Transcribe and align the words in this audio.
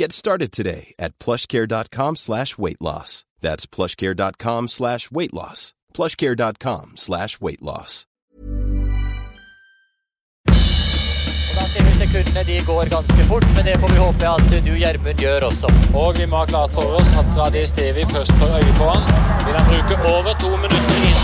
Get 0.00 0.12
started 0.12 0.50
today 0.50 0.94
at 0.98 1.18
plushcare.com 1.18 2.16
slash 2.16 2.56
weight 2.56 2.80
loss. 2.80 3.26
That's 3.40 3.66
plushcare.com 3.66 4.68
slash 4.68 5.10
weight 5.10 5.34
loss. 5.34 5.74
plushcare.com 5.92 6.92
slash 6.96 7.38
weight 7.38 7.60
loss. 7.60 8.06
Og 10.48 11.56
Da 11.56 11.66
ser 11.72 11.84
vi 11.84 11.92
sekundene 11.98 12.44
de 12.48 12.56
går 12.66 12.84
ganske 12.94 13.24
fort, 13.28 13.46
men 13.54 13.64
det 13.68 13.76
får 13.80 13.88
vi 13.92 13.98
håpe 14.00 14.28
at 14.28 14.64
du 14.64 14.72
Gjermund 14.84 15.18
gjør 15.20 15.40
også. 15.50 15.68
Og 15.94 16.18
vi 16.18 16.24
må 16.26 16.36
ha 16.36 16.46
klart 16.54 16.72
for 16.72 16.96
oss 17.00 17.12
at 17.20 17.28
Radé 17.36 17.66
Stevi 17.66 18.04
først 18.14 18.32
får 18.40 18.56
øye 18.56 18.74
på 18.80 18.88
han. 18.94 19.04
Vil 19.44 19.54
han 19.58 19.66
bruke 19.68 19.94
over 20.14 20.32
to 20.40 20.50
minutter 20.56 20.96
inn? 21.08 21.16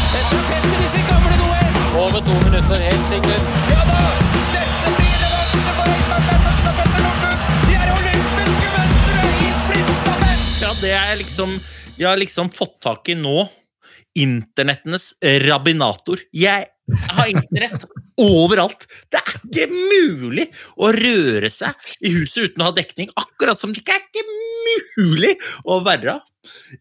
Over 2.05 2.21
to 2.29 2.35
minutter, 2.45 2.77
helt 2.91 3.07
sikkert. 3.09 3.45
Ja, 3.73 4.46
det 10.83 10.93
er 10.93 11.17
liksom 11.21 11.57
Jeg 11.97 12.09
har 12.11 12.19
liksom 12.21 12.51
fått 12.53 12.81
tak 12.85 13.09
i 13.09 13.17
nå 13.17 13.47
internettenes 14.17 15.11
rabinator. 15.45 16.21
Jeg 16.33 16.65
har 17.13 17.29
internett 17.29 17.83
overalt. 18.21 18.87
Det 19.13 19.21
er 19.21 19.35
ikke 19.35 19.67
mulig 19.73 20.47
å 20.81 20.89
røre 20.97 21.51
seg 21.53 21.77
i 22.01 22.15
huset 22.15 22.51
uten 22.51 22.65
å 22.65 22.71
ha 22.71 22.77
dekning. 22.77 23.11
Akkurat 23.17 23.61
som 23.61 23.75
det 23.75 23.83
ikke 23.83 23.97
er 23.99 24.07
ikke 24.07 24.25
mulig 24.97 25.35
å 25.69 25.83
være 25.85 26.19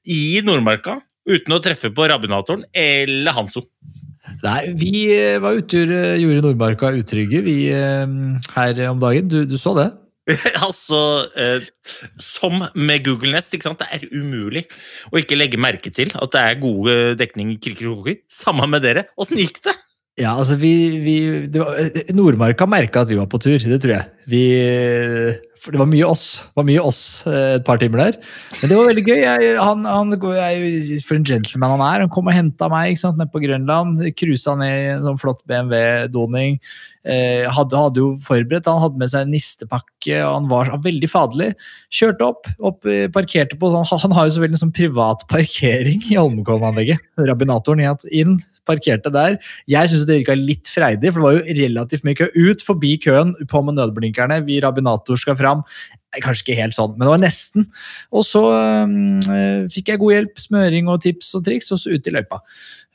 i 0.08 0.40
Nordmarka 0.48 1.00
uten 1.28 1.56
å 1.58 1.62
treffe 1.64 1.92
på 1.96 2.08
rabinatoren 2.08 2.64
eller 2.72 3.36
Hanso. 3.36 3.66
Nei, 4.46 4.62
vi 4.78 4.94
eh, 5.14 5.40
var 5.42 5.58
ute 5.58 5.84
og 5.86 6.22
gjorde 6.22 6.44
Nordmarka 6.46 6.92
utrygge, 6.98 7.44
vi 7.46 7.58
eh, 7.74 8.16
her 8.56 8.82
om 8.90 9.02
dagen. 9.02 9.28
Du, 9.32 9.44
du 9.50 9.58
så 9.60 9.76
det? 9.78 9.90
altså, 10.66 11.00
eh, 11.38 11.66
som 12.22 12.58
med 12.74 13.06
Google 13.06 13.36
Nest, 13.36 13.54
ikke 13.54 13.68
sant? 13.68 13.82
det 13.82 13.90
er 13.94 14.08
umulig 14.16 14.66
å 15.12 15.20
ikke 15.22 15.38
legge 15.38 15.62
merke 15.62 15.94
til 15.94 16.14
at 16.18 16.34
det 16.34 16.42
er 16.42 16.62
gode 16.62 16.96
dekning 17.20 17.56
i 17.56 17.60
Kriker 17.62 17.92
og 17.92 18.02
Koker. 18.02 18.22
Samme 18.32 18.68
med 18.72 18.86
dere. 18.86 19.08
Åssen 19.22 19.42
gikk 19.42 19.62
det? 19.68 19.76
Ja, 20.16 20.32
altså 20.40 20.56
vi, 20.56 20.72
vi 21.04 21.16
det 21.52 21.60
var, 21.60 21.76
Nordmarka 22.16 22.68
merka 22.72 23.04
at 23.04 23.10
vi 23.12 23.18
var 23.20 23.28
på 23.28 23.40
tur, 23.44 23.60
det 23.60 23.82
tror 23.84 23.98
jeg. 23.98 24.08
Vi, 24.32 24.44
for 25.66 25.74
det 25.74 25.82
var 25.82 25.90
mye 25.90 26.06
oss. 26.08 26.26
Det 26.46 26.60
var 26.62 26.68
mye 26.68 26.82
oss 26.86 27.02
eh, 27.26 27.56
et 27.58 27.66
par 27.66 27.80
timer 27.82 28.04
der. 28.04 28.18
Men 28.62 28.72
det 28.72 28.78
var 28.78 28.90
veldig 28.92 29.04
gøy. 29.08 29.22
Jeg, 29.24 29.54
han, 29.58 29.86
han, 29.90 30.14
jeg, 30.14 31.00
for 31.06 31.18
en 31.18 31.26
gentleman 31.26 31.74
han 31.76 31.86
er. 31.88 32.04
Han 32.06 32.12
kom 32.14 32.30
og 32.30 32.38
henta 32.38 32.70
meg 32.72 32.94
ikke 32.94 33.02
sant, 33.02 33.18
nede 33.18 33.34
på 33.34 33.42
Grønland. 33.42 34.04
Cruisa 34.20 34.54
ned 34.60 34.76
i 34.76 34.92
en 34.94 35.08
sånn 35.08 35.22
flott 35.22 35.42
BMW-doning. 35.50 36.60
Eh, 37.06 37.46
hadde, 37.54 37.78
hadde 37.78 38.02
jo 38.02 38.08
forberedt, 38.26 38.70
Han 38.70 38.82
hadde 38.82 39.02
med 39.02 39.12
seg 39.12 39.26
en 39.26 39.34
nistepakke, 39.36 40.22
og 40.24 40.32
han 40.32 40.50
var 40.50 40.72
veldig 40.86 41.10
faderlig. 41.10 41.52
Kjørte 41.94 42.30
opp, 42.30 42.50
opp 42.66 42.90
eh, 42.90 43.06
parkerte 43.14 43.58
på 43.62 43.70
han, 43.74 43.86
Han 44.06 44.16
har 44.18 44.30
jo 44.30 44.36
selvfølgelig 44.38 44.60
en 44.60 44.66
sånn 44.68 44.78
privat 44.80 45.26
parkering 45.32 46.02
i 46.10 46.18
Holmenkollen-anlegget. 46.18 47.02
Rabinatoren 47.22 47.86
inn, 48.14 48.40
parkerte 48.68 49.12
der. 49.14 49.38
Jeg 49.72 49.92
syns 49.92 50.08
det 50.08 50.22
virka 50.22 50.38
litt 50.38 50.72
freidig, 50.72 51.12
for 51.12 51.22
det 51.22 51.28
var 51.28 51.38
jo 51.38 51.60
relativt 51.62 52.08
mye 52.08 52.20
kø. 52.20 52.30
Ut 52.48 52.66
forbi 52.66 52.96
køen, 53.04 53.36
på 53.52 53.62
med 53.66 53.78
nødblinkerne. 53.80 54.42
Vi 54.48 54.62
Rabinator 54.64 55.20
skal 55.22 55.38
fram. 55.40 55.66
Kanskje 56.16 56.46
ikke 56.46 56.62
helt 56.62 56.76
sånn, 56.78 56.94
men 56.96 57.04
det 57.04 57.12
var 57.12 57.24
nesten. 57.26 57.66
Og 58.16 58.24
så 58.24 58.42
øh, 58.56 59.66
fikk 59.74 59.92
jeg 59.92 60.00
god 60.00 60.16
hjelp, 60.16 60.40
smøring 60.40 60.88
og 60.92 61.02
tips 61.04 61.34
og 61.36 61.44
triks, 61.48 61.74
og 61.76 61.82
så 61.82 61.98
ut 61.98 62.08
i 62.08 62.14
løypa. 62.16 62.40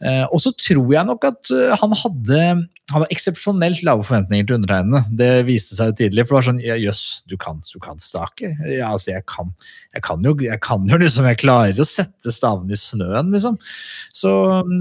Uh, 0.01 0.27
og 0.33 0.41
så 0.41 0.53
tror 0.57 0.93
jeg 0.95 1.09
nok 1.09 1.27
at 1.29 1.51
uh, 1.53 1.75
han 1.81 1.97
hadde 2.03 2.43
hadde 2.91 3.09
eksepsjonelt 3.15 3.83
lave 3.87 4.05
forventninger 4.07 4.47
til 4.47 4.57
undertegnede. 4.59 5.03
Det 5.21 5.31
viste 5.49 5.77
seg 5.77 5.93
jo 5.93 5.97
tidlig. 6.01 6.25
For 6.27 6.35
det 6.35 6.39
var 6.39 6.47
sånn 6.49 6.63
Jøss, 6.85 7.05
du, 7.31 7.37
kan, 7.41 7.61
kan 7.85 8.03
stake? 8.03 8.53
Ja, 8.67 8.93
altså, 8.95 9.13
jeg 9.15 9.27
kan, 9.31 9.53
jeg 9.95 10.05
kan 10.07 10.27
jo, 10.27 10.35
jeg 10.45 10.63
kan 10.65 10.87
jo 10.91 10.99
liksom, 11.01 11.29
jeg 11.31 11.41
klarer 11.43 11.83
å 11.83 11.89
sette 11.89 12.35
stavene 12.35 12.75
i 12.75 12.81
snøen, 12.81 13.33
liksom. 13.35 13.59
Så, 14.17 14.33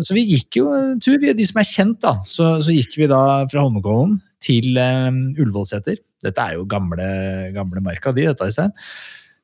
så, 0.08 0.18
vi 0.18 0.26
gikk 0.32 0.62
jo 0.62 0.74
en 0.76 1.04
tur, 1.04 1.20
de 1.22 1.48
som 1.48 1.62
er 1.62 1.70
kjent, 1.70 2.02
da. 2.06 2.18
Så, 2.30 2.52
så 2.66 2.76
gikk 2.76 2.98
vi 3.00 3.10
da 3.12 3.22
fra 3.52 3.66
Holmenkollen 3.66 4.20
til 4.44 4.78
um, 4.80 5.24
Ullevålseter. 5.36 6.00
Dette 6.26 6.44
er 6.44 6.58
jo 6.58 6.68
gamle, 6.70 7.08
gamle 7.56 7.84
marka 7.84 8.14
di, 8.16 8.28
dette, 8.28 8.50
Øystein. 8.50 8.74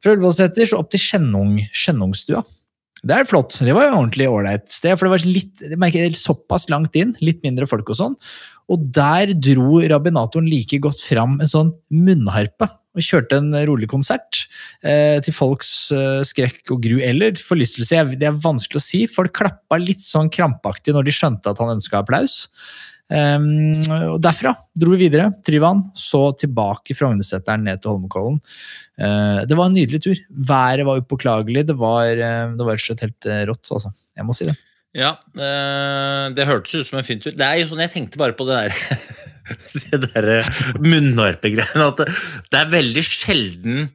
Fra 0.03 0.15
Ullevålseter 0.15 0.69
så 0.69 0.81
opp 0.81 0.91
til 0.93 1.03
Skjennungstua. 1.03 2.45
Det 3.05 3.13
er 3.13 3.27
flott. 3.29 3.59
Det 3.61 3.73
var 3.75 3.85
jo 3.85 3.97
ordentlig 3.99 4.27
ålreit 4.31 4.65
sted. 4.73 4.95
For 4.97 5.05
det 5.05 5.13
var 5.13 5.25
litt, 5.29 5.53
jeg 5.61 5.77
merker, 5.81 6.15
såpass 6.17 6.65
langt 6.73 6.95
inn, 6.97 7.13
litt 7.21 7.43
mindre 7.45 7.67
folk 7.69 7.91
og 7.93 7.99
sånn. 7.99 8.15
Og 8.73 8.87
der 8.95 9.35
dro 9.37 9.77
rabbinatoren 9.85 10.49
like 10.49 10.79
godt 10.81 11.03
fram 11.05 11.37
en 11.37 11.51
sånn 11.51 11.69
munnharpe. 11.93 12.67
Og 12.95 13.03
kjørte 13.03 13.37
en 13.41 13.51
rolig 13.67 13.89
konsert 13.91 14.45
eh, 14.87 15.19
til 15.21 15.35
folks 15.35 15.69
eh, 15.93 16.23
skrekk 16.25 16.73
og 16.73 16.81
gru. 16.87 16.97
Eller 17.03 17.37
forlystelse. 17.37 18.01
Det 18.17 18.29
er 18.31 18.41
vanskelig 18.41 18.81
å 18.81 18.85
si. 18.87 19.03
Folk 19.11 19.35
klappa 19.37 19.77
litt 19.81 20.01
sånn 20.05 20.31
krampaktig 20.33 20.95
når 20.95 21.05
de 21.05 21.15
skjønte 21.15 21.51
at 21.51 21.61
han 21.61 21.75
ønska 21.75 22.01
applaus. 22.01 22.45
Um, 23.05 23.69
og 24.15 24.17
Derfra 24.23 24.55
dro 24.73 24.93
vi 24.95 25.05
videre. 25.05 25.29
Tryvann, 25.45 25.83
så 25.97 26.31
tilbake 26.39 26.95
Frognerseteren 26.97 27.65
ned 27.67 27.81
til 27.81 27.93
Holmenkollen. 27.93 28.39
Uh, 28.97 29.43
det 29.45 29.57
var 29.57 29.69
en 29.69 29.77
nydelig 29.77 30.01
tur. 30.05 30.21
Været 30.29 30.87
var 30.87 31.01
upåklagelig. 31.03 31.67
Det 31.69 31.77
var, 31.77 32.15
var 32.17 32.71
rett 32.73 32.81
og 32.81 32.87
slett 32.87 33.05
helt 33.05 33.29
uh, 33.29 33.43
rått, 33.51 33.69
altså. 33.77 33.93
Jeg 34.17 34.27
må 34.27 34.37
si 34.37 34.49
det. 34.49 34.57
Ja, 34.95 35.17
det 35.35 36.45
hørtes 36.47 36.71
ut 36.71 36.87
som 36.87 37.01
en 37.01 37.03
fin 37.03 37.19
tur. 37.19 37.33
Det 37.35 37.43
er 37.43 37.57
jo 37.59 37.65
sånn, 37.67 37.81
Jeg 37.83 37.91
tenkte 37.91 38.19
bare 38.21 38.31
på 38.31 38.45
det 38.47 38.61
der 38.61 39.09
det 39.91 39.99
derre 40.05 40.37
munnharpegreiene. 40.79 41.89
At 41.89 41.99
det, 41.99 42.61
er 42.61 42.69
veldig 42.71 43.03
sjelden 43.03 43.89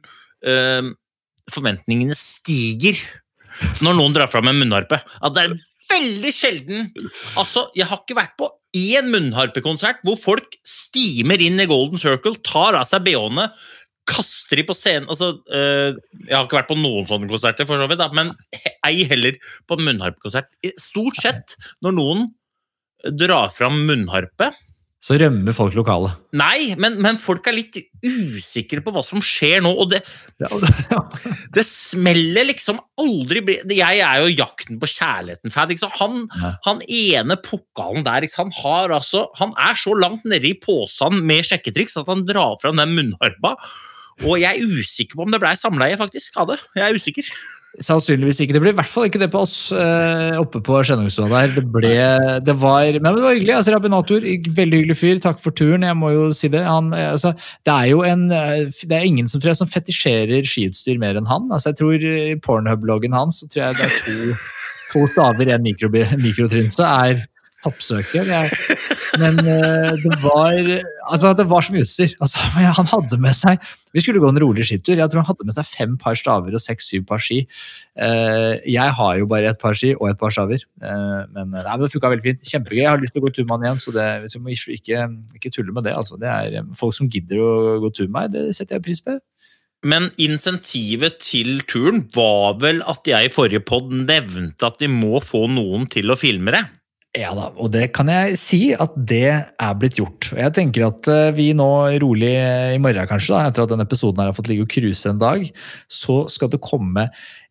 forventningene 1.49 2.13
stiger 2.13 3.01
når 3.81 3.97
noen 3.97 4.13
drar 4.13 4.29
fram 4.29 4.51
en 4.51 4.61
munnharpe. 4.61 5.01
At 5.25 5.33
det 5.33 5.47
er 5.47 5.57
veldig 5.91 6.33
sjelden 6.37 6.87
Altså, 7.39 7.65
jeg 7.73 7.89
har 7.89 8.03
ikke 8.03 8.19
vært 8.21 8.37
på 8.37 8.51
én 8.77 9.11
munnharpekonsert 9.11 10.01
hvor 10.07 10.17
folk 10.19 10.57
stimer 10.67 11.41
inn 11.43 11.59
i 11.59 11.67
Golden 11.69 12.01
Circle, 12.01 12.37
tar 12.45 12.77
av 12.79 12.87
seg 12.89 13.03
bh-ene, 13.05 13.49
kaster 14.11 14.59
de 14.59 14.65
på 14.67 14.75
scenen 14.75 15.05
altså, 15.13 15.35
uh, 15.53 15.93
Jeg 16.25 16.33
har 16.33 16.47
ikke 16.47 16.57
vært 16.57 16.71
på 16.71 16.79
noen 16.79 17.05
sånne 17.07 17.29
konserter, 17.31 17.67
for 17.69 17.79
så 17.79 17.87
vidt, 17.91 18.01
da, 18.01 18.09
men 18.15 18.33
ei 18.87 19.05
heller 19.07 19.37
på 19.69 19.77
munnharpekonsert. 19.79 20.49
Stort 20.81 21.19
sett 21.21 21.55
når 21.85 21.97
noen 21.99 22.27
drar 23.17 23.49
fram 23.53 23.79
munnharpe 23.87 24.51
så 25.01 25.15
rømmer 25.17 25.55
folk 25.57 25.73
lokalet. 25.73 26.13
Nei, 26.37 26.75
men, 26.77 26.99
men, 27.01 27.17
folk 27.17 27.47
er 27.49 27.55
litt 27.57 27.77
usikre 28.05 28.83
på 28.85 28.93
hva 28.93 29.01
som 29.05 29.21
skjer 29.25 29.63
nå. 29.65 29.71
Og 29.81 29.89
det, 29.89 30.03
det 31.55 31.63
smeller 31.65 32.45
liksom 32.51 32.77
aldri 33.01 33.41
Jeg 33.65 34.03
er 34.05 34.21
jo 34.21 34.29
Jakten 34.29 34.77
på 34.81 34.89
kjærligheten-fan. 34.91 35.73
Han, 35.97 36.19
ja. 36.29 36.51
han, 36.67 36.83
ene 36.85 37.39
pokalen 37.41 38.05
der 38.05 38.29
han, 38.37 38.53
har 38.61 38.93
altså, 38.99 39.25
han 39.41 39.55
er 39.57 39.79
så 39.79 39.95
langt 39.97 40.27
nede 40.29 40.51
i 40.51 40.59
posen 40.61 41.23
med 41.25 41.49
sjekketriks 41.49 41.97
at 41.97 42.11
han 42.11 42.21
drar 42.29 42.61
fram 42.61 42.77
den 42.77 42.93
munnharpa. 42.99 43.55
Og 44.21 44.37
jeg 44.37 44.53
er 44.53 44.77
usikker 44.77 45.17
på 45.17 45.25
om 45.25 45.33
det 45.33 45.41
blei 45.41 45.55
samleie 45.57 45.97
faktisk 45.97 46.37
av 46.37 46.53
det. 46.53 46.61
Jeg 46.77 46.85
er 46.85 47.01
usikker. 47.01 47.33
Sannsynligvis 47.79 48.41
ikke. 48.43 48.51
Det 48.57 48.59
ble 48.59 48.73
i 48.73 48.75
hvert 48.75 48.91
fall 48.91 49.05
ikke 49.07 49.21
det 49.21 49.29
på 49.31 49.45
oss 49.45 49.55
eh, 49.71 50.35
oppe 50.35 50.59
på 50.59 50.81
Skjennungstua 50.83 51.29
der. 51.31 51.53
Det 51.55 51.63
ble, 51.71 51.93
det 52.43 52.55
var, 52.59 52.97
men 52.99 53.15
det 53.15 53.23
var 53.23 53.37
hyggelig. 53.37 53.53
altså 53.55 53.75
Rabinator, 53.77 54.27
veldig 54.57 54.81
hyggelig 54.81 54.97
fyr. 54.99 55.21
Takk 55.23 55.39
for 55.39 55.55
turen. 55.55 55.87
Jeg 55.87 55.95
må 55.95 56.11
jo 56.11 56.25
si 56.35 56.51
det. 56.51 56.65
Han, 56.67 56.91
altså, 56.91 57.31
det 57.63 57.77
er 57.77 57.87
jo 57.93 58.03
en, 58.03 58.27
det 58.27 58.97
er 58.97 59.07
ingen 59.07 59.31
som 59.31 59.39
tror 59.39 59.53
jeg 59.53 59.61
som 59.61 59.71
fetisjerer 59.71 60.43
skiutstyr 60.43 60.99
mer 60.99 61.15
enn 61.15 61.29
han. 61.31 61.47
altså 61.47 61.71
Jeg 61.71 61.79
tror 61.79 62.07
I 62.11 62.35
Pornhub-loggen 62.43 63.15
hans 63.15 63.39
så 63.39 63.47
tror 63.47 63.63
jeg 63.69 63.79
det 63.79 63.87
er 63.87 63.95
to, 64.03 64.39
to 64.91 65.07
staver 65.15 65.55
en 65.55 65.63
mikrotrinse 65.63 66.91
er 66.91 67.23
toppsøker. 67.63 68.27
Jeg, 68.27 68.51
men 69.21 69.39
eh, 69.41 69.91
det 70.01 70.17
var 70.23 70.57
altså 71.11 71.31
det 71.37 71.45
var 71.49 71.67
mye 71.73 71.85
utstyr. 71.85 72.15
Altså, 72.23 72.41
han 72.79 72.89
hadde 72.91 73.19
med 73.21 73.37
seg 73.37 73.61
Vi 73.91 74.03
skulle 74.03 74.21
gå 74.23 74.29
en 74.31 74.39
rolig 74.39 74.65
skitur. 74.69 74.95
Jeg 74.95 75.11
tror 75.11 75.21
han 75.21 75.29
hadde 75.29 75.47
med 75.47 75.55
seg 75.57 75.67
fem 75.67 75.97
par 75.99 76.15
staver 76.19 76.55
og 76.55 76.63
seks-syv 76.63 77.03
par 77.09 77.23
ski. 77.23 77.41
Eh, 77.99 78.53
jeg 78.71 78.95
har 78.97 79.17
jo 79.19 79.27
bare 79.31 79.51
et 79.51 79.59
par 79.61 79.75
ski 79.77 79.91
og 79.97 80.07
et 80.09 80.19
par 80.21 80.31
staver. 80.31 80.63
Eh, 80.81 81.17
men, 81.33 81.51
nei, 81.57 81.65
men 81.65 81.83
det 81.83 81.91
funka 81.95 82.13
veldig 82.13 82.27
fint. 82.29 82.45
Kjempegøy. 82.53 82.79
Jeg 82.83 82.91
har 82.91 83.01
lyst 83.01 83.17
til 83.17 83.23
å 83.23 83.25
gå 83.27 83.33
tur 83.35 83.43
med 83.47 83.57
han 83.57 83.67
igjen, 83.67 83.83
så 83.83 83.95
det, 83.97 84.07
så 84.31 84.39
må 84.39 84.55
ikke, 84.55 85.03
ikke 85.35 85.51
tulle 85.51 85.75
med 85.75 85.89
det. 85.89 85.97
Altså. 85.99 86.19
Det 86.21 86.31
er 86.31 86.71
folk 86.79 86.95
som 86.97 87.11
gidder 87.11 87.43
å 87.43 87.51
gå 87.83 87.91
tur 87.97 88.07
med 88.07 88.15
meg, 88.19 88.33
det 88.37 88.55
setter 88.55 88.79
jeg 88.79 88.87
pris 88.87 89.03
på. 89.03 89.19
Men 89.81 90.11
insentivet 90.21 91.17
til 91.25 91.63
turen 91.65 92.03
var 92.13 92.59
vel 92.61 92.83
at 92.89 93.07
jeg 93.09 93.27
i 93.27 93.33
forrige 93.33 93.63
pod 93.65 93.89
nevnte 93.89 94.67
at 94.67 94.77
de 94.77 94.89
må 94.91 95.17
få 95.25 95.47
noen 95.49 95.87
til 95.89 96.13
å 96.13 96.19
filme 96.19 96.53
det. 96.53 96.61
Ja 97.11 97.33
da, 97.35 97.49
og 97.59 97.73
det 97.73 97.89
kan 97.91 98.07
jeg 98.07 98.37
si 98.39 98.59
at 98.71 98.93
det 98.95 99.27
er 99.27 99.71
blitt 99.75 99.97
gjort. 99.99 100.29
Jeg 100.31 100.53
tenker 100.55 100.85
at 100.87 101.09
eh, 101.11 101.33
vi 101.35 101.49
nå 101.51 101.67
rolig 101.99 102.29
i 102.31 102.77
morgen, 102.79 103.09
kanskje, 103.09 103.33
da, 103.35 103.49
etter 103.49 103.65
at 103.65 103.73
denne 103.73 103.83
episoden 103.83 104.21
her 104.23 104.29
har 104.29 104.37
fått 104.37 104.47
ligge 104.47 104.63
og 104.63 104.71
cruise 104.71 105.09
en 105.09 105.19
dag, 105.19 105.43
så 105.91 106.21
skal 106.31 106.53
det 106.53 106.61
komme 106.63 107.09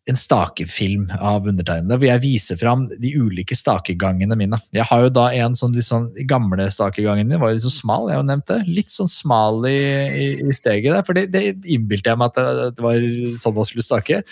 en 0.09 0.17
stakefilm 0.17 1.11
av 1.19 1.45
undertegnede, 1.45 1.93
hvor 1.93 2.09
jeg 2.09 2.23
viser 2.23 2.57
fram 2.57 2.87
de 2.89 3.11
ulike 3.13 3.53
stakegangene 3.53 4.33
mine. 4.39 4.57
Jeg 4.73 4.89
har 4.89 5.05
jo 5.05 5.13
da 5.13 5.27
en 5.43 5.53
sånn 5.59 5.77
litt 5.77 5.85
sånn 5.85 6.09
gamle 6.25 6.65
stakegangene 6.73 7.37
var 7.37 7.53
jo 7.53 7.59
litt 7.59 7.67
sånn 7.67 7.77
smal, 7.77 8.09
jeg 8.09 8.17
har 8.17 8.23
jo 8.23 8.29
nevnt 8.31 8.49
det. 8.49 8.59
Litt 8.79 8.89
sånn 8.95 9.13
smal 9.13 9.61
i, 9.69 9.77
i, 10.09 10.27
i 10.41 10.57
steget 10.57 10.89
der, 10.89 11.05
for 11.05 11.21
det, 11.21 11.27
det 11.37 11.45
innbilte 11.61 12.09
jeg 12.09 12.17
meg 12.17 12.33
at 12.33 12.41
det, 12.41 12.67
det 12.79 12.87
var 12.89 13.07
sånn 13.45 13.59
man 13.61 13.69
skulle 13.69 13.85
stake. 13.85 14.23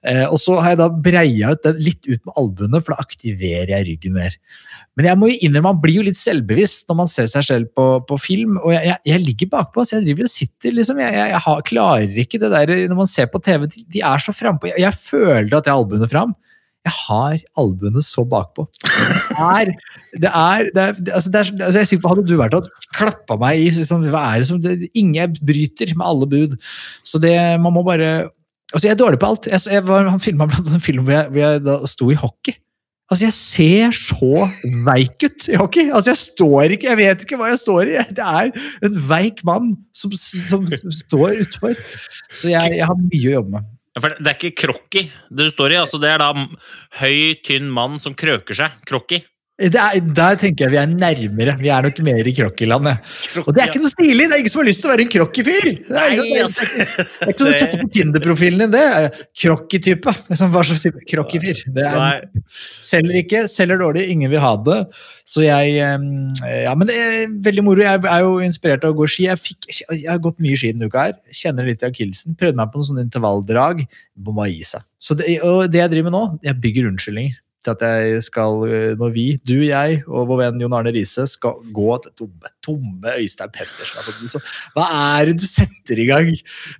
Eh, 0.00 0.24
og 0.24 0.38
så 0.40 0.56
har 0.56 0.72
jeg 0.72 0.80
da 0.80 0.86
breia 0.88 1.50
ut 1.52 1.64
den 1.66 1.80
litt 1.84 2.06
ut 2.08 2.22
med 2.24 2.36
albuene, 2.40 2.80
for 2.80 2.94
da 2.94 3.04
aktiverer 3.04 3.74
jeg 3.74 3.86
ryggen 3.90 4.16
mer. 4.16 4.36
Men 4.96 5.10
jeg 5.10 5.20
må 5.20 5.28
jo 5.28 5.38
innrømme, 5.44 5.74
man 5.74 5.82
blir 5.82 6.00
jo 6.00 6.04
litt 6.06 6.18
selvbevisst 6.18 6.88
når 6.88 6.98
man 7.02 7.10
ser 7.10 7.28
seg 7.30 7.44
selv 7.46 7.70
på, 7.76 7.86
på 8.08 8.18
film. 8.20 8.56
Og 8.62 8.72
jeg, 8.74 8.88
jeg, 8.88 9.02
jeg, 9.12 9.24
ligger 9.26 9.52
bakpå, 9.58 9.84
så 9.84 9.98
jeg 9.98 10.08
driver 10.08 10.28
og 10.28 10.32
sitter 10.32 10.76
liksom. 10.76 11.02
Jeg, 11.04 11.18
jeg 11.34 11.42
har, 11.46 11.64
klarer 11.68 12.22
ikke 12.24 12.40
det 12.42 12.52
der 12.54 12.74
når 12.90 13.02
man 13.02 13.10
ser 13.10 13.28
på 13.32 13.42
TV. 13.44 13.68
De, 13.68 14.00
er 14.00 14.24
så 14.24 14.34
frampå. 14.36 14.72
Jeg, 14.72 14.96
føler 15.04 15.52
at 15.58 15.68
jeg 15.68 15.74
har 15.74 15.84
albuene 15.84 16.10
fram. 16.10 16.34
Jeg 16.88 16.96
har 16.96 17.40
albuene 17.60 18.00
så 18.00 18.24
bakpå. 18.24 18.64
Det 18.80 19.36
er, 19.36 19.74
det 20.16 20.30
er, 20.32 20.94
altså 21.12 21.30
altså 21.30 21.52
jeg 21.60 21.80
er 21.84 21.86
sikker 21.86 22.02
på, 22.02 22.14
Hadde 22.14 22.24
du 22.26 22.38
vært 22.40 22.56
og 22.56 22.70
klappa 22.96 23.36
meg 23.38 23.60
i 23.60 23.84
sånn, 23.84 24.08
hva 24.10 24.24
er 24.32 24.40
det 24.40 24.48
som, 24.48 24.58
det, 24.64 24.88
Ingen 24.98 25.36
bryter 25.44 25.92
med 25.92 26.06
alle 26.08 26.28
bud. 26.32 26.56
Så 27.06 27.20
det, 27.22 27.36
man 27.60 27.76
må 27.76 27.84
bare 27.86 28.30
Altså, 28.70 28.86
jeg 28.86 28.94
er 28.94 29.00
dårlig 29.00 29.18
på 29.20 29.30
alt. 29.32 29.48
Jeg, 29.50 29.62
jeg 29.74 29.86
var, 29.86 30.08
han 30.10 30.22
filma 30.22 30.46
blant 30.50 30.68
en 30.70 30.82
film 30.82 31.06
hvor 31.06 31.16
jeg, 31.16 31.30
hvor 31.32 31.42
jeg 31.42 31.62
da 31.66 31.78
sto 31.90 32.10
i 32.12 32.18
hockey. 32.18 32.54
Altså, 33.10 33.24
Jeg 33.26 33.34
ser 33.34 33.96
så 33.96 34.46
veik 34.86 35.24
ut 35.26 35.48
i 35.50 35.58
hockey! 35.58 35.88
Altså, 35.90 36.12
Jeg 36.12 36.20
står 36.20 36.76
ikke, 36.76 36.88
jeg 36.92 37.00
vet 37.00 37.24
ikke 37.26 37.40
hva 37.40 37.50
jeg 37.50 37.62
står 37.64 37.90
i. 37.90 37.98
Det 38.14 38.26
er 38.26 38.52
en 38.86 39.02
veik 39.10 39.42
mann 39.46 39.74
som, 39.96 40.14
som 40.14 40.66
står 40.70 41.42
utfor. 41.42 41.74
Så 42.30 42.52
jeg, 42.52 42.78
jeg, 42.78 42.86
har 42.86 42.98
mye 42.98 43.26
å 43.32 43.36
jobbe 43.40 43.56
med. 43.58 43.76
For 43.98 44.14
det 44.14 44.30
er 44.30 44.36
ikke 44.38 44.62
krokki 44.62 45.02
du 45.34 45.42
står 45.50 45.74
i. 45.74 45.80
altså 45.80 45.98
Det 45.98 46.12
er 46.12 46.22
da 46.22 46.30
høy, 47.00 47.34
tynn 47.42 47.66
mann 47.74 47.98
som 48.02 48.14
krøker 48.14 48.54
seg. 48.54 48.78
Krokki. 48.86 49.24
Er, 49.60 49.98
der 50.16 50.38
tenker 50.40 50.66
jeg 50.66 50.72
vi 50.72 50.78
er 50.80 50.88
nærmere. 50.88 51.54
Vi 51.60 51.68
er 51.68 51.84
nok 51.84 51.98
mer 52.06 52.28
i 52.28 52.32
krokkeland. 52.32 52.86
Og 53.42 53.50
det 53.52 53.60
er 53.60 53.68
ikke 53.68 53.82
noe 53.82 53.92
stilig! 53.92 54.24
Det 54.30 54.36
er 54.36 54.40
ingen 54.40 54.52
som 54.52 54.62
har 54.62 54.68
lyst 54.70 54.80
til 54.80 54.88
å 54.88 54.92
være 54.94 55.04
en 55.04 55.12
krokkifyr! 55.12 55.68
Det 55.90 55.98
er 56.00 56.14
ikke 56.14 57.44
noe 57.44 57.50
du 57.50 57.58
setter 57.58 57.82
på 57.82 57.88
Tinder-profilen 57.92 58.62
din. 58.62 58.72
det 58.72 58.80
er 58.80 59.18
Krokki-type. 59.42 60.14
Krokkifyr. 61.10 61.60
Det 61.76 61.84
er, 61.86 62.24
selger 62.86 63.18
ikke, 63.20 63.42
selger 63.52 63.80
dårlig, 63.82 64.06
ingen 64.14 64.32
vil 64.32 64.42
ha 64.42 64.54
det. 64.64 64.78
Så 65.28 65.44
jeg 65.44 65.76
Ja, 65.76 66.72
men 66.74 66.88
det 66.88 66.96
er 66.96 67.26
veldig 67.44 67.66
moro. 67.66 67.84
Jeg 67.84 68.00
er 68.00 68.24
jo 68.24 68.38
inspirert 68.44 68.86
av 68.86 68.94
å 68.94 68.98
gå 69.02 69.10
ski. 69.10 69.28
Jeg, 69.28 69.42
fikk, 69.44 69.68
jeg 69.90 70.08
har 70.08 70.22
gått 70.24 70.40
mye 70.40 70.56
ski 70.56 70.72
denne 70.72 70.88
uka 70.88 71.10
her. 71.10 71.20
Kjenner 71.36 71.68
litt 71.68 71.84
i 71.84 71.90
akillesen. 71.90 72.38
Prøvde 72.40 72.58
meg 72.60 72.72
på 72.72 72.80
noen 72.80 72.90
sånne 72.92 73.06
intervalldrag. 73.08 73.84
Bomma 74.16 74.48
i 74.48 74.62
seg. 74.66 74.86
Så 75.00 75.18
det, 75.18 75.36
og 75.46 75.66
det 75.72 75.84
jeg 75.84 75.92
driver 75.94 76.10
med 76.10 76.16
nå, 76.16 76.24
jeg 76.48 76.60
bygger 76.64 76.90
unnskyldninger 76.90 77.38
til 77.64 77.74
at 77.74 77.82
jeg 77.84 78.22
skal, 78.24 78.62
eh, 78.68 78.92
når 78.98 79.12
vi, 79.14 79.24
du, 79.46 79.58
jeg 79.66 80.00
og 80.08 80.30
vår 80.30 80.40
venn 80.40 80.62
Jon 80.62 80.76
Arne 80.76 80.92
Riise 80.94 81.26
skal 81.28 81.58
gå 81.76 81.96
til 82.04 82.14
tomme, 82.22 82.52
tomme 82.64 83.14
Øystein 83.20 83.52
Pettersen 83.52 84.44
Hva 84.76 84.86
er 85.18 85.30
det 85.30 85.36
du 85.42 85.46
setter 85.46 86.00
i 86.00 86.08
gang? 86.08 86.30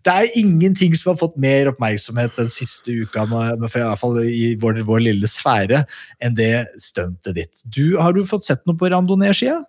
Det 0.06 0.14
er 0.14 0.38
ingenting 0.40 0.96
som 0.96 1.12
har 1.12 1.20
fått 1.20 1.36
mer 1.40 1.68
oppmerksomhet 1.72 2.36
den 2.38 2.52
siste 2.52 2.94
uka, 3.02 3.26
med, 3.28 3.66
i 3.68 3.84
fall 4.00 4.20
i 4.24 4.54
vår, 4.60 4.80
vår 4.88 5.04
lille 5.10 5.28
sfære, 5.30 5.84
enn 6.24 6.38
det 6.38 6.66
stuntet 6.80 7.36
ditt. 7.36 7.64
Du, 7.64 7.98
har 8.00 8.16
du 8.16 8.24
fått 8.28 8.48
sett 8.48 8.64
noe 8.68 8.78
på 8.80 8.88
randonee-skia? 8.92 9.60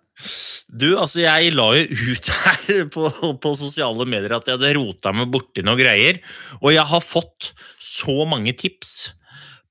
Du, 0.68 0.92
altså 0.96 1.22
Jeg 1.24 1.54
la 1.56 1.66
jo 1.76 1.84
ut 2.12 2.28
her 2.44 2.84
på, 2.92 3.08
på, 3.42 3.54
sosiale 3.58 4.06
medier 4.08 4.36
at 4.36 4.48
jeg 4.48 4.58
hadde 4.58 4.76
rota 4.78 5.12
meg 5.16 5.32
borti 5.32 5.64
noen 5.64 5.80
greier. 5.80 6.20
Og 6.62 6.72
jeg 6.72 6.84
har 6.88 7.04
fått 7.04 7.52
så 7.82 8.22
mange 8.28 8.54
tips 8.56 9.12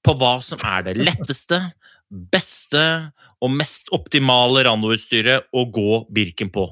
på 0.06 0.16
hva 0.18 0.38
som 0.46 0.62
er 0.66 0.86
det 0.88 0.98
letteste, 1.00 1.60
beste 2.12 2.84
og 3.42 3.54
mest 3.56 3.92
optimale 3.96 4.66
randoutstyret 4.68 5.50
å 5.56 5.66
gå 5.72 6.04
Birken 6.12 6.52
på. 6.54 6.68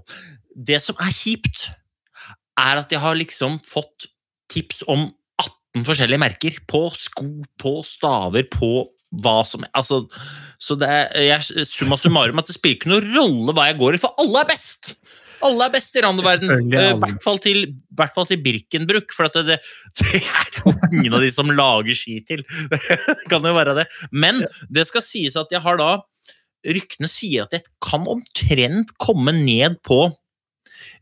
Det 0.53 0.81
som 0.83 0.97
er 1.01 1.13
kjipt, 1.15 1.69
er 2.59 2.81
at 2.81 2.91
jeg 2.91 2.99
har 2.99 3.15
liksom 3.15 3.57
fått 3.63 4.09
tips 4.51 4.83
om 4.91 5.07
18 5.39 5.85
forskjellige 5.87 6.21
merker 6.21 6.57
på 6.67 6.89
sko, 6.97 7.29
på 7.61 7.79
staver, 7.87 8.49
på 8.51 8.89
hva 9.23 9.39
som 9.47 9.63
Altså, 9.73 10.03
så 10.61 10.75
det 10.77 10.89
er 10.89 11.41
summa 11.65 11.97
summarum 11.97 12.41
at 12.41 12.49
det 12.49 12.57
spiller 12.57 12.77
ikke 12.77 12.91
noen 12.91 13.09
rolle 13.15 13.55
hva 13.55 13.69
jeg 13.69 13.79
går 13.79 13.95
i, 13.95 14.01
for 14.01 14.21
alle 14.21 14.43
er 14.43 14.51
best! 14.51 14.93
Alle 15.45 15.67
er 15.67 15.73
best 15.73 15.95
i 15.95 16.03
randoverden. 16.03 16.51
I 16.67 16.75
uh, 16.75 16.99
hvert 16.99 17.23
fall 17.23 17.39
til, 17.43 17.65
til 18.29 18.41
Birkenbruk, 18.43 19.13
for 19.15 19.31
det, 19.33 19.45
det, 19.47 19.59
det, 20.01 20.21
er 20.21 20.59
jo 20.59 20.73
ingen 20.91 21.15
av 21.15 21.23
de 21.23 21.31
som 21.33 21.51
lager 21.53 21.97
ski 21.97 22.19
til. 22.27 22.43
det 22.71 23.17
kan 23.31 23.45
jo 23.45 23.55
være 23.55 23.77
det. 23.81 23.87
Men 24.11 24.43
det 24.69 24.87
skal 24.89 25.05
sies 25.05 25.37
at 25.39 25.51
jeg 25.55 25.63
har 25.65 25.79
da 25.81 25.97
Ryktene 26.67 27.07
sier 27.07 27.45
at 27.45 27.53
jeg 27.55 27.63
kan 27.79 28.03
omtrent 28.11 28.89
komme 28.99 29.31
ned 29.31 29.77
på 29.87 30.09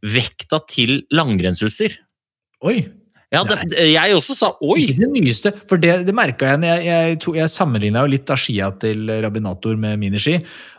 vekta 0.06 0.60
til 0.70 1.00
langrennsutstyr. 1.10 1.98
Oi! 2.68 2.78
Ja, 3.34 3.42
det, 3.44 3.74
jeg 3.90 4.16
også 4.16 4.38
sa 4.38 4.54
oi! 4.64 4.86
Ikke 4.86 5.02
det 5.02 5.10
nyeste, 5.18 5.52
for 5.68 5.82
det, 5.82 5.98
det 6.08 6.14
merka 6.16 6.54
jeg. 6.54 6.62
Jeg, 6.64 6.86
jeg, 6.88 7.18
jeg 7.42 7.52
sammenligna 7.52 8.06
jo 8.06 8.14
litt 8.14 8.30
av 8.32 8.40
skia 8.40 8.70
til 8.80 9.10
Rabinator 9.26 9.76
med 9.82 9.98
miniski, 10.00 10.38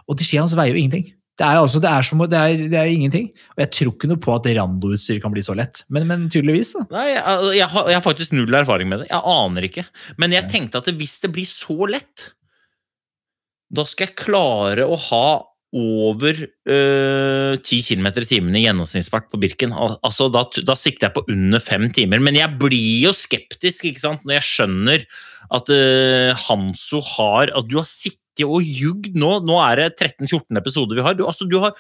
og 0.09 0.17
de 0.17 0.25
skia 0.25 0.47
hans 0.47 0.57
veier 0.57 0.73
jo 0.73 0.81
ingenting. 0.81 1.11
Det 1.39 1.47
er, 1.47 1.61
altså, 1.63 1.79
det, 1.79 1.91
er 1.91 2.07
som, 2.07 2.23
det, 2.27 2.39
er, 2.39 2.63
det 2.73 2.79
er, 2.81 2.89
ingenting. 2.91 3.29
Og 3.55 3.63
jeg 3.63 3.71
tror 3.77 3.93
ikke 3.93 4.09
noe 4.11 4.23
på 4.23 4.33
at 4.35 4.49
randoutstyr 4.59 5.21
kan 5.23 5.35
bli 5.35 5.45
så 5.47 5.55
lett. 5.55 5.85
Men, 5.87 6.09
men 6.11 6.25
tydeligvis, 6.33 6.73
da. 6.75 6.87
Nei, 6.97 7.05
jeg, 7.13 7.23
jeg, 7.61 7.69
har, 7.75 7.91
jeg, 7.93 7.99
har, 8.01 8.07
faktisk 8.07 8.35
null 8.35 8.59
erfaring 8.59 8.91
med 8.91 9.05
det. 9.05 9.13
Jeg 9.13 9.23
aner 9.23 9.69
ikke. 9.69 9.87
Men 10.19 10.35
jeg 10.35 10.51
tenkte 10.51 10.83
at 10.83 10.91
hvis 10.99 11.21
det 11.23 11.31
blir 11.37 11.47
så 11.47 11.79
lett, 11.95 12.33
da 13.71 13.85
skal 13.87 14.09
jeg 14.09 14.19
klare 14.19 14.89
å 14.89 14.99
ha 15.11 15.29
over 15.79 16.39
øh, 16.49 17.55
10 17.61 17.83
km 17.85 18.07
i 18.09 18.27
timen 18.27 18.57
i 18.57 18.63
gjennomsnittsfart 18.65 19.29
på 19.31 19.41
Birken. 19.41 19.75
Altså, 19.77 20.31
da, 20.33 20.47
da, 20.65 20.77
sikter 20.79 21.09
jeg 21.09 21.17
på 21.19 21.27
under 21.29 21.63
fem 21.63 21.87
timer. 21.93 22.23
Men 22.25 22.39
jeg 22.39 22.57
blir 22.61 23.05
jo 23.05 23.13
skeptisk 23.17 23.91
ikke 23.91 24.03
sant? 24.03 24.25
når 24.25 24.41
jeg 24.41 24.49
skjønner 24.49 25.05
at 25.55 25.71
øh, 25.73 26.33
Hanso 26.49 26.99
har 27.15 27.53
At 27.57 27.69
du 27.71 27.79
har 27.79 27.87
sittet 27.89 28.25
sittet 28.39 28.49
og 28.49 28.63
jugd 28.63 29.17
nå. 29.17 29.41
Nå 29.45 29.59
er 29.65 29.83
det 29.83 29.99
13-14 29.99 30.59
episoder 30.59 30.99
vi 30.99 31.05
har. 31.05 31.17
Du, 31.17 31.27
altså, 31.27 31.47
du 31.49 31.59
har 31.59 31.75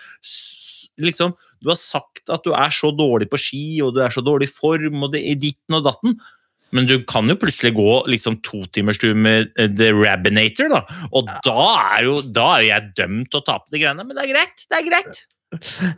liksom 0.99 1.35
Du 1.61 1.71
har 1.71 1.79
sagt 1.79 2.29
at 2.31 2.45
du 2.45 2.53
er 2.53 2.71
så 2.71 2.91
dårlig 2.95 3.29
på 3.31 3.38
ski, 3.38 3.81
og 3.83 3.95
du 3.95 4.03
er 4.03 4.11
så 4.11 4.23
dårlig 4.23 4.49
i 4.49 4.55
form, 4.55 5.03
og 5.03 5.12
det 5.12 5.25
er 5.27 5.38
ditten 5.38 5.75
og 5.75 5.85
datten. 5.85 6.19
Men 6.71 6.87
du 6.87 7.00
kan 7.09 7.27
jo 7.27 7.35
plutselig 7.35 7.73
gå 7.75 8.05
liksom 8.07 8.41
totimerstur 8.45 9.15
med 9.17 9.49
uh, 9.59 9.67
The 9.67 9.91
Rabinator, 9.91 10.69
da. 10.71 10.83
Og 11.11 11.27
ja. 11.27 11.41
da, 11.43 11.65
er 11.97 12.05
jo, 12.05 12.21
da 12.23 12.47
er 12.59 12.67
jeg 12.69 12.93
dømt 12.99 13.31
til 13.33 13.41
å 13.41 13.47
tape 13.47 13.73
de 13.73 13.83
greiene. 13.83 14.05
Men 14.05 14.15
det 14.15 14.27
er 14.27 14.33
greit. 14.35 14.65
Det 14.69 14.79
er 14.79 14.87
greit. 14.87 15.21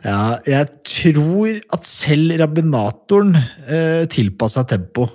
Ja, 0.01 0.39
jeg 0.47 0.69
tror 0.87 1.57
at 1.75 1.89
selv 1.89 2.37
rabinatoren 2.39 3.35
eh, 3.35 4.05
tilpassa 4.07 4.63
tempo 4.63 5.09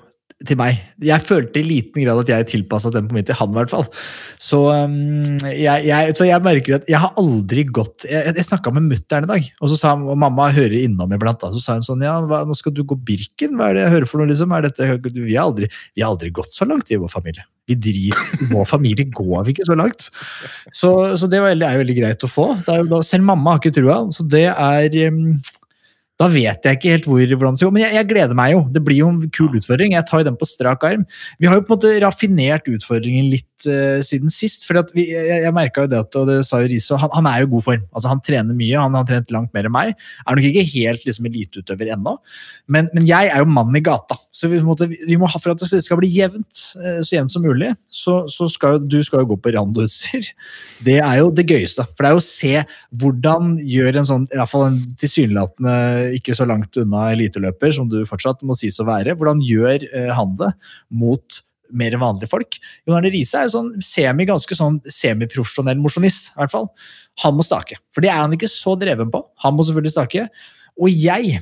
til 0.45 0.59
meg. 0.61 0.77
Jeg 1.01 1.25
følte 1.25 1.63
i 1.63 1.65
liten 1.65 2.05
grad 2.05 2.21
at 2.21 2.29
jeg 2.29 2.49
tilpassa 2.51 2.91
på 2.93 3.15
min 3.15 3.25
til 3.25 3.39
han, 3.39 3.55
i 3.55 3.57
hvert 3.57 3.73
fall. 3.73 3.87
Så 4.43 4.59
um, 4.69 5.39
jeg, 5.49 5.87
jeg, 5.89 6.13
jeg, 6.13 6.43
merker 6.45 6.77
at 6.77 6.91
jeg 6.93 7.01
har 7.01 7.15
aldri 7.17 7.65
gått 7.65 8.05
Jeg, 8.05 8.35
jeg 8.37 8.45
snakka 8.45 8.75
med 8.77 8.85
mutter'n 8.91 9.25
i 9.25 9.31
dag, 9.31 9.49
og 9.63 9.73
så 9.73 9.81
sa 9.81 9.95
han, 9.95 10.05
og 10.05 10.21
mamma 10.21 10.51
hører 10.53 10.77
innom 10.83 11.15
iblant. 11.17 11.41
Så 11.57 11.65
sa 11.65 11.79
hun 11.79 11.87
sånn 11.87 12.05
Ja, 12.05 12.19
hva, 12.29 12.43
nå 12.45 12.57
skal 12.59 12.77
du 12.77 12.85
gå 12.85 12.99
Birken? 13.09 13.57
Hva 13.57 13.71
er 13.71 13.79
det 13.79 13.87
jeg 13.87 13.95
hører 13.97 14.11
for 14.13 14.21
noe, 14.21 14.29
liksom? 14.29 14.53
Dette, 14.67 14.93
vi, 15.09 15.33
har 15.33 15.49
aldri, 15.49 15.71
vi, 15.95 16.05
har 16.05 16.13
aldri, 16.13 16.33
gått 16.37 16.53
så 16.57 16.69
langt 16.69 16.93
i 16.93 17.01
vår 17.01 17.13
familie. 17.13 17.49
Vi 17.67 17.79
driver, 17.81 18.29
I 18.45 18.51
vår 18.53 18.69
familie 18.69 19.09
går 19.17 19.47
vi 19.47 19.57
ikke 19.57 19.71
så 19.71 19.79
langt. 19.79 20.11
Så, 20.69 20.93
så 21.17 21.31
det 21.33 21.41
er 21.41 21.49
veldig, 21.49 21.71
er 21.81 21.97
greit 21.97 22.29
å 22.29 22.31
få. 22.31 22.51
Er, 22.69 22.85
selv 23.09 23.27
mamma 23.27 23.57
har 23.57 23.65
ikke 23.65 23.79
trua, 23.81 24.03
så 24.13 24.27
det 24.37 24.51
er 24.53 25.01
um, 25.09 25.39
Da 26.17 26.29
vet 26.33 26.65
jeg 26.65 26.79
ikke 26.79 26.93
helt 26.95 27.07
hvor, 27.09 27.21
hvordan 27.21 27.57
det 27.57 27.61
skal 27.61 27.69
gå, 27.69 27.75
men 27.77 27.83
jeg, 27.85 27.93
jeg 27.99 28.09
gleder 28.09 28.39
meg 28.39 28.55
jo. 28.55 28.63
Det 28.73 28.81
blir 28.85 29.03
jo 29.03 29.11
en 29.13 29.19
kul 29.37 29.59
utfordring. 29.59 29.93
Jeg 29.93 30.09
tar 30.09 30.23
jo 30.23 30.29
den 30.31 30.39
på 30.41 30.49
strak 30.49 30.87
arm. 30.89 31.05
Vi 31.37 31.49
har 31.49 31.59
jo 31.59 31.67
på 31.67 31.75
en 31.75 31.77
måte 31.77 31.93
raffinert 32.01 32.71
utfordringen 32.73 33.29
litt 33.29 33.67
uh, 33.69 34.01
siden 34.05 34.33
sist. 34.33 34.65
for 34.65 34.81
Jeg, 34.97 35.13
jeg 35.45 35.53
merka 35.55 35.85
jo 35.85 35.91
det, 35.93 36.01
og 36.17 36.31
det 36.31 36.39
sa 36.49 36.63
jo 36.63 36.71
Riise, 36.73 36.97
han, 37.03 37.13
han 37.13 37.29
er 37.29 37.43
jo 37.45 37.51
god 37.53 37.67
form. 37.69 37.85
Altså 37.93 38.13
Han 38.15 38.23
trener 38.25 38.57
mye, 38.57 38.81
han 38.81 38.97
har 38.97 39.05
trent 39.09 39.35
langt 39.35 39.53
mer 39.53 39.69
enn 39.69 39.75
meg. 39.77 39.93
Er 40.25 40.39
nok 40.39 40.49
ikke 40.49 40.65
helt 40.73 41.05
liksom 41.05 41.29
eliteutøver 41.29 41.93
ennå, 41.93 42.17
men, 42.73 42.89
men 42.97 43.05
jeg 43.09 43.29
er 43.29 43.45
jo 43.45 43.51
mannen 43.53 43.77
i 43.77 43.85
gata. 43.85 44.17
Så 44.33 44.49
vi, 44.53 44.63
måte, 44.65 44.89
vi 44.89 45.21
må 45.21 45.29
ha 45.29 45.41
for 45.41 45.53
at 45.53 45.63
det 45.69 45.83
skal 45.85 46.01
bli 46.01 46.11
jevnt, 46.13 46.65
eh, 46.81 46.99
så 47.05 47.17
jevnt 47.19 47.33
som 47.33 47.45
mulig, 47.45 47.71
så, 47.93 48.19
så 48.33 48.49
skal 48.53 48.77
jo 48.77 48.83
du 48.97 48.99
skal 49.05 49.23
jo 49.23 49.31
gå 49.35 49.39
på 49.45 49.53
randoutstyr. 49.57 50.33
Det 50.87 50.99
er 51.03 51.21
jo 51.21 51.31
det 51.35 51.47
gøyeste. 51.49 51.87
For 51.93 52.05
det 52.05 52.11
er 52.11 52.17
jo 52.17 52.25
å 52.25 52.27
se 52.27 52.55
hvordan 53.01 53.55
gjør 53.65 54.01
en 54.01 54.09
sånn, 54.09 54.27
i 54.33 54.41
hvert 54.41 54.53
fall 54.53 54.67
en 54.71 54.81
tilsynelatende 55.01 55.77
ikke 56.17 56.37
så 56.37 56.47
langt 56.49 56.77
unna 56.81 57.09
eliteløper, 57.15 57.75
som 57.75 57.91
du 57.91 58.01
fortsatt 58.09 58.45
må 58.47 58.57
sies 58.59 58.79
å 58.83 58.87
være, 58.89 59.17
hvordan 59.19 59.43
gjør 59.45 59.87
eh, 59.91 60.13
han 60.17 60.37
det 60.41 60.53
mot 60.89 61.41
mer 61.77 61.97
vanlige 61.99 62.31
folk? 62.31 62.59
Jon 62.87 62.99
Arne 62.99 63.11
Riise 63.13 63.41
er 63.41 63.49
jo 63.49 63.57
sånn 63.57 63.73
semi, 63.85 64.29
ganske 64.29 64.59
sånn 64.59 64.79
semiprofesjonell 64.85 65.81
mosjonist, 65.83 66.31
i 66.35 66.43
hvert 66.43 66.55
fall. 66.55 66.69
Han 67.25 67.39
må 67.39 67.47
stake, 67.47 67.81
for 67.95 68.05
det 68.05 68.13
er 68.13 68.23
han 68.23 68.37
ikke 68.37 68.51
så 68.53 68.77
dreven 68.79 69.11
på. 69.13 69.25
Han 69.45 69.57
må 69.57 69.67
selvfølgelig 69.67 69.97
stake. 69.97 70.29
Og 70.77 70.93
jeg, 70.93 71.39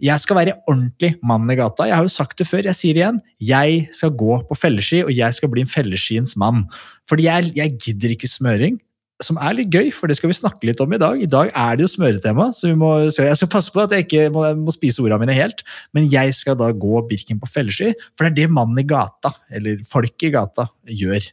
jeg 0.00 0.22
skal 0.22 0.38
være 0.38 0.56
ordentlig 0.64 1.12
mann 1.26 1.48
i 1.52 1.58
gata. 1.58 1.86
Jeg 1.90 1.98
har 1.98 2.06
jo 2.06 2.12
sagt 2.12 2.40
det 2.40 2.48
før, 2.48 2.64
jeg 2.70 2.78
sier 2.78 2.96
det 2.96 3.02
igjen. 3.02 3.22
Jeg 3.44 3.82
skal 3.96 4.14
gå 4.16 4.38
på 4.48 4.56
felleski, 4.56 5.02
og 5.04 5.12
jeg 5.12 5.36
skal 5.36 5.52
bli 5.52 5.66
en 5.66 5.70
felleskiens 5.70 6.38
mann. 6.40 6.64
Fordi 7.08 7.28
jeg, 7.28 7.52
jeg 7.58 7.76
gidder 7.84 8.14
ikke 8.16 8.30
smøring 8.30 8.78
som 9.22 9.38
er 9.42 9.56
litt 9.58 9.72
gøy, 9.74 9.88
for 9.94 10.06
det 10.10 10.14
skal 10.18 10.30
vi 10.30 10.36
snakke 10.38 10.68
litt 10.68 10.80
om 10.84 10.92
i 10.94 10.98
dag. 11.00 11.18
I 11.18 11.26
dag 11.30 11.48
er 11.50 11.78
det 11.78 11.86
jo 11.86 11.90
smøretema, 11.90 12.48
så, 12.54 12.70
må, 12.78 12.90
så 13.14 13.24
jeg 13.26 13.38
skal 13.40 13.50
passe 13.50 13.72
på 13.74 13.82
at 13.82 13.94
jeg 13.96 14.06
ikke 14.06 14.28
må, 14.34 14.44
må 14.60 14.74
spise 14.74 15.02
ordene 15.02 15.24
mine 15.24 15.34
helt. 15.34 15.64
Men 15.96 16.06
jeg 16.12 16.36
skal 16.38 16.58
da 16.60 16.68
gå 16.70 17.02
Birken 17.08 17.40
på 17.42 17.50
fellesky, 17.50 17.90
for 18.14 18.26
det 18.26 18.30
er 18.30 18.36
det 18.46 18.54
mannen 18.54 18.78
i 18.78 18.86
gata, 18.86 19.32
eller 19.50 19.80
folk 19.90 20.22
i 20.22 20.30
gata, 20.36 20.68
gjør. 20.86 21.26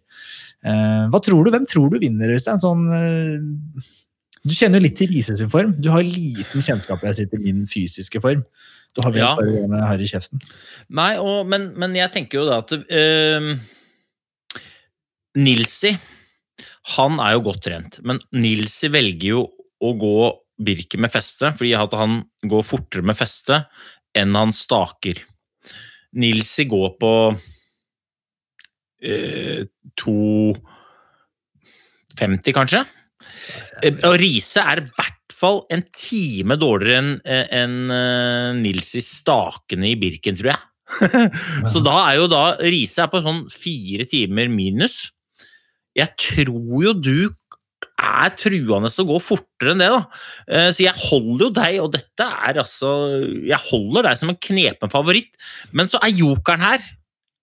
Eh, 0.66 1.04
hva 1.14 1.22
tror 1.22 1.46
du? 1.46 1.52
Hvem 1.54 1.68
tror 1.70 1.94
du 1.94 2.00
vinner, 2.02 2.34
Øystein? 2.34 2.58
Sånn, 2.64 2.88
eh, 2.98 3.86
du 4.46 4.54
kjenner 4.58 4.82
jo 4.82 4.88
litt 4.88 4.98
til 4.98 5.14
Lise 5.14 5.38
sin 5.38 5.50
form. 5.54 5.76
Du 5.82 5.92
har 5.94 6.02
liten 6.06 6.66
kjennskap 6.66 7.06
jeg 7.06 7.30
i 7.30 7.44
min 7.46 7.64
fysiske 7.70 8.22
form. 8.22 8.42
Du 8.96 9.04
har 9.06 9.12
vel 9.14 9.22
Ja. 9.22 9.36
bare 9.38 9.68
det 9.70 9.88
her 9.92 10.02
i 10.02 10.10
kjeften. 10.10 10.42
Nei, 10.90 11.14
og, 11.22 11.46
men, 11.52 11.70
men 11.78 11.94
jeg 11.98 12.14
tenker 12.14 12.40
jo 12.42 12.50
da 12.50 12.62
at 12.64 12.74
øh, 12.74 13.54
Nilsi 15.36 15.92
han 16.94 17.18
er 17.24 17.32
jo 17.36 17.42
godt 17.48 17.64
trent, 17.66 17.94
men 18.06 18.18
Nilsi 18.38 18.88
velger 18.94 19.30
jo 19.32 19.42
å 19.82 19.94
gå 20.00 20.18
Birke 20.56 20.96
med 21.02 21.12
feste, 21.12 21.50
fordi 21.52 21.74
at 21.76 21.92
han 22.00 22.22
går 22.48 22.64
fortere 22.64 23.04
med 23.04 23.18
feste 23.20 23.58
enn 24.16 24.32
han 24.38 24.54
staker. 24.56 25.20
Nilsi 26.16 26.64
går 26.72 26.94
på 27.02 27.10
eh, 29.04 29.68
2,50 30.00 32.56
kanskje. 32.56 32.86
Eh, 33.84 33.92
Og 34.08 34.16
Riise 34.22 34.64
er 34.64 34.80
i 34.80 34.88
hvert 34.96 35.34
fall 35.36 35.60
en 35.74 35.84
time 35.92 36.56
dårligere 36.62 37.00
enn 37.02 37.12
en, 37.20 37.46
enn, 37.60 37.92
eh, 37.92 38.56
Nilsi 38.62 39.02
stakende 39.04 39.88
i 39.92 40.00
Birken, 40.00 40.36
tror 40.40 40.54
jeg. 40.54 40.62
Så 41.74 41.80
da 41.84 41.96
er 42.06 42.16
jo 42.22 42.28
da 42.32 42.44
Riise 42.62 43.04
er 43.04 43.12
på 43.12 43.20
sånn 43.26 43.44
fire 43.52 44.06
timer 44.08 44.48
minus. 44.54 45.10
Jeg 45.96 46.12
tror 46.20 46.84
jo 46.84 46.94
du 46.94 47.30
er 47.96 48.34
truende 48.36 48.90
til 48.92 49.06
å 49.06 49.14
gå 49.14 49.20
fortere 49.24 49.74
enn 49.74 49.82
det, 49.84 49.88
da. 49.94 50.02
Eh, 50.50 50.70
Så 50.76 50.84
jeg 50.84 50.96
holder 51.08 51.46
jo 51.48 51.52
deg, 51.56 51.80
og 51.84 51.94
dette 51.96 52.28
er 52.28 52.60
altså 52.62 52.92
Jeg 53.46 53.62
holder 53.70 54.10
deg 54.10 54.20
som 54.20 54.32
en 54.34 54.42
knepen 54.48 54.92
favoritt, 54.92 55.40
men 55.72 55.88
så 55.92 56.02
er 56.04 56.16
jokeren 56.16 56.66
her. 56.66 56.84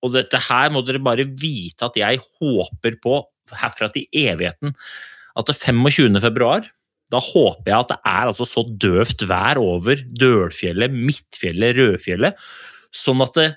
Og 0.02 0.12
dette 0.16 0.38
her 0.49 0.71
må 0.75 0.82
dere 0.85 0.99
bare 1.02 1.25
vite 1.25 1.87
at 1.87 1.97
jeg 1.97 2.21
håper 2.40 2.99
på 3.02 3.21
herfra 3.54 3.88
til 3.94 4.06
evigheten. 4.12 4.75
At 5.38 5.49
det 5.49 5.56
25. 5.56 6.18
februar, 6.21 6.66
da 7.12 7.21
håper 7.21 7.71
jeg 7.71 7.78
at 7.78 7.90
det 7.92 7.99
er 8.09 8.30
altså 8.30 8.47
så 8.49 8.64
døvt 8.66 9.25
vær 9.28 9.61
over 9.61 10.00
Dølfjellet, 10.18 10.92
Midtfjellet, 10.92 11.76
Rødfjellet, 11.78 12.38
sånn 12.92 13.23
at 13.25 13.37
det 13.38 13.49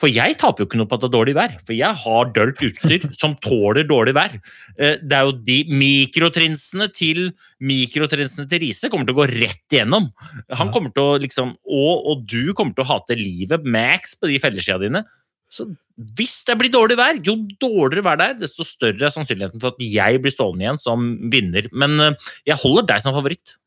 for 0.00 0.10
jeg 0.10 0.34
taper 0.40 0.64
jo 0.64 0.66
ikke 0.66 0.78
noe 0.80 0.88
på 0.90 0.96
at 0.96 1.04
det 1.04 1.08
er 1.10 1.14
dårlig 1.14 1.34
vær, 1.36 1.52
for 1.62 1.76
jeg 1.76 1.98
har 2.02 2.30
dølt 2.34 2.62
utstyr 2.66 3.04
som 3.20 3.36
tåler 3.44 3.86
dårlig 3.86 4.14
vær. 4.16 4.34
Eh, 4.76 4.96
Det 4.98 5.18
er 5.18 5.28
jo 5.28 5.36
de 5.46 5.58
mikrotrinsene 5.70 6.88
til 6.94 7.28
mikrotrinsene 7.62 8.48
til 8.50 8.64
Riise 8.64 8.90
kommer 8.90 9.06
til 9.06 9.14
å 9.14 9.20
gå 9.22 9.28
rett 9.30 9.76
igjennom. 9.76 10.10
Han 10.58 10.72
kommer 10.74 10.94
til 10.94 11.06
å 11.06 11.20
liksom, 11.22 11.54
og, 11.62 11.94
og 12.10 12.26
du 12.26 12.54
kommer 12.58 12.74
til 12.74 12.86
å 12.86 12.90
hate 12.94 13.18
livet 13.18 13.62
max 13.62 14.16
på 14.18 14.32
de 14.32 14.40
felleskia 14.42 14.80
dine. 14.82 15.04
Så 15.52 15.68
hvis 16.16 16.38
det 16.48 16.56
blir 16.58 16.72
dårlig 16.72 16.96
vær, 16.98 17.18
jo 17.22 17.36
dårligere 17.60 18.06
vær 18.06 18.18
det 18.18 18.28
er, 18.30 18.38
desto 18.40 18.64
større 18.66 19.06
er 19.06 19.12
sannsynligheten 19.12 19.60
for 19.60 19.74
at 19.74 19.82
jeg 19.84 20.22
blir 20.24 20.32
stående 20.32 20.64
igjen 20.64 20.80
som 20.80 21.10
vinner. 21.32 21.68
Men 21.76 21.98
eh, 22.00 22.30
jeg 22.48 22.58
holder 22.64 22.88
deg 22.88 23.04
som 23.04 23.14
favoritt. 23.14 23.58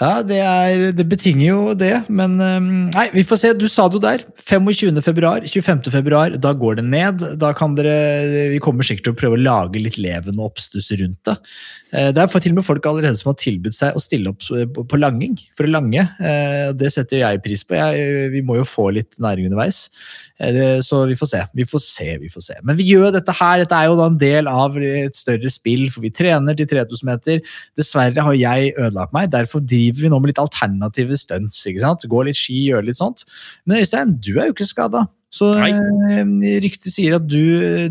Ja, 0.00 0.22
det, 0.24 0.38
er, 0.40 0.84
det 0.96 1.04
betinger 1.10 1.44
jo 1.44 1.74
det, 1.76 1.92
men 2.08 2.38
Nei, 2.40 3.06
vi 3.12 3.24
får 3.26 3.40
se. 3.42 3.50
Du 3.52 3.66
sa 3.68 3.84
det 3.90 3.98
jo 3.98 4.04
der. 4.04 4.22
25. 4.48 4.96
februar, 5.04 5.44
25. 5.44 5.90
februar, 5.92 6.32
da 6.40 6.54
går 6.56 6.78
det 6.78 6.86
ned. 6.88 7.24
Da 7.40 7.50
kan 7.56 7.74
dere 7.76 8.48
Vi 8.54 8.62
kommer 8.64 8.86
sikkert 8.86 9.10
til 9.10 9.14
å 9.14 9.18
prøve 9.20 9.36
å 9.36 9.42
lage 9.44 9.82
litt 9.82 9.98
levende 10.00 10.40
oppstuss 10.46 10.88
rundt 10.96 11.20
det. 11.28 11.36
Eh, 11.92 12.08
Det 12.16 12.22
er 12.22 12.32
til 12.40 12.54
og 12.54 12.60
med 12.62 12.66
folk 12.66 12.86
allerede 12.88 13.20
som 13.20 13.30
har 13.34 13.38
tilbudt 13.42 13.76
seg 13.76 13.94
å 13.96 14.00
stille 14.00 14.32
opp 14.32 14.40
på 14.40 14.86
på 14.90 14.98
langing, 15.00 15.36
for 15.56 15.68
å 15.68 15.74
lange. 15.76 16.06
Eh, 16.18 16.72
Det 16.72 16.92
setter 16.92 17.20
jeg 17.20 17.42
pris 17.44 17.62
på. 17.64 17.76
Jeg, 17.76 18.30
vi 18.32 18.42
må 18.42 18.56
jo 18.56 18.64
få 18.64 18.88
litt 18.96 19.12
næring 19.20 19.50
underveis. 19.50 19.90
Eh, 20.40 20.80
Så 20.80 21.02
vi 21.06 21.16
får 21.18 21.28
se. 21.28 21.42
Vi 21.54 21.66
får 21.68 21.82
se, 21.84 22.08
vi 22.18 22.30
får 22.32 22.44
se. 22.46 22.56
Men 22.64 22.76
vi 22.78 22.88
gjør 22.88 23.12
dette 23.12 23.34
her. 23.36 23.60
Dette 23.60 23.76
er 23.76 23.90
jo 23.90 23.98
da 23.98 24.08
en 24.08 24.18
del 24.18 24.48
av 24.48 24.76
et 24.80 25.16
større 25.16 25.52
spill, 25.52 25.88
for 25.92 26.00
vi 26.00 26.10
trener 26.10 26.56
til 26.56 26.66
3000 26.70 27.04
meter. 27.04 27.40
Dessverre 27.76 28.24
har 28.24 28.36
jeg 28.38 28.74
ødelagt 28.76 29.12
meg, 29.12 29.30
derfor 29.30 29.60
driver 29.60 30.06
vi 30.06 30.12
nå 30.12 30.20
med 30.20 30.32
litt 30.32 30.42
alternative 30.42 31.16
stunts. 31.20 31.64
ikke 31.66 31.84
sant? 31.84 32.08
Gå 32.08 32.24
litt 32.24 32.40
ski, 32.40 32.70
gjøre 32.70 32.88
litt 32.88 33.00
sånt. 33.00 33.26
Men 33.66 33.82
Øystein, 33.82 34.16
du 34.20 34.38
er 34.38 34.48
jo 34.48 34.56
ikke 34.56 34.70
skada. 34.70 35.06
Så 35.30 35.52
eh, 35.62 36.24
ryktet 36.64 36.90
sier 36.90 37.14
at 37.20 37.26
du, 37.30 37.38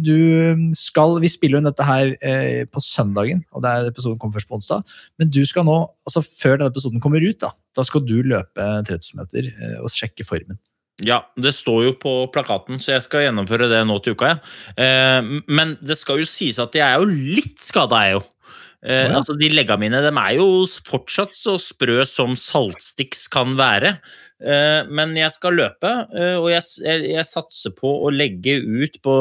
du 0.03 0.73
skal 0.75 1.15
Vi 1.23 1.29
spiller 1.31 1.61
jo 1.61 1.69
dette 1.69 1.85
her 1.87 2.11
eh, 2.19 2.65
på 2.67 2.83
søndagen, 2.83 3.45
og 3.55 3.63
det 3.63 3.71
er 3.71 3.91
episoden 3.93 4.19
kommer 4.19 4.35
først 4.35 4.49
på 4.49 4.57
onsdag. 4.59 4.97
Men 5.21 5.31
du 5.31 5.39
skal 5.47 5.63
nå, 5.63 5.77
altså 6.03 6.25
før 6.25 6.57
denne 6.57 6.73
episoden 6.73 6.99
kommer 6.99 7.23
ut, 7.23 7.39
da, 7.39 7.53
da 7.77 7.85
skal 7.87 8.03
du 8.03 8.17
løpe 8.27 8.67
3000 8.89 9.21
meter 9.21 9.47
eh, 9.53 9.77
og 9.79 9.87
sjekke 9.93 10.27
formen. 10.27 10.59
Ja, 11.05 11.21
det 11.39 11.53
står 11.55 11.83
jo 11.85 11.93
på 11.99 12.13
plakaten, 12.33 12.79
så 12.81 12.97
jeg 12.97 13.05
skal 13.05 13.27
gjennomføre 13.27 13.69
det 13.71 13.79
nå 13.87 13.99
til 14.03 14.17
uka. 14.17 14.33
Ja. 14.33 14.39
Eh, 14.75 15.29
men 15.47 15.77
det 15.79 15.99
skal 15.99 16.23
jo 16.23 16.27
sies 16.27 16.59
at 16.59 16.75
jeg 16.75 16.83
er 16.85 16.99
jo 16.99 17.07
litt 17.09 17.59
skada, 17.63 18.03
jeg 18.07 18.17
jo. 18.17 18.25
Eh, 18.79 19.09
ja. 19.09 19.15
altså, 19.17 19.35
de 19.35 19.49
legga 19.51 19.75
mine 19.75 19.99
de 19.99 20.11
er 20.11 20.37
jo 20.37 20.63
fortsatt 20.87 21.33
så 21.35 21.57
sprø 21.59 22.05
som 22.07 22.35
saltstiks 22.39 23.27
kan 23.31 23.57
være. 23.59 23.97
Eh, 24.39 24.87
men 24.87 25.15
jeg 25.19 25.35
skal 25.35 25.57
løpe, 25.59 25.91
eh, 26.15 26.35
og 26.39 26.47
jeg, 26.53 26.63
jeg, 26.85 27.07
jeg 27.11 27.27
satser 27.27 27.75
på 27.75 27.91
å 28.07 28.11
legge 28.13 28.55
ut 28.63 28.99
på, 29.03 29.15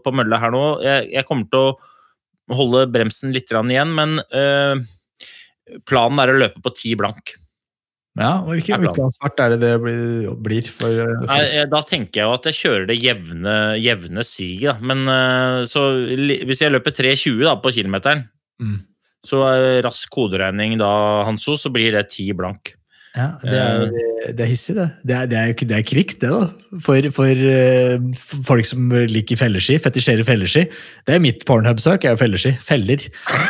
på 0.00 0.14
mølla 0.16 0.40
her 0.40 0.54
nå. 0.54 0.64
Jeg, 0.84 1.10
jeg 1.12 1.28
kommer 1.28 1.52
til 1.52 1.68
å 1.68 2.56
holde 2.56 2.88
bremsen 2.92 3.32
litt 3.36 3.52
igjen, 3.52 3.92
men 3.96 4.18
eh, 4.32 4.80
planen 5.88 6.20
er 6.20 6.32
å 6.32 6.40
løpe 6.40 6.64
på 6.64 6.72
ti 6.76 6.96
blank. 6.98 7.36
Ja, 8.20 8.42
og 8.42 8.50
Hvilken 8.52 8.82
Det 8.84 9.40
er 9.40 9.54
det 9.54 9.60
det 9.62 9.72
blir, 9.80 10.34
blir 10.44 10.66
for, 10.68 10.92
eh, 10.92 11.14
for 11.22 11.30
Nei, 11.32 11.64
da 11.72 11.80
tenker 11.88 12.20
jeg 12.20 12.26
jo 12.28 12.34
at 12.36 12.48
jeg 12.50 12.58
kjører 12.58 12.86
det 12.90 12.98
jevne, 13.00 13.54
jevne 13.80 14.24
siget. 14.28 14.82
Men 14.84 15.06
eh, 15.08 15.64
så 15.70 15.86
hvis 16.44 16.60
jeg 16.60 16.74
løper 16.74 16.92
3,20 16.92 17.40
da 17.48 17.56
på 17.56 17.72
kilometeren, 17.72 18.28
Mm. 18.62 18.76
så 19.26 19.40
rask 19.82 20.10
koderegning 20.12 20.76
da, 20.78 21.24
Hanso, 21.26 21.56
så 21.58 21.72
blir 21.72 21.90
det 21.96 22.04
10 22.12 22.36
blank. 22.38 22.74
Ja, 23.12 23.26
det 23.44 23.52
er, 23.60 23.82
Eh. 23.92 24.32
det 24.32 24.40
er 24.40 24.48
hissig, 24.48 24.74
det. 24.74 24.86
Det 25.04 25.14
er, 25.14 25.26
det 25.28 25.36
er, 25.36 25.52
det 25.68 25.76
er 25.76 25.82
kvikt, 25.84 26.22
det, 26.22 26.30
da. 26.32 26.46
For, 26.80 27.08
for 27.12 27.28
eh, 27.28 27.98
folk 28.48 28.64
som 28.64 28.88
liker 28.88 29.36
felleski, 29.36 29.76
fetisjerer 29.84 30.24
felleski. 30.24 30.62
Det 31.04 31.18
er 31.18 31.20
mitt 31.20 31.44
pornhub-søk, 31.44 32.06
er 32.08 32.16
jo 32.16 32.20
felleski. 32.22 32.54
Feller. 32.64 33.04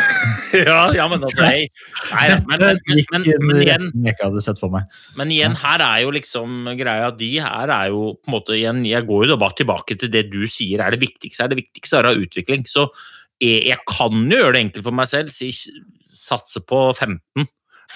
ja, 0.66 0.80
ja, 0.96 1.06
men 1.06 1.22
altså 1.22 1.46
hei. 1.46 1.68
Nei, 2.10 2.26
men, 2.48 2.58
men, 2.58 2.82
men, 2.90 3.04
men, 3.14 3.28
men, 3.46 3.62
igjen, 3.62 3.88
jeg 4.02 4.16
ikke 4.16 4.28
hadde 4.32 4.44
sett 4.48 4.58
for 4.58 4.74
meg. 4.74 4.90
men 5.20 5.30
igjen, 5.30 5.54
her 5.62 5.86
er 5.86 6.02
jo 6.02 6.12
liksom 6.18 6.66
greia 6.78 7.12
De 7.14 7.30
her 7.46 7.70
er 7.70 7.94
jo 7.94 8.12
på 8.18 8.30
en 8.30 8.34
måte 8.34 8.56
igjen 8.58 8.82
Jeg 8.84 9.06
går 9.08 9.24
jo 9.24 9.30
da 9.32 9.38
bare 9.40 9.56
tilbake 9.62 9.96
til 10.00 10.10
det 10.12 10.26
du 10.34 10.42
sier 10.50 10.82
er 10.82 10.94
det 10.94 11.04
viktigste. 11.06 11.46
er 11.46 11.54
Det 11.54 11.62
viktigste 11.62 12.02
er 12.02 12.10
å 12.10 12.16
ha 12.16 12.22
utvikling. 12.26 12.66
Så 12.66 12.88
jeg, 13.38 13.62
jeg 13.70 13.78
kan 13.86 14.26
jo 14.26 14.42
gjøre 14.42 14.56
det 14.58 14.66
enkelt 14.66 14.90
for 14.90 14.98
meg 14.98 15.10
selv. 15.12 15.30
Si, 15.30 15.54
satse 16.10 16.66
på 16.66 16.88
15 16.98 17.46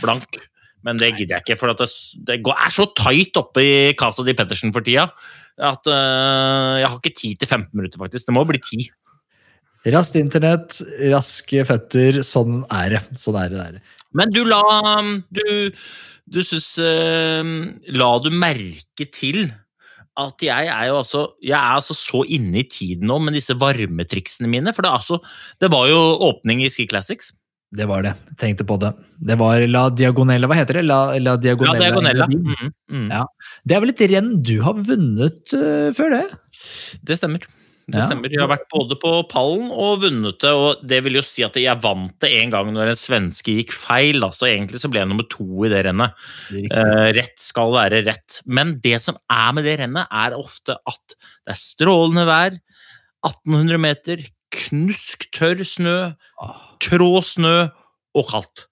blank. 0.05 0.47
Men 0.87 1.01
det 1.01 1.17
gidder 1.17 1.37
jeg 1.37 1.45
ikke, 1.45 1.59
for 1.59 1.75
det, 1.75 1.89
det 2.29 2.39
går, 2.47 2.55
er 2.63 2.75
så 2.75 2.87
tight 2.95 3.39
oppe 3.41 3.65
i 3.65 3.75
Casa 3.99 4.23
di 4.27 4.37
Pettersen 4.39 4.75
for 4.75 4.87
tida 4.87 5.09
at 5.57 5.89
uh, 5.89 6.77
jeg 6.77 6.87
har 6.87 6.97
ikke 7.01 7.17
tid 7.17 7.41
til 7.41 7.49
15 7.49 7.71
minutter, 7.73 8.01
faktisk. 8.01 8.29
Det 8.29 8.35
må 8.37 8.45
bli 8.49 8.61
10. 8.61 8.89
Raskt 9.95 10.19
internett, 10.21 10.81
raske 11.13 11.63
føtter. 11.69 12.21
Sånn 12.27 12.65
er 12.75 12.97
det. 12.97 13.03
Sånn 13.19 13.39
er 13.41 13.53
det. 13.53 13.57
det 13.57 13.67
er 13.67 13.77
det. 13.79 13.85
Men 14.17 14.33
du 14.35 14.43
la 14.49 14.63
Du 15.35 15.47
Du 16.27 16.41
syns 16.43 16.73
uh, 16.83 17.47
La 17.95 18.11
du 18.19 18.33
merke 18.35 19.07
til 19.15 19.47
at 20.17 20.41
jeg 20.43 20.69
er 20.73 20.87
jo 20.89 21.01
altså 21.03 21.23
Jeg 21.45 21.57
er 21.59 21.77
altså 21.77 21.95
så 21.95 22.23
inne 22.33 22.63
i 22.63 22.69
tiden 22.71 23.05
nå 23.07 23.19
med 23.23 23.37
disse 23.37 23.55
varmetriksene 23.59 24.51
mine. 24.51 24.75
For 24.75 24.87
det, 24.87 24.93
altså, 24.93 25.21
det 25.63 25.71
var 25.73 25.89
jo 25.91 26.01
åpning 26.31 26.65
i 26.65 26.71
Ski 26.73 26.89
Classics. 26.91 27.35
Det 27.75 27.87
var 27.91 28.05
det. 28.07 28.15
Tenkte 28.39 28.65
på 28.69 28.77
det. 28.79 28.93
Det 29.27 29.35
var 29.41 29.61
La 29.67 29.89
Diagonella, 29.91 30.47
hva 30.47 30.61
heter 30.61 30.79
det? 30.81 30.87
La, 30.87 31.01
La 31.19 31.35
Diagonella. 31.41 31.83
Diagonella. 31.83 32.29
diagonella. 32.29 32.29
Engadin. 32.31 32.73
Mm, 32.91 33.05
mm. 33.07 33.11
Ja. 33.11 33.25
Det 33.67 33.77
er 33.77 33.83
vel 33.83 33.93
et 33.95 34.03
renn 34.13 34.33
du 34.47 34.55
har 34.63 34.79
vunnet 34.79 35.55
uh, 35.57 35.91
før 35.97 36.15
det? 36.15 36.25
Det 37.03 37.19
stemmer. 37.19 37.43
Det 37.87 38.01
Ja. 38.01 38.07
stemmer. 38.09 38.31
Jeg 38.31 38.41
har 38.43 38.51
vært 38.51 38.69
både 38.73 38.97
på 39.03 39.11
pallen 39.31 39.69
og 39.71 40.01
vunnet 40.03 40.39
det, 40.43 40.51
og 40.51 40.81
det 40.87 41.01
vil 41.07 41.19
jo 41.21 41.25
si 41.27 41.45
at 41.47 41.55
jeg 41.59 41.83
vant 41.83 42.15
det 42.23 42.33
en 42.41 42.51
gang 42.55 42.73
når 42.75 42.91
en 42.91 42.99
svenske 42.99 43.55
gikk 43.61 43.75
feil, 43.75 44.19
da. 44.25 44.31
så 44.35 44.49
egentlig 44.51 44.81
så 44.83 44.91
ble 44.91 45.03
jeg 45.05 45.11
nummer 45.11 45.27
to 45.31 45.47
i 45.67 45.71
det 45.71 45.85
rennet. 45.87 46.15
Eh, 46.51 47.13
rett 47.15 47.39
skal 47.39 47.71
være 47.75 48.03
rett. 48.09 48.41
Men 48.47 48.81
det 48.83 48.99
som 49.05 49.19
er 49.31 49.53
med 49.55 49.67
det 49.69 49.77
rennet, 49.83 50.07
er 50.11 50.35
ofte 50.39 50.75
at 50.83 51.15
det 51.19 51.55
er 51.55 51.61
strålende 51.63 52.27
vær, 52.27 52.59
1800 53.27 53.79
meter, 53.83 54.27
knusktørr 54.57 55.65
snø, 55.67 55.97
trå 56.83 57.11
snø 57.25 57.57
og 58.17 58.31
kaldt. 58.31 58.67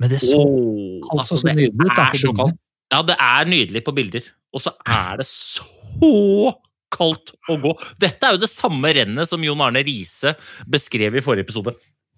Men 0.00 0.12
det 0.12 0.20
så 0.24 0.38
oh, 0.42 1.04
altså 1.16 1.38
så 1.40 1.52
nydelig 1.52 1.72
ut. 1.72 1.88
Det 1.88 2.04
er 2.04 2.20
så 2.20 2.32
kaldt. 2.36 2.60
Ja, 2.92 3.02
det 3.02 3.16
er 3.18 3.48
nydelig 3.50 3.82
på 3.86 3.94
bilder. 3.96 4.26
Og 4.54 4.62
så 4.64 4.72
er 4.86 5.20
det 5.20 5.26
så 5.28 6.52
kaldt 6.94 7.32
å 7.50 7.56
gå. 7.60 7.72
Dette 8.00 8.28
er 8.28 8.36
jo 8.36 8.42
det 8.44 8.52
samme 8.52 8.92
rennet 8.96 9.28
som 9.28 9.42
Jon 9.44 9.62
Arne 9.64 9.82
Riise 9.86 10.36
beskrev 10.70 11.18
i 11.18 11.24
forrige 11.24 11.48
episode. 11.48 11.74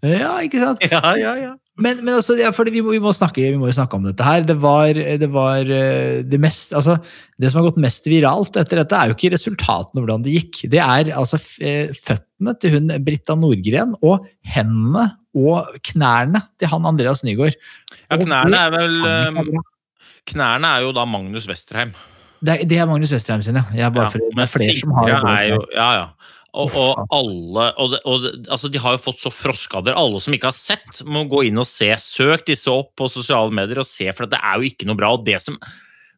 Ja, 0.06 0.36
ikke 0.46 0.60
sant? 0.62 0.84
Ja, 0.86 1.02
ja, 1.18 1.32
ja. 1.38 1.54
Men, 1.78 2.00
men 2.02 2.16
altså, 2.18 2.34
ja, 2.38 2.50
vi, 2.50 2.80
må, 2.82 2.90
vi, 2.90 3.00
må 3.02 3.12
snakke, 3.14 3.44
vi 3.54 3.58
må 3.58 3.70
snakke 3.74 3.98
om 3.98 4.06
dette 4.08 4.24
her. 4.26 4.42
Det 4.46 4.56
var, 4.62 4.98
det 4.98 5.28
var 5.30 5.68
eh, 5.70 6.24
det 6.26 6.40
mest 6.42 6.74
Altså, 6.74 6.96
det 7.38 7.50
som 7.50 7.60
har 7.60 7.68
gått 7.68 7.80
mest 7.82 8.06
viralt 8.10 8.58
etter 8.58 8.82
dette, 8.82 8.98
er 8.98 9.12
jo 9.12 9.16
ikke 9.18 9.32
resultatene 9.36 10.02
hvordan 10.02 10.26
det 10.26 10.34
gikk. 10.34 10.64
Det 10.74 10.82
er 10.82 11.12
altså 11.14 11.38
eh, 11.62 11.94
føttene 11.94 12.54
til 12.58 12.74
hun 12.74 12.92
Britta 13.06 13.38
Nordgren 13.38 13.94
og 14.02 14.26
hendene 14.42 15.06
og 15.38 15.70
knærne 15.92 16.42
til 16.58 16.70
han 16.72 16.86
Andreas 16.88 17.22
Nygaard. 17.26 17.58
ja 18.08 18.18
knærne 18.18 18.62
er 18.66 18.74
vel 18.74 18.96
eh, 19.06 19.66
Knærne 20.28 20.74
er 20.76 20.84
jo 20.84 20.90
da 20.92 21.06
Magnus 21.08 21.46
Westerheim. 21.48 21.94
Det 22.44 22.52
er, 22.54 22.66
det 22.70 22.78
er 22.78 22.90
Magnus 22.90 23.14
Westerheim 23.14 23.42
sine. 23.46 23.62
Jeg 23.74 23.86
er 23.86 23.94
bare 23.94 24.10
Ja, 24.10 24.14
for, 24.14 24.34
det 24.34 24.44
er 24.44 24.50
flere 24.50 24.74
som 24.78 24.92
har 24.98 25.14
jo, 25.46 25.62
Ja, 25.74 25.88
ja. 26.02 26.34
Og, 26.56 26.72
og 26.80 27.02
alle 27.12 27.64
og, 27.76 27.90
det, 27.92 27.98
og 28.08 28.22
altså 28.48 28.70
De 28.72 28.80
har 28.80 28.94
jo 28.96 29.02
fått 29.02 29.20
så 29.20 29.32
froskader. 29.32 29.96
Alle 29.98 30.20
som 30.24 30.34
ikke 30.34 30.48
har 30.48 30.56
sett, 30.56 31.02
må 31.04 31.26
gå 31.28 31.44
inn 31.48 31.60
og 31.60 31.68
se. 31.68 31.90
Søk 32.00 32.46
disse 32.48 32.72
opp 32.72 32.94
på 32.98 33.10
sosiale 33.12 33.52
medier 33.54 33.82
og 33.82 33.88
se, 33.88 34.08
for 34.16 34.30
det 34.30 34.40
er 34.40 34.56
jo 34.56 34.70
ikke 34.70 34.88
noe 34.88 34.98
bra. 34.98 35.12
Og 35.14 35.26
det 35.26 35.36
som, 35.44 35.58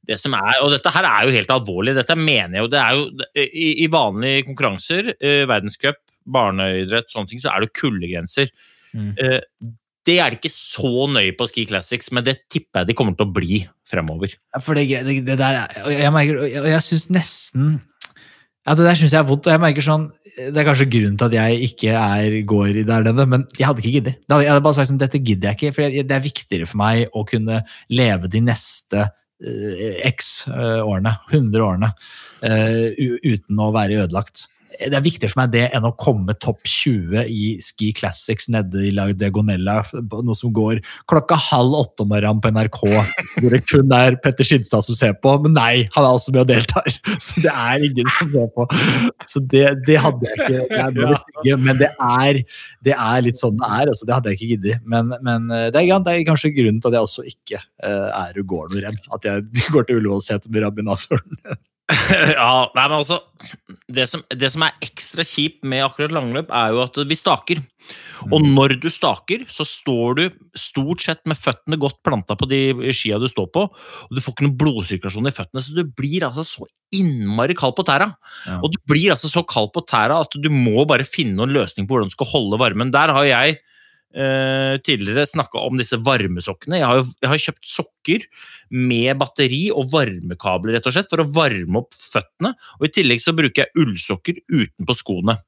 det 0.07 0.21
som 0.23 0.37
er, 0.39 0.61
og 0.63 0.71
dette 0.75 0.93
her 0.95 1.09
er 1.09 1.27
jo 1.27 1.35
helt 1.35 1.51
alvorlig. 1.57 1.97
Dette 1.99 2.17
mener 2.19 2.61
jeg 2.61 2.65
jo. 2.65 2.71
Det 2.73 2.81
er 2.85 3.01
jo 3.01 3.43
i, 3.51 3.69
i 3.85 3.91
vanlige 3.91 4.47
konkurranser, 4.47 5.13
eh, 5.19 5.43
verdenscup, 5.51 6.01
barneidrett, 6.31 7.11
sånne 7.11 7.33
ting, 7.33 7.43
så 7.43 7.51
er 7.53 7.67
det 7.67 7.75
kullegrenser. 7.81 8.55
Mm. 8.95 9.13
Eh, 9.19 9.39
det 10.09 10.17
er 10.23 10.33
det 10.33 10.41
ikke 10.41 10.55
så 10.55 11.05
nøye 11.13 11.35
på 11.37 11.47
Ski 11.51 11.67
Classics, 11.69 12.09
men 12.17 12.25
det 12.25 12.39
tipper 12.51 12.83
jeg 12.83 12.91
de 12.91 12.97
kommer 12.97 13.19
til 13.19 13.27
å 13.29 13.35
bli 13.37 13.61
fremover. 13.91 14.33
Ja, 14.55 14.63
For 14.65 14.79
det, 14.79 14.87
det, 15.05 15.21
det 15.27 15.37
der 15.43 15.59
er- 15.67 15.83
og 15.85 15.93
Jeg 15.93 16.13
merker, 16.15 16.45
jeg, 16.49 16.65
jeg 16.71 16.87
syns 16.87 17.11
nesten 17.13 17.75
Ja, 18.69 18.75
det 18.77 18.85
der 18.85 18.99
syns 18.99 19.15
jeg 19.15 19.23
er 19.23 19.29
vondt. 19.29 19.49
Og 19.49 19.55
jeg 19.55 19.63
merker 19.63 19.85
sånn 19.85 20.11
Det 20.37 20.61
er 20.61 20.67
kanskje 20.69 20.89
grunnen 20.93 21.17
til 21.21 21.31
at 21.31 21.37
jeg 21.37 21.71
ikke 21.71 21.95
er, 21.97 22.37
går 22.49 22.83
der 22.89 23.07
nede, 23.09 23.27
men 23.29 23.47
jeg 23.59 23.67
hadde 23.69 23.83
ikke 23.83 23.95
giddet. 23.99 24.21
Jeg 24.31 24.51
hadde 24.51 24.65
bare 24.65 24.77
sagt 24.79 24.91
sånn, 24.93 25.01
dette 25.01 25.21
gidder 25.21 25.51
jeg 25.51 25.59
ikke, 25.59 25.73
for 25.77 25.97
det 26.11 26.17
er 26.17 26.25
viktigere 26.25 26.69
for 26.69 26.81
meg 26.81 27.17
å 27.17 27.25
kunne 27.29 27.63
leve 27.93 28.31
de 28.31 28.43
neste 28.45 29.03
uh, 29.11 29.83
x 30.09 30.31
eh, 30.49 30.79
årene, 30.81 31.17
100 31.33 31.67
årene, 31.67 31.91
uh, 32.47 32.87
uten 33.27 33.61
å 33.61 33.69
være 33.75 34.05
ødelagt. 34.05 34.47
Det 34.79 34.97
er 34.97 35.05
viktigere 35.05 35.33
for 35.33 35.43
meg 35.43 35.53
det 35.55 35.65
enn 35.77 35.87
å 35.87 35.93
komme 35.99 36.35
topp 36.41 36.63
20 36.69 37.27
i 37.27 37.45
Ski 37.65 37.91
Classics 37.97 38.49
nede 38.53 38.85
i 38.87 38.93
La 38.95 39.09
Diagonella, 39.11 39.81
noe 39.93 40.37
som 40.39 40.53
går 40.55 40.81
klokka 41.11 41.39
halv 41.51 41.75
åtte 41.81 42.05
om 42.05 42.13
morgenen 42.13 42.41
på 42.43 42.53
NRK, 42.55 42.81
hvor 43.41 43.57
det 43.57 43.63
kun 43.67 43.95
er 43.97 44.17
Petter 44.23 44.47
Skinstad 44.47 44.87
som 44.87 44.97
ser 44.97 45.17
på. 45.19 45.35
Men 45.45 45.57
nei, 45.59 45.73
han 45.97 46.07
er 46.07 46.11
også 46.11 46.35
med 46.35 46.45
og 46.45 46.51
deltar, 46.53 46.87
så 47.25 47.45
det 47.45 47.53
er 47.53 47.87
ingen 47.91 48.11
som 48.17 48.31
ser 48.35 48.51
på. 48.57 48.69
Så 49.31 49.43
det, 49.53 49.65
det 49.89 49.99
hadde 50.03 50.29
jeg 50.29 50.39
ikke. 50.39 50.63
Det 50.71 50.83
er 50.85 50.97
noe 50.97 51.21
stygge, 51.25 51.59
men 51.67 51.81
det 51.81 51.91
er, 51.91 52.43
det 52.87 52.97
er 52.97 53.27
litt 53.27 53.41
sånn 53.41 53.59
det 53.61 53.69
er. 53.69 53.93
Altså, 53.93 54.07
det 54.09 54.17
hadde 54.17 54.33
jeg 54.33 54.39
ikke 54.39 54.53
giddet. 54.55 54.87
Men, 54.87 55.13
men 55.25 55.51
eh, 55.55 55.69
det, 55.75 55.83
er, 55.83 56.05
det 56.07 56.15
er 56.15 56.29
kanskje 56.29 56.55
grunnen 56.57 56.81
til 56.81 56.93
at 56.93 56.99
jeg 56.99 57.09
også 57.09 57.27
ikke 57.29 57.61
eh, 57.61 58.09
er 58.21 58.41
og 58.41 58.55
går 58.55 58.71
noe 58.73 58.85
redd 58.87 59.11
At 59.17 59.29
jeg 59.29 59.67
går 59.75 59.89
til 59.89 60.01
Ullevålseter 60.01 60.53
med 60.53 60.65
Rabinatoren. 60.67 61.61
ja, 62.37 62.53
nei, 62.77 62.85
men 62.85 62.97
altså 63.01 63.19
det 63.91 64.07
som, 64.11 64.23
det 64.31 64.51
som 64.53 64.65
er 64.67 64.77
ekstra 64.85 65.25
kjipt 65.27 65.65
med 65.67 65.85
akkurat 65.85 66.13
langløp, 66.15 66.51
er 66.55 66.75
jo 66.75 66.83
at 66.85 66.99
vi 67.09 67.19
staker. 67.19 67.63
Og 68.29 68.45
når 68.45 68.77
du 68.83 68.89
staker, 68.93 69.47
så 69.51 69.65
står 69.67 70.19
du 70.19 70.25
stort 70.59 71.03
sett 71.05 71.23
med 71.31 71.39
føttene 71.41 71.79
godt 71.81 71.99
planta 72.07 72.37
på 72.39 72.49
de 72.51 72.93
skia 72.97 73.19
du 73.21 73.27
står 73.31 73.49
på, 73.55 73.65
og 73.71 74.13
du 74.13 74.21
får 74.23 74.37
ikke 74.37 74.47
noe 74.47 74.59
blodsirkulasjon 74.61 75.31
i 75.31 75.35
føttene, 75.35 75.65
så 75.65 75.75
du 75.77 75.83
blir 75.89 76.27
altså 76.29 76.45
så 76.47 76.69
innmari 76.95 77.57
kald 77.59 77.77
på 77.79 77.87
tæra. 77.89 78.11
Ja. 78.47 78.61
Og 78.61 78.75
du 78.75 78.79
blir 78.91 79.15
altså 79.15 79.31
så 79.33 79.43
kald 79.49 79.73
på 79.75 79.85
tæra 79.89 80.21
at 80.25 80.37
du 80.37 80.51
må 80.53 80.85
bare 80.91 81.09
finne 81.09 81.39
noen 81.39 81.55
løsning 81.57 81.89
på 81.89 81.97
hvordan 81.97 82.13
du 82.13 82.17
skal 82.19 82.33
holde 82.35 82.61
varmen. 82.61 82.95
Der 82.95 83.15
har 83.17 83.29
jeg 83.29 83.61
tidligere 84.11 85.23
snakka 85.29 85.61
om 85.63 85.77
disse 85.79 85.95
varmesokkene. 86.03 86.81
Jeg 86.81 86.89
har, 86.89 86.97
jo, 86.99 87.05
jeg 87.23 87.31
har 87.31 87.43
kjøpt 87.45 87.69
sokker 87.71 88.25
med 88.75 89.21
batteri 89.21 89.61
og 89.71 89.93
varmekabler 89.93 90.75
rett 90.75 90.89
og 90.91 90.97
slett, 90.97 91.11
for 91.13 91.23
å 91.23 91.29
varme 91.31 91.79
opp 91.79 91.95
føttene. 91.95 92.51
Og 92.81 92.89
I 92.89 92.93
tillegg 92.97 93.23
så 93.23 93.37
bruker 93.39 93.65
jeg 93.69 93.85
ullsokker 93.85 94.43
utenpå 94.51 94.99
skoene. 94.99 95.39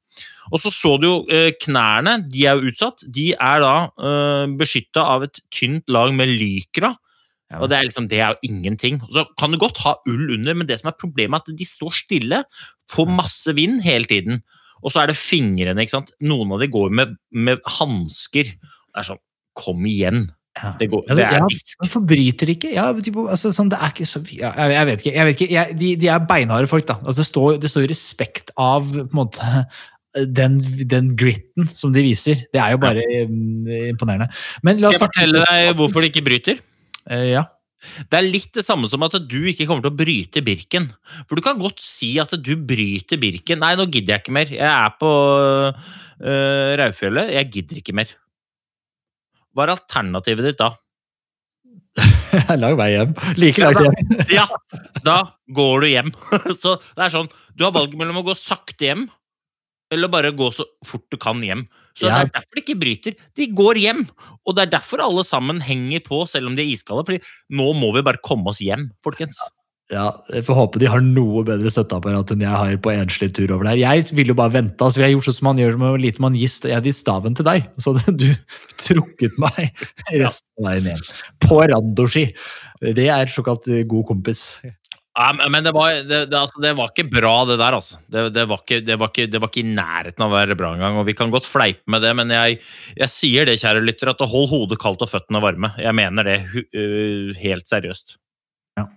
Og 0.51 0.61
så 0.61 0.71
så 0.73 0.95
du 1.01 1.07
jo 1.07 1.15
eh, 1.31 1.51
knærne, 1.63 2.17
de 2.31 2.45
er 2.47 2.59
jo 2.59 2.71
utsatt. 2.71 3.05
De 3.15 3.31
er 3.33 3.63
da 3.63 3.75
uh, 3.89 4.45
beskytta 4.59 5.05
av 5.15 5.27
et 5.27 5.39
tynt 5.53 5.87
lag 5.91 6.13
med 6.15 6.31
lykra. 6.31 6.93
Og 7.61 7.69
det 7.69 7.77
er 7.77 7.85
liksom, 7.85 8.07
det 8.09 8.17
er 8.17 8.33
jo 8.33 8.49
ingenting. 8.49 8.99
Så 9.13 9.27
kan 9.37 9.53
du 9.53 9.59
godt 9.61 9.81
ha 9.83 9.95
ull 10.09 10.31
under, 10.37 10.55
men 10.57 10.69
det 10.69 10.79
som 10.79 10.89
er 10.89 10.97
problemet 10.97 11.43
er 11.43 11.53
at 11.53 11.59
de 11.59 11.67
står 11.67 11.93
stille, 11.99 12.39
får 12.89 13.11
masse 13.13 13.53
vind 13.53 13.83
hele 13.85 14.09
tiden. 14.09 14.41
Og 14.83 14.93
så 14.93 15.03
er 15.03 15.11
det 15.11 15.19
fingrene, 15.19 15.83
ikke 15.83 15.97
sant. 15.97 16.13
Noen 16.23 16.53
av 16.55 16.63
de 16.63 16.69
går 16.71 16.93
med, 16.95 17.17
med 17.31 17.61
hansker. 17.79 18.53
Det 18.53 19.01
er 19.01 19.07
sånn, 19.07 19.21
kom 19.57 19.85
igjen. 19.89 20.25
Ja. 20.53 20.73
Det, 20.77 20.89
går, 20.91 21.07
det 21.09 21.23
er 21.25 21.39
ja, 21.39 21.45
disk. 21.49 21.73
Men 21.81 21.91
forbryter 21.95 22.51
ikke? 22.53 22.73
Ja, 22.75 22.89
altså, 22.93 23.49
sånn, 23.55 23.71
det 23.73 23.79
er 23.81 23.93
ikke 23.95 24.05
så 24.05 24.21
ja, 24.29 24.51
jeg, 24.53 24.75
jeg 24.75 24.89
vet 24.89 25.01
ikke. 25.01 25.13
Jeg 25.15 25.27
vet 25.27 25.39
ikke 25.39 25.55
jeg, 25.55 25.77
de, 25.79 25.89
de 26.03 26.11
er 26.13 26.27
beinharde 26.29 26.69
folk, 26.69 26.85
da. 26.89 26.99
Altså, 27.01 27.23
det, 27.23 27.29
står, 27.31 27.49
det 27.63 27.71
står 27.73 27.87
respekt 27.89 28.53
av 28.61 28.85
på 28.91 29.07
en 29.07 29.17
måte, 29.17 29.63
den, 30.39 30.59
den 30.91 31.09
gritten 31.17 31.71
som 31.73 31.95
de 31.95 32.05
viser. 32.05 32.45
Det 32.53 32.61
er 32.61 32.75
jo 32.75 32.83
bare 32.83 33.01
mm, 33.31 33.71
imponerende. 33.95 34.29
Men 34.61 34.83
la 34.83 34.93
Skal 34.93 34.99
jeg 34.99 35.05
fortelle 35.07 35.47
deg 35.47 35.73
hvorfor 35.79 36.05
de 36.05 36.13
ikke 36.13 36.25
bryter? 36.27 36.61
Uh, 37.09 37.25
ja. 37.31 37.47
Det 38.09 38.19
er 38.19 38.25
litt 38.25 38.51
det 38.55 38.65
samme 38.65 38.89
som 38.91 39.03
at 39.05 39.17
du 39.29 39.39
ikke 39.49 39.67
kommer 39.69 39.85
til 39.85 39.93
å 39.93 39.99
bryte 39.99 40.43
Birken. 40.45 40.89
For 41.27 41.39
du 41.39 41.43
kan 41.45 41.59
godt 41.61 41.83
si 41.83 42.13
at 42.21 42.35
du 42.39 42.53
bryter 42.57 43.19
Birken. 43.21 43.61
Nei, 43.63 43.73
nå 43.79 43.87
gidder 43.89 44.17
jeg 44.17 44.25
ikke 44.25 44.37
mer. 44.39 44.53
Jeg 44.53 44.69
er 44.69 44.93
på 44.99 45.11
uh, 45.73 46.69
Raufjellet. 46.79 47.33
Jeg 47.37 47.51
gidder 47.57 47.81
ikke 47.83 47.97
mer. 47.97 48.13
Hva 49.53 49.67
er 49.67 49.75
alternativet 49.75 50.49
ditt 50.49 50.61
da? 50.61 50.73
Lang 52.61 52.77
vei 52.79 52.89
hjem. 52.95 53.13
Like 53.37 53.61
langt 53.61 53.81
hjem. 53.83 54.23
Ja, 54.33 54.47
da 55.05 55.17
går 55.53 55.83
du 55.83 55.89
hjem. 55.91 56.13
Så 56.61 56.77
det 56.81 57.07
er 57.07 57.13
sånn, 57.13 57.29
du 57.53 57.67
har 57.67 57.75
valget 57.75 57.99
mellom 57.99 58.23
å 58.23 58.25
gå 58.31 58.37
sakte 58.39 58.89
hjem, 58.89 59.05
eller 59.93 60.11
bare 60.11 60.33
gå 60.35 60.49
så 60.53 60.65
fort 60.85 61.05
du 61.13 61.17
kan 61.21 61.41
hjem. 61.45 61.65
Så 61.95 62.07
Ja. 62.09 62.23
det 62.23 62.33
er 62.33 62.39
derfor 62.39 62.57
de 62.57 62.63
ikke 62.65 62.79
bryter. 62.81 63.15
De 63.37 63.47
går 63.53 63.79
hjem. 63.81 64.05
Og 64.45 64.55
det 64.57 64.63
er 64.67 64.71
derfor 64.79 65.03
alle 65.05 65.23
sammen 65.23 65.61
henger 65.61 66.01
på, 66.05 66.23
selv 66.27 66.47
om 66.49 66.55
de 66.57 66.63
er 66.65 66.73
iskalde. 66.73 67.05
fordi 67.05 67.21
nå 67.53 67.73
må 67.77 67.93
vi 67.93 68.01
bare 68.05 68.21
komme 68.23 68.47
oss 68.49 68.59
hjem, 68.59 68.89
folkens. 69.05 69.37
Ja, 69.91 70.07
jeg 70.31 70.45
får 70.47 70.55
håpe 70.55 70.79
de 70.79 70.87
har 70.89 71.01
noe 71.03 71.43
bedre 71.45 71.69
støtteapparat 71.69 72.31
enn 72.31 72.41
jeg 72.41 72.49
har 72.49 72.77
på 72.81 72.89
enslig 72.95 73.33
tur 73.35 73.51
over 73.53 73.65
der. 73.67 73.77
Jeg 73.77 74.05
ville 74.15 74.31
jo 74.31 74.37
bare 74.39 74.53
vente, 74.55 74.79
altså, 74.81 75.01
jeg 75.03 75.09
har 75.11 75.13
gjort 75.19 75.27
sånn 75.27 75.35
som 75.37 75.45
man 75.51 75.59
gjør 75.59 75.77
med 75.77 76.01
lite 76.01 76.23
man 76.23 76.33
gist, 76.39 76.63
jeg 76.65 76.81
gitt 76.87 76.95
staven 76.97 77.35
til 77.35 77.45
deg, 77.45 77.67
så 77.77 77.93
du 78.21 78.29
trukket 78.79 79.35
meg 79.37 79.69
resten 80.09 80.63
av 80.63 80.69
veien 80.71 80.87
hjem. 80.93 81.03
På 81.45 81.59
randoski. 81.67 82.25
Det 82.81 83.05
er 83.11 83.27
såkalt 83.27 83.67
god 83.91 84.07
kompis. 84.07 84.45
Ja, 85.13 85.29
men- 85.49 85.63
det 85.63 85.73
var, 85.75 85.91
det, 85.93 86.23
det, 86.31 86.37
altså, 86.37 86.61
det 86.63 86.71
var 86.77 86.89
ikke 86.89 87.05
bra, 87.11 87.33
det 87.45 87.59
der, 87.61 87.75
altså. 87.77 87.99
Det, 88.09 88.23
det, 88.33 88.47
var 88.49 88.63
ikke, 88.63 88.79
det, 88.81 88.97
var 88.97 89.11
ikke, 89.11 89.27
det 89.29 89.41
var 89.43 89.51
ikke 89.51 89.61
i 89.61 89.75
nærheten 89.75 90.25
av 90.25 90.31
å 90.31 90.37
være 90.39 90.57
bra 90.57 90.71
engang. 90.73 90.97
Og 90.97 91.05
vi 91.05 91.13
kan 91.17 91.33
godt 91.33 91.45
fleipe 91.45 91.85
med 91.93 92.01
det, 92.01 92.15
men 92.17 92.33
jeg, 92.33 92.57
jeg 92.97 93.13
sier 93.13 93.45
det, 93.45 93.59
kjære 93.61 93.85
lytter, 93.85 94.09
at 94.09 94.25
hold 94.25 94.49
hodet 94.49 94.81
kaldt 94.81 95.05
og 95.05 95.11
føttene 95.11 95.43
varme. 95.43 95.69
Jeg 95.77 95.93
mener 95.99 96.25
det 96.31 96.39
øh, 96.49 97.29
helt 97.43 97.69
seriøst. 97.69 98.17
Nei, 98.73 98.87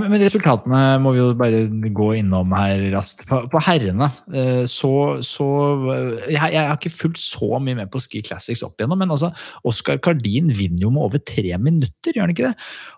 men, 0.00 0.08
men 0.10 0.18
resultatene 0.18 0.78
må 0.98 1.12
vi 1.14 1.20
jo 1.20 1.28
bare 1.38 1.60
gå 1.94 2.08
innom 2.18 2.50
her 2.58 2.80
raskt. 2.90 3.22
På, 3.28 3.44
på 3.52 3.60
herrene 3.62 4.08
eh, 4.34 4.64
så, 4.66 4.90
så 5.22 5.46
eh, 5.94 6.24
jeg, 6.34 6.56
jeg 6.56 6.58
har 6.58 6.74
ikke 6.74 6.90
fulgt 6.90 7.22
så 7.22 7.60
mye 7.62 7.78
med 7.78 7.92
på 7.92 8.02
Ski 8.02 8.24
Classics 8.26 8.64
opp 8.66 8.82
igjennom, 8.82 8.98
men 8.98 9.14
altså, 9.14 9.30
Oskar 9.68 10.02
Kardin 10.02 10.50
vinner 10.50 10.88
jo 10.88 10.90
med 10.90 11.06
over 11.06 11.22
tre 11.22 11.54
minutter, 11.62 12.10
gjør 12.16 12.26
han 12.26 12.34
ikke 12.34 12.50
det? 12.50 12.56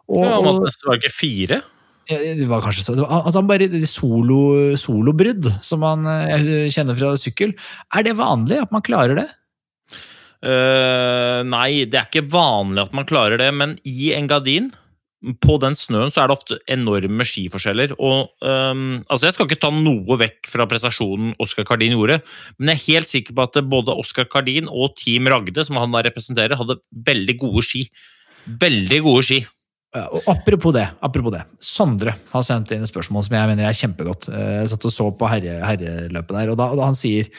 Og, 0.08 0.24
Ja, 0.24 0.40
han 0.40 0.64
var 0.64 0.96
ikke 1.02 1.12
fire? 1.12 1.60
Det 2.08 2.48
var 2.50 2.64
kanskje 2.64 2.84
så. 2.84 2.96
Var, 2.98 3.08
altså 3.08 3.40
han 3.40 3.48
bare 3.48 3.68
solo, 3.88 4.40
solobrudd, 4.80 5.48
som 5.64 5.82
man 5.84 6.06
eh, 6.10 6.68
kjenner 6.74 6.98
fra 6.98 7.14
sykkel. 7.20 7.54
Er 7.94 8.06
det 8.06 8.18
vanlig 8.18 8.60
at 8.62 8.74
man 8.74 8.84
klarer 8.84 9.22
det? 9.22 9.28
Uh, 10.44 11.40
nei, 11.48 11.86
det 11.88 11.96
er 11.96 12.08
ikke 12.10 12.26
vanlig 12.28 12.82
at 12.82 12.96
man 12.96 13.06
klarer 13.08 13.40
det, 13.40 13.48
men 13.56 13.78
i 13.88 14.12
Engadin 14.12 14.68
på 15.40 15.56
den 15.62 15.76
snøen 15.78 16.12
så 16.12 16.20
er 16.22 16.28
det 16.28 16.36
ofte 16.36 16.58
enorme 16.70 17.24
skiforskjeller. 17.24 17.94
og 17.96 18.28
um, 18.44 19.00
altså 19.08 19.28
Jeg 19.28 19.36
skal 19.36 19.48
ikke 19.48 19.62
ta 19.62 19.70
noe 19.72 20.18
vekk 20.20 20.50
fra 20.52 20.66
prestasjonen 20.68 21.32
Oskar 21.40 21.64
Kardin 21.68 21.96
gjorde, 21.96 22.20
men 22.58 22.74
jeg 22.74 22.76
er 22.76 22.84
helt 22.90 23.12
sikker 23.12 23.36
på 23.36 23.46
at 23.46 23.60
både 23.70 23.96
Oskar 23.96 24.28
Kardin 24.28 24.68
og 24.68 24.98
Team 25.00 25.30
Ragde, 25.32 25.64
som 25.64 25.80
han 25.80 25.94
da 25.94 26.04
representerer, 26.04 26.58
hadde 26.60 26.76
veldig 27.08 27.38
gode 27.40 27.64
ski. 27.64 27.86
Veldig 28.44 29.00
gode 29.06 29.24
ski. 29.24 29.40
Ja, 29.94 30.08
og 30.10 30.26
apropos 30.26 30.74
det, 30.74 30.88
apropos 31.06 31.30
det. 31.36 31.44
Sondre 31.62 32.16
har 32.32 32.42
sendt 32.46 32.72
inn 32.74 32.82
et 32.82 32.90
spørsmål 32.90 33.22
som 33.26 33.36
jeg 33.36 33.50
mener 33.52 33.68
er 33.68 33.76
kjempegodt. 33.78 34.26
Eh, 34.32 34.56
Jeg 34.64 34.72
satt 34.72 34.86
og 34.88 34.94
så 34.94 35.06
på 35.14 35.28
herre, 35.30 35.60
herreløpet 35.62 36.34
der, 36.34 36.50
og 36.50 36.58
da, 36.58 36.66
og 36.74 36.80
da 36.80 36.88
han 36.88 36.98
sier 36.98 37.30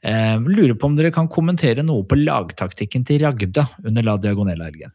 eh, 0.00 0.36
Lurer 0.40 0.72
på 0.72 0.88
om 0.88 0.96
dere 0.96 1.12
kan 1.12 1.28
kommentere 1.28 1.84
noe 1.84 2.06
på 2.08 2.16
lagtaktikken 2.16 3.04
til 3.08 3.20
Ragda 3.26 3.66
under 3.84 4.06
La 4.06 4.16
Diagonella-helgen. 4.16 4.94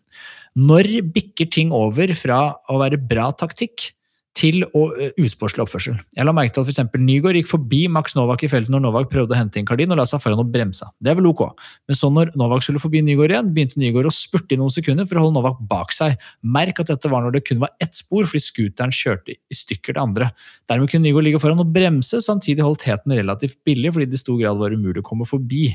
Når 0.58 0.90
bikker 1.14 1.50
ting 1.54 1.74
over 1.74 2.14
fra 2.18 2.42
å 2.70 2.80
være 2.82 2.98
bra 2.98 3.30
taktikk 3.38 3.92
til 4.38 4.64
og 4.66 4.96
uh, 4.98 5.10
usportslig 5.22 5.64
oppførsel? 5.64 5.98
Jeg 6.18 6.26
la 6.28 6.34
merke 6.36 6.56
til 6.56 6.64
at 6.64 6.72
eksempel 6.72 7.02
Nygaard 7.04 7.38
gikk 7.38 7.50
forbi 7.52 7.84
Max 7.92 8.16
Novak 8.18 8.46
i 8.46 8.50
feltet 8.52 8.74
når 8.74 8.84
Novak 8.86 9.12
prøvde 9.12 9.36
å 9.36 9.38
hente 9.38 9.62
inn 9.62 9.68
Kardin 9.70 9.94
og 9.94 10.00
la 10.00 10.08
seg 10.10 10.24
foran 10.24 10.42
og 10.42 10.50
bremsa. 10.54 10.90
Det 11.04 11.14
er 11.14 11.20
vel 11.20 11.30
ok. 11.30 11.46
Men 11.90 12.00
så 12.00 12.10
når 12.14 12.34
Novak 12.40 12.66
skulle 12.66 12.82
forbi 12.82 13.04
Nygaard 13.06 13.36
igjen, 13.36 13.54
begynte 13.56 13.82
Nygaard 13.82 14.10
å 14.10 14.16
spurte 14.16 14.58
i 14.58 14.60
noen 14.62 14.74
sekunder 14.74 15.08
for 15.10 15.20
å 15.20 15.28
holde 15.28 15.38
Novak 15.38 15.62
bak 15.70 15.94
seg. 15.96 16.18
Merk 16.42 16.82
at 16.84 16.92
dette 16.94 17.14
var 17.14 17.26
når 17.26 17.38
det 17.38 17.46
kun 17.50 17.62
var 17.64 17.74
ett 17.84 17.94
spor, 18.00 18.26
fordi 18.30 18.44
scooteren 18.48 18.96
kjørte 18.96 19.38
i 19.38 19.60
stykker 19.62 19.98
det 19.98 20.04
andre. 20.04 20.32
Dermed 20.72 20.92
kunne 20.92 21.08
Nygaard 21.08 21.30
ligge 21.30 21.44
foran 21.44 21.64
og 21.64 21.72
bremse, 21.76 22.24
samtidig 22.26 22.66
holdt 22.66 22.88
heten 22.90 23.16
relativt 23.20 23.60
billig, 23.68 23.94
fordi 23.96 24.10
det 24.12 24.22
i 24.22 24.26
stor 24.26 24.42
grad 24.42 24.62
var 24.62 24.76
umulig 24.76 25.04
å 25.04 25.10
komme 25.14 25.30
forbi. 25.30 25.70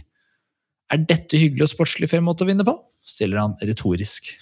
Er 0.89 1.03
dette 1.05 1.39
hyggelig 1.39 1.69
og 1.69 1.75
sportslig 1.77 2.09
fair 2.11 2.25
måte 2.25 2.47
å 2.47 2.49
vinne 2.49 2.67
på? 2.67 2.77
stiller 3.09 3.41
han 3.41 3.57
retorisk. 3.65 4.35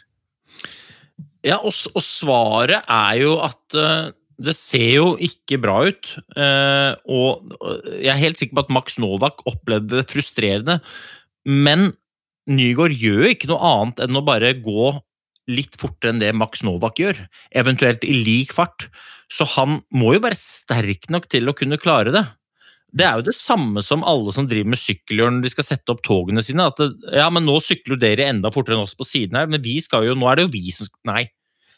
Ja, 1.47 1.61
og, 1.63 1.75
og 1.95 2.03
svaret 2.03 2.83
er 2.83 3.19
jo 3.23 3.37
at 3.45 3.77
uh, 3.79 4.11
det 4.43 4.57
ser 4.59 4.89
jo 4.99 5.11
ikke 5.23 5.61
bra 5.63 5.79
ut. 5.87 6.11
Uh, 6.37 6.93
og 7.07 7.55
jeg 7.95 8.11
er 8.13 8.23
helt 8.23 8.41
sikker 8.41 8.59
på 8.59 8.67
at 8.67 8.75
Max 8.75 8.99
Novak 9.03 9.45
opplevde 9.49 10.01
det 10.01 10.09
frustrerende. 10.11 10.81
Men 11.47 11.93
Nygaard 12.51 12.95
gjør 12.95 13.31
ikke 13.33 13.51
noe 13.51 13.73
annet 13.73 14.03
enn 14.05 14.19
å 14.19 14.25
bare 14.27 14.55
gå 14.63 14.93
litt 15.51 15.79
fortere 15.79 16.13
enn 16.13 16.23
det 16.23 16.35
Max 16.35 16.65
Novak 16.67 16.99
gjør. 17.01 17.23
Eventuelt 17.55 18.05
i 18.07 18.15
lik 18.27 18.55
fart. 18.55 18.89
Så 19.33 19.47
han 19.57 19.81
må 19.95 20.15
jo 20.15 20.23
være 20.27 20.39
sterk 20.39 21.09
nok 21.11 21.31
til 21.31 21.51
å 21.51 21.55
kunne 21.57 21.79
klare 21.83 22.15
det. 22.15 22.25
Det 22.97 23.05
er 23.05 23.19
jo 23.19 23.27
det 23.27 23.35
samme 23.37 23.83
som 23.85 24.05
alle 24.07 24.33
som 24.33 24.47
driver 24.49 24.71
med 24.73 24.81
sykkelhjørn 24.81 25.39
når 25.39 25.47
de 25.47 25.53
skal 25.53 25.67
sette 25.67 25.93
opp 25.93 26.05
togene 26.07 26.45
sine. 26.45 26.69
At 26.71 26.79
det, 26.81 26.91
ja, 27.19 27.27
men 27.33 27.45
nå 27.49 27.59
sykler 27.65 27.99
dere 28.01 28.29
enda 28.31 28.53
fortere 28.55 28.79
enn 28.79 28.87
oss 28.87 28.97
på 28.97 29.07
siden 29.09 29.39
her, 29.39 29.49
men 29.51 29.65
vi 29.65 29.79
skal 29.85 30.07
jo, 30.07 30.15
nå 30.19 30.29
er 30.31 30.39
det 30.39 30.47
jo 30.47 30.53
vi 30.55 30.71
som 30.75 30.89
skal... 30.89 31.01
Nei. 31.11 31.25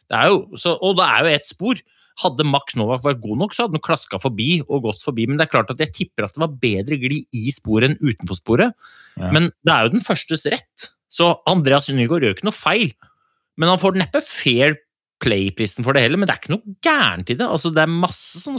Det 0.09 0.17
er 0.17 0.33
jo, 0.33 0.43
så, 0.57 0.75
og 0.85 0.97
det 1.01 1.07
er 1.07 1.25
jo 1.25 1.33
ett 1.37 1.49
spor. 1.49 1.81
Hadde 2.19 2.47
Max 2.49 2.75
Novak 2.79 3.05
vært 3.05 3.21
god 3.23 3.41
nok, 3.43 3.55
så 3.55 3.67
hadde 3.67 3.79
han 3.79 3.85
klaska 3.85 4.19
forbi 4.23 4.51
og 4.65 4.87
gått 4.89 5.05
forbi. 5.07 5.27
Men 5.29 5.39
det 5.39 5.47
er 5.47 5.53
klart 5.53 5.73
at 5.75 5.83
jeg 5.85 5.95
tipper 5.95 6.27
at 6.27 6.35
det 6.35 6.43
var 6.43 6.57
bedre 6.63 6.99
glid 7.01 7.27
i 7.37 7.53
sporet 7.55 7.93
enn 7.93 8.01
utenfor 8.01 8.39
sporet. 8.39 8.89
Ja. 9.19 9.31
Men 9.35 9.51
det 9.67 9.75
er 9.75 9.87
jo 9.87 9.95
den 9.97 10.07
førstes 10.07 10.47
rett. 10.51 10.91
Så 11.09 11.31
Andreas 11.49 11.89
Nygaard 11.93 12.27
gjør 12.27 12.37
ikke 12.37 12.49
noe 12.49 12.57
feil. 12.57 12.93
Men 13.59 13.73
han 13.73 13.81
får 13.83 13.99
neppe 14.01 14.23
fair 14.25 14.79
play-prisen 15.23 15.87
for 15.87 15.97
det 15.97 16.05
heller, 16.05 16.21
men 16.21 16.29
det 16.29 16.35
er 16.35 16.41
ikke 16.43 16.55
noe 16.55 16.77
gærent 16.85 17.33
i 17.33 17.37
det. 17.39 17.47
Altså, 17.47 17.73
det 17.75 17.83
er 17.85 17.91
masse 17.91 18.43
sånn 18.43 18.59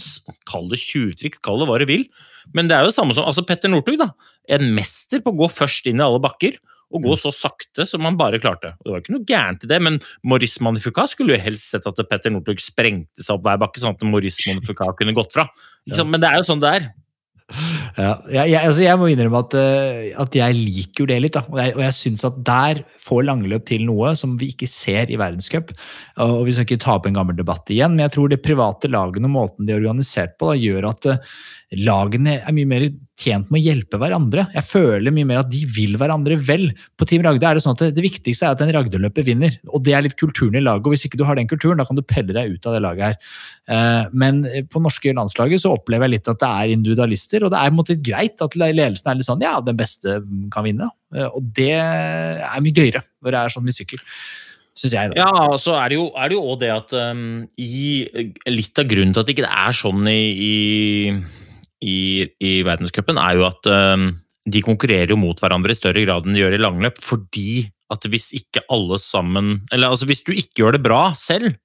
Kall 0.50 0.67
det 0.72 0.82
tjuvtrikk, 0.82 1.39
kall 1.45 1.62
det 1.62 1.69
hva 1.69 1.78
du 1.80 1.86
vil. 1.89 2.08
Men 2.56 2.69
det 2.69 2.76
er 2.76 2.84
jo 2.84 2.91
det 2.91 2.98
samme 2.98 3.15
som 3.15 3.28
altså 3.30 3.45
Petter 3.48 3.72
Northug, 3.72 4.00
da. 4.02 4.12
En 4.52 4.65
mester 4.76 5.24
på 5.24 5.32
å 5.32 5.39
gå 5.43 5.50
først 5.54 5.88
inn 5.91 6.02
i 6.02 6.06
alle 6.06 6.22
bakker. 6.24 6.60
Og 6.89 7.04
gå 7.06 7.13
så 7.22 7.30
sakte 7.30 7.86
som 7.86 8.02
han 8.08 8.17
bare 8.17 8.39
klarte. 8.41 8.72
Og 8.80 8.88
Det 8.88 8.93
var 8.93 9.04
ikke 9.04 9.13
noe 9.13 9.28
gærent 9.30 9.65
i 9.65 9.69
det, 9.69 9.78
men 9.86 10.00
Maurice 10.26 10.63
Manifica 10.65 11.06
skulle 11.12 11.36
jo 11.36 11.43
helst 11.43 11.69
sett 11.69 11.86
at 11.86 12.00
Petter 12.10 12.34
Northug 12.34 12.63
sprengte 12.63 13.22
seg 13.22 13.36
opp 13.38 13.45
hver 13.45 13.60
bakke, 13.62 13.82
sånn 13.84 13.93
at 13.93 14.08
Maurice 14.10 14.41
Manifica 14.50 14.89
kunne 14.98 15.13
gått 15.17 15.36
fra. 15.38 15.45
Men 16.02 16.17
det 16.17 16.32
er 16.32 16.41
jo 16.41 16.48
sånn 16.50 16.63
det 16.63 16.72
er. 16.80 16.89
Ja, 17.97 18.13
jeg, 18.30 18.56
altså 18.60 18.84
jeg 18.84 18.99
må 18.99 19.10
innrømme 19.10 19.41
at, 19.45 19.56
eh, 19.58 20.10
at 20.19 20.36
jeg 20.38 20.58
liker 20.58 21.04
jo 21.04 21.10
det 21.10 21.19
litt. 21.23 21.38
Da. 21.38 21.45
Og 21.49 21.60
jeg, 21.62 21.75
og 21.78 21.84
jeg 21.86 21.97
syns 21.97 22.25
at 22.28 22.39
der 22.45 22.84
får 23.06 23.25
langløp 23.30 23.67
til 23.69 23.86
noe 23.88 24.13
som 24.19 24.38
vi 24.39 24.52
ikke 24.54 24.69
ser 24.69 25.12
i 25.12 25.19
verdenscup. 25.19 25.73
Og 26.25 26.43
vi 26.47 26.56
skal 26.56 26.67
ikke 26.67 26.82
ta 26.84 26.97
opp 26.97 27.08
en 27.10 27.17
gammel 27.17 27.38
debatt 27.38 27.69
igjen, 27.73 27.95
men 27.95 28.06
jeg 28.08 28.17
tror 28.17 28.32
det 28.32 28.43
private 28.45 28.91
lagene 28.91 29.30
og 29.32 29.38
måten 29.38 29.67
de 29.67 29.75
er 29.75 29.82
organisert 29.82 30.38
på, 30.38 30.52
da, 30.52 30.60
gjør 30.60 30.89
at 30.91 31.10
eh, 31.13 31.38
lagene 31.78 32.39
er 32.39 32.56
mye 32.56 32.65
mer 32.65 32.84
tjent 33.19 33.49
med 33.52 33.60
å 33.60 33.65
hjelpe 33.67 33.99
hverandre. 34.02 34.47
Jeg 34.56 34.65
føler 34.65 35.13
mye 35.13 35.28
mer 35.28 35.41
at 35.43 35.52
de 35.52 35.62
vil 35.69 35.97
hverandre 35.99 36.38
vel. 36.41 36.69
På 36.97 37.06
Team 37.06 37.21
Ragde 37.25 37.45
er 37.45 37.58
det 37.58 37.63
sånn 37.65 37.75
at 37.75 37.84
det, 37.93 38.04
viktigste 38.04 38.47
er 38.47 38.56
at 38.56 38.63
en 38.63 38.71
Ragde-løper 38.73 39.28
vinner. 39.28 39.58
Og 39.69 39.84
det 39.86 39.93
er 39.93 40.06
litt 40.06 40.17
kulturen 40.17 40.58
i 40.58 40.63
laget. 40.63 40.88
og 40.88 40.95
Hvis 40.95 41.06
ikke 41.06 41.19
du 41.19 41.25
har 41.28 41.38
den 41.38 41.49
kulturen, 41.52 41.78
da 41.78 41.86
kan 41.86 41.99
du 41.99 42.06
pelle 42.08 42.34
deg 42.34 42.56
ut 42.56 42.69
av 42.69 42.78
det 42.78 42.82
laget 42.86 43.06
her. 43.06 43.36
Eh, 43.69 44.10
Men 44.23 44.41
på 44.71 44.82
norske 44.82 45.13
landslaget 45.13 45.62
så 45.62 45.75
opplever 45.75 46.08
jeg 46.08 46.17
litt 46.17 46.32
at 46.32 46.41
det 46.41 46.49
er 46.49 46.73
individualister, 46.73 47.45
og 47.45 47.54
det 47.54 47.62
er 47.62 47.75
måte 47.79 47.95
litt 47.95 48.05
greit 48.05 48.43
at 48.43 48.57
ledelsen 48.59 49.11
er 49.11 49.17
litt 49.19 49.27
sånn 49.27 49.43
ja, 49.43 49.55
den 49.63 49.79
beste 49.79 50.19
kan 50.53 50.67
vinne. 50.67 50.91
Eh, 51.15 51.27
Og 51.27 51.49
det 51.57 51.73
er 51.79 52.61
mye 52.63 52.75
gøyere 52.75 53.03
når 53.23 53.35
det 53.35 53.41
er 53.41 53.55
sånn 53.55 53.67
mye 53.67 53.79
sykkel. 53.79 54.03
Synes 54.79 54.95
jeg. 54.95 55.15
Ja, 55.19 55.57
så 55.59 55.73
er 55.75 55.91
det 55.91 55.97
jo 55.97 56.05
er 56.15 56.31
det 56.31 56.39
det 56.61 56.69
at 56.71 56.93
um, 56.95 57.23
i, 57.59 58.05
litt 58.47 58.79
av 58.79 58.87
grunnen 58.87 59.11
til 59.11 59.23
at 59.23 59.27
det 59.27 59.35
ikke 59.35 59.49
er 59.49 59.75
sånn 59.75 60.07
i, 60.07 60.21
i, 60.31 60.53
i, 61.83 61.97
i 62.47 62.53
verdenscupen, 62.63 63.19
er 63.19 63.41
jo 63.41 63.47
at 63.49 63.67
um, 63.67 64.13
de 64.47 64.61
konkurrerer 64.63 65.11
jo 65.11 65.19
mot 65.19 65.41
hverandre 65.41 65.75
i 65.75 65.79
større 65.79 66.05
grad 66.05 66.23
enn 66.23 66.37
de 66.37 66.45
gjør 66.45 66.55
i 66.55 66.61
langløp, 66.63 67.01
fordi 67.03 67.65
at 67.91 68.05
hvis 68.07 68.29
ikke 68.37 68.63
alle 68.69 68.99
sammen 69.01 69.63
Eller 69.73 69.89
altså 69.89 70.07
hvis 70.09 70.21
du 70.21 70.31
ikke 70.31 70.61
gjør 70.61 70.77
det 70.77 70.85
bra 70.85 71.01
selv, 71.17 71.57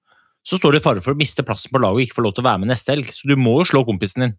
så 0.44 0.58
står 0.58 0.74
du 0.74 0.78
i 0.80 0.84
fare 0.84 1.04
for 1.04 1.14
å 1.14 1.18
miste 1.18 1.44
plassen 1.46 1.72
på 1.72 1.80
laget 1.80 1.96
og 1.96 2.04
ikke 2.04 2.18
få 2.18 2.24
lov 2.26 2.34
til 2.36 2.44
å 2.44 2.48
være 2.50 2.62
med 2.64 2.72
neste 2.72 2.92
helg. 2.92 3.08
Så 3.16 3.28
du 3.30 3.36
må 3.40 3.58
jo 3.62 3.68
slå 3.70 3.84
kompisen 3.88 4.26
din. 4.26 4.34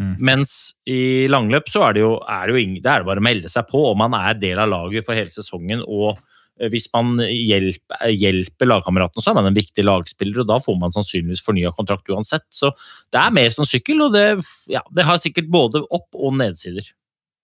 Mm. 0.00 0.12
Mens 0.24 0.52
i 0.88 1.28
langløp 1.30 1.68
så 1.70 1.86
er 1.88 1.96
det 1.96 2.04
jo, 2.04 2.12
er 2.24 2.46
det 2.46 2.54
jo 2.54 2.62
ingen, 2.62 2.82
det 2.84 2.92
er 2.92 3.06
bare 3.06 3.20
å 3.20 3.24
melde 3.24 3.50
seg 3.52 3.66
på, 3.68 3.82
om 3.90 3.98
man 4.00 4.16
er 4.16 4.38
del 4.40 4.62
av 4.62 4.70
laget 4.72 5.06
for 5.06 5.18
hele 5.18 5.32
sesongen. 5.32 5.84
og 5.84 6.16
eh, 6.60 6.70
hvis 6.72 6.88
man 6.94 7.18
hjelper, 7.26 8.08
hjelper 8.12 8.70
lagkameratene, 8.70 9.24
så 9.24 9.32
er 9.32 9.38
man 9.40 9.50
en 9.50 9.58
viktig 9.58 9.84
lagspiller, 9.84 10.42
og 10.42 10.50
da 10.52 10.60
får 10.62 10.78
man 10.80 10.94
sannsynligvis 10.96 11.44
fornya 11.44 11.74
kontrakt 11.76 12.08
uansett. 12.12 12.48
Så 12.54 12.72
det 13.12 13.20
er 13.20 13.36
mer 13.36 13.52
som 13.54 13.68
sykkel, 13.68 14.00
og 14.06 14.16
det, 14.16 14.26
ja, 14.72 14.84
det 14.96 15.08
har 15.08 15.20
sikkert 15.22 15.52
både 15.52 15.84
opp- 15.90 16.16
og 16.16 16.38
nedsider. 16.40 16.88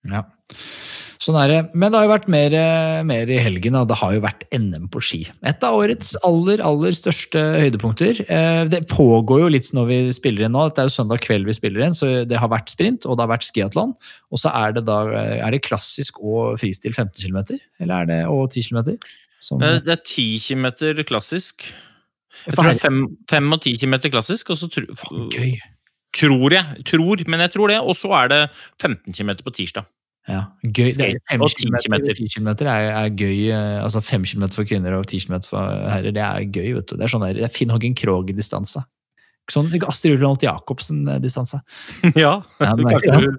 Ja. 0.08 0.24
Sånn 1.18 1.34
er 1.34 1.50
det. 1.50 1.58
Men 1.74 1.90
det 1.90 1.98
har 1.98 2.06
jo 2.06 2.12
vært 2.12 2.28
mer, 2.30 2.54
eh, 2.54 3.02
mer 3.02 3.26
i 3.26 3.38
helgen. 3.42 3.74
Da. 3.74 3.80
Det 3.84 3.96
har 3.98 4.12
jo 4.14 4.20
vært 4.22 4.44
NM 4.54 4.86
på 4.88 5.00
ski. 5.02 5.18
Et 5.42 5.64
av 5.66 5.74
årets 5.74 6.12
aller 6.22 6.62
aller 6.62 6.94
største 6.94 7.42
høydepunkter. 7.58 8.20
Eh, 8.30 8.64
Det 8.70 8.86
pågår 8.88 9.40
jo 9.42 9.48
litt 9.48 9.72
når 9.74 9.86
vi 9.88 9.98
spiller 10.14 10.46
inn 10.46 10.52
nå. 10.54 10.68
Det 10.70 10.78
er 10.84 10.86
jo 10.86 10.94
søndag 10.94 11.20
kveld 11.26 11.44
vi 11.44 11.56
spiller 11.58 11.82
inn, 11.86 11.96
så 11.98 12.24
det 12.26 12.38
har 12.38 12.48
vært 12.48 12.70
sprint 12.70 13.04
og 13.06 13.16
det 13.18 13.26
har 13.26 13.32
vært 13.34 13.48
skiatlon. 13.50 13.96
Og 14.30 14.38
så 14.38 14.54
er 14.54 14.72
det 14.78 14.84
da 14.86 15.00
eh, 15.10 15.42
er 15.42 15.50
det 15.50 15.62
klassisk 15.66 16.22
og 16.22 16.58
fristil 16.60 16.94
15 16.94 17.10
km, 17.18 17.58
eller 17.80 18.02
er 18.02 18.06
det 18.06 18.20
og 18.28 18.52
10 18.52 18.70
km? 18.70 18.98
Som, 19.40 19.58
Det 19.58 19.84
det 19.84 19.98
er 19.98 20.02
10 20.04 20.38
km 20.38 21.02
klassisk. 21.04 21.66
Jeg 22.46 22.54
tror 22.54 22.70
det 22.70 22.78
er 22.78 23.08
5 23.26 23.52
og 23.52 23.60
10 23.60 23.76
km 23.82 23.98
klassisk, 24.06 24.50
og 24.50 24.56
så 24.56 24.70
tror, 24.70 24.86
Gøy. 25.34 25.58
tror 26.14 26.50
jeg 26.54 26.84
Tror, 26.84 27.26
men 27.26 27.40
jeg 27.40 27.50
tror 27.52 27.68
det. 27.68 27.78
Og 27.82 27.96
så 27.96 28.12
er 28.22 28.28
det 28.28 28.50
15 28.80 29.12
km 29.12 29.42
på 29.42 29.50
tirsdag. 29.50 29.84
Ja, 30.28 30.42
gøy. 30.60 30.90
Det 30.92 31.06
er 31.06 31.14
Skate 31.16 31.32
5 31.32 31.40
og 31.46 31.54
10 31.54 31.64
km, 31.64 31.96
kilometer. 32.34 32.68
er, 32.68 32.90
er 33.00 33.08
gøy. 33.16 33.48
eh, 33.48 33.78
Altså 33.80 34.02
5 34.04 34.26
km 34.28 34.44
for 34.52 34.68
kvinner 34.68 34.98
og 34.98 35.06
10 35.08 35.24
km 35.24 35.40
for 35.48 35.72
herrer. 35.88 36.12
Det 36.12 36.20
er 36.20 36.44
gøy, 36.44 36.74
vet 36.76 36.86
du. 36.90 36.96
Det 37.00 37.06
er 37.08 37.12
sånn 37.14 37.24
der, 37.24 37.38
det 37.40 37.48
er 37.48 37.54
Finn 37.54 37.72
Hågen 37.72 37.96
Krogh-distanse. 37.96 38.84
Sånn 39.48 39.70
Astrid 39.88 40.18
Ulland 40.18 40.42
Jacobsen-distanse. 40.44 41.62
Ja, 42.20 42.34
Ja, 42.60 42.74
kanskje, 42.92 43.14
hun, 43.16 43.38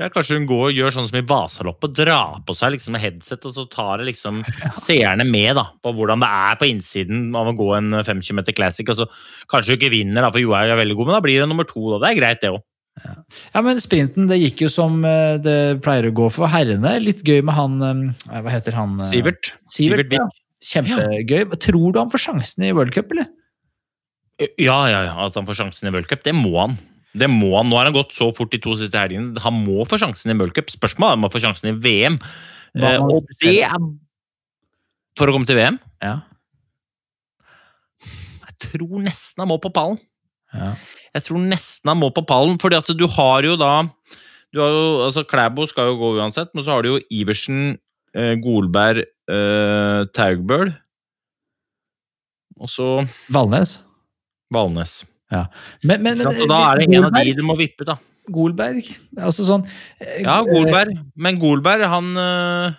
ja, 0.00 0.08
kanskje 0.10 0.40
hun 0.40 0.48
går 0.50 0.64
og 0.72 0.74
gjør 0.80 0.96
sånn 0.96 1.06
som 1.06 1.20
i 1.20 1.22
Vasaloppet, 1.30 1.94
drar 1.94 2.40
på 2.42 2.56
seg 2.58 2.74
liksom 2.74 2.98
headset, 2.98 3.46
og 3.46 3.54
så 3.54 3.68
tar 3.70 4.02
det 4.02 4.08
liksom 4.10 4.42
seerne 4.88 5.22
med 5.30 5.54
da, 5.54 5.68
på 5.86 5.94
hvordan 5.94 6.26
det 6.26 6.32
er 6.42 6.58
på 6.58 6.66
innsiden 6.72 7.28
av 7.38 7.52
å 7.52 7.54
gå 7.54 7.70
en 7.78 8.00
5 8.02 8.26
km 8.26 8.42
classic. 8.50 8.90
Og 8.90 8.98
så 9.04 9.06
kanskje 9.46 9.76
hun 9.76 9.78
ikke 9.78 9.94
vinner, 9.94 10.26
da, 10.26 10.34
for 10.34 10.42
Johaug 10.42 10.74
er 10.74 10.82
veldig 10.82 10.98
god, 10.98 11.12
men 11.12 11.20
da 11.20 11.26
blir 11.30 11.44
det 11.44 11.50
nummer 11.54 11.70
to. 11.70 11.86
Da. 11.94 12.02
Det 12.02 12.10
er 12.10 12.18
greit, 12.24 12.42
det 12.42 12.50
òg. 12.56 12.64
Ja, 13.02 13.60
men 13.64 13.80
sprinten 13.82 14.28
det 14.30 14.38
gikk 14.38 14.62
jo 14.64 14.68
som 14.70 15.00
eh, 15.04 15.34
det 15.42 15.80
pleier 15.84 16.06
å 16.08 16.14
gå 16.14 16.28
for 16.32 16.46
herrene. 16.48 16.94
Litt 17.02 17.24
gøy 17.26 17.40
med 17.44 17.56
han 17.58 17.74
eh, 17.82 18.40
Hva 18.44 18.52
heter 18.54 18.76
han? 18.78 18.94
eh, 19.02 19.08
Sivert. 19.10 19.50
Sivert, 19.68 20.06
Sivert 20.06 20.14
ja. 20.14 20.26
Kjempegøy. 20.64 21.56
Tror 21.60 21.92
du 21.92 21.98
han 22.00 22.12
får 22.12 22.22
sjansen 22.28 22.64
i 22.64 22.70
World 22.72 22.94
Cup, 22.94 23.10
eller? 23.12 23.26
Ja, 24.58 24.78
ja, 24.90 25.00
ja, 25.10 25.14
at 25.26 25.36
han 25.38 25.46
får 25.46 25.58
sjansen 25.60 25.90
i 25.90 25.92
World 25.94 26.08
Cup, 26.10 26.22
det 26.26 26.32
må 26.34 26.54
han. 26.56 26.78
Det 27.14 27.28
må 27.30 27.52
han. 27.58 27.68
Nå 27.70 27.76
har 27.78 27.86
han 27.90 27.94
gått 27.94 28.14
så 28.16 28.30
fort 28.34 28.50
de 28.54 28.58
to 28.62 28.72
siste 28.78 28.98
helgene. 28.98 29.36
Han 29.44 29.60
må 29.66 29.84
få 29.86 29.98
sjansen 30.00 30.32
i 30.32 30.38
World 30.38 30.54
Cup. 30.56 30.72
Spørsmålet 30.72 31.12
er 31.14 31.18
om 31.20 31.26
han 31.28 31.34
får 31.34 31.44
sjansen 31.44 31.70
i 31.70 31.74
VM. 31.84 32.16
Eh, 32.74 32.96
og 33.04 33.28
det 33.42 33.58
er 33.68 33.76
For 35.18 35.30
å 35.30 35.36
komme 35.36 35.46
til 35.46 35.58
VM? 35.60 35.76
Ja. 36.02 36.16
Jeg 38.48 38.56
tror 38.70 39.02
nesten 39.04 39.44
han 39.44 39.50
må 39.52 39.60
på 39.62 39.70
pallen. 39.74 40.00
ja. 40.54 40.74
Jeg 41.14 41.26
tror 41.28 41.42
nesten 41.42 41.92
han 41.92 42.00
må 42.00 42.10
på 42.14 42.24
pallen, 42.26 42.58
fordi 42.60 42.78
at 42.80 42.90
du 42.98 43.06
har 43.10 43.46
jo 43.46 43.56
da 43.60 43.74
du 44.54 44.60
har 44.62 44.70
jo, 44.70 44.84
altså 45.02 45.24
Klæbo 45.26 45.66
skal 45.66 45.88
jo 45.90 45.98
gå 45.98 46.12
uansett, 46.20 46.52
men 46.54 46.62
så 46.62 46.76
har 46.76 46.84
du 46.84 46.92
jo 46.92 47.00
Iversen, 47.10 47.74
eh, 48.14 48.36
Golberg, 48.38 49.02
eh, 49.26 50.04
Taugbøl 50.14 50.70
og 52.60 52.70
så 52.70 52.88
Valnes. 53.34 53.80
Valnes. 54.54 55.02
Men, 55.82 56.02
men, 56.04 56.14
Ikke 56.14 56.30
sant? 56.30 56.44
Da 56.50 56.60
er 56.68 56.80
det 56.80 56.86
en 56.94 57.08
av 57.08 57.16
de 57.16 57.32
du 57.34 57.42
må 57.46 57.56
vippe, 57.58 57.86
da. 57.88 57.96
Golberg. 58.32 58.86
Altså 59.18 59.44
sånn 59.44 59.64
eh, 60.00 60.22
Ja, 60.22 60.38
Golberg. 60.46 60.94
Men 61.18 61.40
Golberg, 61.42 61.84
han 61.90 62.12
øh, 62.16 62.76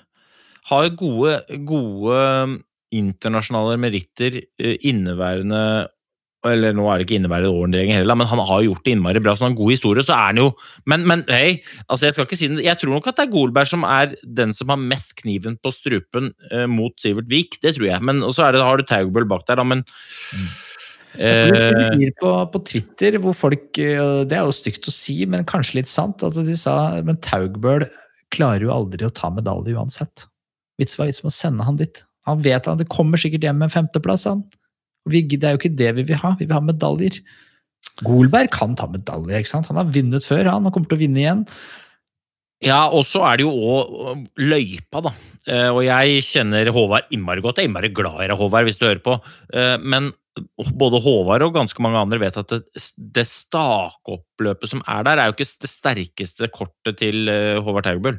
har 0.72 0.88
gode, 0.98 1.36
gode 1.68 2.16
øh, 2.16 2.56
internasjonale 2.96 3.76
meritter 3.82 4.40
inneværende 4.58 5.62
Eller 6.50 6.76
nå 6.76 6.86
er 6.90 7.00
det 7.00 7.08
ikke 7.08 7.18
innebæret 7.20 7.50
ordentlig 7.50 7.88
heller, 7.90 8.18
men 8.18 8.30
han 8.30 8.42
har 8.48 8.66
gjort 8.66 8.84
det 8.86 8.94
innmari 8.96 9.22
bra. 9.24 9.34
Så 9.36 9.46
han 9.46 9.54
har 9.54 9.60
god 9.60 9.74
historie, 9.74 10.06
så 10.06 10.14
er 10.16 10.30
han 10.30 10.42
jo 10.42 10.52
Men, 10.90 11.08
men 11.10 11.24
hei, 11.32 11.62
altså 11.88 12.08
jeg 12.08 12.16
skal 12.16 12.28
ikke 12.28 12.40
si 12.40 12.50
det. 12.52 12.66
Jeg 12.68 12.82
tror 12.82 12.96
nok 12.96 13.10
at 13.10 13.18
det 13.18 13.26
er 13.26 13.34
Golberg 13.34 13.72
som 13.72 13.88
er 13.88 14.14
den 14.24 14.54
som 14.58 14.74
har 14.74 14.82
mest 14.82 15.16
kniven 15.22 15.58
på 15.58 15.74
strupen 15.74 16.32
eh, 16.52 16.68
mot 16.70 16.94
Sivert 17.02 17.32
Vik. 17.32 17.60
Det 17.64 17.76
tror 17.78 17.90
jeg. 17.90 18.06
Men 18.06 18.22
så 18.36 18.50
har 18.52 18.78
du 18.78 18.86
Taugbøl 18.86 19.28
bak 19.30 19.48
der, 19.50 19.62
da, 19.62 19.68
men 19.68 19.84
det 21.16 21.32
eh, 21.32 22.10
på, 22.20 22.32
på 22.52 22.60
Twitter 22.68 23.16
hvor 23.24 23.36
folk 23.38 23.78
eh, 23.80 24.26
Det 24.28 24.36
er 24.36 24.44
jo 24.44 24.56
stygt 24.56 24.90
å 24.90 24.94
si, 24.94 25.22
men 25.30 25.48
kanskje 25.48 25.80
litt 25.80 25.92
sant. 25.92 26.24
At 26.26 26.38
de 26.38 26.58
sa 26.60 26.98
men 27.06 27.20
Taugbøl 27.24 27.88
klarer 28.36 28.68
jo 28.68 28.74
aldri 28.74 29.08
å 29.08 29.14
ta 29.16 29.32
medalje 29.32 29.76
uansett. 29.78 30.28
Vits 30.82 30.98
hva 31.00 31.08
vits 31.08 31.24
med 31.24 31.32
å 31.32 31.36
sende 31.36 31.68
han 31.68 31.80
dit? 31.80 32.04
Han 32.28 32.42
vet 32.44 32.68
at 32.68 32.82
det 32.82 32.90
kommer 32.92 33.22
sikkert 33.22 33.46
hjem 33.46 33.62
med 33.62 33.70
en 33.70 33.76
femteplass. 33.78 34.26
han. 34.28 34.44
Det 35.06 35.44
er 35.44 35.54
jo 35.56 35.62
ikke 35.62 35.76
det 35.78 35.92
vi 36.00 36.06
vil 36.10 36.22
ha. 36.22 36.36
Vi 36.40 36.48
vil 36.48 36.58
ha 36.58 36.64
medaljer. 36.66 37.20
Golberg 38.04 38.52
kan 38.52 38.76
ta 38.76 38.88
medalje. 38.92 39.38
ikke 39.40 39.52
sant? 39.54 39.70
Han 39.72 39.78
har 39.80 39.92
vunnet 39.94 40.26
før, 40.26 40.50
han, 40.52 40.66
og 40.66 40.74
kommer 40.74 40.90
til 40.92 40.98
å 40.98 41.04
vinne 41.06 41.22
igjen. 41.22 41.44
Ja, 42.64 42.88
og 42.90 43.04
så 43.06 43.22
er 43.28 43.38
det 43.38 43.46
jo 43.46 43.52
òg 43.54 44.28
løypa, 44.40 45.02
da. 45.06 45.12
Eh, 45.46 45.70
Og 45.70 45.84
jeg 45.86 46.22
kjenner 46.26 46.72
Håvard 46.74 47.12
innmari 47.14 47.44
godt. 47.44 47.60
Jeg 47.60 47.68
er 47.68 47.70
innmari 47.70 47.92
glad 47.94 48.24
i 48.24 48.30
deg, 48.32 48.38
Håvard, 48.40 48.66
hvis 48.66 48.80
du 48.80 48.88
hører 48.88 49.04
på. 49.04 49.18
Eh, 49.54 49.78
Men 49.84 50.14
både 50.76 51.00
Håvard 51.04 51.46
og 51.46 51.54
ganske 51.56 51.80
mange 51.84 52.00
andre 52.02 52.20
vet 52.20 52.38
at 52.42 52.52
det, 52.52 53.26
stakoppløpet 53.28 54.68
som 54.72 54.82
er 54.88 55.04
der, 55.08 55.20
er 55.20 55.30
jo 55.30 55.36
ikke 55.38 55.48
det 55.64 55.72
sterkeste 55.72 56.50
kortet 56.52 56.98
til 57.00 57.30
eh, 57.32 57.60
Håvard 57.64 57.86
Taugbøl. 57.88 58.18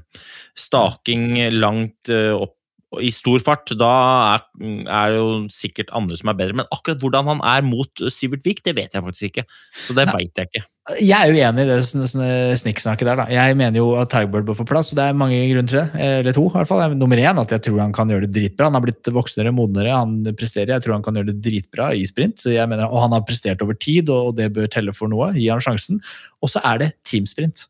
Staking 0.57 1.35
langt 1.57 2.09
opp 2.13 2.56
i 3.03 3.11
stor 3.15 3.39
fart, 3.45 3.71
da 3.79 3.91
er, 4.37 4.45
er 4.87 5.11
det 5.13 5.19
jo 5.19 5.29
sikkert 5.53 5.91
andre 5.97 6.17
som 6.19 6.31
er 6.33 6.39
bedre. 6.39 6.57
Men 6.63 6.69
akkurat 6.75 7.01
hvordan 7.03 7.29
han 7.33 7.43
er 7.45 7.67
mot 7.67 8.03
Sivert 8.13 8.45
Vik, 8.47 8.63
det 8.67 8.77
vet 8.79 8.95
jeg 8.97 9.05
faktisk 9.05 9.29
ikke. 9.31 9.45
Så 9.87 9.95
det 9.97 10.07
veit 10.13 10.33
jeg 10.41 10.49
ikke. 10.51 10.63
Jeg 11.03 11.19
er 11.19 11.33
jo 11.33 11.41
enig 11.43 11.65
i 11.65 11.67
det 11.67 11.77
sn- 11.83 12.07
sn- 12.07 12.55
snikksnakket 12.63 13.09
der. 13.09 13.17
da. 13.19 13.25
Jeg 13.35 13.57
mener 13.59 13.81
jo 13.81 13.89
at 13.99 14.09
Taugbøl 14.13 14.45
bør 14.47 14.55
få 14.61 14.67
plass, 14.71 14.93
og 14.95 15.01
det 15.01 15.07
er 15.09 15.17
mange 15.19 15.41
grunner 15.51 15.67
til 15.73 15.81
det. 15.81 16.03
Eller 16.21 16.37
to, 16.37 16.45
i 16.47 16.55
hvert 16.55 16.69
fall. 16.71 16.95
Nummer 16.95 17.19
én 17.19 17.41
at 17.43 17.51
jeg 17.57 17.65
tror 17.67 17.81
han 17.83 17.93
kan 17.97 18.09
gjøre 18.13 18.29
det 18.29 18.35
dritbra. 18.37 18.69
Han 18.71 18.79
har 18.79 18.85
blitt 18.87 19.11
voksnere, 19.11 19.51
modnere, 19.57 19.91
han 19.99 20.21
presterer. 20.39 20.77
Jeg 20.77 20.85
tror 20.87 20.95
han 20.95 21.03
kan 21.03 21.19
gjøre 21.19 21.33
det 21.33 21.41
dritbra 21.43 21.89
i 21.99 22.07
sprint. 22.07 22.39
Så 22.45 22.55
jeg 22.55 22.71
mener, 22.71 22.87
Og 22.87 23.03
han 23.03 23.13
har 23.19 23.27
prestert 23.27 23.63
over 23.67 23.75
tid, 23.75 24.09
og 24.15 24.37
det 24.39 24.53
bør 24.55 24.71
telle 24.71 24.95
for 24.95 25.11
noe. 25.11 25.33
Gi 25.35 25.49
han 25.51 25.61
sjansen. 25.65 25.99
Og 26.41 26.53
så 26.55 26.63
er 26.63 26.79
det 26.85 26.93
teamsprint. 27.05 27.67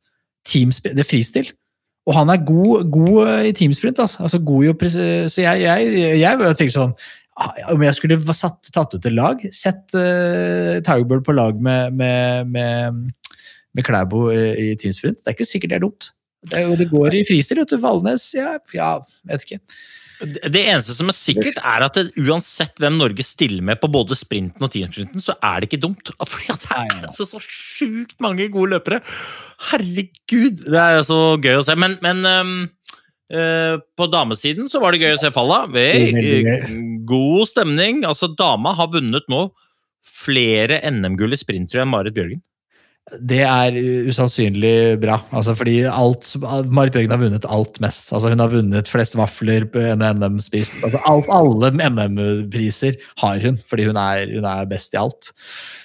Teamsprint, 0.47 0.97
Det 1.01 1.07
er 1.07 1.09
fristil. 1.09 1.53
Og 2.07 2.15
han 2.15 2.31
er 2.31 2.43
god, 2.47 2.91
god 2.95 3.47
i 3.49 3.53
teamsprint. 3.57 3.99
Altså. 3.99 4.23
altså 4.23 4.39
god 4.39 4.65
i 4.65 4.89
Så 5.29 5.43
jeg, 5.43 5.63
jeg, 5.65 6.21
jeg, 6.21 6.57
tenker 6.59 6.75
sånn 6.75 6.95
ah, 7.35 7.55
Om 7.75 7.83
jeg 7.83 7.99
skulle 7.99 8.21
satt, 8.35 8.71
tatt 8.75 8.95
ut 8.95 9.09
et 9.09 9.17
lag, 9.17 9.43
sett 9.55 9.97
uh, 9.99 10.79
Taugbøl 10.87 11.25
på 11.27 11.35
lag 11.35 11.59
med, 11.59 11.97
med, 11.99 12.53
med, 12.55 13.03
med 13.75 13.87
Klæbo 13.87 14.29
i, 14.31 14.71
i 14.71 14.71
teamsprint, 14.79 15.19
det 15.23 15.33
er 15.33 15.39
ikke 15.39 15.51
sikkert 15.51 15.75
det 15.75 15.81
er 15.81 15.87
dumt. 15.89 16.13
Det, 16.47 16.63
det 16.79 16.91
går 16.93 17.19
i 17.19 17.27
fristil, 17.27 17.59
vet 17.63 17.75
du. 17.75 17.81
Valnes, 17.83 18.29
ja, 18.37 18.55
ja 18.77 18.91
vet 19.27 19.47
ikke. 19.47 19.63
Det 20.25 20.63
eneste 20.63 20.95
som 20.97 21.11
er 21.13 21.17
sikkert, 21.17 21.59
er 21.61 21.85
at 21.85 21.99
det, 21.99 22.07
uansett 22.25 22.81
hvem 22.81 22.97
Norge 22.97 23.25
stiller 23.27 23.65
med 23.65 23.81
på 23.83 23.91
både 23.93 24.17
sprinten 24.17 24.65
og 24.65 24.73
teamsprinten, 24.73 25.21
så 25.21 25.37
er 25.45 25.61
det 25.61 25.69
ikke 25.69 25.83
dumt. 25.83 26.13
Fordi 26.33 26.57
det 26.57 26.73
er 26.73 27.05
altså 27.11 27.27
så 27.29 27.41
sjukt 27.43 28.17
mange 28.25 28.49
gode 28.53 28.77
løpere. 28.77 29.03
Herregud! 29.71 30.65
Det 30.65 30.81
er 30.81 31.03
så 31.07 31.21
gøy 31.43 31.61
å 31.61 31.67
se. 31.67 31.77
Men, 31.81 31.99
men 32.05 32.25
um, 32.25 32.57
uh, 33.35 33.77
på 33.99 34.09
damesiden 34.13 34.71
så 34.73 34.81
var 34.83 34.97
det 34.97 35.05
gøy 35.05 35.19
å 35.19 35.23
se 35.27 35.33
falla. 35.37 35.65
Øh, 35.69 36.67
god 37.09 37.53
stemning. 37.53 38.05
Altså, 38.09 38.33
dama 38.33 38.73
har 38.79 38.93
vunnet 38.95 39.29
nå 39.33 39.49
flere 40.07 40.81
NM-gull 40.93 41.37
i 41.37 41.41
sprint 41.41 41.71
tror 41.71 41.83
jeg, 41.83 41.89
enn 41.89 41.93
Marit 41.93 42.17
Bjørgen. 42.17 42.41
Det 43.07 43.39
er 43.47 43.77
usannsynlig 44.11 44.97
bra. 44.99 45.21
Altså 45.31 45.53
fordi 45.55 45.77
alt, 45.87 46.27
Marit 46.75 46.95
Bjørgen 46.97 47.13
har 47.15 47.21
vunnet 47.21 47.45
alt 47.55 47.79
mest. 47.85 48.09
Altså 48.11 48.33
hun 48.33 48.43
har 48.43 48.51
vunnet 48.51 48.91
flest 48.91 49.15
vafler 49.15 49.69
på 49.71 49.79
en 49.93 50.03
NM 50.03 50.41
spist. 50.43 50.75
Altså 50.83 50.99
alt, 51.07 51.31
alle 51.31 51.71
NM-priser 51.77 52.99
har 53.23 53.39
hun, 53.45 53.61
fordi 53.71 53.87
hun 53.87 54.01
er, 54.03 54.27
hun 54.35 54.49
er 54.51 54.67
best 54.73 54.97
i 54.97 54.99
alt. 54.99 55.31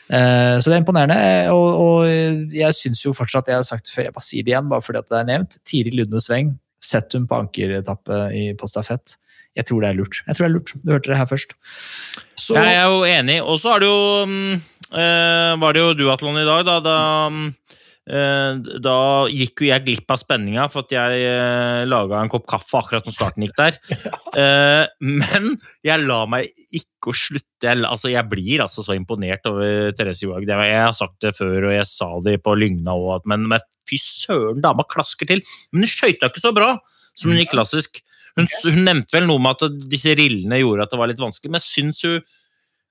Uh, 0.10 0.58
så 0.58 0.66
det 0.66 0.80
er 0.80 0.82
imponerende. 0.82 1.20
Og, 1.54 1.70
og 1.86 2.56
jeg 2.58 2.80
syns 2.80 3.06
jo 3.06 3.14
fortsatt, 3.14 3.54
jeg 3.54 3.62
har 3.62 3.70
sagt 3.70 3.86
det 3.86 3.94
før, 3.94 4.10
jeg 4.10 4.18
bare 4.18 4.30
sier 4.32 4.48
det 4.48 4.56
igjen, 4.56 4.74
bare 4.74 4.88
fordi 4.88 5.06
det 5.06 5.22
er 5.22 5.30
nevnt, 5.30 5.62
Tiril 5.70 6.02
Lunde 6.02 6.24
Sveng, 6.26 6.56
sett 6.82 7.14
hun 7.14 7.30
på 7.30 7.38
ankeretappe 7.38 8.24
på 8.58 8.72
stafett. 8.74 9.20
Jeg 9.54 9.68
tror 9.70 9.84
det 9.84 9.92
er 9.92 10.02
lurt. 10.02 10.24
Jeg 10.26 10.36
tror 10.36 10.48
det 10.48 10.50
er 10.50 10.58
lurt. 10.58 10.74
Du 10.74 10.92
hørte 10.96 11.12
det 11.12 11.22
her 11.22 11.30
først. 11.30 11.54
Så, 12.34 12.56
Jeg 12.58 12.76
er 12.82 12.86
jo 12.90 13.02
enig. 13.06 13.42
Og 13.44 13.60
så 13.62 13.76
har 13.76 13.84
du 13.84 13.90
jo 13.92 14.26
mm, 14.26 14.62
eh, 14.94 15.54
Var 15.62 15.76
det 15.76 15.84
jo 15.84 15.94
duatlon 16.00 16.40
i 16.42 16.48
dag, 16.48 16.64
da. 16.68 16.78
Da, 16.84 16.98
eh, 18.12 18.60
da 18.84 18.98
gikk 19.32 19.64
jo 19.64 19.70
jeg 19.70 19.86
glipp 19.86 20.14
av 20.14 20.22
spenninga 20.22 20.68
for 20.72 20.86
at 20.86 20.94
jeg 20.96 21.26
uh, 21.28 21.84
laga 21.88 22.22
en 22.22 22.32
kopp 22.32 22.48
kaffe 22.50 22.80
akkurat 22.80 23.08
når 23.08 23.16
starten 23.16 23.48
gikk 23.48 23.58
der. 23.60 23.80
Eh, 24.32 24.86
men 25.04 25.58
jeg 25.84 26.06
la 26.08 26.22
meg 26.32 26.46
ikke 26.72 27.12
å 27.12 27.16
slutte. 27.20 27.66
Jeg, 27.66 27.82
altså, 27.84 28.08
jeg 28.14 28.30
blir 28.32 28.62
altså 28.64 28.80
så 28.80 28.96
imponert 28.96 29.44
over 29.50 29.92
Therese 29.92 30.24
Johaug. 30.24 30.48
Jeg 30.48 30.78
har 30.86 30.96
sagt 30.96 31.18
det 31.26 31.34
før, 31.36 31.68
og 31.68 31.74
jeg 31.76 31.90
sa 31.90 32.08
det 32.24 32.38
på 32.40 32.54
Lygna 32.56 32.96
òg, 32.96 33.28
men, 33.28 33.44
men 33.52 33.60
fy 33.92 34.00
søren, 34.00 34.62
dama 34.64 34.88
klasker 34.88 35.28
til. 35.28 35.44
Men 35.74 35.84
hun 35.84 35.92
skøyta 35.92 36.32
ikke 36.32 36.46
så 36.46 36.54
bra 36.56 36.78
som 37.12 37.34
hun 37.34 37.42
gikk 37.42 37.52
klassisk. 37.58 38.00
Hun, 38.40 38.48
hun 38.48 38.86
nevnte 38.88 39.18
vel 39.18 39.28
noe 39.28 39.44
med 39.44 39.60
at 39.68 39.90
disse 39.92 40.16
rillene 40.16 40.62
gjorde 40.62 40.88
at 40.88 40.94
det 40.94 41.02
var 41.02 41.12
litt 41.12 41.22
vanskelig, 41.22 41.52
men 41.52 41.60
jeg 41.60 41.68
syns 41.68 42.06
hun 42.08 42.22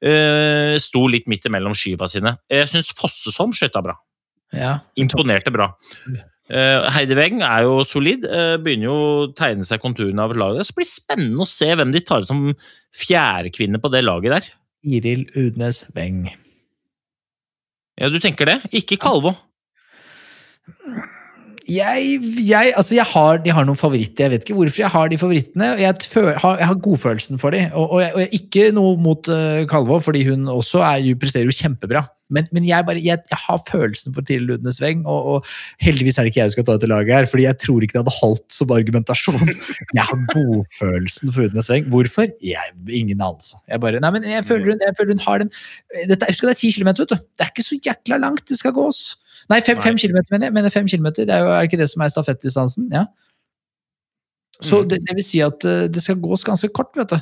eh, 0.02 0.74
sto 0.80 1.04
litt 1.10 1.28
midt 1.30 1.46
imellom 1.48 1.76
skyva 1.76 2.08
sine. 2.10 2.36
Jeg 2.50 2.68
syns 2.72 2.92
Fossesholm 2.98 3.54
skøyta 3.56 3.82
bra. 3.84 3.96
ja. 4.56 4.78
Imponerte 5.00 5.52
bra. 5.54 5.72
Uh, 6.50 6.88
Heidi 6.90 7.14
Weng 7.14 7.44
er 7.46 7.62
jo 7.62 7.84
solid. 7.86 8.24
Uh, 8.26 8.56
begynner 8.58 8.88
jo 8.88 8.94
å 8.98 9.26
tegne 9.38 9.62
seg 9.66 9.78
konturene 9.82 10.24
av 10.24 10.34
laget. 10.34 10.66
Så 10.66 10.74
blir 10.74 10.88
det 10.88 10.90
spennende 10.90 11.44
å 11.44 11.46
se 11.46 11.68
hvem 11.70 11.92
de 11.94 12.02
tar 12.02 12.24
ut 12.24 12.30
som 12.30 12.48
fjerdekvinne 12.98 13.78
på 13.78 13.92
det 13.94 14.02
laget 14.02 14.34
der. 14.34 14.48
Iril 14.82 15.28
Udnes 15.38 15.84
Weng. 15.94 16.24
Ja, 18.00 18.08
du 18.10 18.18
tenker 18.18 18.48
det? 18.48 18.58
Ikke 18.74 18.98
Kalvå. 18.98 19.36
Jeg, 21.68 22.20
jeg, 22.46 22.72
altså 22.76 22.94
jeg, 22.96 23.04
har, 23.12 23.40
jeg 23.44 23.54
har 23.56 23.66
noen 23.68 23.78
favoritter. 23.78 24.24
Jeg 24.26 24.32
vet 24.32 24.46
ikke 24.46 24.56
hvorfor 24.58 24.82
jeg 24.84 24.92
har 24.94 25.10
de 25.12 25.18
favorittene. 25.20 25.68
Jeg, 25.80 26.06
føl, 26.10 26.30
har, 26.40 26.62
har 26.62 26.78
godfølelsen 26.86 27.40
for 27.42 27.54
dem. 27.54 27.68
Og, 27.76 27.90
og, 27.98 28.16
og 28.16 28.36
ikke 28.36 28.70
noe 28.76 28.96
mot 29.00 29.28
uh, 29.32 29.60
Kalvå, 29.70 30.00
fordi 30.04 30.24
hun 30.30 30.48
også 30.50 30.82
er, 30.86 31.02
jo- 31.04 31.18
presterer 31.20 31.50
jo 31.50 31.56
kjempebra. 31.56 32.06
Men, 32.30 32.46
men 32.54 32.68
bare, 32.86 33.00
jeg, 33.02 33.18
har 33.34 33.62
følelsen 33.66 34.14
for 34.14 34.22
Tiril 34.22 34.46
Ludnes 34.52 34.78
Weng, 34.82 35.00
og, 35.02 35.24
og 35.32 35.48
heldigvis 35.82 36.18
er 36.18 36.22
det 36.26 36.30
ikke 36.30 36.40
jeg 36.44 36.52
som 36.52 36.54
skal 36.60 36.66
ta 36.68 36.76
dette 36.78 36.90
laget 36.90 37.10
her, 37.16 37.26
fordi 37.26 37.46
jeg 37.48 37.58
tror 37.58 37.82
ikke 37.82 37.96
det 37.96 38.02
hadde 38.04 38.14
holdt 38.20 38.54
som 38.54 38.70
argumentasjon. 38.76 39.50
Jeg 39.98 40.04
har 40.06 40.20
godfølelsen 40.30 41.32
for 41.34 41.48
Ludnes 41.48 41.70
Weng. 41.72 41.88
Hvorfor? 41.90 42.30
Jeg, 42.46 42.76
ingen 42.86 43.18
anelse. 43.18 43.58
Jeg 43.66 43.82
bare, 43.82 43.98
nei, 44.02 44.12
men 44.14 44.28
jeg 44.30 44.46
føler 44.46 44.70
hun, 44.76 44.84
føler 44.98 45.16
hun 45.16 45.24
har 45.26 45.42
den 45.42 45.50
dette, 46.06 46.30
Husk 46.30 46.44
at 46.46 46.52
det 46.52 46.54
er 46.54 46.62
ti 46.62 46.70
kilometer, 46.76 47.02
vet 47.02 47.16
du. 47.16 47.26
Det 47.34 47.46
er 47.46 47.50
ikke 47.50 47.66
så 47.66 47.80
jækla 47.90 48.20
langt 48.22 48.46
det 48.48 48.60
skal 48.60 48.76
gås. 48.78 49.02
Nei, 49.50 49.60
fem, 49.66 49.80
fem 49.82 49.96
kilometer, 49.98 50.30
mener 50.32 50.46
jeg. 50.46 50.54
mener 50.54 50.70
fem 50.70 50.86
kilometer. 50.86 51.26
Det 51.26 51.34
er 51.34 51.40
jo 51.42 51.50
er 51.50 51.60
det 51.64 51.70
ikke 51.72 51.80
det 51.82 51.90
som 51.90 52.02
er 52.06 52.12
stafettdistansen? 52.14 52.88
Ja. 52.94 53.06
Så 54.60 54.82
Mm. 54.82 54.88
det, 54.90 54.98
det 55.08 55.14
vil 55.16 55.24
si 55.24 55.38
at 55.40 55.64
eh, 55.64 55.86
det 55.88 56.02
skal 56.04 56.18
gås 56.20 56.42
ganske 56.44 56.68
kort, 56.76 56.90
vet 56.94 57.08
du. 57.08 57.16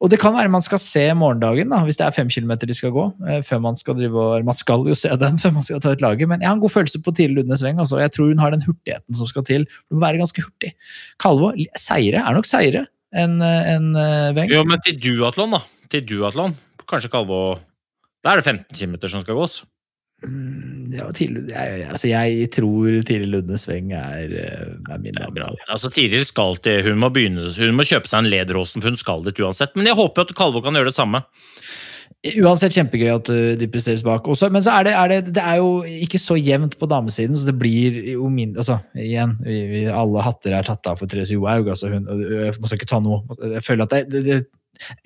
Og 0.00 0.08
det 0.10 0.20
kan 0.22 0.32
være 0.36 0.48
man 0.48 0.62
skal 0.62 0.78
se 0.78 1.02
morgendagen, 1.18 1.68
da, 1.68 1.80
hvis 1.82 1.96
det 1.98 2.06
er 2.06 2.14
fem 2.14 2.28
kilometer 2.30 2.66
de 2.70 2.74
skal 2.78 2.92
gå. 2.94 3.06
eh, 3.28 3.40
før 3.42 3.58
Man 3.60 3.74
skal 3.74 3.96
drive 3.98 4.14
og, 4.14 4.44
man 4.46 4.54
skal 4.54 4.86
jo 4.86 4.94
se 4.94 5.10
den 5.18 5.36
før 5.42 5.52
man 5.52 5.62
skal 5.66 5.80
ta 5.82 5.90
ut 5.96 6.00
laget, 6.04 6.28
men 6.28 6.40
jeg 6.40 6.48
har 6.48 6.54
en 6.54 6.62
god 6.62 6.70
følelse 6.70 7.02
på 7.02 7.10
Tiril 7.16 7.34
Lundnes 7.40 7.64
Weng. 7.66 7.80
Altså. 7.82 7.98
Jeg 7.98 8.12
tror 8.14 8.28
hun 8.30 8.38
har 8.38 8.50
den 8.54 8.62
hurtigheten 8.62 9.14
som 9.18 9.26
skal 9.26 9.44
til. 9.44 9.66
Hun 9.90 9.98
må 9.98 10.06
være 10.06 10.18
ganske 10.22 10.42
hurtig. 10.46 10.72
Kalvå 11.18 11.50
seire, 11.76 12.22
er 12.22 12.34
nok 12.38 12.46
seire 12.46 12.86
enn 13.16 13.40
en, 13.42 13.90
Weng. 14.36 14.50
Jo, 14.54 14.62
men 14.64 14.78
til 14.86 14.96
duatlon, 15.02 15.50
da. 15.58 15.60
Til 15.90 16.06
duatlon. 16.06 16.54
Kanskje 16.86 17.10
Kalvå 17.10 17.58
Da 18.22 18.30
er 18.32 18.36
det 18.40 18.44
15 18.46 18.76
km 18.78 18.94
som 19.10 19.20
skal 19.26 19.34
gås. 19.34 19.64
Mm, 20.24 20.76
Ja, 20.96 21.08
Tiril, 21.12 21.50
jeg, 21.50 21.82
altså 21.90 22.08
jeg 22.08 22.46
tror 22.54 22.94
Tiril 23.06 23.34
Lunde 23.34 23.58
Sveng 23.60 23.90
er, 23.92 24.30
eh, 24.32 24.70
er 24.88 25.02
min 25.02 25.18
er 25.20 25.34
bra. 25.34 25.50
Altså, 25.68 25.90
Tiril 25.92 26.24
skal 26.24 26.56
til 26.64 26.86
Hun 26.86 27.02
må 27.02 27.10
begynne, 27.12 27.44
hun 27.52 27.76
må 27.76 27.84
kjøpe 27.84 28.08
seg 28.08 28.24
en 28.24 28.30
lederåsen, 28.32 28.80
for 28.80 28.92
hun 28.92 29.00
skal 29.00 29.26
dit 29.26 29.42
uansett. 29.42 29.76
Men 29.76 29.90
jeg 29.90 29.98
håper 29.98 30.24
at 30.24 30.32
Kalvå 30.38 30.64
kan 30.64 30.78
gjøre 30.78 30.92
det 30.92 30.96
samme. 30.96 31.22
Uansett 32.42 32.74
kjempegøy 32.74 33.10
at 33.12 33.28
uh, 33.30 33.52
de 33.60 33.68
presteres 33.70 34.02
bak. 34.06 34.26
Også, 34.26 34.48
men 34.50 34.64
så 34.64 34.72
er 34.78 34.88
det, 34.88 34.94
er 34.98 35.12
det, 35.12 35.34
det 35.36 35.42
er 35.44 35.60
jo 35.60 35.82
ikke 35.84 36.18
så 36.18 36.38
jevnt 36.40 36.78
på 36.80 36.88
damesiden, 36.90 37.36
så 37.38 37.50
det 37.50 37.54
blir 37.60 37.98
jo 38.16 38.30
mindre 38.32 38.64
altså, 38.64 38.80
Igjen, 38.98 39.36
vi, 39.44 39.60
vi, 39.70 39.82
alle 39.92 40.24
hatter 40.24 40.56
er 40.56 40.66
tatt 40.66 40.88
av 40.90 40.98
for 40.98 41.10
Therese 41.10 41.36
Johaug. 41.36 41.68
Altså, 41.74 41.92
hun, 41.92 42.08
jeg 42.08 42.56
må 42.62 42.72
ikke 42.72 42.88
ta 42.88 43.02
noe. 43.04 43.20
Jeg 43.52 43.62
føler 43.66 43.86
at 43.86 43.94
det, 44.10 44.24
det, 44.26 44.40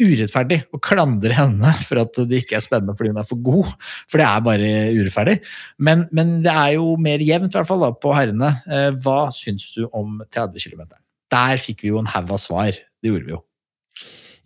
urettferdig 0.00 0.62
å 0.74 0.80
klandre 0.82 1.36
henne 1.36 1.74
for 1.86 2.02
at 2.02 2.22
det 2.30 2.42
ikke 2.42 2.58
er 2.58 2.64
spennende 2.64 2.96
fordi 2.98 3.12
hun 3.12 3.22
er 3.22 3.28
for 3.28 3.44
god. 3.50 3.74
For 4.10 4.22
det 4.22 4.28
er 4.28 4.46
bare 4.46 4.72
urettferdig. 4.96 5.36
Men, 5.78 6.06
men 6.16 6.38
det 6.46 6.54
er 6.54 6.74
jo 6.78 6.96
mer 7.00 7.22
jevnt, 7.24 7.54
i 7.54 7.60
hvert 7.60 7.70
fall, 7.70 7.84
da, 7.86 7.92
på 7.94 8.14
herrene. 8.16 8.54
Eh, 8.70 8.90
Hva 9.04 9.20
syns 9.34 9.70
du 9.76 9.84
om 9.90 10.20
30 10.30 10.66
km? 10.66 10.82
Der 11.30 11.62
fikk 11.62 11.84
vi 11.84 11.94
jo 11.94 12.02
en 12.02 12.10
haug 12.10 12.34
av 12.34 12.42
svar. 12.42 12.74
Det 13.00 13.12
gjorde 13.12 13.28
vi 13.28 13.36
jo. 13.36 13.44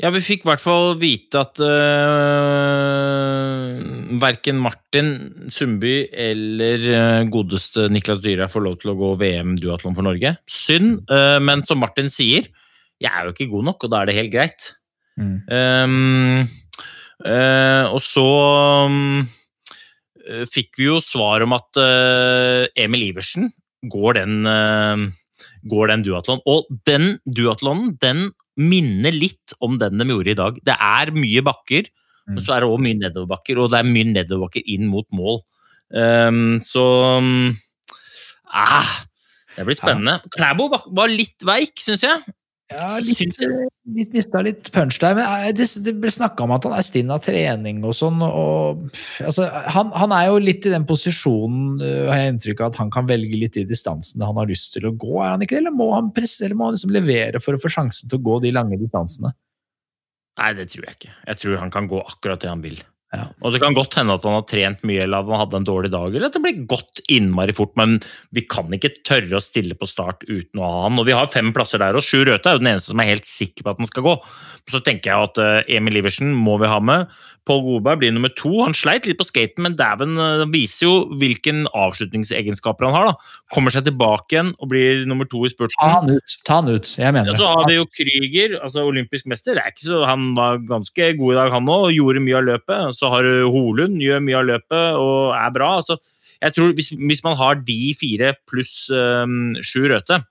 Ja, 0.03 0.11
vi 0.11 0.19
fikk 0.27 0.43
i 0.43 0.49
hvert 0.49 0.63
fall 0.63 0.97
vite 0.99 1.39
at 1.39 1.61
uh, 1.63 1.69
verken 4.19 4.59
Martin 4.63 5.13
Sundby 5.55 6.09
eller 6.11 6.87
øh, 6.91 7.29
godeste 7.31 7.87
Niklas 7.95 8.19
Dyhre 8.25 8.49
får 8.51 8.65
lov 8.65 8.75
til 8.83 8.91
å 8.91 8.97
gå 8.99 9.13
VM-duatlon 9.21 9.95
for 9.95 10.07
Norge. 10.07 10.35
Synd, 10.51 11.05
øh, 11.07 11.39
men 11.47 11.63
som 11.67 11.79
Martin 11.83 12.11
sier, 12.11 12.51
jeg 13.03 13.11
er 13.11 13.29
jo 13.29 13.35
ikke 13.37 13.51
god 13.53 13.65
nok, 13.71 13.87
og 13.87 13.93
da 13.93 14.03
er 14.03 14.11
det 14.11 14.19
helt 14.19 14.35
greit. 14.35 14.61
Mm. 15.21 15.37
Um, 15.49 16.47
uh, 17.25 17.85
og 17.95 18.01
så 18.03 18.27
um, 18.91 19.25
fikk 20.51 20.81
vi 20.81 20.89
jo 20.89 21.01
svar 21.05 21.45
om 21.45 21.55
at 21.57 21.81
uh, 21.81 22.65
Emil 22.81 23.11
Iversen 23.11 23.53
går 23.93 24.19
den, 24.21 24.41
uh, 24.49 25.05
går 25.71 25.93
den 25.93 26.07
duatlonen. 26.07 26.43
Og 26.51 26.71
den 26.89 27.19
duatlonen, 27.27 27.95
den 28.03 28.31
minner 28.61 29.15
litt 29.15 29.55
om 29.65 29.79
den 29.83 29.99
de 29.99 30.09
gjorde 30.09 30.35
i 30.35 30.39
dag. 30.39 30.59
Det 30.67 30.79
er 30.79 31.15
mye 31.17 31.45
bakker, 31.47 31.91
Mm. 32.25 32.39
men 32.39 32.45
så 32.45 32.55
er 32.55 32.65
det 32.65 32.69
òg 32.73 32.81
mye 32.81 32.97
nedoverbakker, 32.97 33.59
og 33.61 33.67
det 33.69 33.81
er 33.83 33.89
mye 33.89 34.09
nedoverbakker 34.09 34.63
inn 34.73 34.87
mot 34.89 35.05
mål. 35.13 35.43
Um, 35.93 36.57
så 36.65 36.85
ah, 38.49 38.95
Det 39.55 39.67
blir 39.69 39.77
spennende. 39.77 40.23
Klæbo 40.33 40.71
var, 40.73 40.87
var 40.89 41.13
litt 41.13 41.45
veik, 41.45 41.77
syns 41.85 42.07
jeg. 42.07 42.25
Ja, 42.73 42.95
litt, 42.97 43.21
jeg. 43.21 43.67
litt 43.93 44.15
mista 44.17 44.41
litt 44.41 44.71
punch 44.73 44.97
der. 45.03 45.17
Men 45.19 45.27
eh, 45.45 45.51
det, 45.57 45.67
det 45.85 45.93
ble 46.01 46.09
snakka 46.13 46.47
om 46.47 46.55
at 46.57 46.65
han 46.65 46.73
er 46.79 46.87
stinn 46.87 47.13
av 47.13 47.21
trening 47.25 47.83
og 47.85 47.93
sånn. 47.99 48.23
Og, 48.25 48.87
altså, 49.21 49.51
han, 49.75 49.93
han 49.93 50.15
er 50.17 50.31
jo 50.31 50.41
litt 50.41 50.65
i 50.65 50.73
den 50.73 50.87
posisjonen, 50.89 51.75
eh, 51.85 52.09
har 52.09 52.23
jeg 52.23 52.33
inntrykk 52.35 52.63
av, 52.65 52.73
at 52.73 52.81
han 52.81 52.95
kan 52.95 53.11
velge 53.11 53.37
litt 53.37 53.59
de 53.59 53.67
distansene 53.69 54.25
han 54.25 54.41
har 54.41 54.49
lyst 54.49 54.73
til 54.79 54.89
å 54.89 54.95
gå. 54.97 55.19
Er 55.21 55.35
han 55.35 55.45
ikke 55.45 55.59
det? 55.59 55.67
Eller 55.67 55.77
må 55.77 55.91
han, 55.93 56.09
presse, 56.17 56.41
eller 56.47 56.57
må 56.57 56.71
han 56.71 56.79
liksom 56.79 56.97
levere 56.97 57.43
for 57.45 57.59
å 57.59 57.61
få 57.61 57.73
sjansen 57.77 58.09
til 58.09 58.23
å 58.23 58.27
gå 58.31 58.41
de 58.47 58.55
lange 58.57 58.81
distansene? 58.81 59.35
Nei, 60.41 60.51
det 60.57 60.71
tror 60.73 60.89
jeg 60.89 60.99
ikke. 60.99 61.15
Jeg 61.29 61.43
tror 61.45 61.61
han 61.61 61.75
kan 61.75 61.91
gå 61.91 62.01
akkurat 62.01 62.43
det 62.43 62.51
han 62.51 62.65
vil. 62.65 62.81
Ja. 63.15 63.27
Og 63.45 63.55
det 63.55 63.61
kan 63.63 63.77
godt 63.77 63.95
hende 63.99 64.17
at 64.17 64.25
han 64.27 64.37
har 64.37 64.47
trent 64.51 64.83
mye 64.87 65.05
eller 65.05 65.23
at 65.23 65.31
han 65.31 65.43
hadde 65.45 65.61
en 65.61 65.69
dårlig 65.69 65.91
dag, 65.95 66.09
eller 66.11 66.29
at 66.29 66.37
det 66.37 66.43
blir 66.45 66.65
gått 66.71 67.03
innmari 67.13 67.55
fort, 67.57 67.75
men 67.79 67.99
vi 68.35 68.45
kan 68.51 68.73
ikke 68.75 68.95
tørre 69.07 69.39
å 69.39 69.45
stille 69.45 69.77
på 69.79 69.89
start 69.89 70.27
uten 70.27 70.61
å 70.61 70.67
ha 70.67 70.83
han. 70.87 70.99
Og 71.01 71.09
vi 71.09 71.17
har 71.17 71.31
fem 71.31 71.53
plasser 71.55 71.83
der, 71.83 71.97
og 71.97 72.05
Sjur 72.05 72.27
Røthe 72.29 72.51
er 72.51 72.59
jo 72.59 72.65
den 72.65 72.73
eneste 72.75 72.93
som 72.93 73.03
er 73.05 73.13
helt 73.13 73.29
sikker 73.29 73.67
på 73.67 73.75
at 73.75 73.83
han 73.83 73.91
skal 73.91 74.07
gå. 74.09 74.17
Så 74.73 74.81
tenker 74.85 75.13
jeg 75.13 75.31
at 75.31 75.41
eh, 75.43 75.77
Emil 75.77 76.01
Iversen 76.01 76.33
må 76.35 76.57
vi 76.63 76.71
ha 76.71 76.81
med. 76.81 77.11
Pål 77.45 77.59
Godberg 77.61 77.99
blir 78.01 78.13
nummer 78.17 78.31
to. 78.33 78.51
Han 78.65 78.73
sleit 78.73 79.05
litt 79.05 79.19
på 79.21 79.27
skaten, 79.29 79.61
men 79.67 79.75
dæven 79.77 80.15
eh, 80.17 80.45
viser 80.49 80.87
jo 80.87 80.93
hvilken 81.21 81.67
avslutningsegenskaper 81.77 82.87
han 82.89 82.95
har. 82.97 83.11
da. 83.11 83.41
Kommer 83.53 83.75
seg 83.75 83.85
tilbake 83.89 84.33
igjen 84.37 84.53
og 84.57 84.71
blir 84.71 85.03
nummer 85.09 85.29
to 85.29 85.43
i 85.45 85.51
spurten. 85.53 85.77
Ta 85.77 85.91
han 85.99 86.09
ut! 86.15 86.37
Ta 86.49 86.61
han 86.63 86.71
ut, 86.73 86.89
jeg 86.97 87.13
mener 87.13 87.29
Ja, 87.29 87.35
det. 87.35 87.43
så 87.43 87.51
har 87.53 87.69
vi 87.69 87.77
jo 87.77 87.85
Krüger, 87.93 88.57
altså 88.65 88.87
olympisk 88.89 89.29
mester. 89.29 89.59
Det 89.59 89.65
er 89.67 89.75
ikke 89.75 89.87
så, 89.91 90.01
han 90.09 90.31
var 90.39 90.63
ganske 90.71 91.11
god 91.21 91.35
i 91.35 91.39
dag, 91.43 91.53
han 91.59 91.69
òg, 91.69 91.87
og 91.91 91.97
gjorde 91.99 92.25
mye 92.25 92.41
av 92.41 92.49
løpet. 92.49 92.97
Så 92.97 93.13
har 93.13 93.29
du 93.29 93.45
Holund, 93.53 94.01
gjør 94.01 94.25
mye 94.25 94.41
av 94.41 94.49
løpet 94.55 94.99
og 95.05 95.37
er 95.37 95.55
bra. 95.59 95.71
Altså, 95.83 95.99
jeg 96.45 96.57
tror 96.57 96.73
hvis, 96.81 96.91
hvis 96.97 97.23
man 97.25 97.37
har 97.41 97.61
de 97.61 97.79
fire 98.01 98.33
pluss 98.51 98.89
um, 98.93 99.53
sju 99.65 99.85
røde, 99.93 100.23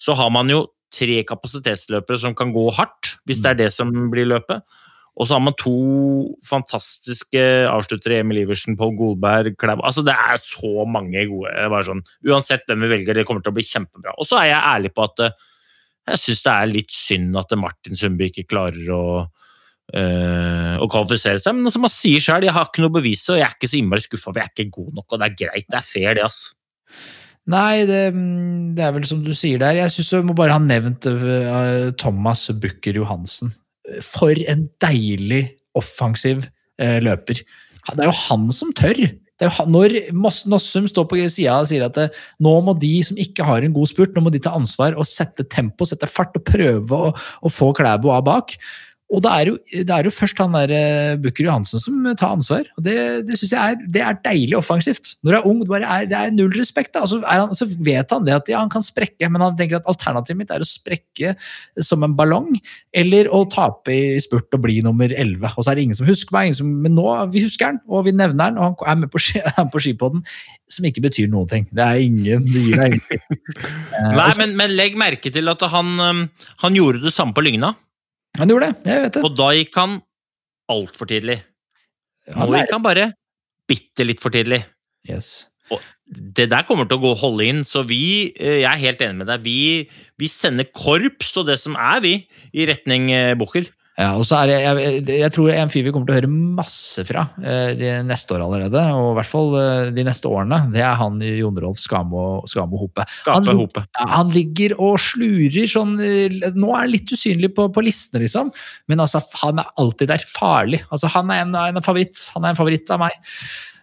så 0.00 0.14
har 0.16 0.32
man 0.32 0.48
jo 0.52 0.64
tre 0.94 1.20
kapasitetsløpere 1.28 2.16
som 2.24 2.34
kan 2.36 2.52
gå 2.56 2.64
hardt, 2.72 3.16
hvis 3.28 3.42
det 3.44 3.50
er 3.52 3.58
det 3.66 3.72
som 3.76 3.92
blir 4.12 4.28
løpet. 4.32 4.64
Og 5.18 5.26
så 5.26 5.34
har 5.34 5.42
man 5.42 5.56
to 5.58 5.74
fantastiske 6.46 7.40
avsluttere, 7.66 8.20
Emil 8.22 8.44
Iversen, 8.44 8.76
Pål 8.78 8.94
Golberg, 8.98 9.56
Klæbo 9.58 9.82
Altså, 9.86 10.04
det 10.06 10.14
er 10.14 10.38
så 10.38 10.84
mange 10.86 11.24
gode. 11.26 11.54
Bare 11.72 11.86
sånn, 11.88 12.04
uansett 12.28 12.68
hvem 12.68 12.84
vi 12.86 12.92
velger, 12.92 13.18
det 13.18 13.26
kommer 13.26 13.42
til 13.42 13.50
å 13.50 13.56
bli 13.58 13.66
kjempebra. 13.66 14.14
Og 14.14 14.28
så 14.28 14.38
er 14.38 14.52
jeg 14.52 14.68
ærlig 14.76 14.92
på 14.94 15.08
at 15.08 15.24
eh, 15.26 15.48
jeg 16.12 16.22
syns 16.22 16.44
det 16.46 16.54
er 16.54 16.70
litt 16.70 16.94
synd 16.94 17.36
at 17.40 17.58
Martin 17.58 17.98
Sundby 17.98 18.30
ikke 18.30 18.46
klarer 18.48 18.94
å, 18.94 19.04
øh, 19.98 20.74
å 20.78 20.90
kvalifisere 20.90 21.42
seg. 21.42 21.58
Men 21.58 21.74
som 21.74 21.84
han 21.88 21.92
sier 21.92 22.22
sjøl, 22.22 22.46
jeg 22.46 22.54
har 22.54 22.70
ikke 22.70 22.86
noe 22.86 22.96
bevis, 23.00 23.26
og 23.28 23.40
jeg 23.40 23.48
er 23.48 23.58
ikke 23.58 23.72
så 23.72 23.80
innmari 23.80 24.06
skuffa, 24.06 24.30
for 24.30 24.40
jeg 24.40 24.46
er 24.46 24.54
ikke 24.54 24.76
god 24.78 25.00
nok. 25.00 25.08
Og 25.10 25.18
det 25.18 25.28
er 25.28 25.38
greit, 25.42 25.66
det 25.66 25.80
er 25.80 25.88
fair, 25.90 26.12
det, 26.14 26.28
altså. 26.30 26.54
Nei, 27.48 27.86
det, 27.88 28.02
det 28.76 28.84
er 28.84 28.92
vel 28.92 29.06
som 29.08 29.22
du 29.24 29.32
sier 29.36 29.60
der. 29.62 29.78
Jeg 29.80 29.92
syns 29.94 30.10
vi 30.18 30.26
må 30.28 30.34
bare 30.36 30.54
ha 30.54 30.60
nevnt 30.60 31.08
eh, 31.08 31.88
Thomas 31.96 32.44
Bukker 32.52 33.00
Johansen. 33.00 33.54
For 34.04 34.36
en 34.50 34.66
deilig 34.82 35.44
offensiv 35.78 36.46
eh, 36.80 36.98
løper. 37.04 37.42
Det 37.88 38.04
er 38.04 38.10
jo 38.10 38.20
han 38.26 38.48
som 38.52 38.72
tør. 38.76 39.00
Han, 39.38 39.70
når 39.70 39.94
Nossum 40.50 40.88
står 40.90 41.06
på 41.06 41.20
sida 41.30 41.60
og 41.62 41.68
sier 41.70 41.84
at 41.86 41.94
det, 41.94 42.08
nå 42.42 42.56
må 42.66 42.74
de 42.78 42.90
som 43.06 43.18
ikke 43.20 43.46
har 43.46 43.62
en 43.62 43.74
god 43.76 43.90
spurt, 43.90 44.16
nå 44.16 44.24
må 44.24 44.32
de 44.34 44.40
ta 44.42 44.56
ansvar 44.58 44.96
og 44.98 45.06
sette 45.06 45.46
tempo, 45.46 45.86
sette 45.86 46.08
fart 46.10 46.34
og 46.38 46.44
prøve 46.48 46.98
å, 46.98 47.12
å 47.14 47.52
få 47.52 47.70
Klæbo 47.78 48.10
av 48.14 48.24
bak. 48.26 48.56
Og 49.08 49.22
det 49.24 49.30
er, 49.32 49.48
jo, 49.48 49.54
det 49.88 49.94
er 49.94 50.04
jo 50.04 50.12
først 50.12 50.40
han 50.42 50.52
der 50.52 50.72
eh, 50.76 51.14
Bukker 51.22 51.46
Johansen 51.46 51.80
som 51.80 52.04
tar 52.12 52.34
ansvar. 52.34 52.66
og 52.76 52.84
Det, 52.84 52.96
det 53.24 53.38
synes 53.40 53.54
jeg 53.54 53.72
er, 53.72 53.86
det 53.94 54.02
er 54.04 54.18
deilig 54.26 54.58
offensivt. 54.58 55.14
Når 55.24 55.32
du 55.32 55.38
er 55.38 55.46
ung, 55.48 55.62
det, 55.64 55.78
er, 55.80 56.04
det 56.10 56.18
er 56.18 56.34
null 56.36 56.52
respekt. 56.52 56.92
Da. 56.92 57.06
Og 57.06 57.12
så, 57.14 57.20
er 57.22 57.40
han, 57.40 57.54
så 57.56 57.64
vet 57.72 58.12
han 58.12 58.26
det 58.26 58.36
at 58.36 58.52
ja, 58.52 58.60
han 58.60 58.72
kan 58.72 58.84
sprekke, 58.84 59.30
men 59.32 59.46
han 59.46 59.56
tenker 59.56 59.80
at 59.80 59.88
alternativet 59.88 60.42
mitt 60.42 60.52
er 60.52 60.64
å 60.64 60.68
sprekke 60.68 61.32
som 61.88 62.04
en 62.04 62.18
ballong, 62.18 62.52
eller 62.92 63.32
å 63.32 63.46
tape 63.48 63.96
i 63.96 64.20
spurt 64.20 64.52
og 64.52 64.66
bli 64.66 64.82
nummer 64.84 65.08
11. 65.08 65.54
Og 65.54 65.64
så 65.64 65.72
er 65.72 65.80
det 65.80 65.88
ingen 65.88 66.00
som 66.02 66.10
husker 66.10 66.36
meg, 66.36 66.52
som, 66.60 66.68
men 66.84 66.96
nå 66.98 67.08
vi 67.32 67.46
husker 67.46 67.72
han, 67.72 67.80
og 67.88 68.04
vi 68.10 68.16
nevner 68.16 68.50
han, 68.50 68.60
og 68.60 68.84
han 68.84 68.98
er 68.98 69.06
med 69.06 69.14
på, 69.14 69.24
på 69.72 69.84
skipodden, 69.86 70.24
som 70.68 70.84
ikke 70.84 71.08
betyr 71.08 71.32
noen 71.32 71.48
ting. 71.48 71.68
Det 71.72 71.84
er 71.84 72.04
ingen, 72.04 72.44
det 72.44 72.68
gir 72.68 72.76
deg 72.76 73.00
ingenting. 73.00 73.26
Eh, 73.32 74.14
Nei, 74.20 74.30
men, 74.44 74.56
men 74.60 74.76
legg 74.76 75.00
merke 75.00 75.32
til 75.32 75.48
at 75.48 75.68
han, 75.72 75.96
um, 75.96 76.24
han 76.60 76.76
gjorde 76.76 77.06
det 77.08 77.16
samme 77.16 77.32
på 77.32 77.48
Lygna, 77.48 77.72
han 78.38 78.50
gjorde 78.52 78.70
det, 78.70 78.90
jeg 78.90 79.04
vet 79.04 79.14
det. 79.16 79.22
og 79.26 79.36
da 79.38 79.52
gikk 79.56 79.78
han 79.78 80.00
altfor 80.72 81.08
tidlig. 81.10 81.38
Nå 82.28 82.42
Han 82.44 82.58
gikk 82.58 82.74
han 82.76 82.84
bare 82.84 83.06
bitte 83.68 84.04
litt 84.04 84.20
for 84.22 84.34
tidlig. 84.34 84.60
Yes. 85.08 85.48
Og 85.72 85.82
det 86.08 86.48
der 86.52 86.64
kommer 86.68 86.88
til 86.88 86.98
å 86.98 87.02
gå 87.02 87.14
holde 87.20 87.46
inn, 87.48 87.64
så 87.68 87.82
vi, 87.86 88.32
eh, 88.36 88.62
jeg 88.62 88.68
er 88.68 88.84
helt 88.84 89.02
enig 89.04 89.20
med 89.20 89.28
deg, 89.28 89.44
vi, 89.44 89.88
vi 90.20 90.30
sender 90.32 90.68
korps 90.72 91.34
og 91.40 91.48
det 91.50 91.58
som 91.60 91.76
er, 91.76 92.00
vi, 92.04 92.14
i 92.56 92.68
retning 92.68 93.10
eh, 93.12 93.34
Bucher. 93.38 93.68
Ja, 93.98 94.12
og 94.14 94.22
så 94.28 94.36
er 94.38 94.46
det, 94.46 94.56
jeg, 94.62 95.00
jeg 95.24 95.30
tror 95.34 95.48
en 95.50 95.70
fyr 95.72 95.82
vi 95.82 95.90
kommer 95.90 96.06
til 96.06 96.14
å 96.14 96.18
høre 96.20 96.30
masse 96.30 97.02
fra 97.08 97.24
eh, 97.42 97.72
de 97.74 97.88
neste 98.06 98.36
år 98.36 98.44
allerede, 98.44 98.82
og 98.94 99.08
i 99.10 99.16
hvert 99.18 99.30
fall 99.32 99.56
eh, 99.58 99.88
de 99.96 100.04
neste 100.06 100.30
årene, 100.30 100.60
det 100.70 100.84
er 100.86 100.94
han 101.00 101.16
Jon 101.24 101.58
Rolf 101.64 101.80
Skamo, 101.82 102.22
Skamo 102.46 102.78
Hope. 102.78 103.02
Han- 103.26 103.48
Hope. 103.64 103.82
Han 104.14 104.30
ligger 104.36 104.76
og 104.78 105.00
slurer 105.02 105.66
sånn 105.74 105.96
eh, 105.98 106.38
Nå 106.54 106.70
er 106.76 106.84
han 106.84 106.92
litt 106.94 107.10
usynlig 107.10 107.50
på, 107.58 107.66
på 107.74 107.82
listene, 107.82 108.22
liksom, 108.22 108.52
men 108.86 109.02
altså, 109.02 109.24
han 109.42 109.58
er 109.64 109.72
alltid 109.82 110.12
der. 110.14 110.22
Farlig. 110.30 110.84
Altså, 110.94 111.10
han 111.18 111.34
er 111.34 111.42
en, 111.48 111.56
en 111.58 111.82
favoritt. 111.82 112.22
Han 112.36 112.46
er 112.46 112.54
en 112.54 112.60
favoritt 112.62 112.94
av 112.94 113.02
meg. 113.02 113.18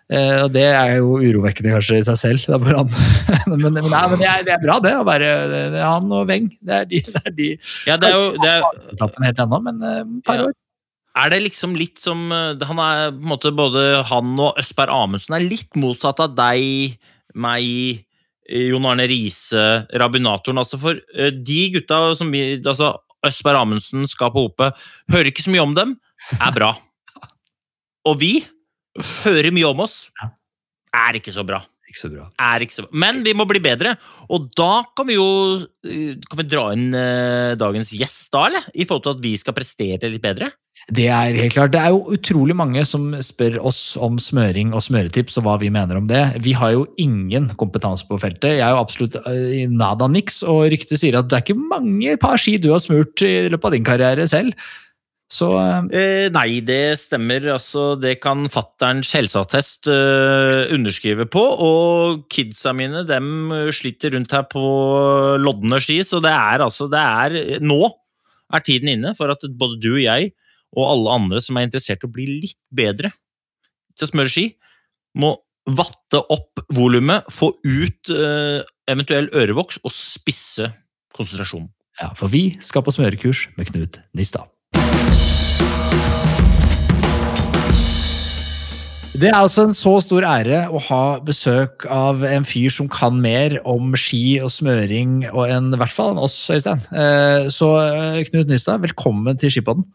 Eh, 0.05 0.43
og 0.43 0.51
det 0.53 0.67
er 0.69 0.99
jo 0.99 1.15
urovekkende 1.17 1.71
kanskje 1.73 1.97
i 1.97 2.03
seg 2.05 2.17
selv. 2.21 2.43
Det 2.45 2.57
er 2.69 2.77
han. 2.77 2.91
men, 3.49 3.63
men, 3.63 3.79
nei, 3.89 4.03
men 4.11 4.19
det, 4.21 4.27
er, 4.29 4.43
det 4.45 4.53
er 4.53 4.61
bra, 4.61 4.75
det. 4.83 4.93
å 4.99 5.07
være 5.07 5.31
det 5.49 5.61
er 5.71 5.87
Han 5.87 6.11
og 6.13 6.27
Weng. 6.29 6.51
Det 6.61 6.77
er 6.83 6.91
de, 6.91 7.01
det 7.09 7.23
er 7.23 7.35
de 7.39 7.47
Ja, 7.89 7.97
det 7.97 8.11
er 8.11 8.13
jo 8.19 8.27
det 8.43 8.51
er, 8.51 8.67
helt 9.25 9.41
ennå, 9.47 9.61
men 9.65 9.81
eh, 9.81 10.03
par 10.27 10.37
Ja. 10.43 10.47
år. 10.51 10.53
er 11.23 11.33
det 11.33 11.41
liksom 11.47 11.73
litt 11.79 11.97
som 12.03 12.27
eh, 12.35 12.53
Han 12.69 12.81
er 12.85 13.15
på 13.15 13.23
en 13.23 13.31
måte 13.33 13.53
Både 13.55 13.85
han 14.11 14.35
og 14.37 14.61
Østberg 14.61 14.93
Amundsen 14.93 15.39
er 15.39 15.47
litt 15.47 15.73
motsatt 15.79 16.21
av 16.21 16.35
deg, 16.37 16.99
meg, 17.33 18.05
Jon 18.45 18.85
Arne 18.85 19.07
Riise, 19.09 19.65
Rabinatoren. 19.97 20.61
Altså 20.61 20.77
for 20.77 21.01
de 21.33 21.61
gutta 21.73 22.03
som 22.19 22.29
vi 22.29 22.59
altså 22.61 22.93
Østberg 23.25 23.57
Amundsen 23.63 24.05
skal 24.05 24.29
på 24.29 24.45
Hope, 24.45 24.69
hører 25.09 25.31
ikke 25.31 25.47
så 25.47 25.49
mye 25.55 25.65
om 25.65 25.73
dem, 25.73 25.95
er 26.37 26.53
bra. 26.53 26.75
Og 28.05 28.19
vi 28.21 28.35
hører 29.25 29.53
mye 29.55 29.71
om 29.71 29.85
oss, 29.85 30.05
er 30.95 31.19
ikke 31.19 31.33
så 31.35 31.45
bra. 31.47 31.63
Ikke 31.85 32.01
så 32.01 32.09
bra. 32.09 32.25
ikke 32.59 32.73
så 32.73 32.83
Men 32.91 33.21
vi 33.23 33.35
må 33.37 33.45
bli 33.45 33.61
bedre, 33.61 33.93
og 34.27 34.49
da 34.57 34.83
kan 34.97 35.05
vi 35.05 35.19
jo 35.19 35.27
eh, 35.85 36.17
Kan 36.17 36.39
vi 36.41 36.45
dra 36.49 36.63
inn 36.73 36.89
eh, 36.97 37.53
dagens 37.59 37.93
gjest, 37.93 38.31
da, 38.33 38.47
eller? 38.49 38.65
I 38.73 38.87
forhold 38.87 39.05
til 39.05 39.13
at 39.13 39.21
vi 39.23 39.35
skal 39.37 39.55
prestere 39.55 40.09
litt 40.09 40.23
bedre? 40.23 40.49
Det 40.91 41.05
er 41.07 41.37
helt 41.37 41.53
klart. 41.53 41.71
Det 41.73 41.81
er 41.81 41.93
jo 41.93 42.17
utrolig 42.17 42.55
mange 42.57 42.81
som 42.85 43.07
spør 43.23 43.59
oss 43.69 43.95
om 44.01 44.17
smøring 44.21 44.73
og 44.75 44.83
smøretips 44.85 45.39
og 45.39 45.45
hva 45.47 45.55
vi 45.61 45.71
mener 45.73 45.97
om 45.97 46.09
det. 46.09 46.23
Vi 46.45 46.53
har 46.57 46.73
jo 46.75 46.83
ingen 47.01 47.47
kompetanse 47.57 48.05
på 48.09 48.19
feltet. 48.21 48.57
Jeg 48.57 48.65
er 48.65 48.75
jo 48.75 48.81
absolutt 48.83 49.15
i 49.25 49.63
nada 49.71 50.09
niks, 50.11 50.41
og 50.43 50.67
ryktet 50.73 51.01
sier 51.01 51.17
at 51.17 51.29
det 51.31 51.39
er 51.39 51.45
ikke 51.45 51.69
mange 51.71 52.17
par 52.21 52.41
ski 52.41 52.57
du 52.61 52.71
har 52.73 52.83
smurt 52.83 53.23
i 53.25 53.47
løpet 53.53 53.71
av 53.71 53.77
din 53.77 53.87
karriere 53.87 54.27
selv. 54.29 54.53
Så 55.31 55.47
uh, 55.57 55.81
Eh, 55.89 56.27
nei, 56.33 56.61
det 56.65 56.97
stemmer. 57.01 57.47
Altså, 57.55 57.95
det 57.99 58.19
kan 58.23 58.45
fatterns 58.51 59.09
helseattest 59.15 59.89
eh, 59.91 60.71
underskrive 60.75 61.25
på. 61.31 61.41
Og 61.41 62.25
kidsa 62.31 62.75
mine 62.77 63.03
dem 63.09 63.51
eh, 63.53 63.71
sliter 63.73 64.13
rundt 64.15 64.35
her 64.35 64.45
på 64.51 64.63
lodne 65.41 65.81
ski, 65.83 66.01
så 66.05 66.21
det 66.23 66.33
er 66.33 66.65
altså 66.65 66.89
det 66.91 67.01
er, 67.01 67.37
Nå 67.65 67.81
er 68.53 68.61
tiden 68.61 68.91
inne 68.93 69.15
for 69.17 69.33
at 69.33 69.41
både 69.57 69.79
du 69.81 69.95
og 69.95 70.03
jeg 70.03 70.33
og 70.75 70.89
alle 70.91 71.17
andre 71.17 71.41
som 71.41 71.57
er 71.57 71.65
interessert 71.67 72.03
i 72.03 72.07
å 72.07 72.13
bli 72.13 72.27
litt 72.43 72.59
bedre 72.73 73.09
til 73.95 74.05
å 74.05 74.11
smøre 74.11 74.31
ski, 74.31 74.49
må 75.15 75.31
vatte 75.65 76.19
opp 76.33 76.61
volumet, 76.75 77.25
få 77.33 77.49
ut 77.63 78.11
eh, 78.13 78.59
eventuell 78.91 79.31
ørevoks 79.33 79.79
og 79.81 79.93
spisse 79.95 80.69
konsentrasjonen. 81.15 81.71
ja, 82.01 82.11
for 82.13 82.29
vi 82.29 82.57
skal 82.61 82.83
på 82.85 82.93
smørekurs 82.93 83.47
med 83.55 83.71
Knut 83.71 84.01
Nystad. 84.13 84.51
Det 89.15 89.29
er 89.29 89.35
altså 89.37 89.63
en 89.63 89.75
så 89.75 89.93
stor 90.03 90.25
ære 90.27 90.65
å 90.75 90.79
ha 90.89 91.03
besøk 91.23 91.85
av 91.87 92.25
en 92.27 92.43
fyr 92.47 92.73
som 92.73 92.89
kan 92.91 93.15
mer 93.23 93.53
om 93.63 93.93
ski 93.95 94.41
og 94.43 94.51
smøring 94.51 95.21
og 95.29 95.45
enn 95.47 95.69
i 95.71 95.79
hvert 95.79 95.93
fall 95.95 96.11
enn 96.11 96.19
oss, 96.25 96.35
Øystein. 96.51 96.81
Eh, 96.91 97.47
Så 97.53 97.69
eh, 97.79 98.17
Knut 98.27 98.51
Nystad, 98.51 98.83
velkommen 98.83 99.39
til 99.39 99.53
Skipodden. 99.55 99.87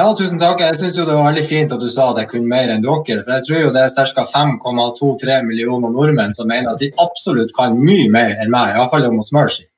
Ja, 0.00 0.06
tusen 0.16 0.40
takk. 0.40 0.62
Jeg 0.64 0.78
synes 0.80 0.96
jo 0.96 1.04
det 1.04 1.18
var 1.18 1.28
veldig 1.28 1.44
fint 1.44 1.74
at 1.74 1.82
du 1.82 1.90
sa 1.92 2.08
at 2.14 2.22
jeg 2.22 2.30
kunne 2.30 2.48
mer 2.48 2.72
enn 2.72 2.86
dere. 2.86 3.20
For 3.26 3.34
jeg 3.36 3.46
tror 3.48 3.60
jo 3.66 3.72
det 3.74 3.84
er 3.84 4.12
ca. 4.16 4.24
5,23 4.32 5.40
millioner 5.44 5.92
nordmenn 5.92 6.32
som 6.32 6.48
mener 6.48 6.72
at 6.72 6.80
de 6.80 6.88
absolutt 7.04 7.52
kan 7.58 7.76
mye 7.76 8.08
mer 8.14 8.38
enn 8.38 8.54
meg. 8.54 8.78
Iallfall 8.78 9.10
om 9.10 9.20
å 9.20 9.28
smøre 9.28 9.58
ski. 9.58 9.68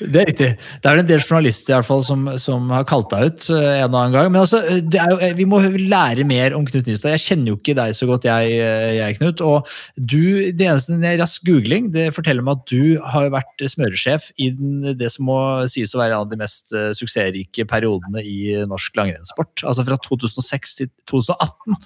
Det 0.00 0.20
er 0.20 0.28
riktig. 0.28 0.48
Det 0.82 0.90
er 0.90 1.00
en 1.00 1.08
del 1.08 1.22
journalister 1.22 1.74
i 1.74 1.76
hvert 1.76 1.88
fall 1.88 2.02
som, 2.06 2.26
som 2.40 2.70
har 2.74 2.86
kalt 2.88 3.10
deg 3.12 3.28
ut 3.28 3.46
eh, 3.54 3.82
en 3.82 3.92
og 3.92 3.98
annen 4.00 4.14
gang. 4.16 4.30
Men 4.32 4.42
altså, 4.42 4.60
er 4.66 5.12
jo, 5.12 5.18
eh, 5.22 5.34
vi 5.38 5.46
må 5.48 5.60
lære 5.62 6.26
mer 6.28 6.56
om 6.56 6.66
Knut 6.66 6.88
Nystad. 6.88 7.14
Jeg 7.14 7.24
kjenner 7.24 7.52
jo 7.52 7.58
ikke 7.58 7.76
deg 7.78 7.94
så 7.96 8.08
godt, 8.10 8.26
jeg, 8.28 8.56
eh, 8.64 8.96
jeg 8.98 9.18
Knut. 9.20 9.44
Og 9.44 9.70
du, 9.96 10.50
det 10.56 10.68
eneste 10.68 10.96
en 10.96 11.06
rask 11.20 11.44
googling 11.46 11.92
det 11.94 12.08
forteller 12.16 12.44
meg 12.44 12.60
at 12.60 12.72
du 12.72 12.98
har 13.14 13.30
vært 13.34 13.66
smøresjef 13.74 14.30
i 14.40 14.50
den, 14.56 14.90
det 14.98 15.12
som 15.14 15.28
må 15.30 15.38
sies 15.70 15.94
å 15.94 16.02
være 16.02 16.16
en 16.16 16.24
av 16.26 16.32
de 16.32 16.40
mest 16.40 16.74
eh, 16.74 16.90
suksessrike 16.96 17.68
periodene 17.70 18.24
i 18.24 18.58
norsk 18.70 18.98
langrennssport. 18.98 19.64
Altså 19.64 19.86
fra 19.86 20.00
2006 20.08 20.78
til 20.80 20.92
2018. 21.10 21.78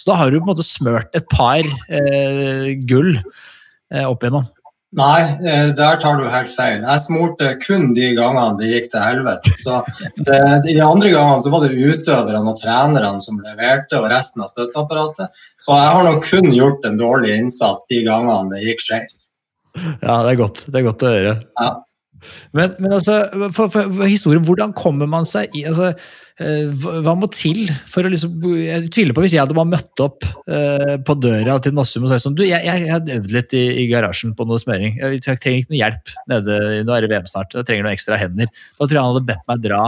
Så 0.00 0.08
da 0.08 0.16
har 0.16 0.30
du 0.30 0.38
på 0.38 0.46
en 0.46 0.52
måte 0.54 0.64
smørt 0.64 1.12
et 1.16 1.26
par 1.28 1.60
eh, 1.60 2.72
gull 2.88 3.12
eh, 3.18 4.06
opp 4.06 4.24
igjennom. 4.24 4.48
Nei, 4.98 5.20
eh, 5.22 5.68
der 5.78 6.00
tar 6.02 6.16
du 6.18 6.24
helt 6.26 6.50
feil. 6.50 6.80
Jeg 6.82 7.02
smurte 7.04 7.52
kun 7.62 7.92
de 7.94 8.08
gangene 8.16 8.58
det 8.58 8.70
gikk 8.72 8.88
til 8.90 9.04
helvete. 9.04 9.52
Så 9.62 9.76
det, 10.26 10.38
De 10.66 10.80
andre 10.82 11.12
gangene 11.12 11.44
så 11.44 11.52
var 11.52 11.62
det 11.62 11.78
utøverne 11.78 12.50
og 12.50 12.58
trenerne 12.58 13.22
som 13.22 13.38
leverte, 13.44 14.00
og 14.00 14.10
resten 14.10 14.42
av 14.42 14.50
støtteapparatet. 14.50 15.30
Så 15.62 15.76
jeg 15.78 15.92
har 15.94 16.08
nok 16.08 16.26
kun 16.26 16.50
gjort 16.56 16.88
en 16.88 16.98
dårlig 16.98 17.36
innsats 17.38 17.86
de 17.92 18.02
gangene 18.08 18.50
det 18.50 18.64
gikk 18.66 18.82
skeis. 18.82 19.20
Ja, 20.02 20.24
det 20.26 20.34
er 20.34 20.42
godt. 20.42 20.64
Det 20.66 20.80
er 20.80 20.88
godt 20.88 21.06
å 21.06 21.14
høre. 21.14 21.36
Ja. 21.60 21.70
Men, 22.52 22.74
men 22.82 22.92
altså, 22.92 23.22
for, 23.54 23.70
for, 23.70 23.92
for 23.94 24.10
historien, 24.10 24.42
hvordan 24.44 24.74
kommer 24.76 25.08
man 25.08 25.28
seg 25.28 25.54
i 25.56 25.62
altså, 25.70 25.94
hva 26.40 27.00
hva 27.04 27.12
må 27.20 27.28
til 27.34 27.66
for 27.90 28.06
å 28.06 28.10
liksom 28.12 28.44
Jeg 28.56 28.88
tviler 28.94 29.16
på 29.16 29.24
hvis 29.24 29.34
jeg 29.36 29.42
hadde 29.42 29.56
bare 29.56 29.68
møtt 29.68 30.02
opp 30.04 30.24
uh, 30.24 30.94
på 31.04 31.16
døra 31.20 31.58
til 31.60 31.74
Nossum 31.76 32.06
og 32.06 32.12
sagt 32.12 32.24
sånn 32.24 32.38
Du, 32.38 32.46
jeg, 32.46 32.64
jeg, 32.64 32.86
jeg 32.86 32.94
har 32.94 33.16
øvd 33.18 33.34
litt 33.36 33.56
i, 33.58 33.64
i 33.82 33.88
garasjen 33.90 34.32
på 34.38 34.46
noe 34.48 34.60
smøring. 34.62 34.96
Jeg, 34.96 35.20
jeg 35.20 35.40
trenger 35.42 35.58
ikke 35.60 35.74
noe 35.74 35.82
hjelp 35.82 36.14
nede 36.32 36.60
Nå 36.88 36.96
er 36.96 37.04
det 37.04 37.12
VM 37.12 37.28
snart. 37.28 37.56
Jeg 37.56 37.68
trenger 37.68 37.84
noen 37.86 37.96
ekstra 37.96 38.20
hender. 38.20 38.52
Da 38.78 38.86
tror 38.86 38.96
jeg 38.96 39.02
han 39.02 39.12
hadde 39.12 39.28
bedt 39.32 39.50
meg 39.52 39.66
dra 39.66 39.82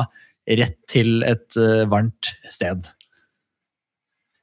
rett 0.62 0.78
til 0.90 1.22
et 1.24 1.60
uh, 1.60 1.86
varmt 1.88 2.34
sted. 2.50 2.90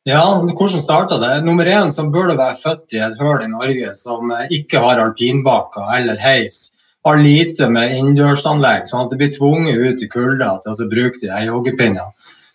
Ja, 0.07 0.23
hvordan 0.57 0.81
starta 0.81 1.19
det? 1.21 1.33
Nummer 1.45 1.67
én 1.67 1.91
så 1.91 2.07
bør 2.09 2.31
du 2.31 2.37
være 2.39 2.57
født 2.57 2.95
i 2.95 3.01
et 3.03 3.17
høl 3.19 3.43
i 3.43 3.49
Norge 3.51 3.91
som 3.99 4.31
eh, 4.33 4.47
ikke 4.55 4.81
har 4.81 5.01
alpinbakker 5.03 5.91
eller 5.97 6.17
heis. 6.23 6.78
Har 7.07 7.21
lite 7.23 7.69
med 7.71 7.93
innendørsanlegg, 7.95 8.89
sånn 8.89 9.05
at 9.05 9.13
du 9.13 9.19
blir 9.19 9.31
tvunget 9.31 9.79
ut 9.79 10.03
i 10.03 10.09
kulda 10.11 10.57
til 10.63 10.73
å 10.73 10.89
bruke 10.91 11.21
de 11.21 11.45
joggepinnene. 11.47 12.09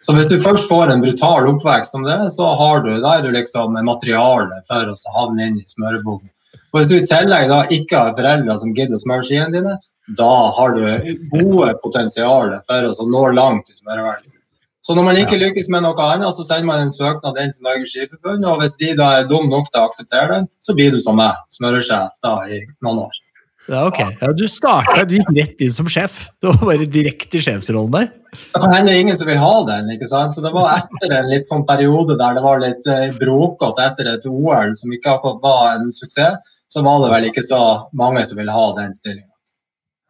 Så 0.04 0.12
hvis 0.12 0.28
du 0.28 0.36
først 0.36 0.68
får 0.68 0.90
en 0.92 1.00
brutal 1.00 1.46
oppvekst 1.48 1.96
som 1.96 2.04
det, 2.04 2.18
så 2.34 2.50
har 2.60 2.82
du, 2.84 2.90
da 3.00 3.14
er 3.16 3.24
du 3.24 3.30
liksom 3.32 3.78
materiale 3.86 4.60
for 4.68 4.92
å 4.92 4.96
havne 5.16 5.48
inn 5.48 5.56
i 5.62 5.64
smørebugnen. 5.70 6.28
Og 6.74 6.80
hvis 6.80 6.90
du 6.90 6.98
i 6.98 7.08
tillegg 7.08 7.48
da 7.48 7.62
ikke 7.72 8.02
har 8.02 8.16
foreldre 8.18 8.58
som 8.60 8.74
gidder 8.76 8.98
å 8.98 9.00
smøre 9.00 9.24
skiene 9.24 9.48
dine, 9.54 9.78
da 10.18 10.32
har 10.58 10.76
du 10.76 10.84
gode 11.32 11.72
potensial 11.80 12.52
for 12.68 12.90
å 12.90 13.08
nå 13.08 13.24
langt 13.38 13.72
i 13.72 13.78
smøreverdenen. 13.78 14.34
Så 14.84 14.92
når 14.92 15.06
man 15.06 15.16
ikke 15.16 15.40
lykkes 15.40 15.70
med 15.72 15.86
noe 15.86 15.96
annet, 16.04 16.28
så 16.36 16.44
sender 16.44 16.68
man 16.68 16.82
en 16.84 16.92
søknad 16.92 17.38
inn 17.40 17.54
til 17.56 17.64
Norges 17.64 17.94
Skiforbund, 17.94 18.44
og 18.44 18.60
hvis 18.60 18.76
de 18.82 18.92
da 18.98 19.06
er 19.16 19.30
dum 19.30 19.48
nok 19.48 19.70
til 19.70 19.80
å 19.80 19.88
akseptere 19.88 20.34
den, 20.34 20.48
så 20.60 20.76
blir 20.76 20.92
du 20.92 21.00
som 21.00 21.16
meg, 21.16 21.38
smøresjef 21.56 22.12
da 22.20 22.34
i 22.44 22.60
noen 22.84 23.06
år. 23.06 23.23
Ja, 23.66 23.86
ok. 23.88 24.00
Ja, 24.20 24.32
du 24.36 24.44
starta, 24.50 25.04
du 25.08 25.16
gikk 25.16 25.30
rett 25.36 25.62
inn 25.64 25.72
som 25.72 25.88
sjef. 25.88 26.26
Du 26.42 26.50
var 26.50 26.60
bare 26.68 26.88
direkte 26.90 27.40
sjefsrollen 27.40 27.94
der. 27.94 28.10
Det 28.52 28.60
kan 28.60 28.74
hende 28.74 28.96
ingen 28.98 29.16
som 29.16 29.28
vil 29.30 29.38
ha 29.40 29.54
den. 29.68 29.90
ikke 29.94 30.08
sant? 30.10 30.34
Så 30.34 30.42
Det 30.44 30.52
var 30.52 30.74
etter 30.76 31.14
en 31.16 31.30
litt 31.30 31.46
sånn 31.46 31.64
periode 31.68 32.18
der 32.20 32.36
det 32.36 32.42
var 32.44 32.60
litt 32.60 32.84
bråkete 32.84 33.20
brokete 33.20 33.86
etter 33.88 34.10
et 34.14 34.26
OL 34.28 34.74
som 34.76 34.92
ikke 34.92 35.16
akkurat 35.16 35.40
var 35.42 35.76
en 35.76 35.92
suksess, 35.92 36.52
så 36.68 36.82
var 36.82 37.04
det 37.04 37.12
vel 37.14 37.30
ikke 37.30 37.44
så 37.44 37.62
mange 37.96 38.24
som 38.26 38.38
ville 38.40 38.52
ha 38.52 38.66
den 38.76 38.94
stillinga. 38.96 39.33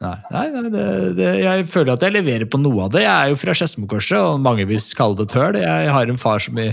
Nei, 0.02 0.16
nei, 0.34 0.44
nei 0.50 0.70
det, 0.74 0.84
det, 1.16 1.26
jeg 1.38 1.66
føler 1.70 1.94
at 1.94 2.02
jeg 2.02 2.16
leverer 2.16 2.48
på 2.50 2.58
noe 2.60 2.86
av 2.86 2.94
det. 2.94 3.04
Jeg 3.04 3.14
er 3.14 3.32
jo 3.32 3.40
fra 3.40 3.54
Skedsmokorset, 3.56 4.18
og 4.18 4.42
mange 4.42 4.66
vil 4.68 4.82
kalle 4.98 5.20
det 5.20 5.28
et 5.28 5.36
høl. 5.38 5.58
Jeg 5.62 5.92
har 5.94 6.10
en 6.10 6.20
far 6.20 6.42
som 6.42 6.58
i, 6.60 6.72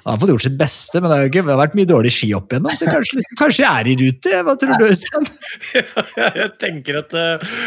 han 0.00 0.14
har 0.14 0.20
fått 0.22 0.30
gjort 0.32 0.44
sitt 0.46 0.56
beste, 0.56 1.00
men 1.00 1.10
det 1.10 1.16
har, 1.16 1.24
jo 1.26 1.30
ikke, 1.30 1.42
det 1.44 1.52
har 1.52 1.60
vært 1.60 1.74
mye 1.76 1.88
dårlig 1.90 2.12
ski 2.14 2.30
opp 2.38 2.54
igjennom. 2.54 2.72
Så 2.72 2.88
kanskje, 2.88 3.24
kanskje 3.40 3.64
jeg 3.66 3.82
er 3.82 3.90
i 3.90 3.96
rute? 4.00 4.38
Hva 4.46 4.54
tror 4.62 4.80
du, 4.80 4.86
Øystein? 4.86 5.28
jeg 6.40 6.48
tenker 6.62 7.00
at 7.02 7.18
uh, 7.18 7.58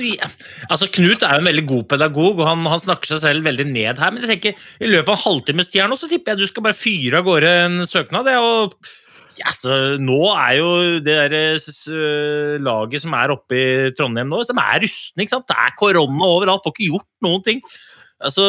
ja. 0.00 0.30
Altså, 0.70 0.88
Knut 0.96 1.26
er 1.26 1.36
jo 1.36 1.42
en 1.42 1.50
veldig 1.50 1.66
god 1.74 1.84
pedagog, 1.92 2.40
og 2.40 2.48
han, 2.48 2.64
han, 2.72 2.82
snakker 2.86 3.12
seg 3.12 3.22
selv 3.26 3.50
veldig 3.50 3.68
ned 3.68 4.00
her. 4.00 4.14
Men 4.14 4.24
jeg 4.24 4.32
tenker, 4.36 4.64
i 4.80 4.88
løpet 4.94 5.12
av 5.12 5.18
en 5.18 5.24
halvtimes 5.26 5.68
tid 5.74 5.84
her 5.84 5.92
nå, 5.92 6.00
så 6.00 6.08
tipper 6.08 6.32
jeg 6.32 6.46
du 6.46 6.50
skal 6.54 6.66
bare 6.70 6.78
fyre 6.78 7.20
av 7.20 7.28
gårde 7.28 7.54
en 7.66 7.78
søknad. 7.90 8.30
Det, 8.30 8.38
og 8.40 8.92
ja, 9.38 9.52
så 9.56 9.76
Nå 10.02 10.18
er 10.34 10.58
jo 10.58 10.68
det 11.04 11.16
der 11.32 11.56
uh, 11.56 12.58
laget 12.62 13.04
som 13.04 13.16
er 13.16 13.32
oppe 13.34 13.56
i 13.56 13.94
Trondheim 13.96 14.30
nå, 14.30 14.42
de 14.48 14.56
er 14.58 14.84
rustne. 14.84 15.24
ikke 15.24 15.36
sant? 15.36 15.48
Det 15.48 15.56
er 15.56 15.74
korona 15.78 16.28
overalt, 16.28 16.64
får 16.66 16.74
ikke 16.76 16.90
gjort 16.92 17.08
noen 17.24 17.44
ting. 17.46 17.64
Altså, 18.22 18.44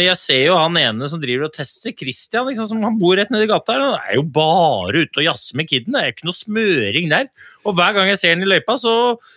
Jeg 0.00 0.16
ser 0.16 0.42
jo 0.46 0.56
han 0.56 0.78
ene 0.80 1.08
som 1.12 1.20
driver 1.20 1.48
og 1.48 1.54
tester, 1.56 1.92
Christian, 1.92 2.48
liksom, 2.48 2.70
som 2.70 2.86
han 2.86 2.96
bor 3.00 3.18
rett 3.18 3.32
nedi 3.34 3.48
gata. 3.50 3.74
her, 3.76 3.84
Han 3.84 4.00
er 4.00 4.16
jo 4.16 4.24
bare 4.38 5.04
ute 5.04 5.20
og 5.20 5.26
jazzer 5.26 5.60
med 5.60 5.68
kiden. 5.68 5.92
Det 5.92 6.00
er 6.00 6.08
jo 6.08 6.16
ikke 6.16 6.28
noe 6.30 6.38
smøring 6.38 7.12
der. 7.12 7.28
Og 7.66 7.76
hver 7.76 7.92
gang 7.96 8.08
jeg 8.08 8.22
ser 8.22 8.34
han 8.36 8.46
i 8.46 8.48
løypa, 8.48 8.78
så 8.80 8.94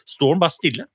står 0.08 0.36
han 0.36 0.44
bare 0.44 0.56
stille. 0.56 0.88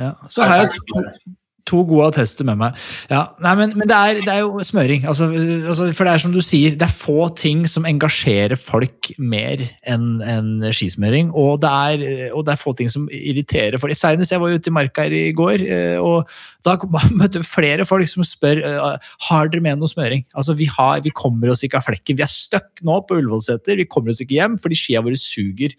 Ja, 0.00 0.14
så 0.32 0.46
har 0.46 0.62
jeg 0.62 1.36
to, 1.68 1.82
gode 1.88 2.10
attester 2.10 2.46
med 2.46 2.58
meg. 2.60 2.76
Ja, 3.10 3.22
nei, 3.42 3.52
men, 3.58 3.74
men 3.78 3.88
det, 3.88 3.96
er, 3.96 4.20
det, 4.20 4.32
er, 4.32 4.42
jo 4.44 4.64
smøring. 4.64 5.06
Altså, 5.08 5.30
altså, 5.32 5.88
for 5.96 6.06
det 6.06 6.14
er 6.14 6.22
som 6.22 6.34
du 6.34 6.40
sier, 6.44 6.76
det 6.78 6.86
er 6.86 6.94
få 6.94 7.28
ting 7.38 7.64
som 7.70 7.88
engasjerer 7.88 8.58
folk 8.60 9.10
mer 9.18 9.62
enn 9.88 10.20
en 10.24 10.50
skismøring. 10.76 11.32
Og 11.36 11.60
det, 11.62 11.70
er, 11.70 12.04
og 12.36 12.46
det 12.46 12.54
er 12.54 12.62
få 12.62 12.74
ting 12.78 12.92
som 12.92 13.08
irriterer 13.14 13.80
folk. 13.80 13.96
Senest 13.98 14.34
jeg 14.34 14.42
var 14.42 14.54
ute 14.54 14.70
i 14.70 14.74
marka 14.74 15.06
her 15.06 15.16
i 15.16 15.32
går, 15.36 15.64
og 16.04 16.30
da 16.66 16.76
møtte 17.20 17.40
jeg 17.40 17.48
flere 17.48 17.88
folk 17.88 18.10
som 18.10 18.26
spør 18.26 18.62
har 19.28 19.50
dere 19.52 19.64
med 19.64 19.80
noe 19.80 19.90
smøring. 19.90 20.24
Altså, 20.34 20.56
vi, 20.58 20.68
har, 20.70 21.02
vi 21.04 21.14
kommer 21.14 21.52
oss 21.52 21.64
ikke 21.66 21.80
av 21.80 21.88
flekken. 21.88 22.18
Vi 22.18 22.26
er 22.26 22.32
stuck 22.32 22.84
nå 22.86 23.00
på 23.06 23.20
Ullevålseter. 23.20 23.80
Vi 23.80 23.88
kommer 23.90 24.14
oss 24.14 24.22
ikke 24.24 24.38
hjem 24.38 24.58
fordi 24.60 24.78
skia 24.78 25.04
våre 25.04 25.18
suger. 25.20 25.76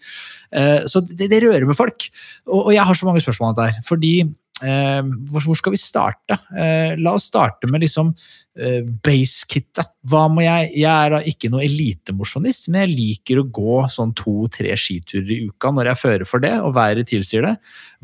Så 0.90 1.00
det, 1.06 1.30
det 1.32 1.42
rører 1.44 1.66
med 1.68 1.78
folk. 1.78 2.10
Og, 2.50 2.68
og 2.68 2.72
jeg 2.74 2.84
har 2.86 2.98
så 2.98 3.08
mange 3.08 3.22
spørsmål 3.24 3.52
om 3.52 3.58
dette 3.58 3.72
her. 3.72 3.84
fordi 3.88 4.14
Eh, 4.22 4.41
hvor, 4.62 5.42
hvor, 5.44 5.58
skal 5.58 5.74
vi 5.74 5.80
starte? 5.80 6.38
Eh, 6.54 6.94
la 7.00 7.14
oss 7.18 7.26
starte 7.30 7.68
med 7.70 7.82
liksom 7.82 8.12
eh, 8.58 8.82
base-kittet. 9.04 9.94
Hva 10.06 10.26
må 10.32 10.44
jeg 10.44 10.70
Jeg 10.76 10.90
er 10.90 11.14
da 11.16 11.22
ikke 11.26 11.50
noe 11.52 11.64
elitemosjonist, 11.66 12.68
men 12.70 12.84
jeg 12.84 12.96
liker 12.96 13.42
å 13.42 13.48
gå 13.48 13.80
sånn 13.92 14.14
to-tre 14.18 14.76
skiturer 14.78 15.34
i 15.34 15.40
uka 15.48 15.72
når 15.74 15.92
jeg 15.92 16.02
fører 16.02 16.28
for 16.28 16.44
det, 16.44 16.54
og 16.60 16.76
været 16.78 17.10
tilsier 17.10 17.46
det. 17.48 17.56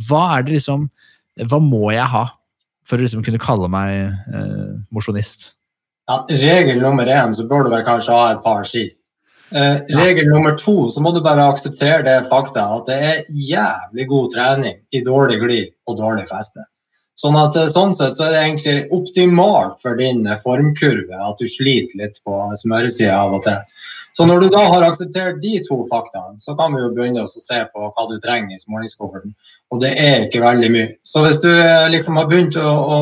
Hva 0.08 0.24
er 0.36 0.46
det 0.46 0.58
liksom 0.58 0.88
Hva 1.48 1.62
må 1.62 1.92
jeg 1.94 2.08
ha 2.10 2.26
for 2.88 2.98
å 2.98 3.04
liksom 3.04 3.22
kunne 3.22 3.40
kalle 3.42 3.68
meg 3.70 4.08
eh, 4.34 4.74
mosjonist? 4.90 5.52
Ja, 6.08 6.22
regel 6.32 6.80
nummer 6.80 7.06
én 7.06 7.34
så 7.36 7.44
bør 7.46 7.66
du 7.66 7.74
vel 7.74 7.84
kanskje 7.84 8.16
ha 8.16 8.30
et 8.32 8.40
par 8.42 8.64
ski. 8.66 8.88
Eh, 9.56 9.76
regel 9.96 10.28
nummer 10.28 10.56
to 10.60 10.90
så 10.92 11.00
må 11.00 11.12
du 11.14 11.22
bare 11.24 11.46
akseptere 11.48 12.02
det 12.04 12.16
fakta 12.28 12.66
at 12.76 12.88
det 12.90 12.96
er 13.10 13.22
jævlig 13.32 14.08
god 14.10 14.34
trening 14.34 14.74
i 14.92 15.00
dårlig 15.04 15.38
glid 15.40 15.70
og 15.88 15.96
dårlig 16.00 16.26
feste. 16.28 16.66
Sånn 17.18 17.36
at 17.38 17.56
eh, 17.58 17.70
sånn 17.70 17.94
sett 17.96 18.14
så 18.14 18.28
er 18.28 18.34
det 18.34 18.42
egentlig 18.44 18.76
optimalt 18.94 19.80
for 19.82 19.98
din 19.98 20.26
eh, 20.26 20.38
formkurve 20.44 21.16
at 21.18 21.40
du 21.40 21.48
sliter 21.50 21.98
litt 22.02 22.20
på 22.26 22.42
smøresida 22.60 23.16
av 23.24 23.38
og 23.38 23.46
til. 23.46 23.86
Så 24.18 24.26
når 24.26 24.44
du 24.44 24.48
da 24.54 24.64
har 24.66 24.84
akseptert 24.86 25.40
de 25.42 25.56
to 25.66 25.80
faktaene, 25.90 26.38
så 26.42 26.54
kan 26.58 26.74
vi 26.74 26.82
jo 26.82 26.92
begynne 26.94 27.24
å 27.24 27.30
se 27.30 27.58
på 27.72 27.88
hva 27.88 28.06
du 28.10 28.16
trenger 28.22 28.54
i 28.54 28.62
smålingskofferten. 28.62 29.34
Og 29.70 29.82
det 29.82 29.92
er 30.02 30.24
ikke 30.26 30.42
veldig 30.42 30.70
mye. 30.74 30.88
Så 31.06 31.24
hvis 31.24 31.40
du 31.42 31.50
eh, 31.54 31.88
liksom 31.94 32.20
har 32.20 32.28
begynt 32.30 32.58
å, 32.60 32.68
å 32.68 32.98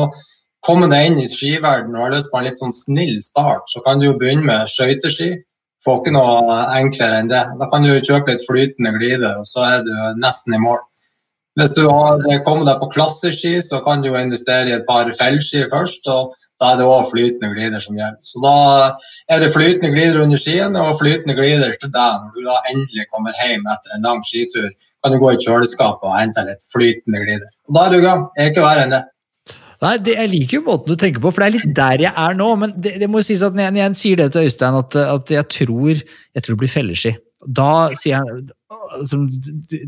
komme 0.65 0.89
deg 0.91 1.11
inn 1.11 1.21
i 1.21 1.29
skiverdenen 1.29 1.97
og 1.97 2.07
har 2.07 2.15
lyst 2.15 2.31
på 2.31 2.39
en 2.39 2.47
litt 2.49 2.59
sånn 2.59 2.73
snill 2.73 3.19
start, 3.25 3.69
så 3.73 3.83
kan 3.85 4.01
du 4.01 4.09
jo 4.09 4.17
begynne 4.17 4.47
med 4.47 4.73
skøyteski. 4.73 5.35
Får 5.87 6.01
ikke 6.01 6.11
noe 6.17 6.55
enklere 6.75 7.21
enn 7.21 7.29
det. 7.31 7.45
Da 7.59 7.69
kan 7.71 7.85
du 7.85 7.93
kjøpe 8.03 8.33
litt 8.33 8.43
flytende 8.43 8.91
glider, 8.97 9.37
og 9.39 9.47
så 9.47 9.63
er 9.63 9.85
du 9.87 9.93
nesten 10.19 10.57
i 10.57 10.59
mål. 10.59 10.81
Hvis 11.57 11.73
du 11.73 11.87
har 11.87 12.19
kommet 12.45 12.67
deg 12.67 12.81
på 12.81 12.89
klasseski, 12.93 13.55
så 13.65 13.79
kan 13.85 14.03
du 14.03 14.11
investere 14.11 14.69
i 14.69 14.75
et 14.75 14.83
par 14.85 15.07
fellski 15.15 15.63
først. 15.71 16.05
og 16.11 16.35
Da 16.59 16.73
er 16.73 16.77
det 16.77 16.89
òg 16.89 17.07
flytende 17.09 17.49
glider 17.53 17.81
som 17.81 17.97
gjelder. 17.97 18.19
Så 18.21 18.41
da 18.43 18.57
er 19.33 19.41
det 19.41 19.53
flytende 19.53 19.93
glider 19.93 20.21
under 20.21 20.37
skiene 20.41 20.83
og 20.83 20.99
flytende 20.99 21.37
glider 21.37 21.73
til 21.81 21.91
deg 21.93 22.21
når 22.21 22.31
du 22.35 22.45
da 22.45 22.59
endelig 22.73 23.07
kommer 23.13 23.33
hjem 23.41 23.65
etter 23.73 23.95
en 23.95 24.05
lang 24.09 24.23
skitur. 24.25 24.69
Kan 25.01 25.13
du 25.13 25.21
gå 25.21 25.33
i 25.33 25.41
kjøleskapet 25.41 26.05
og 26.05 26.17
hente 26.17 26.45
litt 26.45 26.65
flytende 26.73 27.23
glider. 27.25 27.51
Og 27.69 27.77
da 27.77 27.85
er 27.85 27.93
du 27.93 27.99
i 28.01 28.05
gang. 28.05 28.25
Det 28.35 28.43
er 28.43 28.51
ikke 28.51 28.65
verre 28.67 28.85
enn 28.85 28.97
det. 28.97 29.03
Nei, 29.83 29.93
det, 30.01 30.17
Jeg 30.17 30.31
liker 30.31 30.57
jo 30.57 30.65
måten 30.65 30.93
du 30.93 30.99
tenker 30.99 31.21
på, 31.21 31.31
for 31.31 31.43
det 31.43 31.47
er 31.47 31.55
litt 31.59 31.77
der 31.77 32.03
jeg 32.07 32.13
er 32.25 32.37
nå. 32.37 32.49
Men 32.61 32.75
det, 32.81 32.97
det 33.01 33.09
må 33.11 33.21
jo 33.21 33.29
sies 33.29 33.45
at 33.45 33.55
når 33.55 33.67
jeg, 33.67 33.75
når 33.75 33.83
jeg 33.83 34.01
sier 34.01 34.21
det 34.21 34.27
til 34.33 34.49
Øystein, 34.49 34.77
at, 34.81 34.99
at 35.03 35.33
jeg, 35.37 35.49
tror, 35.53 36.03
jeg 36.03 36.45
tror 36.45 36.55
det 36.55 36.61
blir 36.63 36.73
felleski. 36.73 37.13
Da 37.45 37.71
sier 37.93 38.23
han 38.23 38.47
liksom, 38.97 39.27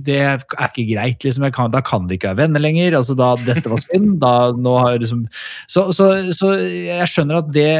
Det 0.05 0.19
er 0.21 0.43
ikke 0.43 0.85
greit, 0.91 1.25
liksom. 1.25 1.47
Kan, 1.55 1.73
da 1.73 1.81
kan 1.85 2.05
vi 2.09 2.19
ikke 2.19 2.31
være 2.31 2.43
venner 2.43 2.63
lenger. 2.63 2.99
altså 2.99 3.17
da, 3.17 3.31
Dette 3.47 3.71
var 3.71 3.81
synd. 3.87 4.19
da, 4.21 4.33
nå 4.53 4.75
har 4.77 5.01
liksom, 5.01 5.25
så, 5.67 5.89
så, 5.95 6.11
så, 6.37 6.53
jeg 6.59 7.09
skjønner 7.09 7.41
at 7.41 7.51
det 7.55 7.71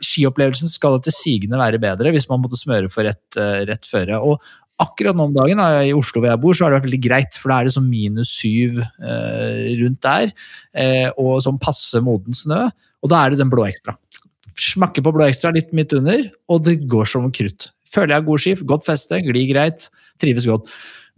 skiopplevelsen 0.00 0.72
skal 0.72 0.96
etter 0.96 1.12
sigende 1.12 1.60
være 1.60 1.80
bedre 1.82 2.14
hvis 2.14 2.28
man 2.30 2.40
måtte 2.40 2.56
smøre 2.56 2.88
for 2.92 3.04
rett, 3.04 3.40
rett 3.68 3.84
føre. 3.88 4.16
og 4.16 4.40
Akkurat 4.80 5.16
nå 5.16 5.28
om 5.28 5.34
dagen 5.36 5.60
da, 5.60 5.82
i 5.84 5.94
Oslo 5.96 6.22
hvor 6.22 6.30
jeg 6.30 6.40
bor, 6.42 6.56
så 6.56 6.64
har 6.64 6.72
det 6.72 6.80
vært 6.80 6.88
veldig 6.88 7.02
greit, 7.04 7.36
for 7.36 7.52
da 7.52 7.60
er 7.60 7.68
det 7.68 7.74
sånn 7.76 7.90
minus 7.90 8.32
syv 8.32 8.80
eh, 8.80 9.74
rundt 9.82 10.00
der, 10.06 10.32
Eh, 10.70 11.08
og 11.18 11.40
sånn 11.44 11.58
passe 11.60 11.98
moden 12.04 12.36
snø. 12.36 12.68
Og 13.02 13.10
da 13.10 13.24
er 13.24 13.32
det 13.32 13.40
den 13.40 13.50
blå 13.50 13.64
ekstra. 13.66 13.96
Smakker 14.60 15.02
på 15.02 15.12
blå 15.16 15.26
ekstra 15.26 15.52
litt 15.54 15.72
midt 15.76 15.94
under, 15.96 16.28
og 16.52 16.64
det 16.66 16.82
går 16.90 17.08
som 17.10 17.26
krutt. 17.34 17.70
Føler 17.90 18.14
jeg 18.14 18.20
har 18.20 18.26
god 18.28 18.42
ski, 18.44 18.54
godt 18.70 18.86
feste, 18.86 19.18
glir 19.26 19.48
greit 19.50 19.88
trives 20.22 20.46
godt. 20.48 20.70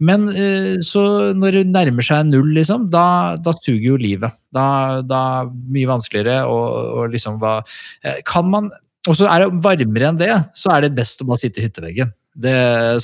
Men 0.03 0.25
eh, 0.31 0.79
så 0.83 1.03
når 1.37 1.59
det 1.59 1.65
nærmer 1.69 2.05
seg 2.05 2.25
null, 2.31 2.49
liksom, 2.55 2.89
da, 2.91 3.35
da 3.39 3.53
suger 3.59 3.91
jo 3.91 3.99
livet. 4.01 4.33
Da, 4.55 4.65
da 5.05 5.21
mye 5.45 5.91
vanskeligere 5.91 6.43
og 6.49 7.13
liksom 7.13 7.39
hva 7.41 7.59
eh, 8.03 8.19
Kan 8.27 8.49
man 8.53 8.67
Og 9.09 9.17
så 9.17 9.27
er 9.29 9.43
det 9.43 9.63
varmere 9.63 10.09
enn 10.11 10.19
det, 10.19 10.33
så 10.57 10.73
er 10.73 10.85
det 10.85 10.95
best 10.97 11.21
å 11.21 11.27
bare 11.27 11.41
sitte 11.41 11.59
i 11.61 11.65
hytteveggen. 11.67 12.13
Det, 12.33 12.53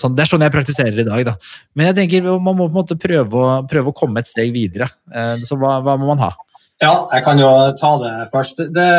sånn, 0.02 0.16
det, 0.18 0.24
er 0.26 0.32
sånn 0.32 0.44
jeg 0.46 0.54
praktiserer 0.54 1.02
i 1.02 1.06
dag. 1.06 1.24
Da. 1.28 1.36
Men 1.78 1.92
jeg 1.92 1.98
tenker 2.02 2.30
man 2.30 2.56
må 2.58 2.66
på 2.66 2.72
en 2.72 2.78
måte 2.80 2.98
prøve 3.00 3.42
å, 3.42 3.50
prøve 3.70 3.92
å 3.92 3.98
komme 3.98 4.24
et 4.24 4.30
steg 4.30 4.54
videre. 4.56 4.90
Eh, 5.14 5.36
så 5.46 5.58
hva, 5.60 5.78
hva, 5.86 5.98
må 6.02 6.10
man 6.10 6.24
ha? 6.24 6.32
Ja, 6.80 6.94
jeg 7.12 7.26
kan 7.26 7.42
jo 7.42 7.50
ta 7.78 7.92
det 8.02 8.14
først. 8.34 8.64
Det, 8.76 8.92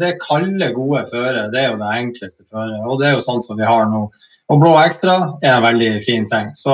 det 0.00 0.16
kalde, 0.22 0.72
gode 0.74 1.04
føret 1.10 1.52
det 1.52 1.62
er 1.62 1.74
jo 1.74 1.82
det 1.82 1.92
enkleste 2.00 2.46
føret. 2.48 2.80
Og 2.86 2.98
det 3.00 3.10
er 3.10 3.18
jo 3.18 3.26
sånn 3.26 3.44
som 3.44 3.60
vi 3.60 3.68
har 3.68 3.86
nå. 3.92 4.06
Og 4.46 4.62
blå 4.62 4.72
ekstra 4.80 5.18
er 5.42 5.56
en 5.56 5.66
veldig 5.66 5.92
fin 6.06 6.26
ting. 6.30 6.52
Så 6.58 6.72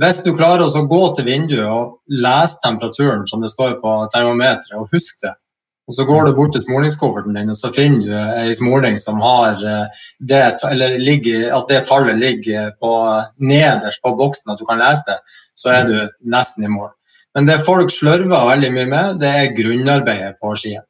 hvis 0.00 0.22
du 0.24 0.32
klarer 0.32 0.64
å 0.64 0.84
gå 0.88 1.02
til 1.16 1.26
vinduet 1.28 1.68
og 1.68 1.98
lese 2.08 2.62
temperaturen 2.64 3.26
som 3.28 3.42
det 3.44 3.52
står 3.52 3.76
på 3.82 3.96
termometeret, 4.14 4.78
og 4.78 4.88
husk 4.94 5.20
det, 5.24 5.34
og 5.90 5.96
så 5.96 6.06
går 6.06 6.26
du 6.26 6.34
bort 6.36 6.52
til 6.54 6.62
smålingskofferten 6.62 7.34
din 7.36 7.50
og 7.50 7.58
så 7.58 7.72
finner 7.74 8.04
du 8.06 8.12
ei 8.44 8.54
småling 8.54 8.98
som 9.02 9.18
har 9.24 9.58
eh, 9.58 10.04
det, 10.30 10.42
eller 10.70 10.98
ligger, 11.02 11.48
at 11.56 11.68
det 11.72 11.82
tallet 11.88 12.20
ligger 12.20 12.70
på, 12.80 12.92
nederst 13.42 14.02
på 14.04 14.14
boksen, 14.18 14.54
at 14.54 14.62
du 14.62 14.66
kan 14.68 14.82
lese 14.82 15.08
det, 15.10 15.18
så 15.58 15.74
er 15.74 15.88
du 15.88 15.96
nesten 16.22 16.64
i 16.64 16.70
mål. 16.72 16.92
Men 17.34 17.48
det 17.48 17.62
folk 17.64 17.90
slørver 17.92 18.48
veldig 18.52 18.72
mye 18.76 18.88
med, 18.88 19.20
det 19.20 19.28
er 19.28 19.54
grunnarbeidet 19.56 20.38
på 20.40 20.54
skien. 20.60 20.84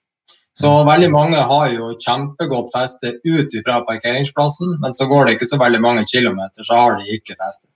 Så 0.59 0.71
veldig 0.85 1.09
mange 1.09 1.41
har 1.49 1.71
jo 1.73 1.95
kjempegodt 1.97 2.73
feste 2.75 3.15
ut 3.25 3.55
fra 3.65 3.79
parkeringsplassen, 3.87 4.77
men 4.83 4.93
så 4.93 5.07
går 5.09 5.25
det 5.25 5.37
ikke 5.39 5.49
så 5.49 5.59
veldig 5.63 5.81
mange 5.81 6.05
kilometer, 6.11 6.67
så 6.67 6.77
har 6.77 6.99
de 6.99 7.17
ikke 7.17 7.39
feste. 7.39 7.71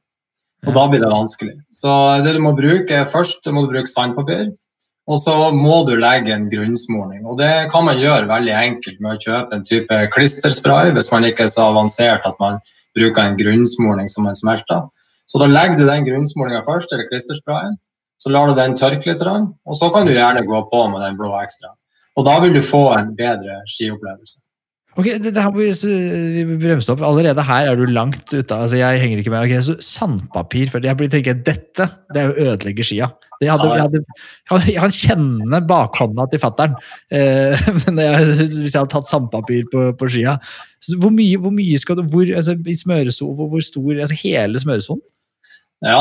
Og 0.66 0.74
da 0.76 0.84
blir 0.90 1.00
det 1.00 1.08
vanskelig. 1.12 1.54
Så 1.72 1.90
det 2.24 2.34
du 2.36 2.42
må 2.44 2.52
bruke 2.58 3.04
først, 3.08 3.48
må 3.54 3.64
du 3.64 3.72
bruke 3.72 3.90
sandpapir. 3.90 4.50
Og 5.06 5.20
så 5.22 5.34
må 5.54 5.84
du 5.86 5.94
legge 6.00 6.34
en 6.34 6.48
grunnsmorning. 6.50 7.22
Og 7.30 7.38
det 7.38 7.68
kan 7.70 7.84
man 7.86 8.00
gjøre 8.02 8.26
veldig 8.26 8.54
enkelt 8.58 9.02
med 9.02 9.14
å 9.14 9.22
kjøpe 9.22 9.54
en 9.54 9.66
type 9.66 9.98
klisterspray, 10.14 10.90
hvis 10.96 11.12
man 11.14 11.26
ikke 11.28 11.46
er 11.46 11.52
så 11.52 11.68
avansert 11.70 12.26
at 12.26 12.40
man 12.42 12.58
bruker 12.96 13.22
en 13.22 13.38
grunnsmorning 13.38 14.10
som 14.10 14.26
man 14.26 14.38
smelter. 14.38 14.82
Så 15.30 15.38
da 15.42 15.46
legger 15.50 15.78
du 15.78 15.86
den 15.86 16.06
grunnsmorninga 16.06 16.64
først, 16.66 16.92
eller 16.94 17.06
klistersprayen. 17.10 17.78
Så 18.18 18.32
lar 18.32 18.50
du 18.50 18.58
den 18.58 18.74
tørke 18.78 19.12
litt, 19.12 19.22
og 19.22 19.76
så 19.76 19.90
kan 19.94 20.08
du 20.08 20.14
gjerne 20.14 20.46
gå 20.46 20.62
på 20.72 20.82
med 20.90 21.02
den 21.04 21.18
blå 21.18 21.34
ekstra. 21.38 21.74
Og 22.16 22.24
da 22.26 22.38
vil 22.42 22.56
du 22.56 22.62
få 22.64 22.88
en 22.96 23.12
bedre 23.18 23.60
skiopplevelse. 23.68 24.40
Ok, 24.96 25.10
det, 25.20 25.32
det 25.36 25.42
her 25.44 25.52
må 25.52 25.60
vi, 25.60 26.44
bremse 26.56 26.88
opp. 26.92 27.02
Allerede 27.04 27.44
her 27.44 27.68
er 27.68 27.76
du 27.76 27.84
langt 27.90 28.30
ute. 28.32 28.56
Altså, 28.56 28.78
jeg 28.78 29.00
henger 29.02 29.20
ikke 29.20 29.32
med. 29.32 29.44
Okay, 29.44 29.60
så 29.64 29.76
Sandpapir 29.84 30.70
for 30.72 30.84
Jeg 30.84 30.96
blir 30.96 31.10
tenker 31.12 31.36
det 31.44 31.56
er 32.16 32.30
jo 32.30 32.32
å 32.32 32.46
ødelegge 32.46 32.86
skia. 32.86 33.10
Det 33.36 33.50
hadde, 33.52 33.68
jeg, 33.76 34.04
hadde, 34.48 34.70
jeg, 34.70 34.80
kan 34.80 34.94
kjenne 34.96 35.60
bakhånda 35.68 36.24
til 36.32 36.40
fattern 36.40 36.72
eh, 37.12 37.52
hvis 37.68 38.70
jeg 38.72 38.78
hadde 38.78 38.92
tatt 38.94 39.10
sandpapir 39.10 39.66
på, 39.72 39.90
på 40.00 40.08
skia. 40.14 40.38
Så 40.80 40.96
hvor, 41.02 41.12
mye, 41.12 41.36
hvor 41.42 41.52
mye 41.52 41.76
skal 41.82 41.98
du 41.98 42.06
hvor, 42.08 42.24
altså, 42.24 42.56
I 42.56 42.78
smøresonen, 42.78 43.36
hvor, 43.36 43.50
hvor, 43.52 43.64
stor 43.66 44.00
altså 44.00 44.16
Hele 44.22 44.62
smøresonen? 44.62 45.04
Ja. 45.84 46.00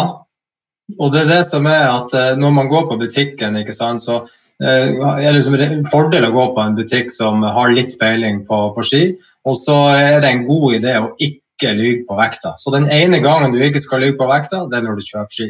Og 0.96 1.12
det 1.12 1.26
er 1.26 1.32
det 1.34 1.42
som 1.50 1.68
er 1.68 1.90
at 1.90 2.16
eh, 2.16 2.40
når 2.40 2.56
man 2.62 2.72
går 2.72 2.88
på 2.88 3.00
butikken, 3.04 3.60
ikke 3.60 3.76
sant, 3.76 4.06
så 4.06 4.22
er 4.64 5.20
det 5.20 5.34
liksom 5.36 5.58
en 5.60 5.88
fordel 5.92 6.30
å 6.30 6.34
gå 6.36 6.46
på 6.56 6.64
en 6.64 6.78
butikk 6.78 7.12
som 7.12 7.44
har 7.44 7.74
litt 7.74 7.98
peiling 8.00 8.44
på, 8.48 8.60
på 8.76 8.86
ski. 8.88 9.04
Og 9.46 9.58
så 9.60 9.76
er 9.92 10.22
det 10.24 10.32
en 10.32 10.46
god 10.48 10.78
idé 10.78 10.96
å 11.02 11.12
ikke 11.20 11.74
lyge 11.76 12.06
på 12.08 12.18
vekta. 12.18 12.56
Så 12.62 12.72
den 12.74 12.88
ene 12.92 13.20
gangen 13.24 13.54
du 13.54 13.60
ikke 13.64 13.84
skal 13.84 14.04
lyge 14.06 14.18
på 14.20 14.30
vekta, 14.30 14.64
det 14.72 14.80
er 14.80 14.88
når 14.88 15.00
du 15.00 15.08
kjøper 15.10 15.38
ski. 15.38 15.50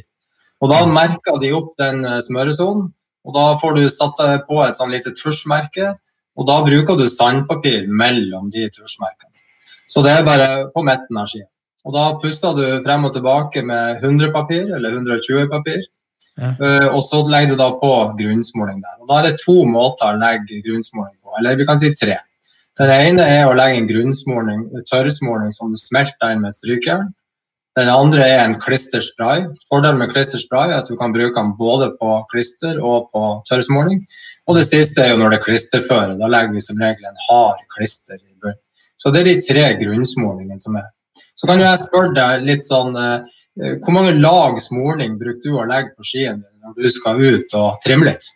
Og 0.63 0.71
da 0.71 0.81
merker 0.89 1.37
de 1.41 1.51
opp 1.53 1.73
den 1.81 2.05
eh, 2.07 2.21
smøresonen, 2.23 2.89
og 3.25 3.33
da 3.35 3.45
får 3.61 3.77
du 3.77 3.85
satt 3.89 4.19
deg 4.21 4.45
på 4.49 4.59
et 4.63 4.77
sånn 4.77 4.93
lite 4.93 5.13
tusjmerke. 5.17 5.95
Og 6.35 6.47
da 6.49 6.59
bruker 6.65 6.97
du 6.99 7.07
sandpapir 7.09 7.87
mellom 7.87 8.51
de 8.53 8.67
tusjmerkene. 8.73 9.31
Så 9.87 10.01
det 10.05 10.11
er 10.13 10.27
bare 10.27 10.47
på 10.73 10.83
midten 10.85 11.17
av 11.17 11.29
skia. 11.31 11.47
Og 11.85 11.93
da 11.93 12.05
pusser 12.21 12.55
du 12.57 12.63
frem 12.85 13.05
og 13.05 13.13
tilbake 13.13 13.61
med 13.65 14.01
100 14.01 14.33
papir 14.33 14.71
eller 14.73 14.97
120 14.97 15.47
papir. 15.51 15.83
Uh, 16.35 16.89
og 16.91 16.99
så 17.05 17.21
legger 17.31 17.53
du 17.53 17.59
da 17.61 17.69
på 17.79 17.91
grunnsmåling 18.19 18.81
der. 18.83 18.95
Og 19.01 19.09
Da 19.11 19.19
er 19.19 19.29
det 19.29 19.43
to 19.43 19.61
måter 19.69 20.11
å 20.11 20.19
legge 20.19 20.63
grunnsmåling 20.65 21.15
på, 21.23 21.35
eller 21.39 21.59
vi 21.59 21.67
kan 21.67 21.79
si 21.79 21.93
tre. 21.95 22.17
Den 22.75 22.91
ene 22.91 23.27
er 23.37 23.45
å 23.47 23.55
legge 23.55 23.79
en 23.79 23.87
grunnsmåling, 23.87 24.65
tørrsmåling 24.89 25.53
som 25.55 25.71
du 25.71 25.79
smelter 25.79 26.33
inn 26.33 26.43
med 26.43 26.55
strykejern. 26.57 27.13
Den 27.75 27.89
andre 27.91 28.27
er 28.27 28.41
en 28.41 28.57
klisterspray. 28.59 29.45
Fordelen 29.71 29.99
med 29.99 30.11
klisterspray 30.11 30.71
er 30.71 30.81
at 30.81 30.91
du 30.91 30.95
kan 30.99 31.15
bruke 31.15 31.35
den 31.35 31.55
både 31.59 31.89
på 31.99 32.17
klister 32.31 32.79
og 32.79 33.09
på 33.15 33.23
tørrsmåling. 33.49 34.03
Og 34.47 34.59
det 34.59 34.63
siste 34.67 35.03
er 35.03 35.11
jo 35.11 35.19
når 35.19 35.33
det 35.33 35.39
er 35.39 35.47
klisterføre. 35.47 36.19
Da 36.19 36.29
legger 36.31 36.55
vi 36.55 36.63
som 36.63 36.79
regel 36.79 37.07
en 37.07 37.23
hard 37.29 37.63
klister 37.75 38.19
i 38.19 38.35
bunnen. 38.43 38.59
Så 38.99 39.11
det 39.11 39.21
er 39.21 39.27
de 39.27 39.39
tre 39.43 39.65
grunnsmålingene 39.79 40.59
som 40.63 40.77
er. 40.79 40.87
Så 41.35 41.47
kan 41.47 41.59
jeg 41.59 41.83
spørre 41.83 42.15
deg 42.15 42.47
litt 42.47 42.63
sånn 42.63 42.95
Eh, 42.95 43.35
hvor 43.55 43.95
mange 43.95 44.15
lags 44.19 44.67
måling 44.73 45.15
bruker 45.19 45.43
du 45.43 45.53
å 45.55 45.67
legge 45.69 45.93
på 45.95 46.07
skien 46.07 46.41
når 46.63 46.75
du 46.75 46.89
skal 46.91 47.21
ut 47.21 47.55
og 47.55 47.77
trimme 47.85 48.09
litt? 48.09 48.27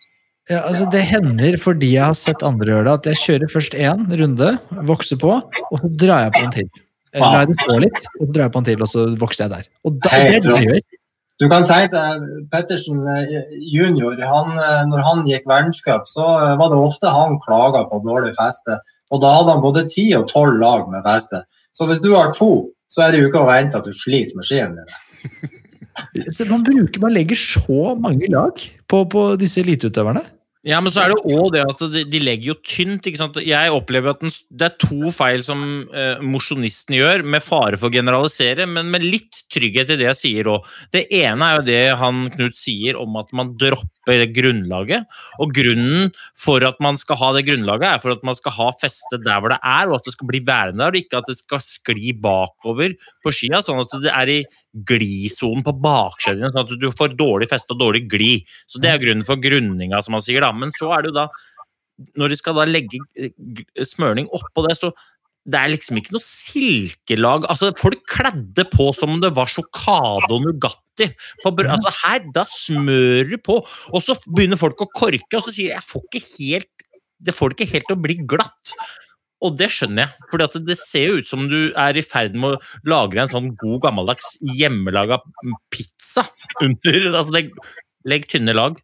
Ja, 0.49 0.63
altså 0.65 0.87
Det 0.89 1.01
hender 1.05 1.57
fordi 1.61 1.91
jeg 1.93 2.07
har 2.07 2.15
sett 2.17 2.45
andre 2.45 2.71
gjøre 2.71 2.85
det, 2.87 2.93
at 2.93 3.09
jeg 3.11 3.21
kjører 3.23 3.51
først 3.53 3.75
én 3.77 4.05
runde, 4.21 4.53
vokser 4.89 5.19
på, 5.21 5.35
og 5.43 5.75
så 5.81 5.89
drar 6.01 6.23
jeg 6.25 6.33
på 6.37 6.45
en 6.45 6.55
til. 6.55 6.69
Eller 7.13 7.25
lar 7.25 7.43
jeg 7.43 7.51
det 7.51 7.65
stå 7.65 7.75
litt, 7.83 8.07
og 8.15 8.23
så 8.23 8.31
drar 8.33 8.47
jeg 8.47 8.53
på 8.55 8.61
en 8.61 8.69
til, 8.69 8.85
og 8.85 8.89
så 8.89 9.03
vokser 9.21 9.43
jeg 9.45 9.53
der. 9.53 9.67
Og 9.85 9.99
da, 9.99 10.09
det 10.09 10.21
er 10.21 10.41
det 10.45 10.55
jeg 10.55 10.69
gjør. 10.69 10.87
Du 11.39 11.45
kan 11.47 11.67
tenke 11.67 11.93
deg 11.93 12.23
Pettersen 12.51 13.03
eh, 13.13 13.35
junior, 13.71 14.17
han, 14.27 14.57
eh, 14.59 14.81
når 14.89 15.03
han 15.05 15.21
gikk 15.29 15.45
verdenscup, 15.47 16.09
så 16.09 16.25
var 16.59 16.73
det 16.73 16.79
ofte 16.79 17.13
han 17.13 17.37
klaga 17.45 17.85
på 17.91 18.01
dårlig 18.07 18.33
feste. 18.39 18.79
Og 19.13 19.21
da 19.23 19.35
hadde 19.37 19.53
han 19.53 19.63
både 19.63 19.85
ti 19.91 20.09
og 20.17 20.27
tolv 20.31 20.57
lag 20.59 20.89
med 20.91 21.05
feste. 21.05 21.43
Så 21.77 21.85
hvis 21.87 22.01
du 22.03 22.11
har 22.15 22.33
to, 22.35 22.69
så 22.89 23.05
er 23.05 23.13
det 23.13 23.21
jo 23.21 23.29
ikke 23.29 23.45
å 23.45 23.49
vente 23.49 23.77
at 23.77 23.85
du 23.85 23.93
sliter 23.95 24.35
med 24.37 24.49
skiene 24.49 24.81
dine. 24.81 24.99
man, 26.51 26.65
bruker, 26.65 26.99
man 27.03 27.15
legger 27.15 27.39
så 27.39 27.95
mange 27.99 28.29
lag 28.31 28.61
på, 28.89 29.05
på 29.11 29.25
disse 29.41 29.63
eliteutøverne. 29.63 30.25
Ja, 30.67 30.81
men 30.83 30.91
så 30.91 31.05
er 31.05 31.13
det 31.13 31.31
òg 31.31 31.53
det 31.55 31.61
at 31.63 31.81
de, 31.93 32.01
de, 32.11 32.19
legger 32.19 32.51
jo 32.51 32.55
tynt. 32.67 33.05
ikke 33.07 33.21
sant? 33.21 33.37
Jeg 33.47 33.71
opplever 33.71 34.11
at 34.11 34.23
den, 34.23 34.33
det 34.51 34.67
er 34.67 34.75
to 34.81 35.11
feil 35.15 35.43
som 35.45 35.61
eh, 35.95 36.19
mosjonisten 36.19 36.97
gjør, 36.97 37.23
med 37.23 37.45
fare 37.45 37.79
for 37.79 37.87
å 37.87 37.95
generalisere, 37.95 38.67
men 38.67 38.91
med 38.91 39.05
litt 39.07 39.45
trygghet 39.53 39.95
i 39.95 39.99
det 40.01 40.09
jeg 40.09 40.19
sier 40.19 40.51
òg. 40.51 40.67
Det 40.91 41.05
ene 41.15 41.47
er 41.47 41.61
jo 41.61 41.67
det 41.69 41.83
han 42.01 42.25
Knut 42.35 42.59
sier 42.59 42.99
om 42.99 43.15
at 43.21 43.31
man 43.35 43.55
dropper 43.59 43.87
det 44.17 44.31
grunnlaget. 44.33 45.05
Og 45.39 45.53
grunnen 45.53 46.09
for 46.37 46.63
at 46.65 46.79
man 46.81 46.97
skal 46.97 47.19
ha 47.21 47.29
det 47.35 47.45
grunnlaget, 47.45 47.85
er 47.85 48.01
for 48.01 48.15
at 48.15 48.23
man 48.25 48.37
skal 48.37 48.55
ha 48.55 48.69
festet 48.79 49.25
der 49.25 49.43
hvor 49.43 49.53
det 49.53 49.59
er, 49.61 49.91
og 49.91 49.99
at 49.99 50.09
det 50.09 50.15
skal 50.15 50.31
bli 50.31 50.41
værende 50.47 50.81
der, 50.81 50.95
og 50.95 51.03
ikke 51.03 51.21
at 51.21 51.29
det 51.29 51.37
skal 51.37 51.61
skli 51.61 52.15
bakover 52.17 52.95
på 53.23 53.35
skia, 53.35 53.61
sånn 53.65 53.83
at 53.83 53.95
det 54.01 54.15
er 54.15 54.33
i 54.33 54.39
glisonen 54.89 55.63
på 55.65 55.73
bakskia 55.81 56.49
sånn 56.49 56.61
at 56.61 56.73
du 56.81 56.89
får 56.93 57.15
dårlig 57.19 57.49
feste 57.51 57.75
og 57.75 57.81
dårlig 57.81 58.05
gli. 58.09 58.33
Så 58.69 58.81
det 58.81 58.91
er 58.91 59.01
grunnen 59.01 59.27
for 59.27 59.41
grunninga, 59.41 60.01
som 60.05 60.17
man 60.17 60.25
sier, 60.25 60.41
da. 60.45 60.51
Men 60.55 60.73
så 60.77 60.91
er 60.95 61.05
det 61.05 61.13
jo 61.13 61.19
da 61.21 61.29
når 62.15 62.31
de 62.31 62.37
skal 62.39 62.55
da 62.55 62.63
legge 62.63 62.99
smørning 63.83 64.29
oppå 64.35 64.63
det, 64.67 64.77
så 64.79 64.93
det 65.49 65.59
er 65.59 65.71
liksom 65.73 65.99
ikke 65.99 66.13
noe 66.15 66.25
silkelag 66.25 67.47
altså 67.49 67.71
Folk 67.79 68.03
kledde 68.09 68.65
på 68.71 68.89
som 68.95 69.15
om 69.15 69.21
det 69.23 69.31
var 69.37 69.49
sjokade 69.49 70.29
og 70.29 70.45
Nugatti. 70.45 71.09
Altså 71.47 71.93
her, 72.01 72.23
Da 72.35 72.43
smører 72.47 73.29
du 73.31 73.37
på, 73.41 73.59
og 73.63 74.03
så 74.03 74.17
begynner 74.27 74.59
folk 74.59 74.81
å 74.83 74.89
korke, 74.91 75.37
og 75.37 75.45
så 75.45 75.53
sier 75.55 75.71
de 75.71 75.77
jeg 75.77 75.87
får 75.87 76.07
ikke 76.09 76.25
helt, 76.33 76.87
det 77.23 77.35
får 77.35 77.51
det 77.51 77.57
ikke 77.57 77.73
helt 77.75 77.87
til 77.87 77.95
å 77.95 78.03
bli 78.03 78.17
glatt. 78.33 78.73
Og 79.47 79.55
det 79.55 79.69
skjønner 79.71 80.03
jeg, 80.03 80.27
for 80.27 80.59
det 80.67 80.75
ser 80.81 81.13
jo 81.13 81.19
ut 81.21 81.29
som 81.29 81.45
du 81.47 81.71
er 81.71 81.95
i 81.95 82.03
ferd 82.03 82.35
med 82.35 82.57
å 82.57 82.89
lagre 82.91 83.23
en 83.23 83.31
sånn 83.31 83.53
god, 83.55 83.77
gammeldags 83.87 84.33
hjemmelaga 84.43 85.21
pizza 85.71 86.25
under 86.59 86.99
altså 87.13 87.37
legg, 87.37 87.53
Legg 88.07 88.29
tynne 88.31 88.53
lag 88.55 88.77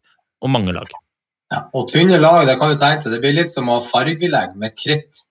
og 0.44 0.50
mange 0.52 0.74
lag. 0.76 0.90
Ja, 1.52 1.62
og 1.76 1.86
tynne 1.88 2.18
lag, 2.20 2.42
det 2.48 2.58
kan 2.60 2.72
du 2.72 2.80
tenke 2.80 3.06
deg, 3.06 3.14
det 3.14 3.22
blir 3.22 3.36
litt 3.38 3.52
som 3.52 3.70
å 3.72 3.78
fargelegge 3.84 4.58
med 4.60 4.74
kritt. 4.76 5.22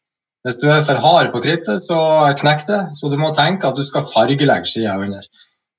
Hvis 0.45 0.59
du 0.61 0.67
er 0.69 0.83
for 0.85 1.01
hard 1.01 1.31
på 1.33 1.41
krittet, 1.41 1.81
så 1.81 1.97
knekker 2.37 2.67
det. 2.69 2.81
Så 2.93 3.09
du 3.09 3.17
må 3.17 3.31
tenke 3.33 3.65
at 3.65 3.79
du 3.79 3.85
skal 3.87 4.05
fargelegge 4.11 4.69
skia 4.69 4.93
under. 5.01 5.23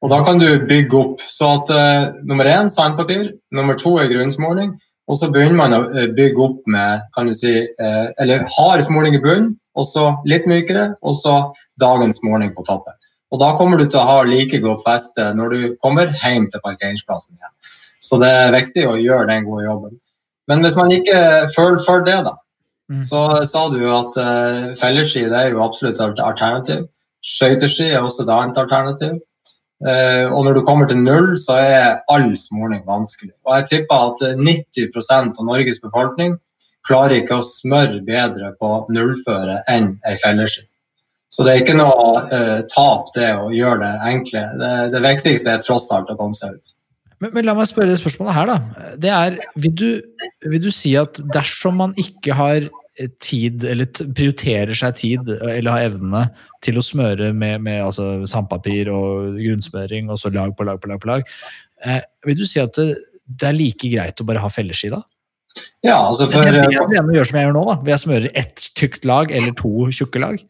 Og 0.02 0.10
da 0.10 0.18
kan 0.26 0.40
du 0.42 0.48
bygge 0.66 0.98
opp. 0.98 1.22
Så 1.22 1.52
at 1.60 1.70
uh, 1.70 2.10
nummer 2.26 2.48
én 2.50 2.70
sandpapir, 2.72 3.30
nummer 3.54 3.78
to 3.78 3.96
er 4.02 4.10
grunnsmåling. 4.10 4.74
Og 5.06 5.20
så 5.20 5.30
begynner 5.30 5.60
man 5.60 5.76
å 5.76 5.84
uh, 5.86 6.08
bygge 6.16 6.42
opp 6.42 6.66
med 6.70 7.04
kan 7.14 7.30
du 7.30 7.34
si, 7.36 7.60
uh, 7.78 8.06
eller 8.22 8.42
hard 8.56 8.82
småling 8.82 9.14
i 9.14 9.22
bunnen, 9.22 9.52
og 9.78 9.86
så 9.86 10.08
litt 10.26 10.48
mykere, 10.50 10.96
og 11.04 11.14
så 11.18 11.36
dagens 11.80 12.18
måling 12.24 12.50
på 12.56 12.64
toppen. 12.66 12.96
Og 13.30 13.38
da 13.42 13.52
kommer 13.58 13.78
du 13.78 13.86
til 13.86 14.00
å 14.00 14.08
ha 14.08 14.18
like 14.26 14.58
godt 14.64 14.82
feste 14.86 15.28
når 15.36 15.54
du 15.54 15.60
kommer 15.82 16.10
hjem 16.22 16.46
til 16.50 16.62
parkeringsplassen 16.64 17.38
igjen. 17.38 17.54
Så 18.02 18.18
det 18.22 18.30
er 18.30 18.54
viktig 18.54 18.86
å 18.86 18.98
gjøre 18.98 19.30
den 19.30 19.46
gode 19.46 19.66
jobben. 19.66 19.94
Men 20.50 20.62
hvis 20.62 20.76
man 20.78 20.92
ikke 20.94 21.46
føler 21.54 21.80
for 21.82 22.04
det, 22.06 22.18
da, 22.26 22.36
Mm. 22.91 23.01
Så 23.03 23.20
sa 23.51 23.68
du 23.72 23.80
jo 23.82 23.95
at 23.97 24.18
uh, 24.20 24.74
felleski 24.78 25.24
det 25.26 25.39
er 25.39 25.55
jo 25.55 25.64
absolutt 25.64 26.01
et 26.01 26.22
alternativ. 26.22 26.84
Skøyteski 27.26 27.89
er 27.91 28.05
også 28.05 28.22
et 28.24 28.34
annet 28.34 28.61
alternativ. 28.62 29.18
Uh, 29.82 30.32
og 30.32 30.47
når 30.47 30.57
du 30.57 30.62
kommer 30.64 30.89
til 30.89 31.03
null, 31.03 31.34
så 31.41 31.59
er 31.61 31.99
all 32.12 32.30
smøring 32.39 32.84
vanskelig. 32.87 33.34
Og 33.45 33.59
jeg 33.59 33.68
tipper 33.72 34.12
at 34.12 34.22
90% 34.39 35.41
av 35.41 35.51
Norges 35.51 35.82
befolkning 35.82 36.39
klarer 36.87 37.18
ikke 37.18 37.41
å 37.41 37.45
smøre 37.45 37.99
bedre 38.07 38.53
på 38.61 38.70
nullføre 38.95 39.61
enn 39.68 39.97
ei 40.07 40.14
felleski. 40.22 40.64
Så 41.28 41.43
det 41.43 41.53
er 41.53 41.64
ikke 41.64 41.76
noe 41.76 42.22
uh, 42.30 42.61
tap 42.70 43.11
det 43.16 43.32
å 43.34 43.51
gjøre 43.51 43.82
det 43.82 44.11
enkle. 44.12 44.45
Det, 44.62 44.72
det 44.95 45.03
viktigste 45.05 45.57
er 45.57 45.64
tross 45.64 45.91
alt 45.93 46.12
å 46.12 46.18
komme 46.18 46.39
seg 46.39 46.55
ut. 46.55 46.76
Men, 47.22 47.32
men, 47.32 47.46
la 47.46 47.54
meg 47.56 47.68
spørre 47.70 47.92
det 47.92 48.00
spørsmålet 48.00 48.36
her, 48.36 48.50
da. 48.50 48.88
Det 49.00 49.12
er, 49.12 49.38
vil 49.62 49.72
du, 49.72 49.88
vil 50.44 50.60
du 50.62 50.68
si 50.74 50.92
at 51.00 51.20
dersom 51.32 51.78
man 51.80 51.94
ikke 52.00 52.36
har 52.36 52.66
tid, 53.20 53.64
eller 53.68 53.88
prioriterer 54.16 54.76
seg 54.76 54.96
tid, 55.00 55.32
eller 55.36 55.72
har 55.72 55.90
evnene 55.90 56.22
til 56.64 56.80
å 56.80 56.84
smøre 56.84 57.32
med, 57.36 57.60
med 57.64 57.82
altså, 57.84 58.08
sandpapir 58.28 58.90
og 58.92 59.36
grunnsmøring, 59.36 60.08
og 60.12 60.20
så 60.20 60.32
lag 60.32 60.54
på 60.56 60.66
lag 60.68 60.80
på 60.80 60.90
lag, 60.90 61.02
på 61.02 61.10
lag, 61.10 61.28
eh, 61.84 62.00
vil 62.26 62.40
du 62.40 62.46
si 62.48 62.62
at 62.62 62.76
det, 62.78 62.94
det, 63.26 63.50
er 63.50 63.58
like 63.58 63.92
greit 63.92 64.20
å 64.22 64.28
bare 64.28 64.42
ha 64.44 64.52
felleski 64.52 64.92
da? 64.92 65.02
Ja, 65.84 65.98
altså 65.98 66.28
for... 66.28 66.44
Det 66.44 66.52
er 66.52 66.68
bedre 66.68 67.00
enn 67.00 67.12
å 67.12 67.16
gjøre 67.16 67.30
som 67.30 67.40
jeg 67.40 67.48
gjør 67.48 67.56
nå, 67.56 67.64
da, 67.70 67.78
ved 67.82 67.94
jeg 67.94 68.04
smøre 68.04 68.34
ett 68.42 68.68
tykt 68.76 69.08
lag 69.08 69.32
eller 69.32 69.56
to 69.56 69.88
tjukke 69.94 70.22
lag. 70.22 70.40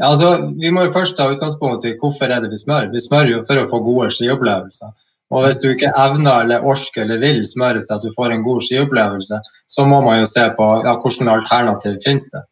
Ja, 0.00 0.08
altså, 0.08 0.34
Vi 0.58 0.70
må 0.72 0.86
jo 0.86 0.94
først 0.94 1.18
ta 1.18 1.28
utgangspunkt 1.30 1.86
i 1.86 1.96
hvorfor 2.00 2.30
er 2.30 2.42
det 2.42 2.50
vi 2.52 2.58
smører. 2.60 2.90
Vi 2.94 3.02
smører 3.02 3.34
jo 3.36 3.42
for 3.48 3.60
å 3.60 3.68
få 3.70 3.82
gode 3.86 4.08
skiopplevelser. 4.14 4.94
Og 5.32 5.46
hvis 5.46 5.62
du 5.62 5.70
ikke 5.72 5.92
evner 5.96 6.44
eller 6.44 6.64
orker 6.68 7.06
eller 7.06 7.20
vil 7.22 7.40
smøre 7.48 7.80
til 7.86 7.94
at 7.96 8.04
du 8.04 8.12
får 8.16 8.34
en 8.34 8.44
god 8.44 8.60
skiopplevelse, 8.66 9.38
så 9.68 9.84
må 9.88 10.02
man 10.04 10.20
jo 10.20 10.28
se 10.28 10.44
på 10.58 10.66
ja, 10.84 10.98
hvilke 11.00 11.36
alternativ 11.36 11.96
finnes 12.04 12.28
det. 12.34 12.42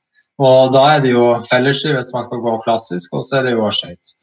Og 0.40 0.72
da 0.72 0.86
er 0.94 1.02
det 1.04 1.12
jo 1.12 1.26
felleski 1.50 1.92
hvis 1.92 2.14
man 2.14 2.24
skal 2.24 2.40
gå 2.40 2.54
klassisk, 2.64 3.12
og 3.18 3.26
så 3.26 3.40
er 3.40 3.48
det 3.48 3.58
jo 3.58 3.68
skøyt. 3.76 4.14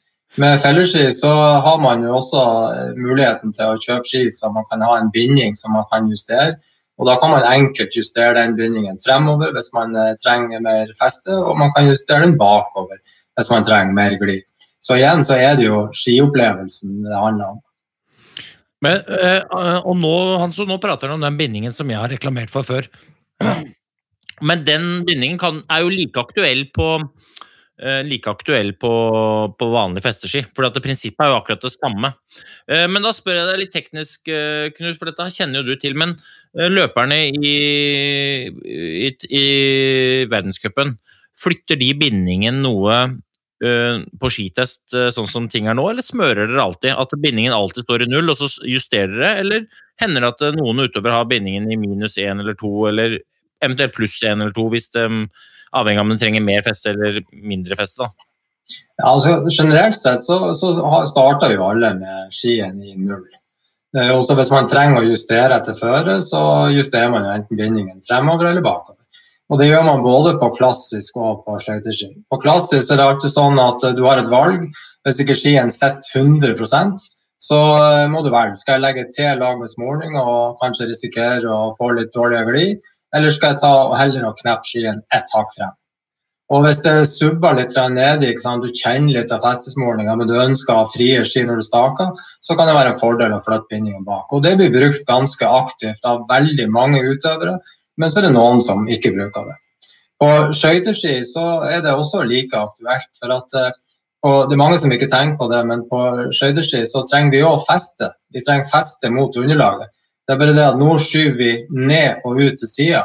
Med 0.41 0.57
felleski 0.61 1.05
så 1.13 1.33
har 1.65 1.77
man 1.81 2.03
jo 2.05 2.15
også 2.17 2.41
eh, 2.71 2.97
muligheten 2.97 3.53
til 3.53 3.73
å 3.73 3.77
kjøpe 3.81 4.09
ski 4.09 4.23
så 4.33 4.49
man 4.53 4.65
kan 4.71 4.83
ha 4.85 4.97
en 4.97 5.13
binding 5.13 5.55
som 5.57 5.77
man 5.77 5.85
kan 5.93 6.09
justere. 6.09 6.57
Og 6.97 7.05
da 7.09 7.15
kan 7.21 7.33
man 7.33 7.45
enkelt 7.45 7.93
justere 7.93 8.33
den 8.39 8.57
bindingen 8.57 8.97
fremover 9.05 9.53
hvis 9.53 9.69
man 9.77 9.93
eh, 9.97 10.15
trenger 10.23 10.65
mer 10.65 10.93
feste, 10.97 11.33
og 11.37 11.57
man 11.61 11.73
kan 11.77 11.89
justere 11.89 12.25
den 12.25 12.37
bakover 12.41 12.97
hvis 13.37 13.53
man 13.53 13.65
trenger 13.65 13.97
mer 13.97 14.17
glid. 14.21 14.45
Så 14.81 14.97
igjen 14.97 15.21
så 15.25 15.37
er 15.37 15.57
det 15.57 15.69
jo 15.69 15.85
skiopplevelsen 15.93 17.01
det 17.05 17.17
handler 17.17 17.53
om. 17.53 17.61
Men, 18.85 19.01
eh, 19.09 19.43
og 19.81 19.97
nå, 19.97 20.13
Hans, 20.41 20.59
nå 20.61 20.77
prater 20.81 21.09
han 21.09 21.17
om 21.17 21.25
den 21.25 21.39
bindingen 21.39 21.73
som 21.73 21.89
jeg 21.89 22.01
har 22.01 22.11
reklamert 22.13 22.53
for 22.53 22.67
før. 22.67 22.89
Men 24.47 24.61
den 24.67 25.01
bindingen 25.07 25.39
kan, 25.41 25.63
er 25.73 25.81
jo 25.81 25.89
like 25.89 26.21
aktuell 26.21 26.67
på 26.75 26.91
eh, 27.81 28.03
like 28.05 28.29
aktuell 28.29 28.75
på, 28.77 28.91
på 29.57 29.69
vanlig 29.73 30.03
festeski. 30.05 30.43
For 30.53 30.69
det 30.69 30.83
prinsippet 30.85 31.25
er 31.25 31.33
jo 31.33 31.39
akkurat 31.39 31.65
det 31.65 31.73
samme. 31.73 32.13
Eh, 32.69 32.85
men 32.91 33.05
da 33.05 33.15
spør 33.17 33.39
jeg 33.41 33.49
deg 33.49 33.61
litt 33.63 33.73
teknisk, 33.73 34.29
Knut, 34.77 34.99
for 34.99 35.09
dette 35.09 35.29
kjenner 35.33 35.63
jo 35.63 35.73
du 35.73 35.81
til. 35.81 35.97
Men 35.97 36.13
løperne 36.53 37.23
i, 37.33 37.55
i, 38.53 39.09
i 39.09 39.45
verdenscupen, 40.29 40.99
flytter 41.37 41.77
de 41.81 41.91
bindingen 41.97 42.61
noe 42.65 43.01
på 43.57 44.29
skitest 44.29 44.93
eh, 44.93 45.09
sånn 45.13 45.29
som 45.29 45.47
ting 45.49 45.65
er 45.69 45.77
nå, 45.77 45.87
eller 45.89 46.05
smører 46.05 46.45
dere 46.45 46.61
alltid? 46.61 46.93
At 46.93 47.15
bindingen 47.23 47.55
alltid 47.55 47.87
står 47.87 48.05
i 48.05 48.09
null, 48.11 48.29
og 48.29 48.37
så 48.37 48.49
justerer 48.69 49.15
dere? 49.15 49.31
Eller 49.41 49.65
hender 50.01 50.23
det 50.23 50.31
at 50.35 50.45
eh, 50.45 50.57
noen 50.59 50.85
utover 50.85 51.15
har 51.15 51.29
bindingen 51.29 51.69
i 51.71 51.79
minus 51.79 52.19
én 52.21 52.43
eller 52.43 52.57
to, 52.59 52.71
eller 52.91 53.17
eventuelt 53.65 53.95
pluss 53.95 54.19
én 54.21 54.37
eller 54.37 54.53
to, 54.53 54.67
hvis 54.73 54.91
det, 54.93 55.07
avhengig 55.73 56.03
av 56.03 56.05
om 56.05 56.13
den 56.13 56.21
trenger 56.21 56.45
mer 56.45 56.61
feste 56.65 56.93
eller 56.93 57.23
mindre 57.33 57.79
feste? 57.79 58.05
da? 58.05 58.27
Ja, 58.99 59.13
altså 59.13 59.39
Generelt 59.49 59.97
sett 59.97 60.23
så, 60.25 60.51
så 60.57 60.73
starter 61.07 61.53
jo 61.55 61.65
alle 61.65 61.93
med 61.97 62.33
skien 62.35 62.77
i 62.83 62.97
null. 62.99 63.25
Også 64.11 64.35
hvis 64.37 64.51
man 64.51 64.67
trenger 64.69 65.01
å 65.01 65.07
justere 65.07 65.55
etter 65.55 65.77
føre, 65.77 66.19
så 66.21 66.41
justerer 66.75 67.09
man 67.13 67.25
enten 67.31 67.57
bindingen 67.57 68.03
fremover 68.05 68.51
eller 68.51 68.65
bakover. 68.65 68.96
Og 69.47 69.61
det 69.61 69.69
gjør 69.69 69.85
man 69.87 70.03
både 70.03 70.33
på 70.41 70.49
klassisk 70.57 71.19
og 71.21 71.45
på 71.45 71.55
skøyteski. 71.63 72.09
På 72.31 72.39
klassisk 72.41 72.91
er 72.91 72.99
det 72.99 73.05
alltid 73.05 73.31
sånn 73.31 73.61
at 73.63 73.85
du 73.95 74.03
har 74.03 74.19
et 74.19 74.31
valg. 74.31 74.65
Hvis 75.07 75.21
ikke 75.23 75.37
skien 75.39 75.71
sitter 75.71 76.25
100% 76.25 77.05
så 77.37 77.57
eh, 77.77 78.05
må 78.09 78.23
du 78.25 78.31
velge. 78.33 78.57
Skal 78.59 78.77
jeg 78.77 78.85
legge 78.85 79.09
til 79.13 79.41
lag 79.41 79.57
med 79.59 79.69
småling 79.71 80.17
og 80.19 80.57
kanskje 80.61 80.89
risikere 80.89 81.49
å 81.53 81.73
få 81.77 81.93
litt 81.97 82.13
dårligere 82.15 82.49
glid, 82.49 82.87
eller 83.15 83.33
skal 83.33 83.53
jeg 83.53 83.63
ta 83.63 83.73
og 83.87 83.97
heller 83.99 84.25
og 84.27 84.39
kneppe 84.41 84.67
skien 84.67 85.03
ett 85.15 85.35
hakk 85.35 85.53
frem? 85.55 85.75
Og 86.47 86.63
hvis 86.63 86.79
det 86.79 86.93
subber 87.09 87.57
litt 87.57 87.73
nedi, 87.91 88.29
du 88.31 88.67
kjenner 88.71 89.17
litt 89.17 89.33
av 89.35 89.43
festesmålinga, 89.43 90.13
men 90.15 90.29
du 90.29 90.37
ønsker 90.39 90.73
å 90.73 90.85
ha 90.85 90.91
frie 90.93 91.19
ski 91.27 91.43
når 91.43 91.59
du 91.59 91.65
staker, 91.67 92.13
så 92.39 92.55
kan 92.55 92.69
det 92.69 92.75
være 92.77 92.93
en 92.93 93.01
fordel 93.01 93.35
å 93.35 93.41
flytte 93.43 93.67
bindingen 93.73 94.05
bak. 94.07 94.31
Og 94.31 94.45
det 94.45 94.55
blir 94.55 94.71
brukt 94.71 95.03
ganske 95.09 95.43
aktivt 95.43 96.07
av 96.07 96.23
veldig 96.31 96.69
mange 96.71 97.03
utøvere 97.03 97.57
men 97.97 98.11
så 98.11 98.21
er 98.21 98.27
det 98.27 98.35
noen 98.35 98.61
som 98.63 98.85
ikke 98.89 99.13
bruker 99.15 99.49
det. 99.49 99.57
På 100.21 100.29
skøyteski 100.55 101.19
er 101.19 101.83
det 101.85 101.93
også 101.93 102.23
like 102.25 102.57
aktuelt. 102.57 103.11
for 103.19 103.33
at 103.35 103.57
eh, 103.57 103.75
og 104.25 104.49
Det 104.49 104.55
er 104.55 104.63
mange 104.63 104.79
som 104.81 104.91
ikke 104.91 105.07
tenker 105.07 105.37
på 105.37 105.47
det, 105.51 105.59
men 105.67 105.83
på 105.89 105.99
skøyteski 106.33 106.81
så 106.89 107.03
trenger 107.09 107.31
vi 107.31 107.43
òg 107.45 107.61
feste. 107.67 108.09
Vi 108.33 108.41
trenger 108.41 108.65
feste 108.71 109.09
mot 109.13 109.35
underlaget. 109.37 109.93
Det 110.27 110.33
er 110.33 110.39
bare 110.39 110.55
det 110.57 110.65
at 110.65 110.79
nå 110.79 110.97
skyver 110.99 111.37
vi 111.37 111.51
ned 111.69 112.25
og 112.25 112.41
ut 112.41 112.57
til 112.57 112.67
sida. 112.67 113.03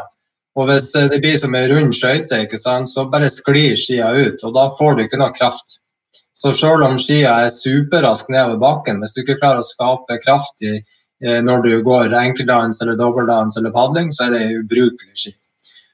Og 0.57 0.67
hvis 0.69 0.89
det 0.93 1.21
blir 1.21 1.37
som 1.39 1.55
ei 1.55 1.69
rund 1.69 1.93
skøyte, 1.95 2.41
så 2.59 3.05
bare 3.13 3.29
sklir 3.31 3.77
skia 3.77 4.09
ut, 4.13 4.43
og 4.43 4.55
da 4.57 4.67
får 4.79 4.97
du 4.97 5.05
ikke 5.05 5.21
noe 5.21 5.33
kraft. 5.33 5.79
Så 6.35 6.53
selv 6.53 6.83
om 6.83 6.99
skia 6.99 7.45
er 7.45 7.53
superrask 7.53 8.29
nedover 8.29 8.59
bakken, 8.59 9.01
hvis 9.01 9.15
du 9.15 9.23
ikke 9.23 9.39
klarer 9.39 9.61
å 9.61 9.69
skape 9.69 10.19
kraft 10.25 10.65
i 10.65 10.81
Eh, 10.81 11.02
når 11.23 11.63
du 11.63 11.73
går 11.87 12.15
enkeltdans 12.19 12.81
eller 12.83 12.97
dobbeldans 12.99 13.57
eller 13.59 13.71
padling, 13.75 14.09
så 14.11 14.27
er 14.27 14.35
det 14.35 14.63
ubrukelig 14.63 15.15
ski. 15.15 15.33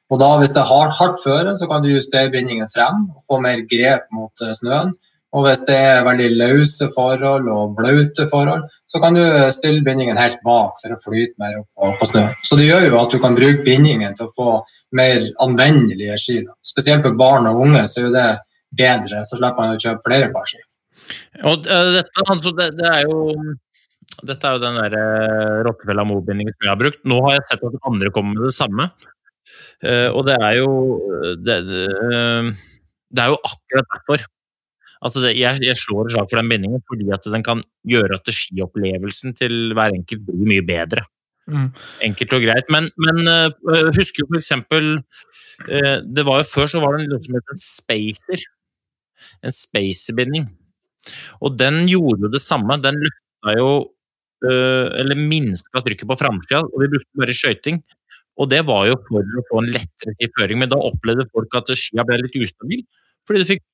Og 0.09 0.21
da, 0.23 0.31
Hvis 0.41 0.55
det 0.57 0.63
er 0.63 0.71
hardt, 0.71 0.97
hardt 0.97 1.21
føre, 1.25 1.53
så 1.57 1.69
kan 1.69 1.85
du 1.85 1.93
justere 1.93 2.33
bindingen 2.33 2.69
frem 2.73 3.05
og 3.13 3.21
få 3.29 3.41
mer 3.45 3.61
grep 3.69 4.09
mot 4.15 4.45
eh, 4.45 4.55
snøen. 4.57 4.95
Og 5.37 5.45
hvis 5.45 5.67
det 5.69 5.77
er 5.77 6.07
veldig 6.07 6.29
løse 6.41 6.87
forhold 6.95 7.51
og 7.53 7.75
blaute 7.77 8.25
forhold, 8.31 8.63
så 8.89 9.01
kan 9.03 9.19
du 9.19 9.21
stille 9.53 9.85
bindingen 9.85 10.17
helt 10.17 10.39
bak 10.47 10.79
for 10.81 10.95
å 10.95 11.01
flyte 11.05 11.37
mer 11.43 11.59
opp 11.61 11.99
på, 12.01 12.09
snøen. 12.09 12.33
Så 12.49 12.57
det 12.57 12.71
gjør 12.71 12.87
jo 12.87 13.01
at 13.03 13.13
du 13.13 13.19
kan 13.21 13.37
bruke 13.37 13.67
bindingen 13.67 14.17
til 14.17 14.31
å 14.31 14.33
få 14.39 14.55
mer 14.97 15.27
anvendelige 15.45 16.17
ski. 16.23 16.39
Spesielt 16.65 17.05
for 17.05 17.21
barn 17.21 17.51
og 17.51 17.61
unge 17.67 17.85
så 17.93 18.07
er 18.07 18.17
det 18.17 18.31
bedre, 18.81 19.21
så 19.29 19.37
slipper 19.37 19.61
man 19.61 19.77
å 19.77 19.83
kjøpe 19.83 20.09
flere 20.09 20.33
par 20.33 20.49
ski. 20.49 20.65
Og 21.45 21.69
dette, 21.69 22.25
altså, 22.25 22.55
det, 22.57 22.73
det, 22.81 22.89
er 22.89 23.05
jo 23.05 23.21
Dette 24.29 24.49
er 24.49 24.57
jo 24.57 24.65
den 24.65 24.81
der 24.81 24.97
uh, 24.99 25.61
Rockefeller 25.69 26.07
Mo-bindingen 26.09 26.55
som 26.57 26.67
jeg 26.67 26.73
har 26.73 26.81
brukt. 26.81 27.05
Nå 27.07 27.21
har 27.27 27.37
jeg 27.37 27.47
sett 27.53 27.69
at 27.69 27.87
andre 27.87 28.11
kommer 28.15 28.35
med 28.35 28.49
det 28.49 28.57
samme. 28.57 28.89
Eh, 29.85 30.09
og 30.11 30.27
det 30.27 30.35
er 30.43 30.57
jo 30.59 30.73
det, 31.39 31.61
det, 31.69 31.85
eh, 31.87 32.49
det 33.15 33.23
er 33.23 33.33
jo 33.33 33.39
akkurat 33.47 33.89
derfor. 33.95 34.25
Altså 34.99 35.23
det, 35.23 35.37
jeg, 35.39 35.61
jeg, 35.63 35.79
slår 35.79 36.09
et 36.09 36.17
slag 36.17 36.27
for 36.27 36.41
den 36.41 36.51
bindingen 36.51 36.83
fordi 36.91 37.07
at 37.15 37.27
den 37.31 37.45
kan 37.47 37.63
gjøre 37.87 38.19
at 38.19 38.31
skiopplevelsen 38.35 39.37
til 39.39 39.77
hver 39.79 39.95
enkelt 39.95 40.25
blir 40.27 40.51
mye 40.51 40.65
bedre. 40.67 41.05
Mm. 41.49 41.69
Enkelt 42.11 42.35
og 42.35 42.43
greit. 42.45 42.73
Men, 42.75 42.91
men 42.99 43.23
uh, 43.31 43.93
husker 43.97 44.25
jo 44.25 44.29
for 44.29 44.37
eksempel 44.37 44.99
uh, 44.99 45.99
Det 46.05 46.25
var 46.27 46.43
jo 46.43 46.49
før 46.51 46.69
så 46.69 46.83
var 46.83 46.99
det 46.99 47.07
noe 47.09 47.23
som 47.25 47.39
het 47.39 47.55
en 47.55 47.63
spacer. 47.63 48.43
En 49.47 49.55
spacerbinding. 49.55 50.51
Og 51.47 51.55
den 51.57 51.85
gjorde 51.89 52.27
jo 52.27 52.33
det 52.35 52.43
samme. 52.43 52.81
Den 52.83 52.99
løfta 53.07 53.55
jo 53.55 53.71
Eller 54.45 55.19
minska 55.19 55.83
trykket 55.83 56.09
på 56.11 56.19
framsida, 56.21 56.63
og 56.67 56.85
vi 56.85 56.91
brukte 56.93 57.23
bare 57.23 57.35
skøyting. 57.35 57.81
Og 58.39 58.51
det 58.53 58.61
var 58.69 58.87
jo 58.87 58.95
for 59.09 59.19
å 59.41 59.47
få 59.49 59.63
en 59.65 59.73
lettere 59.75 60.31
føring, 60.37 60.61
men 60.63 60.71
da 60.71 60.79
opplevde 60.79 61.27
folk 61.33 61.57
at 61.59 61.73
skia 61.75 62.05
ble 62.07 62.21
litt 62.23 62.39
ustabil. 62.39 62.85
Fordi 63.27 63.43
du 63.43 63.51
fikk 63.55 63.65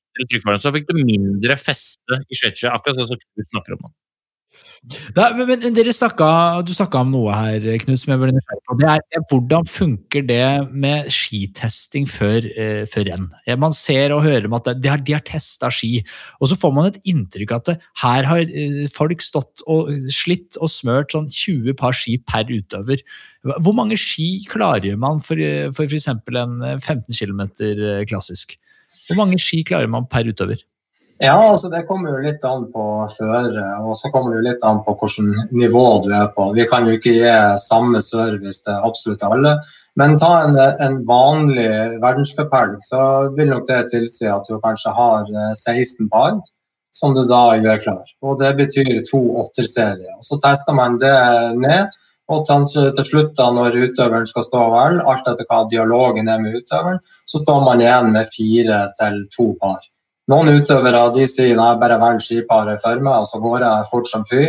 så 0.62 0.71
fikk 0.71 0.87
du 0.87 1.01
mindre 1.03 1.57
feste 1.59 2.21
i 2.31 2.39
skøyteskia, 2.39 2.71
akkurat 2.71 3.01
sånn 3.01 3.09
som 3.09 3.19
du 3.19 3.43
snakker 3.51 3.75
om 3.75 3.89
nå. 3.89 3.91
Da, 5.16 5.30
men, 5.32 5.48
men 5.48 5.92
snakket, 5.96 6.66
Du 6.68 6.74
snakka 6.76 7.00
om 7.00 7.12
noe 7.14 7.32
her, 7.32 7.64
Knut, 7.80 8.00
som 8.02 8.12
jeg 8.12 8.20
ble 8.20 8.32
på. 8.68 8.76
Det 8.80 8.88
er, 8.90 9.22
hvordan 9.30 9.68
funker 9.68 10.26
det 10.28 10.44
med 10.70 11.09
skitesting 11.12 12.09
før, 12.11 12.44
eh, 12.52 12.82
før 12.90 13.09
renn? 13.09 13.30
Man 13.61 13.72
ser 13.76 14.12
og 14.12 14.24
hører 14.26 14.50
at 14.59 14.68
de 14.82 14.90
har, 14.92 15.00
de 15.00 15.16
har 15.16 15.24
testa 15.24 15.70
ski, 15.72 16.02
og 16.40 16.50
så 16.50 16.59
får 16.61 16.74
man 16.76 16.90
et 16.90 17.00
inntrykk 17.09 17.55
at 17.57 17.72
her 18.02 18.28
har 18.28 18.44
eh, 18.44 18.84
folk 18.92 19.24
stått 19.24 19.64
og 19.70 19.88
slitt 20.12 20.61
og 20.61 20.72
smørt 20.72 21.16
sånn 21.16 21.30
20 21.32 21.78
par 21.80 21.96
ski 21.96 22.18
per 22.20 22.44
utøver. 22.52 23.00
Hvor 23.64 23.76
mange 23.76 23.96
ski 24.00 24.44
klargjør 24.52 25.00
man 25.00 25.24
for, 25.24 25.40
for 25.76 25.88
f.eks. 25.88 26.11
en 26.12 26.61
15 26.76 27.09
km 27.09 27.42
klassisk? 28.09 28.59
Hvor 29.09 29.20
mange 29.20 29.40
ski 29.40 29.64
klarer 29.66 29.90
man 29.90 30.09
per 30.09 30.28
utøver? 30.28 30.61
Ja, 31.23 31.37
altså 31.51 31.69
Det 31.71 31.85
kommer 31.87 32.11
jo 32.11 32.25
litt 32.25 32.43
an 32.45 32.67
på 32.75 32.85
føret, 33.12 33.59
og 33.87 33.95
så 33.97 34.11
kommer 34.11 34.33
det 34.33 34.41
jo 34.41 34.47
litt 34.49 34.65
an 34.67 34.81
på 34.83 34.97
hvilket 34.99 35.53
nivå 35.55 35.85
du 36.03 36.11
er 36.11 36.27
på. 36.35 36.49
Vi 36.57 36.67
kan 36.71 36.89
jo 36.89 36.97
ikke 36.97 37.15
gi 37.15 37.35
samme 37.62 38.03
service 38.03 38.65
til 38.67 38.81
absolutt 38.89 39.23
alle. 39.23 39.55
Men 39.95 40.17
ta 40.19 40.33
en, 40.43 40.59
en 40.59 40.99
vanlig 41.07 41.69
verdenscuphelg, 42.03 42.81
så 42.83 43.31
vil 43.37 43.53
nok 43.53 43.69
det 43.71 43.85
tilsi 43.93 44.27
at 44.27 44.51
du 44.51 44.59
kanskje 44.65 44.91
har 44.97 45.31
16 45.55 45.71
eh, 45.77 46.11
par 46.11 46.41
som 46.95 47.15
du 47.15 47.23
da 47.31 47.45
gjør 47.62 47.79
klar. 47.87 48.11
Og 48.23 48.39
Det 48.43 48.51
betyr 48.59 48.99
to 49.07 49.23
åtterserier. 49.43 50.19
Så 50.23 50.39
tester 50.43 50.75
man 50.75 50.99
det 51.03 51.15
ned. 51.62 51.95
Og 52.33 52.47
til 52.49 53.05
slutt, 53.05 53.35
da, 53.37 53.51
når 53.53 53.75
utøveren 53.85 54.27
skal 54.27 54.47
stå 54.47 54.61
vel, 54.73 55.03
alt 55.05 55.27
etter 55.29 55.45
hva 55.45 55.67
dialogen 55.69 56.31
er 56.33 56.41
med 56.41 56.57
utøveren, 56.57 57.03
så 57.29 57.41
står 57.43 57.67
man 57.67 57.83
igjen 57.85 58.15
med 58.15 58.31
fire 58.31 58.87
til 58.97 59.19
to 59.35 59.51
par. 59.61 59.83
Noen 60.33 60.55
utøvere 60.57 61.03
de 61.12 61.27
sier 61.29 61.57
nei, 61.59 61.72
bare 61.81 61.99
velg 62.01 62.22
skiparet 62.25 62.81
for 62.81 63.03
meg, 63.05 63.25
og 63.25 63.29
så 63.29 63.41
går 63.45 63.64
jeg 63.66 63.89
fort 63.91 64.09
som 64.09 64.25
fy. 64.25 64.47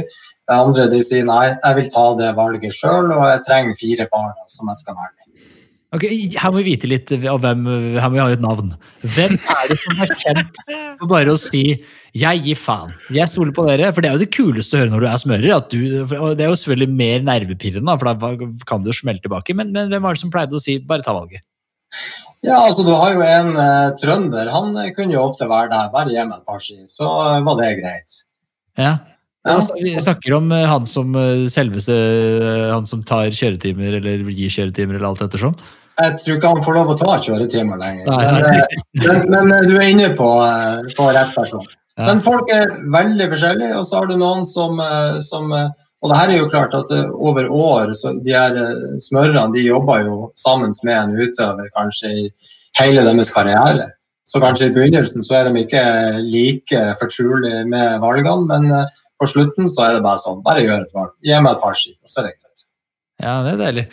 De 0.47 0.55
andre 0.55 0.87
de 0.91 1.01
sier 1.03 1.25
nei, 1.27 1.49
jeg 1.51 1.79
vil 1.79 1.89
ta 1.91 2.05
det 2.19 2.31
valget 2.37 2.77
sjøl, 2.77 3.11
og 3.11 3.25
jeg 3.27 3.43
trenger 3.47 3.79
fire 3.81 4.07
par 4.13 4.31
som 4.51 4.71
jeg 4.71 4.83
skal 4.83 4.95
velge. 5.01 5.31
Ok, 5.95 6.03
Her 6.35 6.51
må 6.51 6.59
vi 6.59 6.73
vite 6.73 6.89
litt 6.89 7.11
av 7.13 7.39
hvem 7.43 7.67
Her 7.95 8.09
må 8.09 8.17
vi 8.17 8.21
ha 8.23 8.27
et 8.33 8.43
navn. 8.43 8.73
Hvem 9.15 9.35
er 9.37 9.69
det 9.69 9.77
som 9.79 10.01
er 10.03 10.11
kjent 10.19 10.57
for 10.65 11.07
bare 11.11 11.31
å 11.31 11.39
si 11.39 11.63
'jeg 12.15 12.43
gir 12.43 12.59
faen'? 12.59 12.95
Jeg 13.11 13.29
stoler 13.31 13.53
på 13.55 13.67
dere. 13.67 13.93
For 13.93 14.01
det 14.01 14.09
er 14.09 14.17
jo 14.17 14.23
det 14.25 14.35
kuleste 14.35 14.75
å 14.75 14.81
høre 14.81 14.91
når 14.91 15.03
du 15.03 15.07
er 15.07 15.23
smører. 15.23 15.69
Du, 15.71 15.79
og 16.19 16.35
det 16.35 16.43
er 16.43 16.51
jo 16.51 16.59
selvfølgelig 16.59 16.91
mer 16.91 17.19
nervepirrende, 17.31 17.99
for 17.99 18.05
da 18.11 18.63
kan 18.67 18.83
du 18.83 18.91
smelte 18.91 19.23
tilbake. 19.27 19.55
Men, 19.55 19.71
men, 19.71 19.89
hvem 19.89 20.03
var 20.03 20.15
det 20.15 20.23
som 20.23 20.31
pleide 20.31 20.55
å 20.55 20.59
si 20.59 20.79
'bare 20.79 21.03
ta 21.03 21.13
valget'? 21.15 21.43
Ja, 22.45 22.61
altså 22.61 22.85
Du 22.85 22.93
har 22.93 23.15
jo 23.15 23.25
en 23.25 23.55
uh, 23.57 23.95
trønder. 23.99 24.51
Han 24.53 24.75
uh, 24.77 24.87
kunne 24.95 25.15
jo 25.15 25.25
ofte 25.25 25.47
være 25.49 25.71
der. 25.73 25.91
Bare 25.93 26.11
meg 26.13 26.37
et 26.37 26.47
par 26.47 26.61
ski, 26.61 26.77
så 26.89 27.09
uh, 27.09 27.41
var 27.45 27.59
det 27.61 27.75
greit. 27.81 28.21
Ja. 28.79 28.97
Ja, 29.45 29.59
vi 29.77 29.91
snakker 30.01 30.33
om 30.39 30.49
han 30.49 30.87
som 30.89 31.11
selveste 31.53 31.93
Han 32.73 32.87
som 32.89 33.03
tar 33.05 33.29
kjøretimer 33.29 33.99
eller 33.99 34.23
gir 34.33 34.49
kjøretimer 34.49 34.97
eller 34.97 35.11
alt 35.11 35.21
ettersom. 35.21 35.53
Jeg 36.01 36.15
tror 36.23 36.39
ikke 36.39 36.53
han 36.55 36.63
får 36.65 36.75
lov 36.79 36.89
å 36.89 36.95
ta 36.97 37.17
kjøretimer 37.27 37.77
lenger. 37.77 38.09
Men, 38.09 39.21
men, 39.29 39.51
men, 39.51 39.67
du 39.69 39.75
er 39.77 39.91
inne 39.91 40.09
på, 40.17 40.31
på 40.97 41.05
rett 41.13 41.37
person. 41.37 41.61
Ja. 41.93 42.07
Men 42.07 42.23
folk 42.25 42.49
er 42.57 42.73
veldig 42.97 43.29
forskjellige, 43.35 43.77
og 43.77 43.85
så 43.85 44.01
har 44.01 44.09
du 44.09 44.17
noen 44.17 44.41
som, 44.49 44.81
som 45.29 45.53
og 46.05 46.11
det 46.11 46.17
her 46.19 46.31
er 46.31 46.37
jo 46.37 46.49
klart 46.51 46.75
at 46.77 46.91
over 47.13 47.47
år 47.49 47.93
så 47.97 48.11
De 48.21 48.33
her 48.35 48.53
smørerne 49.01 49.55
de 49.55 49.63
jobber 49.65 50.05
jo 50.05 50.17
sammen 50.37 50.73
med 50.85 50.95
en 50.99 51.15
utøver 51.17 51.71
kanskje 51.73 52.11
i 52.13 52.25
hele 52.77 53.01
deres 53.07 53.33
karriere. 53.33 53.89
Så 54.25 54.41
kanskje 54.41 54.69
i 54.69 54.75
begynnelsen 54.75 55.25
så 55.25 55.39
er 55.39 55.49
de 55.49 55.63
ikke 55.65 55.81
like 56.21 56.85
fortrolige 57.01 57.65
med 57.69 57.99
valgene, 58.05 58.45
men 58.49 58.85
på 59.21 59.29
slutten 59.31 59.69
så 59.71 59.87
er 59.87 59.97
det 59.97 60.05
bare 60.05 60.21
sånn 60.21 60.43
Bare 60.45 60.65
gjør 60.65 60.85
et 60.85 60.95
valg. 60.95 61.13
Gi 61.25 61.41
meg 61.41 61.55
et 61.55 61.63
par 61.65 61.77
ski, 61.77 61.95
og 61.97 62.11
så 62.11 62.21
er 62.21 62.29
det 62.29 62.37
greit. 62.37 62.65
Ja, 63.23 63.35
det 63.45 63.53
er 63.53 63.61
deilig. 63.61 63.85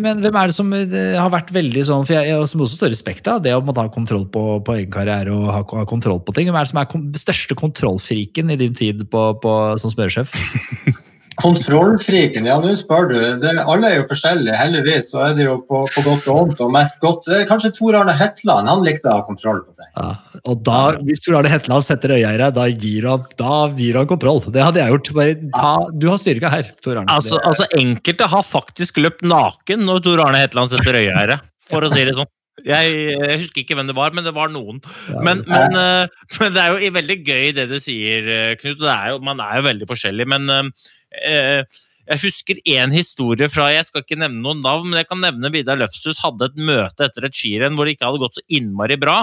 Men 0.00 0.22
hvem 0.22 0.36
er 0.40 0.48
det 0.48 0.56
som 0.56 0.70
har 0.72 1.32
vært 1.34 1.50
veldig 1.52 1.82
sånn 1.84 2.06
For 2.08 2.14
jeg, 2.14 2.36
som 2.48 2.62
også 2.62 2.78
står 2.78 2.92
respekt 2.94 3.26
av 3.28 3.42
det 3.44 3.52
å 3.52 3.60
ha 3.60 3.88
kontroll 3.92 4.24
på, 4.32 4.44
på 4.64 4.76
egen 4.78 4.92
karriere 4.94 5.34
og 5.34 5.50
ha, 5.52 5.60
ha, 5.66 5.84
kontroll 5.90 6.22
på 6.24 6.32
ting. 6.36 6.48
Hvem 6.48 6.56
er 6.56 6.64
det 6.64 6.72
som 6.72 6.80
er 6.80 6.88
den 6.94 7.20
største 7.20 7.58
kontrollfriken 7.58 8.54
i 8.54 8.58
din 8.60 8.78
tid 8.78 9.04
på, 9.12 9.24
på, 9.42 9.54
som 9.82 9.92
smøresjef? 9.92 10.32
Kontrollfriken, 11.38 12.48
ja 12.50 12.56
nå 12.58 12.72
spør 12.78 13.08
du. 13.12 13.16
Det, 13.38 13.52
alle 13.62 13.90
er 13.92 14.00
jo 14.00 14.06
forskjellige. 14.10 14.56
Heldigvis 14.58 15.12
så 15.12 15.20
er 15.28 15.36
det 15.38 15.44
jo 15.46 15.58
på, 15.68 15.84
på 15.94 16.02
godt 16.02 16.26
og 16.26 16.38
vondt 16.38 16.62
og 16.64 16.72
mest 16.74 16.98
godt. 17.02 17.28
Kanskje 17.46 17.70
Tor 17.76 17.94
Arne 18.00 18.14
Hetland 18.18 18.70
han 18.70 18.82
likte 18.82 19.06
å 19.12 19.20
ha 19.20 19.26
kontroll 19.26 19.60
på 19.62 19.76
seg. 19.78 19.86
Ja, 19.94 20.40
og 20.42 20.64
da, 20.66 20.80
Hvis 21.06 21.22
Tor 21.22 21.38
Arne 21.38 21.52
Hetland 21.52 21.86
setter 21.86 22.16
øya 22.16 22.32
i 22.34 22.40
deg, 22.42 22.56
da 22.56 22.66
gir 22.72 23.06
han, 23.06 23.28
da 23.38 23.60
gir 23.78 24.00
han 24.00 24.10
kontroll. 24.10 24.42
Det 24.50 24.64
hadde 24.64 24.82
jeg 24.82 24.96
gjort. 24.96 25.12
Bare 25.20 25.36
ta, 25.54 25.70
du 25.94 26.08
har 26.10 26.18
styrka 26.24 26.50
her, 26.56 26.72
Tor 26.82 26.98
Arne. 26.98 27.14
Altså, 27.14 27.38
altså, 27.46 27.68
Enkelte 27.78 28.30
har 28.34 28.50
faktisk 28.50 28.98
løpt 29.04 29.22
naken 29.22 29.86
når 29.86 30.02
Tor 30.08 30.26
Arne 30.26 30.42
Hetland 30.42 30.74
setter 30.74 30.98
øya 30.98 31.22
i 31.22 31.30
deg, 31.36 31.48
for 31.70 31.86
å 31.86 31.94
si 31.94 32.02
det 32.02 32.18
sånn. 32.18 32.34
Jeg, 32.66 32.94
jeg, 33.14 33.34
husker 33.38 33.62
ikke 33.62 33.76
hvem 33.78 33.86
det 33.86 33.94
var, 33.94 34.10
men 34.10 34.24
det 34.26 34.34
var 34.34 34.50
noen. 34.50 34.80
Men, 35.22 35.44
men, 35.46 35.76
uh, 35.78 36.30
men, 36.40 36.56
det 36.56 36.64
er 36.64 36.74
jo 36.74 36.94
veldig 36.96 37.16
gøy 37.22 37.52
det 37.54 37.68
du 37.70 37.76
sier, 37.78 38.26
eh, 38.26 38.54
Knut. 38.58 38.82
Er 38.82 39.12
jo, 39.12 39.20
man 39.22 39.38
er 39.44 39.60
jo 39.60 39.68
veldig 39.68 39.86
forskjellig. 39.86 40.26
Men 40.26 40.50
uh, 40.50 40.64
Eh, 40.66 40.97
jeg 41.18 42.22
husker 42.22 42.60
én 42.64 42.92
historie 42.94 43.50
fra 43.52 43.68
Jeg 43.74 43.84
skal 43.88 44.04
ikke 44.04 44.16
nevne 44.16 44.40
noen 44.40 44.62
navn, 44.64 44.88
men 44.88 45.02
jeg 45.02 45.08
kan 45.10 45.20
nevne 45.20 45.52
Vidar 45.52 45.78
Løfshus 45.80 46.22
hadde 46.24 46.48
et 46.48 46.56
møte 46.56 47.04
etter 47.04 47.26
et 47.28 47.36
skirenn 47.36 47.76
hvor 47.76 47.88
det 47.88 47.96
ikke 47.96 48.08
hadde 48.08 48.22
gått 48.22 48.38
så 48.40 48.44
innmari 48.48 48.96
bra. 49.00 49.20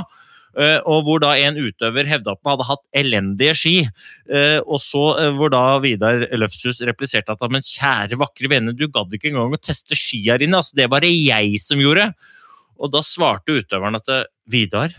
Uh, 0.56 0.80
og 0.88 1.02
hvor 1.04 1.20
da 1.20 1.34
en 1.36 1.58
utøver 1.60 2.08
hevda 2.08 2.32
at 2.32 2.40
han 2.40 2.54
hadde 2.54 2.68
hatt 2.70 2.84
elendige 2.96 3.56
ski. 3.60 3.74
Uh, 4.30 4.62
og 4.64 4.80
så 4.80 5.04
hvor 5.36 5.52
da 5.52 5.64
Vidar 5.84 6.28
Løfshus 6.38 6.80
repliserte 6.88 7.34
at 7.34 7.44
men 7.52 7.66
kjære, 7.66 8.20
vakre 8.22 8.52
vene, 8.52 8.76
du 8.76 8.86
gadd 8.88 9.12
ikke 9.18 9.34
engang 9.34 9.58
å 9.58 9.60
teste 9.60 9.98
skia 10.00 10.38
dine. 10.40 10.62
Altså, 10.62 10.78
det 10.80 10.88
var 10.94 11.04
det 11.04 11.12
jeg 11.12 11.60
som 11.64 11.82
gjorde. 11.82 12.08
Og 12.80 12.94
da 12.94 13.04
svarte 13.04 13.58
utøveren 13.58 14.00
at 14.00 14.14
Vidar, 14.52 14.96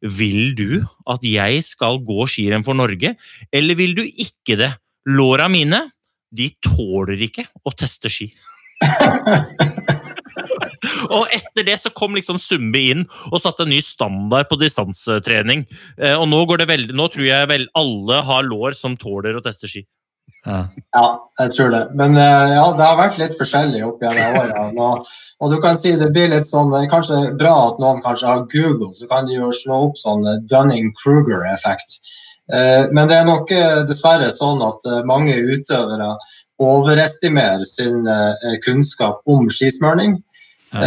vil 0.00 0.54
du 0.54 0.84
at 1.10 1.24
jeg 1.26 1.62
skal 1.66 1.98
gå 2.06 2.26
skirenn 2.30 2.64
for 2.64 2.78
Norge, 2.78 3.16
eller 3.52 3.78
vil 3.78 3.96
du 3.98 4.04
ikke 4.06 4.56
det? 4.60 4.70
Låra 5.08 5.48
mine 5.48 5.86
de 6.34 6.50
tåler 6.60 7.20
ikke 7.28 7.46
å 7.64 7.72
teste 7.72 8.10
ski. 8.12 8.28
og 11.16 11.30
etter 11.34 11.66
det 11.66 11.76
så 11.82 11.92
kom 11.94 12.16
liksom 12.18 12.38
Sumbe 12.40 12.82
inn 12.92 13.04
og 13.32 13.42
satte 13.42 13.64
en 13.64 13.72
ny 13.72 13.80
standard 13.84 14.48
på 14.50 14.58
distansetrening. 14.60 15.64
Eh, 15.96 16.14
og 16.14 16.28
nå 16.30 16.42
går 16.48 16.62
det 16.62 16.70
veldig, 16.70 16.98
nå 16.98 17.08
tror 17.12 17.28
jeg 17.28 17.50
vel 17.50 17.68
alle 17.78 18.22
har 18.28 18.46
lår 18.46 18.76
som 18.78 18.98
tåler 19.00 19.38
å 19.38 19.44
teste 19.44 19.70
ski. 19.70 19.84
Ja. 20.46 20.58
ja, 20.94 21.06
jeg 21.42 21.52
tror 21.56 21.72
det. 21.72 21.80
Men 21.98 22.14
eh, 22.16 22.54
ja, 22.54 22.66
det 22.76 22.84
har 22.84 23.00
vært 23.00 23.18
litt 23.20 23.34
forskjellig 23.40 23.82
opp 23.84 24.04
gjennom 24.04 24.36
årene. 24.38 24.84
Og, 24.84 25.10
og, 25.40 25.52
du 25.52 25.58
kan 25.64 25.76
si 25.80 25.94
det 25.98 26.10
blir 26.14 26.30
litt 26.32 26.48
sånn 26.48 26.70
det 26.72 26.84
er 26.84 26.92
Kanskje 26.92 27.18
bra 27.40 27.54
at 27.70 27.80
noen 27.82 28.00
kanskje 28.04 28.30
har 28.30 28.46
Google, 28.52 28.92
så 28.96 29.08
kan 29.10 29.28
de 29.28 29.40
jo 29.40 29.50
slå 29.56 29.80
opp 29.88 29.98
sånn 30.00 30.24
Dunning-Kruger-effekt. 30.48 31.98
Eh, 32.48 32.86
men 32.96 33.10
det 33.10 33.18
er 33.18 33.26
nok 33.28 33.50
eh, 33.52 33.82
dessverre 33.88 34.30
sånn 34.32 34.62
at 34.64 34.86
eh, 34.88 35.02
mange 35.08 35.36
utøvere 35.36 36.14
overestimerer 36.58 37.62
sin 37.68 38.00
kunnskap 38.64 39.20
om 39.30 39.46
skismøring. 39.52 40.16
Ja. 40.68 40.82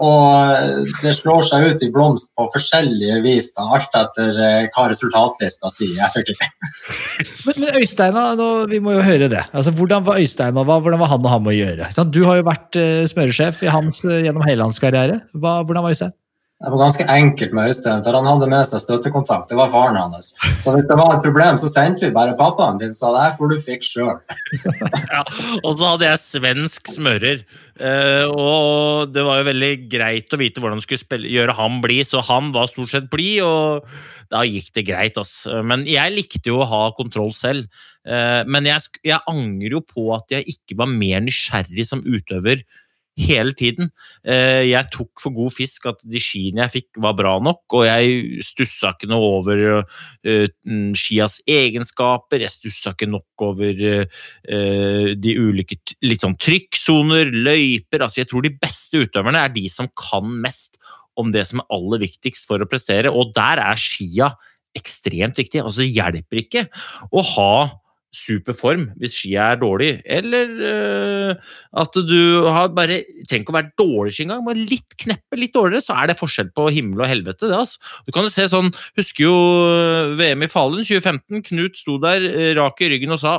og 0.00 0.94
det 1.02 1.10
slår 1.18 1.42
seg 1.44 1.66
ut 1.68 1.82
i 1.84 1.88
blomst 1.92 2.30
på 2.32 2.46
forskjellige 2.54 3.18
vis, 3.26 3.50
da, 3.58 3.66
alt 3.76 3.98
etter 3.98 4.38
hva 4.72 4.86
resultatlista 4.88 5.68
sier 5.68 5.98
men, 7.44 7.58
men 7.58 7.76
Øystein, 7.76 8.16
nå, 8.38 8.46
vi 8.70 8.80
må 8.80 8.94
jo 8.94 9.02
høre 9.04 9.28
det. 9.28 9.42
Altså, 9.50 9.74
hvordan 9.76 10.06
var 10.06 10.22
Øystein 10.22 10.56
og 10.56 10.70
hvordan 10.70 11.02
var 11.02 11.12
han 11.12 11.26
og 11.26 11.34
han 11.34 11.50
å 11.50 11.56
gjøre? 11.58 11.90
Du 12.08 12.22
har 12.24 12.38
jo 12.38 12.46
vært 12.46 12.80
smøresjef 13.10 13.66
hans, 13.74 14.00
gjennom 14.06 14.48
hele 14.48 14.64
hans 14.64 14.80
karriere. 14.80 15.20
Hva, 15.36 15.58
hvordan 15.60 15.84
var 15.84 15.98
Øystein? 15.98 16.16
Det 16.58 16.72
var 16.72 16.80
ganske 16.80 17.04
enkelt 17.06 17.52
med 17.54 17.70
Øystein, 17.70 18.00
for 18.02 18.16
han 18.18 18.26
hadde 18.26 18.48
med 18.50 18.66
seg 18.66 18.80
støttekontakt. 18.82 19.46
Det 19.46 19.54
var 19.54 19.68
faren 19.70 19.94
hans. 19.94 20.32
Så 20.58 20.72
hvis 20.74 20.88
det 20.90 20.96
var 20.98 21.12
et 21.14 21.22
problem, 21.22 21.54
så 21.54 21.68
sendte 21.70 22.08
vi 22.08 22.16
bare 22.16 22.34
pappaen 22.34 22.80
din, 22.80 22.96
sa 22.98 23.12
det 23.14 23.28
får 23.36 23.52
du 23.52 23.60
fikse 23.62 23.92
sjøl. 23.92 24.16
ja, 25.14 25.20
og 25.62 25.76
så 25.78 25.92
hadde 25.92 26.08
jeg 26.08 26.22
svensk 26.24 26.90
smører. 26.90 27.44
Uh, 27.78 28.26
og 28.26 29.12
det 29.14 29.22
var 29.22 29.38
jo 29.38 29.46
veldig 29.52 29.70
greit 29.92 30.34
å 30.34 30.40
vite 30.40 30.58
hvordan 30.64 30.82
du 30.82 30.86
skulle 30.88 31.04
spille, 31.04 31.30
gjøre 31.30 31.54
ham 31.60 31.78
blid, 31.84 32.10
så 32.10 32.24
han 32.26 32.50
var 32.56 32.72
stort 32.72 32.90
sett 32.90 33.06
blid, 33.12 33.38
og 33.46 33.86
da 34.34 34.42
gikk 34.42 34.74
det 34.74 34.86
greit. 34.90 35.22
Ass. 35.22 35.44
Men 35.46 35.86
jeg 35.86 36.16
likte 36.16 36.50
jo 36.50 36.58
å 36.64 36.70
ha 36.74 36.82
kontroll 36.98 37.30
selv. 37.38 37.70
Uh, 38.02 38.42
men 38.50 38.66
jeg, 38.66 38.98
jeg 39.06 39.22
angrer 39.30 39.78
jo 39.78 39.86
på 39.86 40.10
at 40.18 40.34
jeg 40.34 40.58
ikke 40.58 40.82
var 40.82 40.90
mer 40.90 41.22
nysgjerrig 41.22 41.86
som 41.86 42.02
utøver 42.02 42.66
hele 43.18 43.54
tiden. 43.56 43.90
Eh, 44.22 44.68
jeg 44.70 44.90
tok 44.94 45.22
for 45.22 45.34
god 45.34 45.54
fisk 45.56 45.88
at 45.90 46.02
de 46.06 46.20
skiene 46.22 46.62
jeg 46.64 46.74
fikk, 46.76 47.00
var 47.02 47.16
bra 47.18 47.34
nok, 47.42 47.64
og 47.78 47.86
jeg 47.88 48.44
stussa 48.46 48.92
ikke 48.94 49.10
noe 49.10 49.32
over 49.38 49.64
eh, 49.78 50.46
mm, 50.66 50.92
skias 50.98 51.40
egenskaper. 51.48 52.44
Jeg 52.44 52.54
stussa 52.54 52.94
ikke 52.94 53.10
nok 53.10 53.46
over 53.48 53.82
eh, 53.88 55.10
de 55.18 55.34
ulike 55.38 55.80
litt 56.06 56.24
sånn 56.24 56.38
trykksoner, 56.38 57.32
løyper. 57.34 58.06
Altså, 58.06 58.22
jeg 58.22 58.30
tror 58.30 58.46
de 58.46 58.54
beste 58.58 59.02
utøverne 59.04 59.42
er 59.42 59.54
de 59.54 59.66
som 59.72 59.90
kan 59.98 60.30
mest 60.44 60.78
om 61.18 61.32
det 61.34 61.44
som 61.48 61.62
er 61.62 61.74
aller 61.74 62.04
viktigst 62.04 62.46
for 62.46 62.62
å 62.62 62.70
prestere, 62.70 63.10
og 63.10 63.34
der 63.34 63.60
er 63.64 63.80
skia 63.80 64.30
ekstremt 64.78 65.38
viktig. 65.40 65.62
Altså, 65.64 65.82
det 65.82 65.92
hjelper 65.96 66.42
ikke 66.44 66.66
å 67.10 67.24
ha 67.34 67.52
superform 68.14 68.86
hvis 69.00 69.14
skia 69.18 69.50
er 69.52 69.60
dårlig, 69.60 69.90
eller 70.08 70.52
uh, 70.62 71.48
at 71.82 71.98
du 72.08 72.46
har 72.48 72.70
bare 72.76 73.02
trenger 73.28 73.44
ikke 73.44 73.52
å 73.52 73.56
være 73.58 73.72
dårlig 73.80 74.14
ski 74.16 74.24
engang, 74.24 74.44
bare 74.46 74.68
litt 74.70 74.96
kneppe 75.02 75.40
litt 75.40 75.54
dårligere, 75.56 75.84
så 75.84 75.96
er 76.00 76.10
det 76.10 76.18
forskjell 76.20 76.52
på 76.56 76.68
himmel 76.74 77.04
og 77.04 77.10
helvete. 77.10 77.50
det 77.50 77.58
altså. 77.58 77.80
Du 78.06 78.14
kan 78.14 78.24
jo 78.24 78.32
se 78.32 78.48
sånn, 78.48 78.72
Husker 78.98 79.26
jo 79.26 79.34
eh, 79.68 80.12
VM 80.18 80.44
i 80.46 80.50
Falun 80.50 80.86
2015. 80.86 81.42
Knut 81.50 81.80
sto 81.80 81.98
der 82.02 82.24
uh, 82.24 82.52
rak 82.58 82.80
i 82.84 82.92
ryggen 82.94 83.14
og 83.14 83.20
sa 83.22 83.38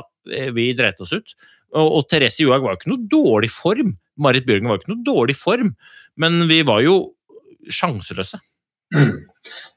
vi 0.54 0.70
dreit 0.76 1.00
oss 1.02 1.14
ut. 1.16 1.34
Og, 1.74 1.86
og 1.86 2.06
Therese 2.10 2.44
Johaug 2.44 2.66
var 2.66 2.74
jo 2.74 2.80
ikke 2.80 2.92
noe 2.92 3.08
dårlig 3.10 3.50
form. 3.52 3.94
Marit 4.20 4.46
Bjørgen 4.46 4.68
var 4.68 4.78
jo 4.78 4.82
ikke 4.82 4.92
noe 4.94 5.06
dårlig 5.06 5.36
form, 5.38 5.72
men 6.20 6.44
vi 6.50 6.60
var 6.66 6.82
jo 6.84 7.00
sjanseløse. 7.72 8.40
Mm. 8.94 9.18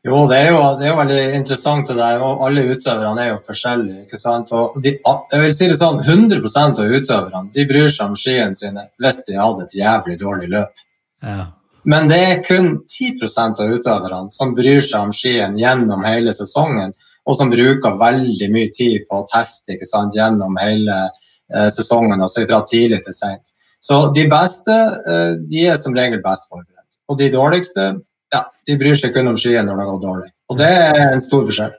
Jo, 0.03 0.17
det 0.27 0.37
er 0.37 0.49
jo, 0.51 0.61
det 0.79 0.87
er 0.87 0.89
jo, 0.89 0.99
veldig 0.99 1.19
interessant 1.37 1.87
det 1.87 1.95
der. 1.95 2.21
og 2.25 2.41
Alle 2.43 2.65
utøverne 2.73 3.23
er 3.23 3.29
jo 3.29 3.41
forskjellige. 3.47 4.01
ikke 4.03 4.19
sant? 4.19 4.51
Og 4.51 4.75
de, 4.83 4.97
jeg 4.99 5.43
vil 5.43 5.53
si 5.55 5.69
det 5.71 5.79
sånn, 5.79 6.01
100% 6.03 6.81
av 6.83 6.95
utøverne 6.97 7.53
de 7.55 7.67
bryr 7.69 7.87
seg 7.87 8.11
om 8.11 8.17
skiene 8.19 8.57
sine 8.57 8.87
hvis 8.99 9.21
de 9.29 9.39
hadde 9.39 9.67
et 9.67 9.77
jævlig 9.79 10.17
dårlig 10.19 10.49
løp. 10.51 10.83
Ja. 11.23 11.45
Men 11.87 12.07
det 12.11 12.19
er 12.19 12.43
kun 12.43 12.69
10% 12.87 13.63
av 13.63 13.71
utøverne 13.77 14.31
som 14.31 14.53
bryr 14.57 14.83
seg 14.83 15.07
om 15.07 15.15
skien 15.15 15.57
gjennom 15.59 16.03
hele 16.07 16.35
sesongen, 16.35 16.93
og 17.23 17.39
som 17.39 17.51
bruker 17.51 17.99
veldig 17.99 18.49
mye 18.51 18.71
tid 18.75 19.03
på 19.07 19.21
å 19.21 19.27
teste 19.31 19.75
ikke 19.75 19.87
sant, 19.87 20.15
gjennom 20.15 20.57
hele 20.59 20.95
eh, 21.03 21.69
sesongen, 21.71 22.19
altså 22.19 22.43
fra 22.47 22.59
tidlig 22.67 23.03
til 23.05 23.15
sent. 23.15 23.53
Så 23.83 23.99
de 24.15 24.25
beste 24.31 24.75
eh, 25.07 25.35
de 25.47 25.67
er 25.71 25.79
som 25.79 25.95
regel 25.95 26.23
best 26.23 26.49
forberedt. 26.51 26.87
Og 27.11 27.19
de 27.19 27.31
dårligste 27.31 27.89
ja, 28.33 28.43
de 28.67 28.75
bryr 28.79 28.97
seg 28.97 29.13
kun 29.15 29.31
om 29.31 29.39
skyen 29.39 29.69
når 29.69 29.79
det 29.79 29.87
går 29.91 30.03
dårlig. 30.03 30.33
Og 30.51 30.59
det 30.59 30.69
er 30.69 31.01
en 31.05 31.23
stor 31.23 31.45
forskjell. 31.47 31.73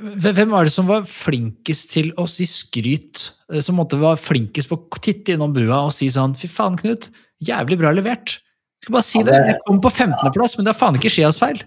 Hvem 0.00 0.52
var 0.54 0.64
det 0.64 0.72
som 0.72 0.88
var 0.88 1.08
flinkest 1.08 1.90
til 1.92 2.12
å 2.20 2.24
si 2.30 2.46
skryt? 2.48 3.26
Eh, 3.52 3.60
som 3.64 3.76
måtte 3.80 4.00
være 4.00 4.20
flinkest 4.20 4.70
på 4.70 4.78
å 4.78 5.02
titte 5.02 5.34
innom 5.34 5.52
bua 5.56 5.84
og 5.88 5.92
si 5.96 6.08
sånn 6.12 6.36
Fy 6.38 6.48
faen, 6.48 6.78
Knut. 6.80 7.10
Jævlig 7.44 7.80
bra 7.80 7.92
levert. 7.96 8.38
Jeg 8.80 8.88
skal 8.88 8.96
bare 8.96 9.08
si 9.08 9.20
ja, 9.20 9.26
det. 9.28 9.42
Jeg 9.50 9.60
kom 9.66 9.82
på 9.84 9.92
15.-plass, 9.92 10.56
men 10.56 10.66
det 10.66 10.72
er 10.72 10.80
faen 10.80 10.96
ikke 10.96 11.12
skias 11.12 11.40
feil. 11.40 11.60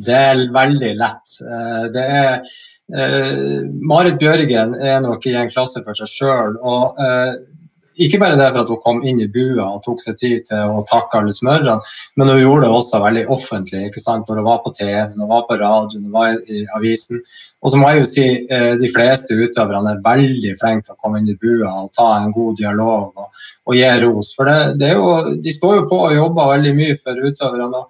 Det 0.00 0.16
er 0.16 0.40
veldig 0.54 0.94
lett. 0.98 1.34
Eh, 1.44 1.84
det 1.94 2.06
er 2.22 2.32
uh, 2.96 3.58
Marit 3.84 4.18
Bjørgen 4.20 4.74
er 4.80 5.02
nok 5.04 5.28
i 5.28 5.36
en 5.38 5.52
klasse 5.52 5.84
for 5.84 5.98
seg 5.98 6.10
sjøl. 6.12 6.56
Og 6.64 6.98
uh, 6.98 7.36
ikke 8.04 8.20
bare 8.22 8.38
det 8.38 8.48
for 8.52 8.62
at 8.62 8.70
hun 8.72 8.80
kom 8.84 9.00
inn 9.06 9.20
i 9.22 9.28
bua 9.32 9.66
og 9.74 9.82
tok 9.84 10.00
seg 10.02 10.16
tid 10.20 10.46
til 10.48 10.72
å 10.78 10.84
takke 10.88 11.20
alle 11.20 11.34
smørene, 11.34 11.76
men 12.18 12.30
hun 12.32 12.40
gjorde 12.40 12.66
det 12.66 12.70
også 12.78 13.00
veldig 13.02 13.24
offentlig 13.34 13.84
ikke 13.88 14.02
sant? 14.02 14.28
når 14.28 14.40
hun 14.40 14.48
var 14.48 14.62
på 14.64 14.72
TV, 14.76 14.94
når 15.14 15.24
hun 15.24 15.32
var 15.32 15.44
på 15.48 15.58
radioen, 15.60 16.04
når 16.04 16.08
hun 16.08 16.16
var 16.16 16.54
i 16.54 16.62
avisen. 16.78 17.22
Og 17.62 17.72
så 17.72 17.80
må 17.80 17.90
jeg 17.90 18.02
jo 18.02 18.08
si 18.12 18.26
eh, 18.54 18.72
de 18.78 18.90
fleste 18.94 19.36
utøverne 19.38 19.96
er 19.96 20.02
veldig 20.06 20.54
flinke 20.60 20.86
til 20.86 20.94
å 20.96 21.02
komme 21.02 21.22
inn 21.22 21.32
i 21.32 21.38
bua 21.42 21.74
og 21.82 21.92
ta 21.96 22.08
en 22.20 22.34
god 22.34 22.58
dialog 22.60 23.18
og, 23.18 23.44
og 23.66 23.78
gi 23.78 23.92
ros. 24.04 24.32
For 24.38 24.48
det, 24.48 24.58
det 24.82 24.94
jo, 24.94 25.12
de 25.42 25.54
står 25.54 25.80
jo 25.80 25.86
på 25.90 26.02
og 26.06 26.16
jobber 26.16 26.54
veldig 26.54 26.74
mye 26.78 26.98
for 27.02 27.18
utøverne. 27.18 27.84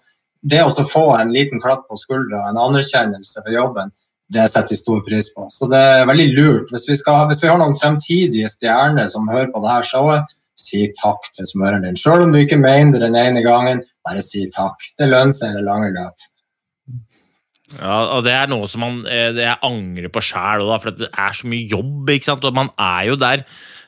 Det 0.49 0.63
å 0.65 0.89
få 0.89 1.07
en 1.19 1.33
liten 1.35 1.61
klapp 1.61 1.89
på 1.91 1.99
skuldra, 1.99 2.47
en 2.49 2.61
anerkjennelse 2.63 3.43
for 3.43 3.53
jobben, 3.53 3.91
det 4.35 4.45
setter 4.53 4.75
jeg 4.75 4.83
stor 4.83 5.05
pris 5.07 5.31
på. 5.33 5.47
Så 5.53 5.69
det 5.73 5.79
er 5.79 6.09
veldig 6.09 6.27
lurt. 6.37 6.73
Hvis 6.75 6.89
vi, 6.91 6.97
skal, 7.01 7.25
hvis 7.31 7.41
vi 7.43 7.49
har 7.49 7.61
noen 7.61 7.79
fremtidige 7.81 8.51
stjerner 8.53 9.09
som 9.13 9.29
hører 9.31 9.49
på 9.55 9.63
dette 9.65 9.89
showet, 9.89 10.35
si 10.59 10.89
takk 10.99 11.31
til 11.37 11.47
smøreren 11.47 11.87
din. 11.87 11.99
Selv 11.99 12.27
om 12.27 12.35
du 12.35 12.41
ikke 12.41 12.59
mener 12.61 12.99
det 12.99 13.07
den 13.07 13.19
ene 13.21 13.45
gangen, 13.47 13.85
bare 14.07 14.25
si 14.25 14.45
takk. 14.55 14.83
Det 14.99 15.09
lønner 15.09 15.35
seg 15.35 15.55
i 15.55 15.61
det 15.61 15.65
lange 15.69 15.93
løp. 15.95 16.29
Ja, 17.77 17.97
og 18.17 18.25
Det 18.25 18.33
er 18.33 18.49
noe 18.49 18.69
som 18.69 18.81
man, 18.81 19.01
eh, 19.07 19.33
jeg 19.37 19.61
angrer 19.63 20.09
på 20.09 20.25
sjæl, 20.25 20.65
for 20.81 20.91
det 20.91 21.11
er 21.13 21.33
så 21.37 21.47
mye 21.47 21.69
jobb. 21.69 22.11
ikke 22.11 22.25
sant? 22.25 22.45
Og 22.45 22.55
man 22.55 22.71
er 22.79 23.09
jo 23.09 23.17
der 23.17 23.45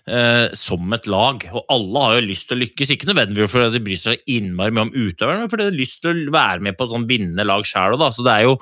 eh, 0.07 0.49
som 0.55 0.93
et 0.93 1.07
lag, 1.07 1.49
og 1.53 1.64
alle 1.68 2.05
har 2.05 2.14
jo 2.20 2.28
lyst 2.28 2.49
til 2.49 2.59
å 2.59 2.61
lykkes. 2.61 2.93
Ikke 2.93 3.09
nødvendigvis 3.09 3.51
fordi 3.51 3.72
de 3.72 3.84
bryr 3.84 4.01
seg 4.01 4.24
innmari 4.28 4.70
mye 4.70 4.88
om 4.88 4.95
utøverne, 4.95 5.41
men 5.41 5.51
fordi 5.51 5.66
de 5.66 5.72
har 5.72 5.80
lyst 5.80 6.03
til 6.03 6.28
å 6.28 6.32
være 6.32 6.61
med 6.61 6.76
på 6.76 6.86
et 6.86 6.95
sånn 6.95 7.09
vinnende 7.09 7.49
lag 7.49 7.64
sjæl. 7.64 7.97
Så 8.12 8.24
det 8.26 8.36
er 8.36 8.49
jo 8.49 8.59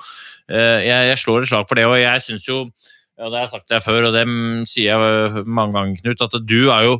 jeg, 0.49 1.05
jeg, 1.11 1.21
slår 1.21 1.45
et 1.45 1.51
slag 1.51 1.69
for 1.69 1.79
det, 1.79 1.85
og 1.89 1.99
jeg 1.99 2.25
syns 2.25 2.47
jo 2.47 2.63
ja, 3.19 3.27
Det 3.27 3.35
har 3.35 3.41
jeg 3.43 3.51
sagt 3.51 3.71
det 3.71 3.83
før, 3.83 4.09
og 4.09 4.15
det 4.15 4.25
sier 4.71 4.95
jeg 4.95 5.45
mange 5.45 5.75
ganger, 5.75 6.03
Knut, 6.03 6.21
at 6.23 6.37
du 6.47 6.59
er 6.71 6.85
jo 6.87 6.99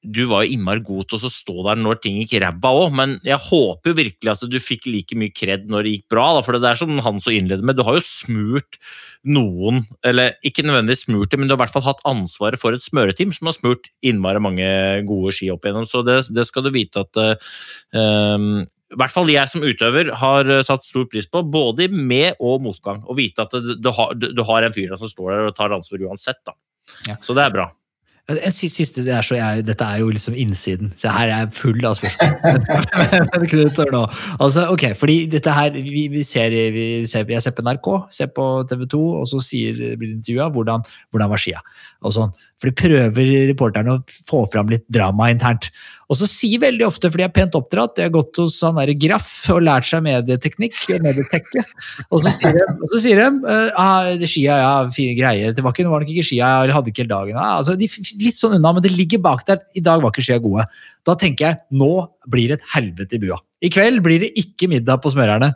du 0.00 0.22
var 0.30 0.46
jo 0.46 0.54
innmari 0.54 0.80
god 0.84 1.10
til 1.10 1.26
å 1.26 1.30
stå 1.32 1.54
der 1.66 1.80
når 1.80 1.98
ting 2.00 2.16
gikk 2.16 2.38
ræva 2.40 2.70
òg, 2.72 2.94
men 2.96 3.18
jeg 3.26 3.36
håper 3.50 3.92
jo 3.92 3.98
virkelig 3.98 4.32
at 4.32 4.44
du 4.48 4.56
fikk 4.62 4.88
like 4.88 5.16
mye 5.18 5.32
kred 5.36 5.66
når 5.68 5.84
det 5.84 5.92
gikk 5.92 6.06
bra. 6.14 6.24
Da, 6.36 6.44
for 6.46 6.56
det 6.56 6.70
er 6.70 6.80
som 6.80 6.94
han 7.04 7.20
så 7.20 7.34
innleder 7.36 7.66
med, 7.66 7.76
du 7.76 7.84
har 7.84 7.98
jo 7.98 8.06
smurt 8.06 8.80
noen, 9.28 9.82
eller 10.06 10.38
ikke 10.46 10.64
nødvendigvis 10.64 11.04
smurt 11.04 11.32
det, 11.32 11.40
men 11.40 11.50
du 11.50 11.52
har 11.52 11.60
i 11.60 11.64
hvert 11.66 11.74
fall 11.76 11.84
hatt 11.84 12.00
ansvaret 12.08 12.60
for 12.62 12.76
et 12.76 12.84
smøreteam 12.84 13.34
som 13.36 13.50
har 13.50 13.58
smurt 13.58 13.92
innmari 14.00 14.40
mange 14.40 14.70
gode 15.08 15.36
ski 15.36 15.50
opp 15.52 15.68
igjennom, 15.68 15.88
så 15.88 16.00
det, 16.06 16.22
det 16.32 16.48
skal 16.48 16.64
du 16.64 16.72
vite 16.72 17.04
at 17.04 17.20
uh, 17.20 18.64
i 18.90 18.98
hvert 18.98 19.14
fall 19.14 19.30
jeg 19.30 19.50
som 19.50 19.64
utøver 19.64 20.12
har 20.18 20.50
eh, 20.50 20.62
satt 20.66 20.86
stor 20.86 21.06
pris 21.10 21.28
på, 21.30 21.44
både 21.46 21.88
med 21.94 22.40
og 22.42 22.62
motgang. 22.64 23.02
Å 23.06 23.16
vite 23.18 23.46
at 23.46 23.54
du, 23.54 23.74
du, 23.78 23.90
har, 23.94 24.16
du, 24.18 24.42
har, 24.46 24.66
en 24.66 24.74
fyr 24.74 24.96
som 24.98 25.10
står 25.10 25.36
der 25.36 25.50
og 25.50 25.58
tar 25.58 25.76
ansvar 25.76 26.08
uansett. 26.08 26.40
Da. 26.46 26.56
Ja. 27.06 27.20
Så 27.22 27.36
det 27.38 27.46
er 27.46 27.54
bra. 27.54 27.70
En 28.30 28.52
siste, 28.54 29.02
det 29.02 29.10
er 29.10 29.24
så 29.26 29.34
jeg, 29.34 29.64
Dette 29.66 29.82
er 29.82 30.02
jo 30.02 30.10
liksom 30.12 30.36
innsiden, 30.38 30.92
så 31.00 31.10
her 31.10 31.26
er 31.26 31.32
jeg 31.32 31.54
full 31.56 31.86
av 31.86 31.96
spørsmål. 31.98 34.04
altså, 34.44 34.66
ok, 34.70 34.84
fordi 34.98 35.16
dette 35.32 35.54
her, 35.54 35.74
vi, 35.74 36.04
vi, 36.12 36.22
ser, 36.26 36.54
vi 36.74 36.84
ser, 37.10 37.26
Jeg 37.30 37.42
ser 37.42 37.54
på 37.56 37.64
NRK, 37.66 37.88
ser 38.14 38.30
på 38.36 38.44
TV 38.70 38.84
2, 38.92 39.00
og 39.22 39.26
så 39.30 39.40
sier, 39.42 39.80
blir 39.98 40.12
det 40.12 40.20
intervjua 40.20 40.46
hvordan, 40.54 40.86
hvordan 41.10 41.32
var 41.32 41.42
skia. 41.42 41.62
Og 42.06 42.14
sånn. 42.14 42.30
For 42.60 42.70
de 42.70 42.78
prøver 42.78 43.32
reporterne 43.50 43.96
å 43.96 44.04
få 44.28 44.44
fram 44.52 44.70
litt 44.70 44.86
drama 44.92 45.30
internt. 45.32 45.70
Og 46.10 46.18
så 46.18 46.26
sier 46.26 46.62
veldig 46.62 46.86
ofte, 46.88 47.06
for 47.06 47.20
de 47.20 47.24
er 47.26 47.32
pent 47.34 47.54
oppdratt, 47.54 47.94
de 47.96 48.04
har 48.08 48.12
gått 48.14 48.40
hos 48.42 48.56
han 48.66 48.78
derre 48.80 48.96
Graff 48.98 49.30
og 49.54 49.62
lært 49.62 49.86
seg 49.86 50.02
medieteknikk 50.02 50.74
medietekke, 51.04 51.62
og 52.10 52.24
så 52.24 52.32
sier 52.34 52.56
de, 52.58 52.64
og 52.80 52.90
så 52.90 53.02
sier 53.04 53.20
de 53.20 53.54
ah, 53.78 54.10
det 54.18 54.30
skia, 54.30 54.56
ja, 54.58 54.72
fine 54.94 55.14
greier, 55.18 55.54
det 55.54 55.62
var, 55.62 55.74
ikke, 55.74 55.86
det 55.86 55.92
var 55.92 56.02
nok 56.02 56.10
ikke 56.16 56.26
skia, 56.26 56.50
jeg 56.66 56.74
hadde 56.74 56.92
ikke 56.92 57.04
hele 57.04 57.14
dagen. 57.14 57.38
Ah, 57.38 57.60
altså, 57.60 57.76
de, 57.78 57.86
litt 58.24 58.40
sånn 58.40 58.58
unna, 58.58 58.74
men 58.74 58.84
det 58.84 58.92
ligger 58.96 59.22
bak 59.22 59.46
der. 59.46 59.62
I 59.78 59.84
dag 59.86 60.02
var 60.02 60.10
ikke 60.10 60.26
skia 60.26 60.40
gode. 60.42 60.66
Da 61.06 61.14
tenker 61.18 61.46
jeg 61.46 61.80
nå 61.80 61.92
blir 62.30 62.50
det 62.50 62.58
et 62.58 62.68
helvete 62.74 63.16
i 63.16 63.22
bua. 63.22 63.38
I 63.60 63.70
kveld 63.72 64.02
blir 64.04 64.22
det 64.24 64.32
ikke 64.40 64.70
middag 64.72 65.02
på 65.04 65.12
Smørerne. 65.12 65.52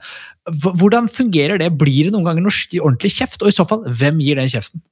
Hvordan 0.63 1.09
fungerer 1.11 1.61
det? 1.61 1.71
Blir 1.81 2.07
det 2.07 2.15
noen 2.15 2.27
ganger 2.29 2.45
noe 2.45 2.83
ordentlig 2.83 3.15
kjeft? 3.17 3.41
Og 3.43 3.51
i 3.51 3.57
så 3.57 3.65
fall, 3.69 3.87
hvem 3.89 4.21
gir 4.23 4.39
den 4.41 4.51
kjeften? 4.53 4.83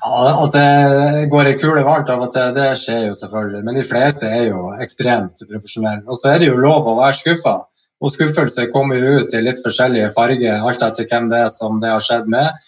Ja, 0.00 0.44
At 0.44 0.54
det 0.56 1.26
går 1.32 1.50
ei 1.50 1.58
kule 1.60 1.82
varmt 1.84 2.10
av 2.12 2.22
og 2.24 2.30
til, 2.32 2.54
det 2.56 2.70
skjer 2.80 3.08
jo 3.10 3.16
selvfølgelig. 3.16 3.64
Men 3.66 3.76
de 3.76 3.84
fleste 3.84 4.28
er 4.28 4.46
jo 4.48 4.70
ekstremt 4.80 5.44
profesjonelle. 5.48 6.06
Og 6.08 6.16
så 6.16 6.32
er 6.32 6.40
det 6.40 6.48
jo 6.48 6.62
lov 6.62 6.88
å 6.88 6.96
være 7.00 7.18
skuffa. 7.18 7.58
Og 8.02 8.10
skuffelse 8.10 8.70
kommer 8.72 8.98
jo 8.98 9.20
ut 9.20 9.34
i 9.36 9.42
litt 9.44 9.60
forskjellige 9.62 10.10
farger, 10.16 10.64
alt 10.64 10.86
etter 10.86 11.06
hvem 11.10 11.28
det 11.30 11.44
er 11.44 11.52
som 11.54 11.76
det 11.82 11.92
har 11.92 12.02
skjedd 12.02 12.30
med. 12.32 12.64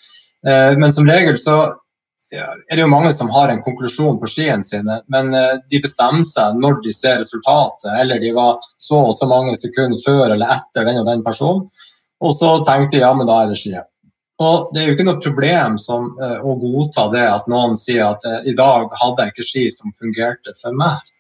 Eh, 0.47 0.77
men 0.79 0.93
som 0.95 1.09
regel 1.11 1.41
så 1.41 1.57
er 2.35 2.77
det 2.77 2.83
jo 2.83 2.91
mange 2.91 3.13
som 3.15 3.31
har 3.31 3.51
en 3.51 3.63
konklusjon 3.63 4.19
på 4.21 4.29
skiene 4.31 4.67
sine, 4.67 5.01
men 5.13 5.35
eh, 5.39 5.57
de 5.71 5.81
bestemmer 5.83 6.27
seg 6.29 6.59
når 6.61 6.81
de 6.85 6.95
ser 6.95 7.19
resultatet, 7.23 7.91
eller 8.01 8.23
de 8.23 8.35
var 8.37 8.63
så 8.79 9.01
og 9.09 9.15
så 9.17 9.29
mange 9.31 9.57
sekunder 9.59 10.01
før 10.05 10.35
eller 10.35 10.55
etter 10.59 10.87
den 10.89 11.03
og 11.03 11.11
den 11.11 11.25
personen. 11.27 11.67
Og 12.25 12.33
så 12.35 12.57
tenkte 12.67 12.97
de 12.97 13.03
ja, 13.03 13.13
men 13.17 13.29
da 13.29 13.43
er 13.43 13.51
det 13.53 13.59
skiene. 13.61 13.87
Og 14.43 14.71
Det 14.75 14.83
er 14.83 14.89
jo 14.89 14.95
ikke 14.97 15.07
noe 15.07 15.23
problem 15.23 15.77
som, 15.79 16.09
uh, 16.19 16.41
å 16.43 16.57
godta 16.59 17.07
det 17.13 17.27
at 17.31 17.47
noen 17.51 17.77
sier 17.79 18.09
at 18.09 18.25
uh, 18.27 18.41
i 18.43 18.55
dag 18.59 18.91
hadde 18.99 19.23
jeg 19.27 19.35
ikke 19.35 19.47
ski 19.47 19.69
som 19.71 19.95
fungerte 19.95 20.57
for 20.59 20.75
meg. 20.75 21.13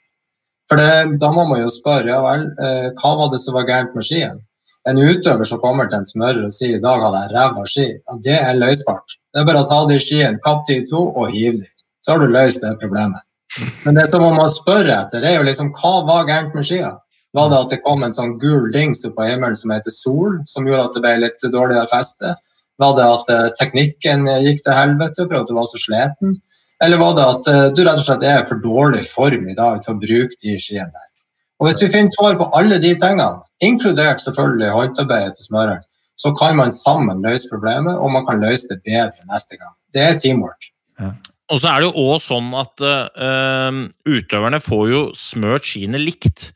For 0.69 0.81
det, 0.81 1.21
Da 1.21 1.31
må 1.31 1.45
man 1.49 1.61
jo 1.63 1.71
spørre 1.71 2.11
ja 2.11 2.21
vel, 2.25 2.49
eh, 2.59 2.91
hva 2.97 3.11
var 3.19 3.31
det 3.33 3.41
som 3.43 3.55
var 3.55 3.67
gærent 3.69 3.95
med 3.95 4.07
skien? 4.07 4.41
En 4.89 4.97
utøver 5.01 5.45
som 5.49 5.61
kommer 5.61 5.89
til 5.89 5.99
en 5.99 6.09
smører 6.09 6.45
og 6.45 6.53
sier 6.53 6.79
i 6.79 6.83
dag 6.83 7.05
hadde 7.05 7.21
jeg 7.23 7.33
ræva 7.35 7.67
ski, 7.69 7.85
ja, 7.93 8.17
det 8.25 8.39
er 8.39 8.59
løsbart. 8.59 9.17
Det 9.33 9.43
er 9.43 9.47
bare 9.49 9.63
å 9.65 9.69
ta 9.69 9.83
de 9.89 10.01
skiene, 10.01 10.41
kapp 10.45 10.65
de 10.69 10.81
i 10.81 10.87
to 10.89 11.03
og 11.05 11.31
hiv 11.33 11.57
de. 11.61 11.69
Så 12.05 12.13
har 12.13 12.21
du 12.21 12.33
løst 12.33 12.65
det 12.65 12.75
problemet. 12.81 13.21
Men 13.85 14.01
det 14.01 14.07
som 14.11 14.25
man 14.25 14.37
må 14.37 14.49
spørre 14.51 14.97
etter, 15.05 15.25
er 15.25 15.39
jo 15.39 15.47
liksom 15.47 15.71
hva 15.79 15.95
var 16.09 16.29
gærent 16.29 16.57
med 16.57 16.67
skia? 16.69 16.95
Var 17.35 17.51
det 17.51 17.61
at 17.61 17.73
det 17.73 17.83
kom 17.85 18.05
en 18.05 18.15
sånn 18.15 18.37
gul 18.39 18.69
dings 18.75 19.03
på 19.05 19.29
himmelen 19.29 19.57
som 19.59 19.73
heter 19.75 19.93
Sol, 19.95 20.41
som 20.47 20.69
gjorde 20.69 20.89
at 20.89 20.97
det 20.97 21.05
ble 21.05 21.15
litt 21.25 21.47
dårligere 21.53 21.91
feste? 21.91 22.35
Var 22.83 22.97
det 22.99 23.07
at 23.07 23.31
eh, 23.31 23.49
teknikken 23.61 24.27
gikk 24.43 24.65
til 24.65 24.77
helvete 24.77 25.29
for 25.29 25.41
at 25.41 25.51
du 25.51 25.55
var 25.57 25.69
så 25.71 25.81
sliten? 25.81 26.39
Eller 26.83 26.99
var 26.99 27.15
det 27.17 27.25
at 27.25 27.51
eh, 27.51 27.67
du 27.75 27.83
rett 27.85 28.01
og 28.01 28.07
slett 28.07 28.27
er 28.27 28.47
for 28.49 28.63
dårlig 28.63 29.05
form 29.07 29.49
i 29.51 29.57
dag 29.59 29.83
til 29.85 29.95
å 29.95 30.01
bruke 30.01 30.39
de 30.43 30.57
skiene 30.59 30.91
der? 30.91 31.11
Og 31.63 31.69
Hvis 31.69 31.83
vi 31.85 31.91
finner 31.93 32.11
svar 32.13 32.39
på 32.41 32.49
alle 32.59 32.81
de 32.83 32.91
tingene, 32.99 33.45
inkludert 33.63 34.23
selvfølgelig 34.25 34.73
håndarbeidet 34.75 35.37
til 35.39 35.49
smøreren, 35.49 35.85
så 36.19 36.35
kan 36.39 36.59
man 36.59 36.75
sammen 36.75 37.23
løse 37.23 37.49
problemet, 37.51 37.95
og 37.99 38.11
man 38.15 38.27
kan 38.27 38.43
løse 38.43 38.69
det 38.71 38.83
bedre 38.87 39.23
neste 39.31 39.59
gang. 39.59 39.75
Det 39.95 40.03
er 40.03 40.19
teamwork. 40.19 40.69
Og 41.55 41.61
så 41.63 41.71
er 41.71 41.83
det 41.83 41.87
jo 41.87 42.05
også 42.11 42.33
sånn 42.33 42.49
at 42.59 42.83
uh, 42.83 43.77
utøverne 44.11 44.59
får 44.63 44.85
jo 44.91 45.03
smørt 45.19 45.69
skiene 45.69 46.01
likt. 46.01 46.49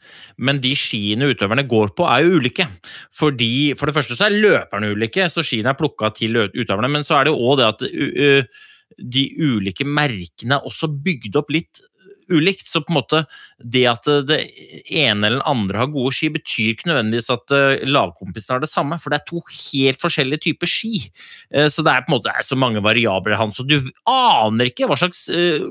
Men 0.42 0.58
de 0.64 0.72
skiene 0.78 1.28
utøverne 1.30 1.62
går 1.70 1.92
på, 1.94 2.06
er 2.10 2.24
jo 2.24 2.40
ulike. 2.40 2.66
Fordi, 3.14 3.76
For 3.78 3.86
det 3.86 3.94
første 3.94 4.18
så 4.18 4.26
er 4.26 4.40
løperne 4.42 4.90
ulike, 4.90 5.28
så 5.30 5.44
skiene 5.46 5.70
er 5.70 5.78
plukka 5.78 6.10
til 6.16 6.40
utøverne. 6.50 6.90
Men 6.96 7.06
så 7.06 7.20
er 7.20 7.28
det 7.28 7.34
jo 7.36 7.46
òg 7.46 7.60
det 7.60 7.68
at 7.68 7.86
uh, 7.86 8.64
de 8.98 9.24
ulike 9.38 9.86
merkene 9.86 10.58
er 10.58 10.66
også 10.66 10.90
bygd 10.90 11.38
opp 11.38 11.52
litt 11.54 11.84
ulikt. 12.32 12.66
Så 12.68 12.82
på 12.84 12.92
en 12.92 12.98
måte 12.98 13.22
det 13.58 13.84
at 13.90 14.08
det 14.28 14.40
ene 14.86 15.26
eller 15.26 15.38
den 15.38 15.48
andre 15.48 15.82
har 15.82 15.92
gode 15.92 16.14
ski, 16.14 16.30
betyr 16.34 16.74
ikke 16.74 16.90
nødvendigvis 16.90 17.30
at 17.34 17.54
uh, 17.54 17.86
lagkompisen 17.88 18.54
har 18.54 18.62
det 18.62 18.70
samme, 18.70 18.98
for 19.02 19.12
det 19.12 19.20
er 19.20 19.28
to 19.28 19.42
helt 19.72 20.02
forskjellige 20.02 20.44
typer 20.48 20.70
ski. 20.70 21.08
Uh, 21.54 21.66
så 21.72 21.84
det 21.84 21.94
er 21.94 22.04
på 22.06 22.12
en 22.12 22.18
måte 22.18 22.34
så 22.46 22.58
mange 22.58 22.82
variabler, 22.84 23.38
Hans, 23.40 23.60
og 23.62 23.70
du 23.70 23.78
aner 24.08 24.70
ikke 24.70 24.88
hva 24.90 24.98
slags 25.00 25.26
uh, 25.32 25.66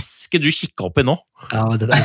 eske 0.00 0.40
du 0.42 0.48
kikka 0.50 0.88
opp 0.88 0.98
i 1.00 1.04
nå. 1.06 1.14
Ja, 1.52 1.62
det 1.80 1.88
der, 1.88 2.02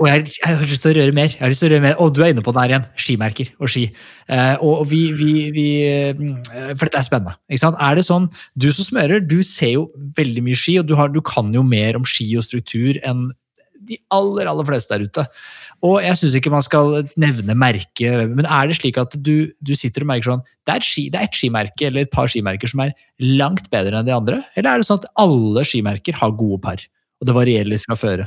og 0.00 0.06
jeg, 0.08 0.24
jeg, 0.32 0.42
har 0.46 0.64
lyst 0.66 0.82
til 0.82 0.94
å 0.94 0.96
røre 0.98 1.14
mer. 1.14 1.30
Jeg 1.34 1.42
har 1.42 1.52
lyst 1.52 1.62
til 1.62 1.70
å 1.70 1.74
røre 1.74 1.84
mer. 1.84 1.96
Og 2.02 2.12
du 2.14 2.22
er 2.24 2.32
inne 2.32 2.42
på 2.46 2.54
den 2.54 2.62
her 2.62 2.74
igjen. 2.74 2.86
Skimerker 2.98 3.52
og 3.60 3.70
ski. 3.70 3.84
Eh, 4.32 4.64
og 4.66 4.82
vi, 4.90 5.00
vi, 5.18 5.32
vi, 5.54 5.66
For 6.74 6.86
dette 6.86 7.02
er 7.02 7.06
spennende. 7.06 7.36
ikke 7.50 7.64
sant? 7.66 7.80
Er 7.82 7.98
det 7.98 8.06
sånn, 8.08 8.30
Du 8.54 8.70
som 8.72 8.88
smører, 8.88 9.22
du 9.22 9.40
ser 9.46 9.76
jo 9.76 9.88
veldig 10.18 10.46
mye 10.48 10.58
ski, 10.58 10.78
og 10.82 10.88
du, 10.88 10.96
har, 10.98 11.12
du 11.14 11.20
kan 11.26 11.52
jo 11.54 11.64
mer 11.66 12.00
om 12.00 12.08
ski 12.08 12.28
og 12.40 12.46
struktur 12.48 12.98
enn 13.06 13.28
de 13.86 13.98
aller, 14.14 14.48
aller 14.50 14.66
fleste 14.66 14.96
der 14.96 15.06
ute. 15.06 15.26
Og 15.84 15.98
jeg 16.00 16.16
syns 16.20 16.36
ikke 16.38 16.52
man 16.52 16.64
skal 16.64 17.02
nevne 17.20 17.56
merke, 17.58 18.12
men 18.32 18.46
er 18.48 18.70
det 18.70 18.78
slik 18.78 18.96
at 19.00 19.16
du, 19.20 19.50
du 19.60 19.74
sitter 19.76 20.06
og 20.06 20.12
merker 20.12 20.32
sånn 20.32 20.44
det 20.66 20.72
er, 20.72 20.80
et 20.80 20.88
ski, 20.88 21.02
det 21.12 21.20
er 21.20 21.28
et 21.28 21.36
skimerke 21.36 21.88
eller 21.88 22.06
et 22.06 22.10
par 22.10 22.30
skimerker 22.32 22.70
som 22.70 22.80
er 22.82 22.94
langt 23.22 23.68
bedre 23.70 24.00
enn 24.00 24.08
de 24.08 24.14
andre? 24.14 24.40
Eller 24.56 24.72
er 24.72 24.82
det 24.82 24.88
sånn 24.88 25.02
at 25.02 25.10
alle 25.22 25.62
skimerker 25.68 26.16
har 26.18 26.34
gode 26.38 26.58
par, 26.64 26.82
og 27.20 27.28
det 27.28 27.36
varierer 27.36 27.70
litt 27.70 27.84
fra 27.84 27.98
føre? 27.98 28.26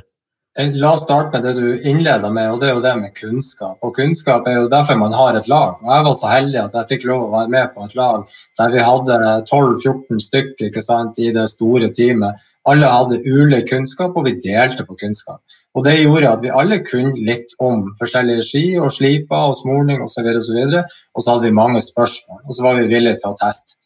Eh, 0.58 0.72
la 0.74 0.94
oss 0.96 1.04
starte 1.06 1.38
med 1.38 1.46
det 1.46 1.54
du 1.60 1.88
innleda 1.88 2.30
med, 2.34 2.50
og 2.52 2.62
det 2.62 2.70
er 2.70 2.78
jo 2.78 2.84
det 2.84 2.94
med 3.00 3.14
kunnskap. 3.18 3.78
Og 3.86 3.94
kunnskap 3.96 4.48
er 4.50 4.58
jo 4.58 4.72
derfor 4.72 4.98
man 5.00 5.16
har 5.16 5.38
et 5.38 5.48
lag. 5.52 5.78
Og 5.84 5.92
jeg 5.94 6.08
var 6.08 6.16
så 6.18 6.32
heldig 6.32 6.62
at 6.64 6.78
jeg 6.78 6.90
fikk 6.94 7.06
lov 7.10 7.28
å 7.28 7.34
være 7.36 7.54
med 7.54 7.74
på 7.76 7.86
et 7.86 7.96
lag 8.00 8.26
der 8.60 8.74
vi 8.74 8.84
hadde 8.84 9.20
12-14 9.52 10.24
stykker 10.26 10.70
ikke 10.70 10.84
sant, 10.84 11.22
i 11.22 11.30
det 11.36 11.46
store 11.54 11.92
teamet. 11.94 12.48
Alle 12.68 12.90
hadde 12.92 13.22
ulik 13.24 13.70
kunnskap, 13.70 14.18
og 14.18 14.26
vi 14.28 14.36
delte 14.42 14.86
på 14.88 14.98
kunnskap. 15.00 15.40
Og 15.80 15.86
Det 15.88 15.96
gjorde 16.02 16.32
at 16.36 16.42
vi 16.44 16.50
alle 16.52 16.82
kunne 16.84 17.16
litt 17.24 17.54
om 17.64 17.86
forskjellige 17.96 18.44
ski 18.44 18.64
og 18.84 18.92
sliper 18.92 19.50
og 19.50 19.56
smurning 19.56 20.02
osv. 20.04 20.26
Og, 20.28 20.42
så 20.44 20.56
videre, 20.58 20.82
og 21.16 21.24
så 21.24 21.36
hadde 21.36 21.48
vi 21.48 21.56
mange 21.56 21.80
spørsmål, 21.82 22.42
og 22.44 22.56
så 22.56 22.66
var 22.66 22.82
vi 22.82 22.90
villige 22.92 23.22
til 23.22 23.32
å 23.32 23.38
teste. 23.40 23.78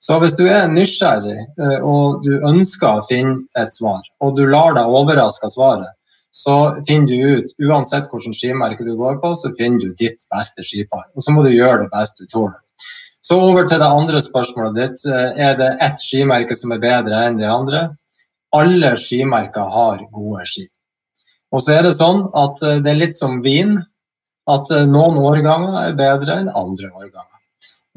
Så 0.00 0.16
hvis 0.22 0.36
du 0.38 0.46
er 0.46 0.70
nysgjerrig 0.70 1.36
eh, 1.36 1.80
og 1.84 2.22
du 2.24 2.38
ønsker 2.38 3.00
å 3.00 3.04
finne 3.04 3.34
et 3.58 3.74
svar, 3.74 4.06
og 4.22 4.38
du 4.38 4.46
lar 4.46 4.78
deg 4.78 4.94
overraske 5.00 5.50
av 5.50 5.52
svaret, 5.56 5.90
så 6.30 6.56
finner 6.86 7.10
du 7.10 7.34
ut, 7.42 7.52
uansett 7.66 8.06
hvilket 8.08 8.38
skimerke 8.38 8.86
du 8.86 8.94
går 8.96 9.18
på, 9.20 9.34
så 9.34 9.50
finner 9.58 9.82
du 9.82 9.98
ditt 9.98 10.22
beste 10.30 10.64
skipar. 10.64 11.08
Og 11.18 11.26
så 11.26 11.34
må 11.34 11.42
du 11.44 11.50
gjøre 11.50 11.82
det 11.82 11.90
beste 11.92 12.24
du 12.24 12.32
tåler. 12.32 12.60
Så 13.20 13.36
over 13.42 13.66
til 13.68 13.82
det 13.82 13.90
andre 13.90 14.22
spørsmålet 14.22 14.78
ditt. 14.78 15.06
Eh, 15.10 15.46
er 15.50 15.58
det 15.58 15.74
ett 15.82 16.00
skimerke 16.00 16.56
som 16.56 16.72
er 16.72 16.84
bedre 16.86 17.26
enn 17.26 17.42
de 17.42 17.50
andre? 17.50 17.88
Alle 18.56 18.94
skimerker 19.02 19.66
har 19.74 20.06
gode 20.14 20.46
ski. 20.48 20.70
Og 21.50 21.64
så 21.64 21.78
er 21.78 21.86
det 21.86 21.96
sånn 21.98 22.24
at 22.38 22.62
eh, 22.66 22.78
det 22.84 22.92
er 22.92 23.02
litt 23.02 23.18
som 23.18 23.40
vin, 23.44 23.78
at 24.50 24.70
eh, 24.74 24.86
noen 24.88 25.18
årganger 25.20 25.78
er 25.82 25.98
bedre 25.98 26.38
enn 26.42 26.52
andre 26.54 26.90
årganger. 26.90 27.40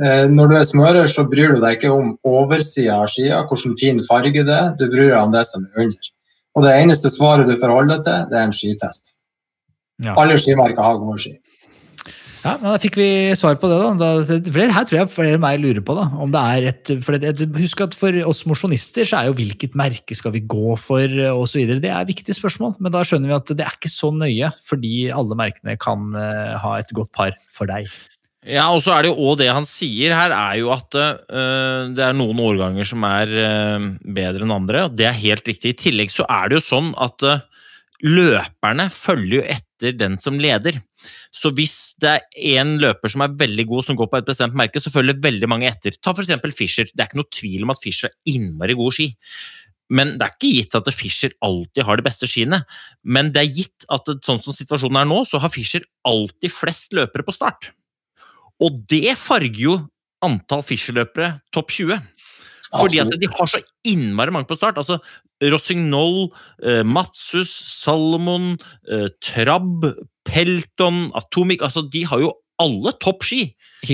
Eh, 0.01 0.25
når 0.33 0.49
du 0.49 0.55
er 0.57 0.65
smører, 0.65 1.09
så 1.09 1.25
bryr 1.29 1.53
du 1.53 1.61
deg 1.61 1.77
ikke 1.77 1.93
om 1.93 2.15
oversida 2.25 2.97
av 3.03 3.11
skia, 3.13 3.43
hvilken 3.49 3.77
fin 3.79 4.01
farge 4.07 4.45
det 4.45 4.55
er, 4.57 4.71
du 4.79 4.87
bryr 4.89 5.11
deg 5.11 5.19
om 5.21 5.33
det 5.35 5.45
som 5.49 5.67
er 5.69 5.85
under. 5.85 6.09
Og 6.53 6.65
det 6.65 6.73
eneste 6.81 7.11
svaret 7.13 7.49
du 7.49 7.57
forholder 7.61 7.95
deg 7.95 8.07
til, 8.07 8.25
det 8.31 8.39
er 8.39 8.47
en 8.47 8.55
skitest. 8.57 9.13
Ja. 10.01 10.15
Alle 10.17 10.37
skimerker 10.41 10.81
har 10.81 11.01
gode 11.01 11.21
ski. 11.21 11.35
Ja, 12.43 12.57
Da 12.59 12.73
fikk 12.81 12.97
vi 12.99 13.09
svar 13.39 13.55
på 13.55 13.69
det. 13.71 13.79
da. 13.99 14.09
For 14.27 14.59
det 14.59 14.75
her 14.75 14.87
tror 14.87 14.99
jeg 14.99 15.11
flere 15.13 15.37
av 15.39 15.43
meg 15.43 15.61
lurer 15.63 15.79
på. 15.79 15.95
da, 15.95 16.09
om 16.19 16.31
det 16.31 16.41
er 16.43 16.67
et, 16.73 17.03
for 17.03 17.15
det, 17.15 17.47
Husk 17.55 17.81
at 17.81 17.95
for 17.95 18.11
oss 18.27 18.43
mosjonister 18.45 19.07
så 19.07 19.21
er 19.21 19.29
jo 19.29 19.37
hvilket 19.37 19.75
merke 19.79 20.15
skal 20.15 20.33
vi 20.35 20.43
gå 20.43 20.75
for 20.75 21.07
osv. 21.07 21.63
Det 21.79 21.89
er 21.89 22.01
et 22.01 22.11
viktig 22.11 22.35
spørsmål, 22.35 22.75
men 22.79 22.91
da 22.91 23.03
skjønner 23.03 23.31
vi 23.31 23.37
at 23.37 23.53
det 23.55 23.63
er 23.63 23.77
ikke 23.77 23.91
så 23.91 24.11
nøye, 24.11 24.51
fordi 24.67 25.09
alle 25.15 25.39
merkene 25.39 25.77
kan 25.79 26.11
uh, 26.11 26.59
ha 26.59 26.79
et 26.79 26.91
godt 26.91 27.13
par 27.15 27.37
for 27.47 27.69
deg. 27.71 27.87
Ja, 28.43 28.67
og 28.75 28.81
så 28.83 28.91
er 28.91 29.05
det 29.05 29.13
jo 29.13 29.23
også 29.23 29.39
det 29.39 29.51
han 29.55 29.67
sier 29.67 30.15
her, 30.17 30.33
er 30.35 30.59
jo 30.59 30.71
at 30.75 30.91
uh, 30.99 31.87
det 31.95 32.03
er 32.03 32.17
noen 32.17 32.41
årganger 32.43 32.87
som 32.87 33.05
er 33.07 33.31
uh, 33.31 33.89
bedre 34.03 34.43
enn 34.43 34.51
andre. 34.51 34.87
og 34.89 34.97
Det 34.99 35.07
er 35.07 35.21
helt 35.21 35.47
riktig. 35.47 35.71
I 35.71 35.79
tillegg 35.79 36.11
så 36.11 36.27
er 36.27 36.51
det 36.51 36.59
jo 36.59 36.65
sånn 36.67 36.91
at 36.99 37.23
uh, 37.23 37.45
løperne 38.03 38.89
følger 38.91 39.39
jo 39.39 39.45
etter 39.55 39.95
den 39.95 40.19
som 40.19 40.39
leder. 40.43 40.81
Så 41.33 41.51
hvis 41.57 41.77
det 42.01 42.11
er 42.11 42.55
én 42.57 42.75
løper 42.81 43.11
som 43.11 43.25
er 43.25 43.35
veldig 43.39 43.65
god, 43.69 43.87
som 43.87 43.97
går 43.99 44.09
på 44.11 44.21
et 44.21 44.29
bestemt 44.29 44.57
merke, 44.57 44.81
så 44.81 44.93
følger 44.93 45.21
veldig 45.23 45.49
mange 45.51 45.69
etter. 45.69 45.97
Ta 45.99 46.13
f.eks. 46.15 46.33
Fischer. 46.57 46.89
Det 46.91 47.03
er 47.03 47.11
ikke 47.11 47.21
noe 47.21 47.33
tvil 47.33 47.67
om 47.67 47.73
at 47.73 47.83
Fischer 47.83 48.11
er 48.11 48.33
innmari 48.35 48.77
god 48.79 48.97
ski. 48.97 49.09
Men 49.93 50.15
det 50.17 50.25
er 50.25 50.35
ikke 50.35 50.53
gitt 50.57 50.77
at 50.79 50.91
Fischer 50.95 51.33
alltid 51.43 51.85
har 51.85 51.99
de 51.99 52.05
beste 52.05 52.29
skiene. 52.29 52.63
Men 53.03 53.31
det 53.35 53.43
er 53.43 53.57
gitt 53.61 53.87
at 53.93 54.09
sånn 54.25 54.41
som 54.41 54.55
situasjonen 54.55 55.01
er 55.03 55.09
nå, 55.09 55.23
så 55.29 55.41
har 55.43 55.53
Fischer 55.53 55.85
alltid 56.07 56.53
flest 56.53 56.95
løpere 56.97 57.25
på 57.27 57.35
start. 57.35 57.73
Og 58.63 58.83
det 58.89 59.17
farger 59.19 59.65
jo 59.67 59.75
antall 60.23 60.63
Fischer-løpere 60.65 61.35
topp 61.53 61.73
20. 61.75 61.99
Fordi 62.73 63.01
at 63.03 63.11
de 63.19 63.29
har 63.29 63.49
så 63.49 63.59
innmari 63.85 64.33
mange 64.33 64.49
på 64.49 64.57
start. 64.57 64.79
altså 64.81 64.99
Rossignol, 65.51 66.31
eh, 66.63 66.83
Matsus, 66.83 67.51
Salomon, 67.51 68.57
eh, 68.89 69.09
Trabb, 69.21 69.83
Pelton, 70.33 71.05
Atomic 71.17 71.61
altså 71.65 71.85
De 71.93 72.03
har 72.09 72.23
jo 72.23 72.33
alle 72.61 72.93
topp 73.01 73.25
ski. 73.25 73.41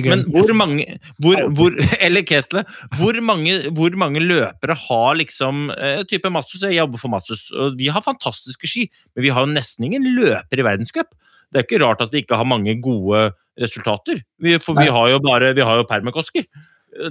Men 0.03 0.25
hvor 0.29 0.51
mange 0.57 0.99
hvor, 1.23 1.39
hvor, 1.55 1.75
Eller 2.05 2.25
Kesle. 2.27 2.65
Hvor 2.99 3.17
mange, 3.25 3.55
hvor 3.75 3.95
mange, 3.97 4.21
løpere 4.21 4.75
har 4.87 5.19
liksom 5.19 5.69
eh, 5.73 6.03
type 6.09 6.31
Matsus? 6.33 6.65
Jeg 6.67 6.77
jobber 6.77 7.01
for 7.01 7.13
Matsus. 7.13 7.47
og 7.51 7.77
de 7.79 7.87
har 7.89 8.05
fantastiske 8.05 8.69
ski, 8.69 8.89
men 9.15 9.25
vi 9.25 9.31
har 9.33 9.47
jo 9.47 9.53
nesten 9.53 9.87
ingen 9.87 10.09
løper 10.17 10.59
i 10.59 10.67
verdenscup. 10.67 11.15
Det 11.49 11.61
er 11.61 11.65
ikke 11.65 11.81
rart 11.81 12.03
at 12.05 12.11
vi 12.13 12.21
ikke 12.21 12.37
har 12.37 12.45
mange 12.45 12.75
gode 12.83 13.29
resultater. 13.59 14.21
Vi, 14.43 14.59
for 14.61 14.77
vi 14.77 14.91
har 14.91 15.15
jo 15.15 15.23
bare 15.23 15.55
vi 15.57 15.65
har 15.65 15.79
jo 15.79 15.87
Permakoski 15.89 16.45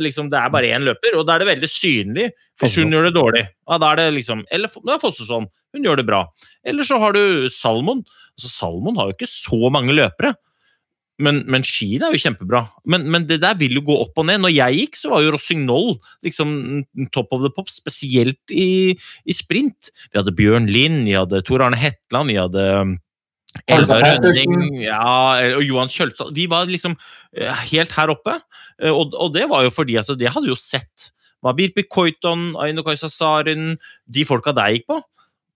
liksom, 0.02 0.28
det 0.30 0.38
er 0.38 0.52
bare 0.52 0.70
én 0.74 0.84
løper, 0.86 1.16
og 1.18 1.26
da 1.26 1.36
er 1.36 1.44
det 1.44 1.52
veldig 1.52 1.70
synlig 1.70 2.28
hvis 2.60 2.76
hun 2.80 2.92
gjør 2.92 3.08
det 3.08 3.14
dårlig. 3.16 3.44
Ja, 3.68 3.78
da 3.80 3.92
er 3.92 4.00
det 4.02 4.08
liksom, 4.18 4.44
Eller 4.52 4.68
er 4.68 5.02
Fossesson, 5.02 5.48
hun 5.74 5.84
gjør 5.84 6.00
det 6.00 6.06
bra. 6.08 6.24
Eller 6.66 6.86
så 6.86 6.98
har 7.00 7.14
du 7.16 7.48
Salmon. 7.52 8.02
Altså, 8.38 8.52
Salmon 8.52 8.98
har 8.98 9.08
jo 9.08 9.16
ikke 9.18 9.30
så 9.30 9.72
mange 9.74 9.96
løpere. 9.96 10.36
Men, 11.18 11.40
men 11.50 11.64
skien 11.66 12.04
er 12.06 12.14
jo 12.14 12.20
kjempebra. 12.22 12.62
Men, 12.86 13.08
men, 13.10 13.24
det 13.26 13.40
der 13.42 13.56
vil 13.58 13.74
jo 13.80 13.82
gå 13.88 13.96
opp 14.04 14.20
og 14.22 14.28
ned. 14.28 14.38
Når 14.44 14.52
jeg 14.54 14.78
gikk, 14.84 14.98
så 15.00 15.10
var 15.10 15.24
jo 15.24 15.32
Rossignol 15.34 15.96
liksom 16.22 16.52
top 17.14 17.34
of 17.34 17.42
the 17.42 17.50
pop, 17.54 17.70
spesielt 17.72 18.54
i, 18.54 18.94
i 19.26 19.34
sprint. 19.34 19.90
Vi 20.12 20.20
hadde 20.20 20.34
Bjørn 20.38 20.70
Lind, 20.70 21.02
vi 21.08 21.16
hadde 21.18 21.42
Tor 21.46 21.66
Arne 21.66 21.80
Hetland, 21.80 22.30
vi 22.30 22.38
hadde 22.38 22.68
Elva 23.66 23.98
Rønning 24.04 24.82
ja, 24.84 25.00
og 25.56 25.62
Johan 25.64 25.88
Kjølstad 25.90 26.34
De 26.36 26.44
var 26.52 26.68
liksom 26.68 26.92
eh, 27.34 27.62
helt 27.72 27.94
her 27.96 28.12
oppe. 28.12 28.36
Eh, 28.78 28.92
og, 28.92 29.16
og 29.18 29.34
det 29.34 29.48
var 29.50 29.66
jo 29.66 29.74
fordi 29.74 29.98
altså, 29.98 30.14
det 30.18 30.30
hadde 30.34 30.52
jo 30.52 30.58
sett. 30.58 31.10
Hva 31.42 31.54
Birpi 31.56 31.82
Koiton, 31.90 32.52
Aino 32.62 32.84
Kaisasaren, 32.86 33.72
de 34.06 34.26
folka 34.28 34.54
der 34.54 34.76
gikk 34.76 34.86
på. 34.90 35.02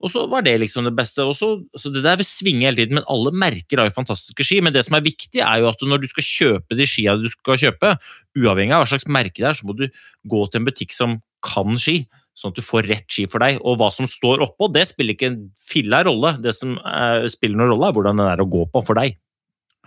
Og 0.03 0.11
så 0.11 0.25
var 0.31 0.43
det 0.43 0.57
liksom 0.59 0.87
det 0.89 0.95
beste. 0.99 1.23
Også, 1.23 1.53
så 1.79 1.93
det 1.95 2.03
der 2.03 2.19
vil 2.19 2.27
svinge 2.27 2.67
hele 2.67 2.81
tiden, 2.81 2.99
men 2.99 3.07
alle 3.11 3.31
merker 3.35 3.79
har 3.79 3.87
jo 3.87 3.95
fantastiske 3.95 4.47
ski. 4.47 4.59
Men 4.65 4.75
det 4.75 4.83
som 4.87 4.97
er 4.99 5.05
viktig, 5.07 5.39
er 5.39 5.63
jo 5.63 5.69
at 5.71 5.85
når 5.87 6.03
du 6.03 6.09
skal 6.11 6.27
kjøpe 6.27 6.79
de 6.79 6.89
skia 6.91 7.15
du 7.21 7.29
skal 7.31 7.61
kjøpe, 7.63 7.95
uavhengig 8.39 8.75
av 8.75 8.83
hva 8.83 8.91
slags 8.91 9.07
merke 9.07 9.39
det 9.39 9.53
er, 9.53 9.59
så 9.59 9.69
må 9.69 9.79
du 9.79 9.87
gå 10.27 10.43
til 10.49 10.63
en 10.63 10.67
butikk 10.67 10.97
som 10.97 11.21
kan 11.47 11.79
ski. 11.79 12.03
sånn 12.39 12.55
at 12.55 12.59
du 12.59 12.65
får 12.65 12.87
rett 12.89 13.07
ski 13.13 13.29
for 13.31 13.45
deg. 13.45 13.61
Og 13.61 13.79
hva 13.79 13.93
som 13.95 14.09
står 14.09 14.43
oppå, 14.43 14.71
det 14.75 14.89
spiller 14.91 15.15
ikke 15.15 15.31
en 15.31 15.41
filla 15.61 16.03
rolle. 16.09 16.35
Det 16.43 16.57
som 16.57 16.79
eh, 16.81 17.29
spiller 17.31 17.61
noen 17.61 17.75
rolle, 17.77 17.91
er 17.93 17.99
hvordan 17.99 18.23
den 18.23 18.31
er 18.33 18.43
å 18.43 18.49
gå 18.51 18.67
på 18.73 18.83
for 18.83 18.99
deg. 18.99 19.22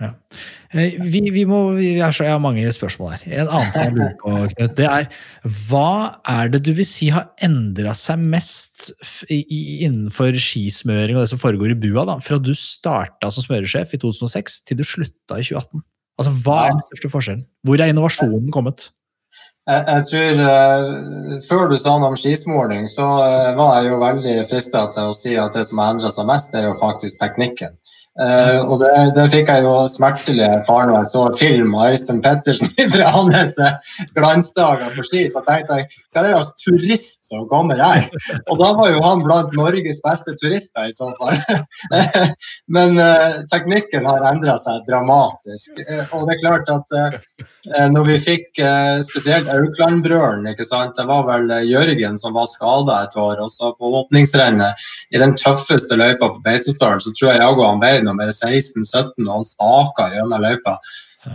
Ja. 0.01 0.09
Eh, 0.75 0.97
Vi, 0.99 1.21
vi 1.31 1.45
må, 1.47 1.59
vi 1.77 1.93
er 2.03 2.11
så, 2.11 2.25
jeg 2.27 2.33
har 2.35 2.41
mange 2.43 2.65
spørsmål 2.75 3.13
her. 3.13 3.23
En 3.43 3.47
annen 3.47 3.77
jeg 3.79 3.93
lurer 3.95 4.17
på, 4.19 4.33
Knut, 4.51 4.73
det 4.75 4.89
er 4.89 5.07
hva 5.69 5.91
er 6.27 6.51
det 6.51 6.63
du 6.67 6.73
vil 6.75 6.87
si 6.87 7.07
har 7.15 7.29
endra 7.45 7.93
seg 7.95 8.19
mest 8.19 8.89
innenfor 9.31 10.35
skismøring 10.35 11.15
og 11.15 11.23
det 11.23 11.31
som 11.31 11.39
foregår 11.39 11.71
i 11.71 11.79
bua, 11.79 12.03
da, 12.09 12.19
fra 12.23 12.41
du 12.41 12.51
starta 12.59 13.31
som 13.31 13.45
smøresjef 13.45 13.95
i 13.95 14.01
2006 14.03 14.61
til 14.67 14.81
du 14.81 14.83
slutta 14.87 15.39
i 15.39 15.47
2018? 15.47 15.85
Altså, 16.19 16.35
Hva 16.43 16.59
er 16.65 16.75
den 16.75 16.85
største 16.89 17.11
forskjellen? 17.11 17.47
Hvor 17.67 17.79
er 17.79 17.91
innovasjonen 17.91 18.51
kommet? 18.55 18.89
Jeg, 19.65 19.81
jeg 19.89 20.03
tror 20.09 20.41
uh, 20.45 21.39
Før 21.47 21.71
du 21.71 21.75
sa 21.81 21.95
noe 21.97 22.13
om 22.13 22.19
skismåling, 22.19 22.85
så 22.91 23.05
uh, 23.17 23.55
var 23.57 23.79
jeg 23.79 23.89
jo 23.89 24.01
veldig 24.03 24.35
frista 24.47 24.85
til 24.93 25.09
å 25.09 25.15
si 25.17 25.33
at 25.41 25.57
det 25.57 25.65
som 25.67 25.81
har 25.81 25.95
endra 25.95 26.11
seg 26.13 26.27
mest, 26.29 26.55
er 26.55 26.69
jo 26.69 26.75
faktisk 26.79 27.19
teknikken. 27.23 27.79
Eh, 28.15 28.61
og 28.63 28.79
det, 28.79 28.91
det 29.17 29.25
fikk 29.33 29.49
jeg 29.51 29.65
jo 29.65 29.73
smertelig 29.91 30.45
erfare 30.47 30.87
når 30.87 31.01
jeg 31.01 31.09
så 31.11 31.23
film 31.35 31.73
av 31.75 31.91
Øystein 31.91 32.21
Pettersen 32.23 32.69
fra 32.93 33.09
hans 33.11 33.57
eh, 33.59 33.89
glansdager 34.15 34.93
på 34.95 35.03
ski. 35.03 35.25
Så 35.31 35.43
tenkte 35.43 35.81
jeg 35.81 35.89
hva 36.15 36.21
er 36.21 36.29
det 36.29 36.35
slags 36.37 36.63
turist 36.63 37.27
som 37.27 37.43
kommer 37.51 37.81
her? 37.83 38.07
Og 38.47 38.61
da 38.61 38.71
var 38.77 38.93
jo 38.93 39.03
han 39.03 39.23
blant 39.25 39.55
Norges 39.59 39.99
beste 40.05 40.35
turister 40.39 40.87
i 40.87 40.95
så 40.95 41.09
fall. 41.19 41.35
Men 42.75 42.95
uh, 42.99 43.41
teknikken 43.51 44.07
har 44.07 44.23
endra 44.29 44.55
seg 44.61 44.85
dramatisk. 44.87 45.75
Uh, 45.83 46.05
og 46.15 46.25
det 46.27 46.35
er 46.35 46.41
klart 46.43 46.71
at 46.71 46.95
når 47.91 48.05
vi 48.07 48.15
fikk 48.21 48.59
spesielt 49.05 49.49
Auklandbrølen, 49.51 50.45
ikke 50.51 50.65
sant? 50.67 50.95
det 50.97 51.05
var 51.09 51.25
vel 51.27 51.49
Jørgen 51.67 52.17
som 52.19 52.35
var 52.37 52.47
skada 52.49 53.01
et 53.03 53.17
år. 53.19 53.41
Og 53.43 53.49
så 53.51 53.71
på 53.75 53.91
åpningsrennet 54.01 54.85
i 55.11 55.21
den 55.21 55.35
tøffeste 55.39 55.97
løypa 55.97 56.29
på 56.29 56.43
Beitostølen, 56.45 57.01
så 57.03 57.13
tror 57.17 57.33
jeg 57.33 57.41
jeg 57.41 57.59
han 57.65 57.81
ble 57.81 58.04
nummer 58.05 58.31
16-17, 58.31 59.25
og 59.25 59.33
han 59.33 59.47
staka 59.47 60.07
gjennom 60.13 60.45
løypa. 60.45 60.77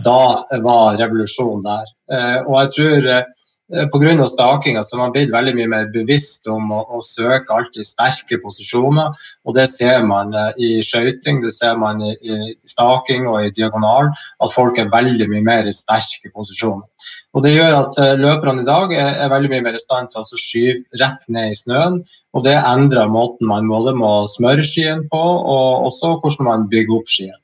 Da 0.05 0.21
var 0.63 0.97
revolusjonen 0.99 1.65
der. 1.65 1.93
Eh, 2.15 2.37
og 2.45 2.55
jeg 2.61 2.73
tror 2.75 3.09
eh, 3.15 3.31
Pga. 3.71 4.25
stakinga 4.27 4.83
så 4.83 4.97
har 4.97 5.05
man 5.05 5.13
blitt 5.15 5.31
veldig 5.31 5.53
mye 5.55 5.69
mer 5.71 5.85
bevisst 5.93 6.47
om 6.51 6.73
å, 6.75 6.81
å 6.91 6.99
søke 7.05 7.53
alltid 7.55 7.87
sterke 7.87 8.39
posisjoner. 8.43 9.15
og 9.47 9.55
Det 9.55 9.67
ser 9.71 10.03
man 10.07 10.33
eh, 10.35 10.51
i 10.59 10.69
skøyting, 10.83 11.39
det 11.43 11.53
ser 11.55 11.77
man 11.79 12.01
i, 12.03 12.11
i 12.19 12.53
staking 12.67 13.29
og 13.31 13.45
i 13.45 13.53
diagonal. 13.55 14.11
At 14.43 14.55
folk 14.55 14.79
er 14.81 14.91
veldig 14.91 15.29
mye 15.31 15.43
mer 15.47 15.69
i 15.69 15.75
sterke 15.75 16.33
posisjoner. 16.35 16.83
Og 17.31 17.45
Det 17.45 17.53
gjør 17.55 17.77
at 17.77 18.01
eh, 18.03 18.17
løperne 18.19 18.65
i 18.65 18.67
dag 18.67 18.91
er, 18.97 19.13
er 19.23 19.31
veldig 19.31 19.53
mye 19.53 19.65
mer 19.69 19.79
i 19.79 19.83
stand 19.83 20.11
til 20.11 20.19
å 20.19 20.41
skyve 20.43 20.99
rett 20.99 21.23
ned 21.31 21.53
i 21.53 21.61
snøen. 21.63 22.01
og 22.35 22.43
Det 22.47 22.57
endrer 22.59 23.13
måten 23.13 23.47
man 23.47 23.71
både 23.71 23.95
må 23.95 24.11
smøre 24.27 24.67
skien 24.67 25.07
på, 25.11 25.21
og 25.55 25.87
også 25.87 26.17
hvordan 26.19 26.49
man 26.49 26.67
bygger 26.71 26.99
opp 26.99 27.07
skien. 27.11 27.39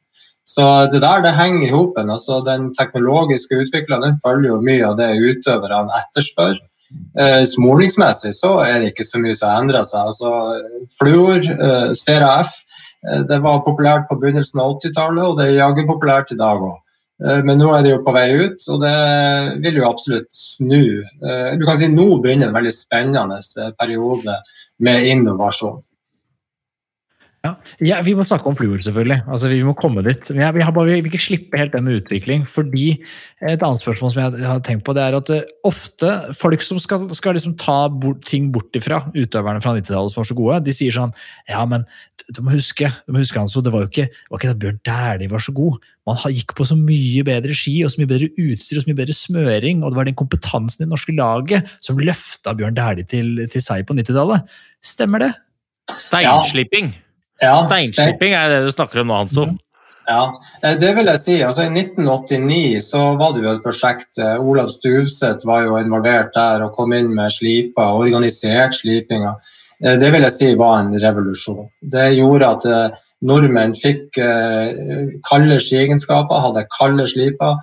Så 0.48 0.64
det 0.92 1.02
der 1.04 1.22
det 1.26 1.36
henger 1.36 1.68
i 1.68 1.74
hopen. 1.74 2.10
Altså, 2.10 2.40
den 2.46 2.70
teknologiske 2.78 3.60
utviklingen 3.66 4.20
følger 4.24 4.54
jo 4.54 4.62
mye 4.64 4.86
av 4.88 4.96
det 5.00 5.10
utøverne 5.20 5.92
etterspør. 6.02 6.56
Eh, 7.20 7.44
Smolingsmessig 7.44 8.32
så 8.38 8.54
er 8.64 8.80
det 8.80 8.94
ikke 8.94 9.04
så 9.04 9.20
mye 9.20 9.36
som 9.36 9.52
har 9.52 9.66
endra 9.66 9.84
seg. 9.84 10.08
Altså, 10.08 10.32
fluor, 11.00 11.44
eh, 11.44 11.92
CRF, 12.00 12.54
eh, 13.04 13.24
det 13.28 13.42
var 13.44 13.66
populært 13.66 14.08
på 14.08 14.20
begynnelsen 14.22 14.64
av 14.64 14.78
80-tallet, 14.78 15.24
og 15.26 15.38
det 15.38 15.50
er 15.50 15.60
jaggu 15.60 15.84
populært 15.90 16.32
i 16.32 16.40
dag 16.40 16.64
òg. 16.64 16.78
Men 17.18 17.58
nå 17.58 17.72
er 17.74 17.82
det 17.82 17.92
jo 17.96 18.04
på 18.06 18.14
vei 18.14 18.28
ut, 18.46 18.62
og 18.70 18.84
det 18.84 18.98
vil 19.64 19.80
jo 19.80 19.88
absolutt 19.90 20.28
snu. 20.30 21.02
Eh, 21.26 21.58
Du 21.58 21.66
kan 21.66 21.78
si 21.78 21.88
Nå 21.90 22.22
begynner 22.22 22.52
en 22.52 22.54
veldig 22.54 22.74
spennende 22.74 23.40
eh, 23.58 23.72
periode 23.80 24.36
med 24.80 25.08
innovasjon. 25.10 25.82
Ja, 27.48 27.54
ja, 27.80 28.02
Vi 28.04 28.14
må 28.18 28.26
snakke 28.28 28.50
om 28.50 28.56
fluor, 28.58 28.80
selvfølgelig. 28.84 29.22
Altså, 29.32 29.50
vi 29.52 29.62
må 29.64 29.74
komme 29.78 30.04
dit. 30.06 30.32
Men 30.34 30.44
jeg, 30.44 30.56
vi, 30.58 30.66
bare, 30.76 30.90
vi 30.90 31.00
vil 31.00 31.12
ikke 31.12 31.24
slippe 31.24 31.60
helt 31.60 31.74
det 31.76 31.84
med 31.84 32.02
utvikling. 32.02 32.46
fordi 32.50 32.88
Et 33.42 33.64
annet 33.64 33.80
spørsmål 33.80 34.12
som 34.12 34.22
jeg 34.22 34.48
har 34.50 34.60
tenkt 34.66 34.84
på, 34.86 34.94
det 34.98 35.04
er 35.04 35.16
at 35.16 35.30
uh, 35.30 35.42
ofte 35.68 36.12
folk 36.34 36.62
som 36.66 36.80
skal, 36.82 37.08
skal 37.16 37.38
liksom 37.38 37.56
ta 37.60 37.88
bort, 37.88 38.26
ting 38.26 38.52
bort 38.52 38.76
ifra 38.76 39.04
utøverne 39.14 39.62
fra 39.62 39.76
90-tallet 39.78 40.14
som 40.14 40.24
var 40.24 40.30
så 40.32 40.38
gode, 40.38 40.60
de 40.66 40.74
sier 40.74 40.96
sånn 40.96 41.14
Ja, 41.50 41.62
men 41.70 41.86
du 42.34 42.42
må 42.44 42.56
huske, 42.56 42.90
du 43.06 43.14
må 43.14 43.22
huske 43.22 43.40
Hanso, 43.40 43.62
det 43.64 43.72
var 43.72 43.86
jo 43.86 43.92
ikke, 43.92 44.08
var 44.32 44.42
ikke 44.42 44.52
da 44.52 44.60
Bjørn 44.64 44.80
Dæhlie 44.88 45.32
var 45.32 45.44
så 45.44 45.54
god. 45.56 45.80
Man 46.10 46.20
gikk 46.34 46.56
på 46.58 46.68
så 46.68 46.76
mye 46.80 47.24
bedre 47.28 47.56
ski 47.56 47.78
og 47.86 47.94
så 47.94 48.02
mye 48.02 48.10
bedre 48.10 48.32
utstyr 48.34 48.80
og 48.80 48.84
så 48.84 48.92
mye 48.92 49.00
bedre 49.00 49.16
smøring. 49.16 49.84
Og 49.84 49.94
det 49.94 50.00
var 50.00 50.10
den 50.10 50.18
kompetansen 50.18 50.82
i 50.82 50.86
det 50.86 50.92
norske 50.92 51.16
laget 51.16 51.70
som 51.84 52.00
løfta 52.02 52.56
Bjørn 52.58 52.78
Dæhlie 52.78 53.08
til, 53.08 53.36
til 53.54 53.64
seg 53.64 53.86
på 53.88 53.96
90-tallet. 53.96 54.58
Stemmer 54.84 55.28
det? 55.28 55.34
Steinslipping. 55.96 56.92
Ja, 56.92 57.07
Steinslipping 57.68 58.34
er 58.34 58.50
det 58.50 58.62
du 58.66 58.72
snakker 58.74 59.04
om 59.04 59.12
nå, 59.12 59.18
Hanso. 59.24 59.48
Ja, 60.08 60.32
eh, 60.64 60.76
det 60.80 60.94
vil 60.96 61.10
jeg 61.12 61.20
si. 61.20 61.36
Altså, 61.44 61.66
I 61.68 61.74
1989 61.74 62.80
så 62.86 63.02
var 63.20 63.34
det 63.36 63.44
jo 63.44 63.52
et 63.52 63.64
prosjekt. 63.66 64.18
eh, 64.18 64.38
Olav 64.40 64.70
Stuvseth 64.72 65.46
var 65.46 65.66
jo 65.66 65.76
involvert 65.82 66.32
der 66.34 66.64
og 66.64 66.72
kom 66.78 66.94
inn 66.96 67.14
med 67.16 67.34
slipa, 67.36 67.90
organisert 68.00 68.78
slipinga. 68.80 69.36
Eh, 69.84 69.98
Det 70.00 70.12
vil 70.14 70.22
jeg 70.22 70.32
si 70.32 70.56
var 70.56 70.80
en 70.80 70.96
revolusjon. 70.96 71.68
Det 71.84 72.16
gjorde 72.16 72.54
at 72.56 72.98
nordmenn 73.22 73.74
fikk 73.74 74.14
kalde 75.26 75.58
skiegenskaper, 75.60 76.40
hadde 76.46 76.68
kalde 76.70 77.08
sliper. 77.10 77.58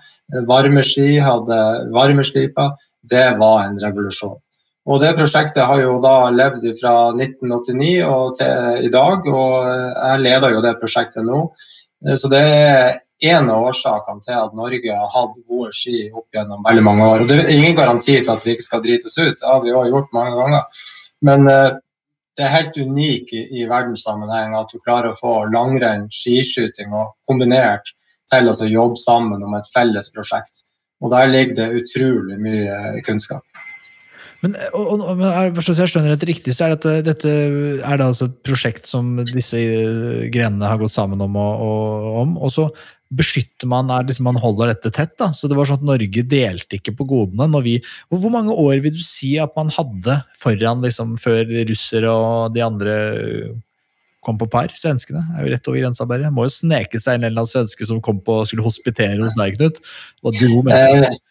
Varme 0.48 0.82
ski 0.82 1.20
hadde 1.22 1.58
varme 1.94 2.24
sliper. 2.26 2.72
Det 3.06 3.38
var 3.38 3.68
en 3.68 3.78
revolusjon. 3.78 4.36
Og 4.84 5.00
Det 5.00 5.14
prosjektet 5.16 5.64
har 5.64 5.80
jo 5.80 5.96
da 6.04 6.28
levd 6.28 6.66
fra 6.76 6.94
1989 7.16 8.02
og 8.04 8.34
til 8.36 8.84
i 8.84 8.90
dag, 8.92 9.24
og 9.24 9.70
jeg 9.72 10.20
leder 10.20 10.52
jo 10.52 10.64
det 10.64 10.74
prosjektet 10.80 11.24
nå. 11.24 11.46
Så 12.20 12.28
det 12.28 12.40
er 12.44 12.98
en 13.24 13.48
av 13.48 13.64
årsakene 13.70 14.20
til 14.24 14.36
at 14.36 14.56
Norge 14.56 14.96
har 14.98 15.08
hatt 15.14 15.38
gode 15.48 15.70
ski 15.72 16.10
opp 16.12 16.26
gjennom 16.36 16.66
veldig 16.66 16.84
mange 16.84 17.06
år. 17.06 17.24
Og 17.24 17.30
Det 17.30 17.38
er 17.38 17.54
ingen 17.54 17.78
garanti 17.78 18.18
for 18.20 18.36
at 18.36 18.44
vi 18.44 18.52
ikke 18.52 18.66
skal 18.66 18.84
drite 18.84 19.08
oss 19.08 19.16
ut, 19.18 19.40
det 19.40 19.48
har 19.48 19.62
vi 19.64 19.72
jo 19.72 19.86
gjort 19.88 20.12
mange 20.12 20.36
ganger. 20.36 20.84
Men 21.24 21.48
eh, 21.48 21.70
det 22.36 22.44
er 22.44 22.56
helt 22.58 22.76
unikt 22.76 23.32
i, 23.32 23.44
i 23.60 23.66
verdenssammenheng 23.70 24.56
at 24.58 24.72
du 24.72 24.82
klarer 24.82 25.12
å 25.12 25.18
få 25.18 25.34
langrenn, 25.54 26.08
skiskyting 26.12 26.92
og 26.92 27.14
kombinert 27.28 27.94
til 28.30 28.50
å 28.50 28.54
jobbe 28.68 29.00
sammen 29.00 29.44
om 29.44 29.56
et 29.56 29.70
felles 29.72 30.10
prosjekt. 30.12 30.64
Og 31.04 31.12
der 31.12 31.30
ligger 31.30 31.56
det 31.58 31.82
utrolig 31.82 32.38
mye 32.40 33.00
kunnskap. 33.06 33.44
Men, 34.44 34.56
og, 34.76 35.00
og, 35.00 35.22
hvis 35.56 35.70
jeg 35.72 35.90
skjønner 35.90 36.12
dette 36.12 36.28
riktig, 36.28 36.52
så 36.56 36.66
er 36.66 36.74
dette, 36.74 36.98
dette 37.06 37.30
er 37.32 38.00
det 38.00 38.08
altså 38.10 38.28
et 38.28 38.36
prosjekt 38.44 38.88
som 38.90 39.14
disse 39.30 39.56
eh, 39.56 40.26
grenene 40.32 40.68
har 40.68 40.80
gått 40.82 40.92
sammen 40.92 41.22
om, 41.24 41.38
og, 41.40 42.10
om, 42.20 42.36
og 42.36 42.52
så 42.52 42.68
beskytter 43.14 43.68
man, 43.70 43.90
er 43.92 44.06
liksom, 44.08 44.26
man 44.28 44.40
holder 44.42 44.72
dette 44.72 44.92
tett. 44.94 45.14
da, 45.20 45.30
så 45.36 45.48
det 45.48 45.56
var 45.56 45.68
sånn 45.68 45.80
at 45.82 45.86
Norge 45.86 46.24
delte 46.28 46.78
ikke 46.78 46.96
på 46.98 47.06
godene. 47.08 47.48
når 47.50 47.64
vi, 47.66 47.76
hvor, 48.12 48.32
mange 48.32 48.52
år 48.52 48.82
vil 48.84 48.96
du 48.96 49.04
si 49.04 49.36
at 49.40 49.54
man 49.56 49.70
hadde 49.72 50.18
foran 50.40 50.82
liksom, 50.84 51.16
før 51.22 51.46
russere 51.70 52.10
og 52.10 52.56
de 52.56 52.64
andre 52.64 52.96
kom 54.24 54.40
på 54.40 54.48
par? 54.50 54.72
Svenskene 54.76 55.22
er 55.36 55.44
jo 55.44 55.52
rett 55.52 55.70
over 55.70 55.84
grensa, 55.84 56.08
bare. 56.08 56.32
Må 56.34 56.48
jo 56.48 56.56
sneke 56.56 57.00
seg 57.00 57.18
en 57.18 57.28
eller 57.28 57.44
annen 57.44 57.52
svenske 57.52 57.86
som 57.88 58.02
kom 58.04 58.20
på 58.24 58.40
og 58.40 58.48
skulle 58.50 58.66
hospitere 58.66 59.20
hos 59.22 59.36
deg, 59.38 59.60
Knut. 59.60 59.80
Og 60.24 60.40
dro 60.40 60.64
med 60.66 60.74
Eh, 60.74 61.22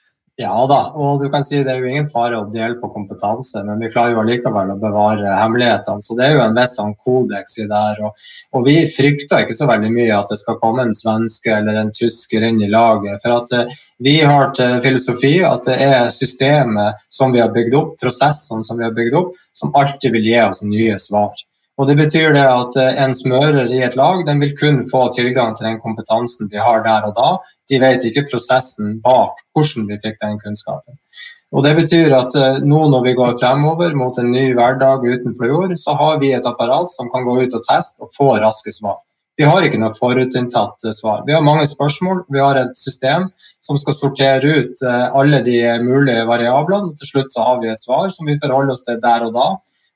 ja 0.41 0.53
da, 0.65 0.79
og 0.97 1.19
du 1.21 1.27
kan 1.29 1.43
si 1.45 1.59
det 1.61 1.69
er 1.75 1.83
jo 1.83 1.89
ingen 1.91 2.07
fare 2.09 2.39
å 2.41 2.47
dele 2.49 2.79
på 2.81 2.89
kompetanse, 2.89 3.61
men 3.67 3.77
vi 3.83 3.89
klarer 3.93 4.15
jo 4.15 4.21
allikevel 4.23 4.71
å 4.73 4.79
bevare 4.81 5.35
hemmelighetene. 5.37 6.01
Så 6.01 6.17
det 6.17 6.25
er 6.25 6.33
jo 6.33 6.41
en 6.47 6.57
viss 6.57 6.73
sånn 6.79 6.95
kodeks 7.05 7.59
i 7.61 7.67
det 7.69 7.81
her. 7.83 8.01
Og, 8.07 8.25
og 8.57 8.65
vi 8.65 8.79
frykter 8.89 9.43
ikke 9.43 9.57
så 9.59 9.69
veldig 9.69 9.91
mye 9.93 10.17
at 10.17 10.33
det 10.33 10.39
skal 10.41 10.57
komme 10.57 10.87
en 10.87 10.97
svenske 10.97 11.53
eller 11.53 11.77
en 11.83 11.93
tysker 11.93 12.47
inn 12.49 12.63
i 12.65 12.71
laget. 12.73 13.21
For 13.21 13.37
at 13.37 13.53
uh, 13.53 13.77
vi 14.01 14.15
har 14.25 14.49
til 14.57 14.79
filosofi 14.81 15.35
at 15.45 15.69
det 15.69 15.77
er 15.85 16.09
systemet 16.15 17.05
som 17.13 17.35
vi 17.35 17.43
har 17.43 17.53
bygd 17.53 17.77
opp, 17.77 17.95
prosessene 18.01 18.65
som 18.65 18.81
vi 18.81 18.89
har 18.89 18.97
bygd 18.97 19.21
opp, 19.21 19.37
som 19.53 19.75
alltid 19.77 20.17
vil 20.17 20.31
gi 20.33 20.39
oss 20.47 20.65
nye 20.65 20.97
svar. 20.97 21.37
Og 21.81 21.87
Det 21.89 21.95
betyr 21.97 22.35
det 22.35 22.43
at 22.45 22.75
eh, 22.77 22.97
en 23.01 23.15
smører 23.17 23.71
i 23.73 23.81
et 23.85 23.95
lag 23.97 24.21
den 24.27 24.41
vil 24.43 24.53
kun 24.57 24.83
få 24.91 25.07
tilgang 25.15 25.55
til 25.57 25.71
den 25.71 25.79
kompetansen 25.81 26.51
vi 26.51 26.61
har 26.61 26.83
der 26.85 27.07
og 27.07 27.15
da. 27.17 27.29
De 27.69 27.79
vet 27.81 28.05
ikke 28.05 28.27
prosessen 28.29 28.99
bak 29.05 29.41
hvordan 29.57 29.87
vi 29.89 29.97
fikk 30.03 30.19
den 30.21 30.37
kunnskapen. 30.43 30.99
Og 31.53 31.65
Det 31.65 31.73
betyr 31.77 32.13
at 32.17 32.37
eh, 32.37 32.59
nå 32.61 32.83
når 32.93 33.07
vi 33.07 33.15
går 33.17 33.39
fremover 33.41 33.97
mot 33.97 34.19
en 34.21 34.29
ny 34.35 34.51
hverdag 34.53 35.01
utenfor 35.01 35.49
jord, 35.49 35.73
så 35.81 35.97
har 35.97 36.21
vi 36.21 36.35
et 36.37 36.45
apparat 36.49 36.93
som 36.93 37.09
kan 37.13 37.25
gå 37.25 37.39
ut 37.41 37.57
og 37.57 37.65
teste 37.65 38.05
og 38.05 38.13
få 38.19 38.29
raske 38.45 38.73
svar. 38.77 39.01
Vi 39.41 39.49
har 39.49 39.65
ikke 39.65 39.81
noe 39.81 39.97
forutinntatt 39.97 40.85
eh, 40.85 40.93
svar. 40.93 41.25
Vi 41.25 41.33
har 41.33 41.41
mange 41.41 41.65
spørsmål. 41.65 42.21
Vi 42.29 42.41
har 42.41 42.61
et 42.61 42.77
system 42.77 43.31
som 43.65 43.81
skal 43.81 43.97
sortere 43.97 44.61
ut 44.61 44.85
alle 44.85 45.41
de 45.41 45.57
mulige 45.81 46.29
variablene. 46.29 46.93
Til 46.99 47.15
slutt 47.15 47.33
så 47.33 47.49
har 47.49 47.61
vi 47.65 47.73
et 47.73 47.81
svar 47.81 48.13
som 48.13 48.29
vi 48.29 48.37
forholder 48.37 48.77
oss 48.77 48.85
til 48.85 49.01
der 49.01 49.25
og 49.25 49.33
da. 49.33 49.53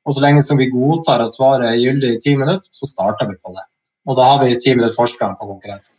Og 0.08 0.16
så 0.16 0.24
lenge 0.24 0.44
som 0.46 0.60
vi 0.60 0.70
godtar 0.72 1.26
at 1.26 1.36
svaret 1.36 1.68
er 1.68 1.82
gyldig 1.82 2.14
i 2.16 2.22
ti 2.24 2.38
minutter, 2.40 2.72
så 2.72 2.88
starter 2.88 3.28
vi 3.28 3.36
på 3.36 3.52
det. 3.56 3.66
Og 4.08 4.16
da 4.16 4.32
har 4.32 4.46
vi 4.46 4.56
ti 4.56 4.72
minutter 4.76 4.96
forsprang 4.96 5.36
på 5.40 5.50
konkurrenten. 5.50 5.94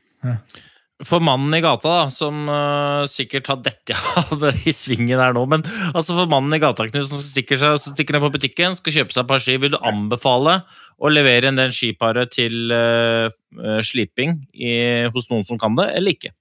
for 1.07 1.23
mannen 1.23 1.53
i 1.55 1.61
gata, 1.63 1.91
da, 1.93 2.07
som 2.11 2.49
uh, 2.51 3.05
sikkert 3.07 3.47
har 3.53 3.61
dette 3.63 3.95
av 4.23 4.43
i 4.67 4.73
svingen 4.75 5.21
her 5.21 5.37
nå, 5.37 5.45
men 5.47 5.63
altså 5.93 6.17
for 6.17 6.31
mannen 6.31 6.57
i 6.57 6.59
gata 6.63 6.89
Knut, 6.89 7.07
som 7.07 7.21
stikker, 7.23 7.61
seg, 7.61 7.77
som 7.79 7.95
stikker 7.95 8.17
ned 8.17 8.25
på 8.25 8.33
butikken, 8.35 8.75
skal 8.75 8.97
kjøpe 8.97 9.15
seg 9.15 9.23
et 9.23 9.31
par 9.31 9.45
ski, 9.45 9.61
vil 9.63 9.77
du 9.77 9.79
anbefale 9.79 10.57
å 10.99 11.13
levere 11.13 11.53
inn 11.53 11.61
den 11.61 11.75
skiparet 11.77 12.35
til 12.35 12.75
uh, 12.75 13.31
sliping 13.87 14.41
i, 14.57 14.75
hos 15.15 15.31
noen 15.31 15.47
som 15.47 15.61
kan 15.61 15.79
det, 15.79 15.87
eller 16.01 16.19
ikke? 16.19 16.35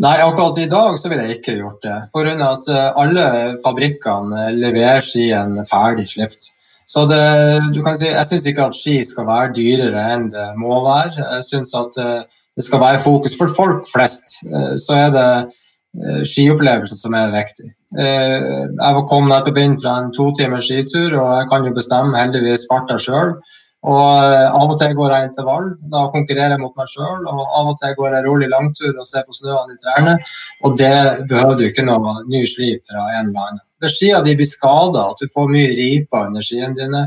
Nei, 0.00 0.16
akkurat 0.24 0.60
i 0.60 0.68
dag 0.68 1.00
så 1.00 1.08
ville 1.12 1.24
jeg 1.28 1.40
ikke 1.40 1.58
gjort 1.60 1.82
det. 1.84 1.96
For 2.12 2.28
at 2.28 2.68
alle 2.72 3.26
fabrikkene 3.64 4.48
leverer 4.56 5.04
skien 5.04 5.56
ferdig 5.68 6.08
slipt. 6.08 6.48
Så 6.90 7.04
det, 7.06 7.22
du 7.74 7.80
kan 7.86 7.94
si, 7.94 8.08
Jeg 8.10 8.26
syns 8.26 8.48
ikke 8.50 8.66
at 8.66 8.74
ski 8.74 8.96
skal 9.06 9.28
være 9.28 9.52
dyrere 9.54 10.04
enn 10.16 10.30
det 10.32 10.48
må 10.58 10.80
være. 10.82 11.14
Jeg 11.36 11.46
synes 11.46 11.74
at 11.78 11.94
det 11.94 12.66
skal 12.66 12.82
være 12.82 13.02
fokus 13.04 13.36
for 13.38 13.52
folk 13.54 13.86
flest, 13.92 14.34
eh, 14.50 14.74
så 14.74 14.96
er 15.06 15.12
det 15.14 15.30
skiopplevelsen 16.26 16.98
som 16.98 17.14
er 17.18 17.32
viktig. 17.34 17.70
Eh, 17.98 18.36
jeg 18.78 19.06
kom 19.10 19.26
nettopp 19.30 19.58
inn 19.58 19.78
fra 19.80 19.96
en 20.00 20.12
to 20.14 20.30
timers 20.38 20.68
skitur, 20.70 21.16
og 21.18 21.30
jeg 21.40 21.48
kan 21.50 21.66
jo 21.66 21.74
bestemme 21.74 22.18
heldigvis 22.18 22.68
farta 22.70 22.98
sjøl. 23.02 23.34
Og 23.88 24.24
Av 24.60 24.68
og 24.68 24.76
til 24.76 24.92
går 24.92 25.14
jeg 25.14 25.28
intervall, 25.30 25.70
da 25.92 26.02
konkurrerer 26.12 26.52
jeg 26.52 26.60
mot 26.60 26.74
meg 26.76 26.88
sjøl. 26.90 27.24
Og 27.30 27.40
av 27.40 27.70
og 27.70 27.78
til 27.80 27.94
går 27.96 28.16
jeg 28.16 28.26
rolig 28.26 28.50
langtur 28.52 28.92
og 28.92 29.08
ser 29.08 29.24
på 29.24 29.36
snøene 29.38 29.76
i 29.76 29.80
trærne. 29.80 30.18
Og 30.64 30.76
det 30.76 30.92
behøver 31.30 31.56
du 31.56 31.64
ikke 31.70 31.86
noe 31.88 32.18
ny 32.28 32.44
slip 32.48 32.84
fra 32.90 33.06
en 33.16 33.30
eller 33.30 33.46
annen. 33.46 33.64
Hvis 33.80 33.96
skia 33.96 34.20
di 34.20 34.36
blir 34.36 34.48
skada, 34.48 35.06
at 35.14 35.22
du 35.22 35.32
får 35.32 35.48
mye 35.48 35.72
riper 35.78 36.28
under 36.28 36.44
skiene 36.44 36.76
dine, 36.76 37.06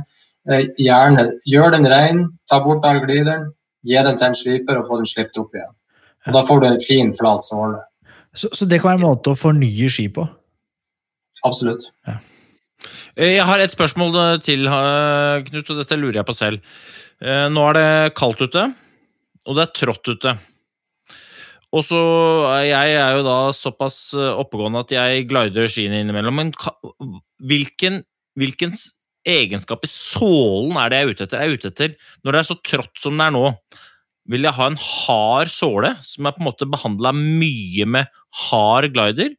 gjerne 0.81 1.27
gjør 1.45 1.77
den 1.77 1.87
rein, 1.93 2.25
ta 2.49 2.59
bort 2.63 2.85
all 2.89 3.03
glideren, 3.05 3.51
gi 3.85 4.01
den 4.01 4.17
til 4.17 4.31
en 4.31 4.37
sliper 4.37 4.81
og 4.81 4.89
få 4.89 4.99
den 5.03 5.09
slipt 5.13 5.37
opp 5.37 5.53
igjen. 5.53 5.73
Og 6.27 6.33
Da 6.33 6.43
får 6.47 6.59
du 6.59 6.67
en 6.67 6.81
fin, 6.81 7.13
flat 7.13 7.43
såle. 7.45 7.79
Så, 8.33 8.49
så, 8.53 8.65
det 8.65 8.81
kan 8.81 8.95
være 8.95 9.03
en 9.03 9.09
måte 9.11 9.33
å 9.33 9.37
fornye 9.37 9.89
ski 9.93 10.07
på? 10.09 10.25
Absolutt. 11.45 11.91
Ja. 12.07 12.17
Eh, 13.15 13.35
jeg 13.37 13.45
har 13.47 13.61
et 13.61 13.73
spørsmål 13.73 14.39
til, 14.43 14.65
eh, 14.67 15.43
Knut, 15.47 15.69
og 15.69 15.77
dette 15.77 15.99
lurer 15.99 16.19
jeg 16.21 16.25
på 16.25 16.35
selv. 16.35 16.61
Eh, 17.21 17.47
nå 17.49 17.69
er 17.69 17.73
det 17.73 18.15
kaldt 18.15 18.41
ute, 18.41 18.73
og 19.47 19.55
det 19.55 19.63
er 19.67 19.77
trått 19.77 20.07
ute. 20.09 20.37
Og 21.73 21.81
så 21.81 21.99
Jeg 22.63 22.95
er 23.01 23.17
jo 23.17 23.23
da 23.23 23.51
såpass 23.51 24.13
oppegående 24.13 24.83
at 24.85 24.91
jeg 24.93 25.27
glider 25.27 25.65
skiene 25.65 26.03
innimellom. 26.03 26.35
Men 26.35 26.53
hvilken, 27.41 28.03
hvilken 28.37 28.73
egenskap 29.25 29.83
i 29.83 29.89
sålen 29.89 30.77
er 30.77 30.89
det 30.89 30.99
jeg 30.99 31.07
er 31.07 31.13
ute 31.13 31.23
etter? 31.23 31.39
Jeg 31.39 31.49
er 31.49 31.57
ute 31.57 31.71
etter, 31.71 31.95
Når 32.23 32.31
det 32.31 32.39
er 32.39 32.49
så 32.53 32.61
trått 32.61 32.99
som 32.99 33.17
det 33.17 33.25
er 33.25 33.31
nå, 33.31 33.57
vil 34.29 34.43
jeg 34.43 34.53
ha 34.53 34.67
en 34.67 34.77
hard 34.77 35.49
såle 35.49 35.97
som 36.03 36.27
er 36.27 36.35
på 36.35 36.43
en 36.43 36.49
måte 36.51 36.69
behandla 36.69 37.11
mye 37.11 37.85
med 37.85 38.05
hard 38.49 38.93
glider? 38.93 39.33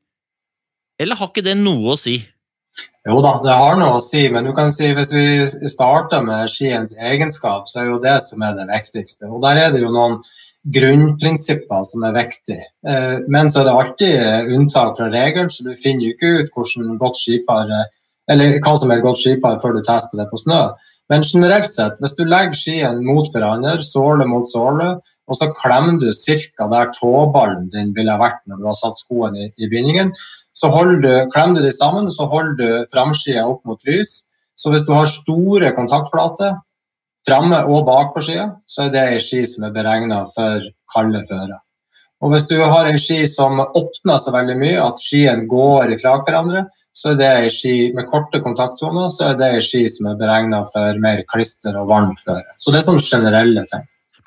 Eller 0.99 1.15
har 1.15 1.31
ikke 1.31 1.45
det 1.45 1.57
noe 1.57 1.95
å 1.95 1.99
si? 1.99 2.19
Jo 3.05 3.19
da, 3.21 3.35
det 3.45 3.53
har 3.53 3.77
noe 3.77 3.99
å 3.99 4.03
si, 4.03 4.23
men 4.33 4.47
du 4.49 4.55
kan 4.57 4.73
si 4.73 4.89
hvis 4.97 5.13
vi 5.13 5.69
starter 5.71 6.25
med 6.25 6.49
skiens 6.49 6.95
egenskap, 6.97 7.69
så 7.69 7.83
er 7.83 7.91
jo 7.91 8.01
det 8.03 8.17
som 8.25 8.43
er 8.47 8.57
det 8.57 8.65
viktigste. 8.71 9.29
Og 9.29 9.43
der 9.45 9.61
er 9.67 9.75
det 9.75 9.83
jo 9.83 9.93
noen 9.93 10.23
grunnprinsipper 10.75 11.85
som 11.85 12.07
er 12.09 12.17
viktige. 12.17 12.65
Eh, 12.89 13.19
men 13.29 13.51
så 13.53 13.61
er 13.61 13.69
det 13.69 13.75
alltid 13.75 14.55
unntak 14.57 14.97
fra 14.97 15.11
regelen, 15.13 15.53
så 15.53 15.67
du 15.67 15.75
finner 15.77 16.09
jo 16.09 16.15
ikke 16.15 16.33
ut 16.41 16.99
godt 17.03 17.21
skipar 17.21 17.69
eller 18.33 18.57
hva 18.65 18.73
som 18.81 18.93
er 18.93 19.05
godt 19.05 19.21
skipar 19.21 19.61
før 19.61 19.77
du 19.77 19.83
tester 19.85 20.23
det 20.23 20.31
på 20.31 20.41
snø. 20.41 20.63
Men 21.13 21.27
generelt 21.29 21.69
sett, 21.69 21.99
hvis 22.01 22.17
du 22.17 22.25
legger 22.25 22.57
skien 22.57 23.03
mot 23.05 23.29
hverandre, 23.33 23.83
såle 23.85 24.25
mot 24.25 24.49
såle, 24.49 24.95
og 25.29 25.37
så 25.37 25.51
klemmer 25.57 25.99
du 26.01 26.09
ca. 26.13 26.69
der 26.73 26.93
tåballen 26.97 27.69
din 27.73 27.93
ville 27.97 28.17
vært 28.21 28.41
når 28.49 28.61
du 28.61 28.71
har 28.71 28.79
satt 28.79 28.97
skoen 28.97 29.37
i, 29.37 29.51
i 29.61 29.69
bindingen, 29.69 30.15
så 30.55 30.71
du, 30.71 31.11
klemmer 31.35 31.59
du 31.59 31.67
dem 31.67 31.75
sammen, 31.75 32.11
så 32.15 32.29
holder 32.31 32.55
du 32.59 32.87
framsida 32.93 33.43
opp 33.47 33.65
mot 33.67 33.81
lys. 33.89 34.29
Så 34.55 34.71
hvis 34.71 34.87
du 34.87 34.93
har 34.95 35.11
store 35.11 35.73
kontaktflater 35.75 36.61
framme 37.27 37.59
og 37.67 37.87
bak 37.89 38.13
på 38.15 38.23
skia, 38.23 38.51
så 38.71 38.87
er 38.87 38.93
det 38.95 39.05
ei 39.15 39.21
ski 39.23 39.43
som 39.49 39.67
er 39.67 39.75
beregna 39.75 40.23
for 40.31 40.63
kalde 40.95 41.25
fører. 41.27 41.59
Og 42.23 42.31
hvis 42.33 42.47
du 42.49 42.61
har 42.63 42.87
en 42.87 43.01
ski 43.01 43.25
som 43.29 43.59
åpner 43.61 44.21
så 44.21 44.33
veldig 44.33 44.57
mye 44.61 44.85
at 44.85 45.03
skien 45.03 45.45
går 45.51 45.97
ifra 45.97 46.21
hverandre, 46.23 46.65
så 46.95 47.11
er 47.11 47.19
det 47.19 47.31
ei 47.41 47.49
ski 47.51 47.75
med 47.97 48.07
korte 48.07 48.39
kontaktsoner 48.45 49.11
så 49.11 49.33
er 49.33 49.41
det 49.41 49.49
ei 49.57 49.65
ski 49.65 49.83
som 49.91 50.13
er 50.13 50.21
beregna 50.21 50.63
for 50.71 51.01
mer 51.03 51.25
klister 51.33 51.75
og 51.81 51.91
varmt 51.91 52.23
føre. 52.23 52.47
Så 52.63 52.71
det 52.71 52.81
er 52.81 52.87
sånne 52.87 53.09
generelle 53.09 53.67
ting. 53.73 53.83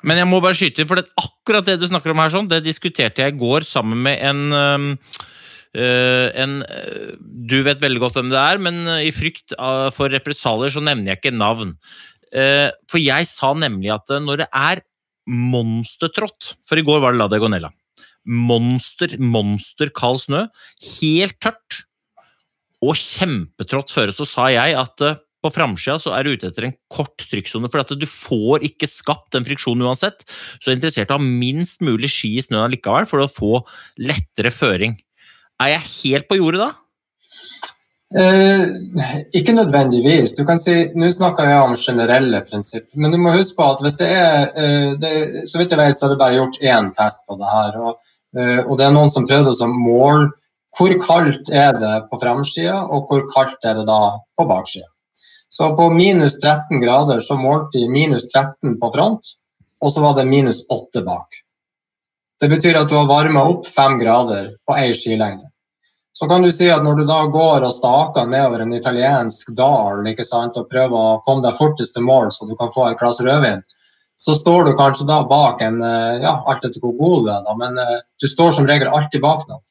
Men 0.06 0.20
jeg 0.20 0.28
må 0.30 0.42
bare 0.44 0.54
skyte 0.54 0.84
for 0.86 1.00
det, 1.00 1.08
akkurat 1.18 1.66
det 1.66 1.78
du 1.80 1.88
snakker 1.88 2.12
om 2.12 2.20
her, 2.22 2.30
sånn, 2.30 2.50
det 2.50 2.60
diskuterte 2.66 3.24
jeg 3.24 3.34
i 3.34 3.40
går 3.40 3.66
sammen 3.66 4.04
med 4.04 4.20
en 4.28 4.92
en, 5.76 6.60
uh, 6.64 7.16
du 7.20 7.58
vet 7.66 7.82
veldig 7.82 8.02
godt 8.02 8.18
hvem 8.18 8.30
det 8.32 8.40
er, 8.40 8.60
men 8.62 8.80
uh, 8.88 9.00
i 9.04 9.12
frykt 9.14 9.56
for 9.96 10.12
represalier 10.12 10.72
så 10.74 10.82
nevner 10.84 11.12
jeg 11.12 11.22
ikke 11.22 11.34
navn. 11.36 11.76
for 12.90 13.00
jeg 13.00 13.24
sa 13.24 13.54
nemlig 13.56 13.88
at 13.94 14.10
når 14.20 14.42
det 14.42 14.46
er 14.52 14.82
monstertrått 15.28 16.54
For 16.64 16.76
i 16.76 16.84
går 16.84 17.00
var 17.00 17.14
det 17.14 17.20
La 17.20 17.28
Degonella. 17.32 17.70
Monster, 18.28 19.14
monster 19.18 19.88
kald 19.96 20.20
snø. 20.20 20.42
Helt 21.00 21.38
tørt 21.40 21.84
og 22.84 22.94
kjempetrått 22.94 23.90
føre, 23.90 24.12
så 24.14 24.28
sa 24.28 24.50
jeg 24.52 24.76
at 24.78 25.02
på 25.44 25.50
framsida 25.54 25.98
så 26.02 26.14
er 26.16 26.26
du 26.26 26.34
ute 26.34 26.48
etter 26.50 26.66
en 26.66 26.76
kort 26.90 27.22
trykksone, 27.30 27.70
for 27.70 27.82
at 27.82 27.92
du 27.94 28.06
får 28.10 28.64
ikke 28.66 28.88
skapt 28.90 29.34
den 29.36 29.46
friksjonen 29.46 29.86
uansett. 29.86 30.24
Så 30.58 30.70
er 30.70 30.78
interessert 30.78 31.10
i 31.10 31.14
å 31.14 31.18
ha 31.18 31.22
minst 31.44 31.84
mulig 31.84 32.10
ski 32.12 32.34
i 32.38 32.44
snøen 32.44 32.72
likevel, 32.74 33.06
for 33.08 33.22
å 33.22 33.30
få 33.30 33.60
lettere 34.02 34.52
føring. 34.54 34.98
Er 35.58 35.74
jeg 35.74 35.88
helt 36.02 36.28
på 36.30 36.38
jordet 36.38 36.60
da? 36.62 36.70
Eh, 38.16 38.62
ikke 39.36 39.52
nødvendigvis. 39.52 40.32
Du 40.38 40.44
kan 40.48 40.58
si, 40.58 40.74
Nå 40.96 41.10
snakker 41.12 41.48
jeg 41.48 41.60
om 41.60 41.74
generelle 41.76 42.40
prinsipper, 42.50 42.96
men 42.96 43.12
du 43.12 43.18
må 43.20 43.34
huske 43.34 43.58
på 43.58 43.66
at 43.74 43.82
hvis 43.84 43.98
det 44.00 44.08
er 44.08 44.38
eh, 44.62 44.92
det, 45.02 45.10
Så 45.50 45.60
vidt 45.60 45.74
jeg 45.74 45.80
vet, 45.80 45.96
så 45.96 46.06
har 46.06 46.14
det 46.14 46.22
bare 46.22 46.38
gjort 46.38 46.62
én 46.62 46.92
test 46.96 47.26
på 47.28 47.36
det 47.40 47.50
her. 47.52 47.80
Og, 47.84 47.98
eh, 48.38 48.60
og 48.64 48.78
det 48.78 48.86
er 48.86 48.94
noen 48.96 49.12
som 49.12 49.26
prøvde 49.28 49.52
å 49.52 49.72
måle 49.72 50.30
hvor 50.78 50.94
kaldt 51.02 51.50
er 51.50 51.74
det 51.74 51.94
på 52.10 52.20
framsida, 52.22 52.76
og 52.86 53.08
hvor 53.08 53.24
kaldt 53.32 53.64
er 53.66 53.80
det 53.80 53.86
da 53.88 54.00
på 54.38 54.46
baksida. 54.46 54.86
Så 55.48 55.72
på 55.76 55.88
minus 55.90 56.36
13 56.38 56.80
grader 56.80 57.20
så 57.24 57.34
målte 57.40 57.80
de 57.80 57.88
minus 57.90 58.28
13 58.30 58.76
på 58.78 58.90
front, 58.94 59.32
og 59.82 59.92
så 59.92 60.04
var 60.04 60.14
det 60.14 60.28
minus 60.28 60.62
8 60.70 61.02
bak. 61.06 61.40
Det 62.40 62.48
betyr 62.50 62.76
at 62.78 62.90
du 62.90 62.94
har 62.94 63.08
varma 63.08 63.42
opp 63.50 63.66
5 63.66 63.98
grader 63.98 64.52
på 64.66 64.76
ei 64.78 64.92
skilengde. 64.94 65.48
Så 66.18 66.26
kan 66.26 66.42
du 66.42 66.50
si 66.50 66.66
at 66.70 66.82
når 66.82 66.96
du 66.98 67.04
da 67.06 67.18
går 67.30 67.62
og 67.66 67.74
staker 67.74 68.26
nedover 68.26 68.64
en 68.64 68.74
italiensk 68.74 69.52
dal 69.58 70.02
sant, 70.26 70.56
og 70.56 70.70
prøver 70.70 70.96
å 70.98 71.20
komme 71.26 71.44
deg 71.44 71.54
fortest 71.54 71.94
til 71.94 72.02
mål 72.02 72.32
så 72.34 72.46
du 72.46 72.56
kan 72.58 72.72
få 72.74 72.88
et 72.88 72.98
glass 72.98 73.20
rødvin, 73.22 73.62
så 74.18 74.34
står 74.34 74.64
du 74.66 74.72
kanskje 74.74 75.06
da 75.06 75.20
bak 75.30 75.62
en 75.62 75.78
eh, 75.82 76.18
ja, 76.24 76.42
alt 76.46 76.64
etter 76.66 76.82
hvor 76.82 76.96
god 76.98 77.24
du 77.24 77.30
er, 77.30 77.44
da, 77.46 77.54
men 77.54 77.78
uh, 77.78 78.00
du 78.18 78.26
står 78.26 78.50
som 78.56 78.66
regel 78.66 78.90
alltid 78.90 79.22
bak 79.22 79.44
noen. 79.46 79.62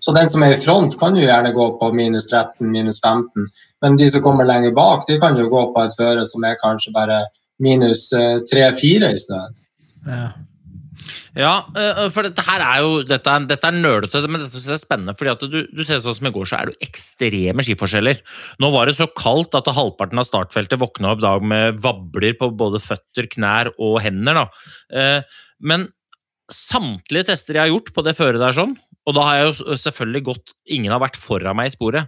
Så 0.00 0.14
den 0.16 0.30
som 0.32 0.42
er 0.42 0.54
i 0.54 0.58
front, 0.58 0.96
kan 0.98 1.14
jo 1.14 1.26
gjerne 1.26 1.52
gå 1.54 1.66
på 1.78 1.90
minus 1.94 2.30
13, 2.30 2.70
minus 2.72 3.02
15. 3.04 3.44
Men 3.84 3.98
de 4.00 4.08
som 4.10 4.24
kommer 4.24 4.48
lenger 4.48 4.72
bak, 4.74 5.04
de 5.06 5.18
kan 5.20 5.36
jo 5.38 5.44
gå 5.52 5.66
på 5.74 5.84
et 5.84 5.94
føre 5.98 6.24
som 6.26 6.42
er 6.48 6.56
kanskje 6.62 6.94
bare 6.96 7.20
minus 7.62 8.08
3-4 8.10 8.64
eh, 8.64 9.12
i 9.12 9.20
snøen. 9.22 9.60
Ja. 10.08 10.24
Ja, 11.38 11.52
eh, 11.78 12.02
for 12.12 12.26
dette 12.26 12.44
her 12.46 12.62
er 12.64 12.82
jo 12.84 12.98
Dette 13.08 13.32
er, 13.32 13.46
dette 13.48 13.70
er 13.70 13.78
nølete, 13.78 14.22
men 14.28 14.44
dette 14.44 14.60
er 14.60 14.80
spennende. 14.80 15.14
fordi 15.18 15.32
at 15.32 15.46
du, 15.52 15.58
du 15.68 15.82
ser 15.84 16.02
sånn 16.02 16.18
som 16.18 16.28
i 16.28 16.34
går, 16.34 16.48
så 16.48 16.58
er 16.58 16.68
det 16.68 16.74
jo 16.76 16.88
ekstreme 16.88 17.64
skiforskjeller. 17.66 18.20
Nå 18.62 18.70
var 18.74 18.88
det 18.88 18.98
så 18.98 19.08
kaldt 19.18 19.56
at 19.58 19.70
halvparten 19.72 20.20
av 20.20 20.28
startfeltet 20.28 20.80
våkna 20.82 21.14
opp 21.14 21.24
dag 21.24 21.44
med 21.44 21.80
vabler 21.82 22.36
på 22.38 22.50
både 22.56 22.82
føtter, 22.82 23.30
knær 23.32 23.72
og 23.78 24.00
hender. 24.04 24.42
Da. 24.42 24.46
Eh, 24.92 25.40
men 25.62 25.88
samtlige 26.52 27.30
tester 27.30 27.56
jeg 27.56 27.66
har 27.66 27.72
gjort 27.72 27.92
på 27.96 28.04
det 28.04 28.16
føret 28.18 28.42
der 28.42 28.56
sånn, 28.56 28.76
og 29.08 29.16
da 29.16 29.24
har 29.26 29.38
jeg 29.38 29.48
jo 29.48 29.76
selvfølgelig 29.82 30.24
gått 30.28 30.52
Ingen 30.72 30.92
har 30.94 31.02
vært 31.02 31.18
foran 31.18 31.56
meg 31.58 31.72
i 31.72 31.74
sporet. 31.74 32.06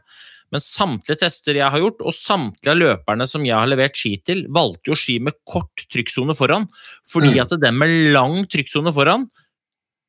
Men 0.52 0.62
samtlige 0.62 1.20
tester 1.24 1.56
jeg 1.58 1.72
har 1.72 1.82
gjort, 1.82 2.02
og 2.04 2.14
samtlige 2.16 2.74
av 2.74 2.80
løperne 2.80 3.26
som 3.30 3.46
jeg 3.46 3.56
har 3.56 3.70
levert 3.70 3.96
ski 3.98 4.16
til, 4.22 4.44
valgte 4.54 4.92
jo 4.92 4.98
ski 4.98 5.18
med 5.22 5.38
kort 5.48 5.86
trykksone 5.90 6.36
foran. 6.38 6.68
Fordi 7.08 7.32
mm. 7.34 7.40
at 7.42 7.56
den 7.62 7.80
med 7.80 7.94
lang 8.14 8.42
trykksone 8.50 8.92
foran, 8.94 9.26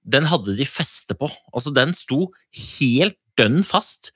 den 0.05 0.27
hadde 0.29 0.57
de 0.57 0.67
feste 0.69 1.17
på. 1.17 1.31
Altså, 1.55 1.73
den 1.73 1.95
sto 1.97 2.29
helt 2.79 3.17
dønn 3.39 3.63
fast 3.65 4.11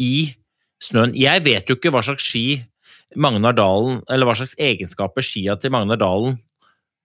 i 0.00 0.34
snøen. 0.82 1.14
Jeg 1.18 1.42
vet 1.46 1.68
jo 1.68 1.78
ikke 1.78 1.92
hva 1.94 2.04
slags 2.06 2.26
ski 2.28 2.62
Magnar 3.18 3.54
Dalen, 3.56 4.00
eller 4.10 4.28
hva 4.28 4.34
slags 4.38 4.56
egenskaper 4.62 5.24
skia 5.24 5.56
til 5.60 5.72
Magnar 5.74 6.00
Dalen 6.00 6.38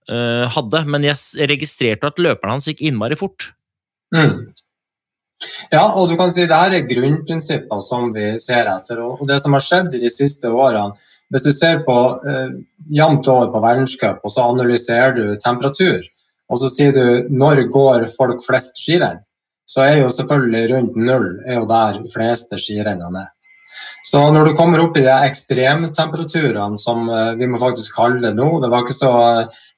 uh, 0.09 0.45
hadde, 0.53 0.83
men 0.89 1.05
jeg 1.05 1.49
registrerte 1.51 2.09
at 2.09 2.21
løperen 2.21 2.57
hans 2.57 2.69
gikk 2.69 2.83
innmari 2.85 3.17
fort. 3.19 3.51
Mm. 4.15 4.49
Ja, 5.71 5.85
og 5.95 6.09
du 6.09 6.17
kan 6.19 6.31
si 6.33 6.47
det 6.47 6.55
her 6.55 6.75
er 6.75 6.87
grunnprinsipper 6.89 7.79
som 7.83 8.11
vi 8.15 8.33
ser 8.43 8.67
etter. 8.67 8.99
Og 9.05 9.23
det 9.29 9.39
som 9.43 9.55
har 9.55 9.63
skjedd 9.63 9.93
de 9.95 10.11
siste 10.11 10.51
årene, 10.51 10.97
hvis 11.29 11.45
du 11.45 11.51
ser 11.53 11.83
på 11.85 11.95
eh, 12.27 12.55
jevnt 12.89 13.27
over 13.29 13.51
på 13.53 13.61
verdenscup 13.63 14.23
og 14.25 14.33
så 14.33 14.47
analyserer 14.49 15.13
du 15.15 15.25
temperatur, 15.37 16.01
og 16.49 16.57
så 16.57 16.69
sier 16.73 16.95
du 16.95 17.29
når 17.29 17.67
går 17.69 18.07
folk 18.15 18.41
flest 18.45 18.79
skirenn, 18.81 19.21
så 19.69 19.83
er 19.85 19.99
jo 19.99 20.09
selvfølgelig 20.09 20.71
rundt 20.73 20.95
null 20.97 21.27
er 21.45 21.59
jo 21.59 21.67
der 21.69 21.99
de 22.01 22.09
fleste 22.09 22.57
skirennene 22.57 23.21
er. 23.21 23.29
Så 24.09 24.21
når 24.33 24.49
du 24.49 24.55
kommer 24.57 24.81
opp 24.81 24.97
i 24.97 25.03
de 25.05 25.11
ekstremtemperaturene 25.27 26.79
som 26.81 27.09
eh, 27.13 27.33
vi 27.37 27.49
må 27.51 27.59
faktisk 27.61 27.97
kalle 27.99 28.23
det 28.23 28.31
nå 28.37 28.47
Det 28.63 28.69
var 28.71 28.85
ikke 28.85 28.97
så 28.97 29.11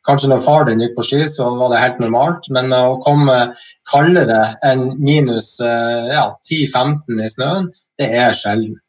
Kanskje 0.08 0.32
når 0.32 0.46
far 0.46 0.68
din 0.70 0.84
gikk 0.84 0.96
på 0.98 1.06
ski, 1.06 1.20
så 1.28 1.50
var 1.58 1.74
det 1.74 1.82
helt 1.82 2.00
normalt, 2.02 2.48
men 2.56 2.72
å 2.74 2.98
komme 3.04 3.36
kaldere 3.92 4.56
enn 4.66 4.96
minus 5.04 5.54
eh, 5.62 6.14
ja, 6.16 6.30
10-15 6.48 7.22
i 7.22 7.30
snøen, 7.30 7.68
det 8.02 8.08
er 8.18 8.34
sjelden. 8.34 8.80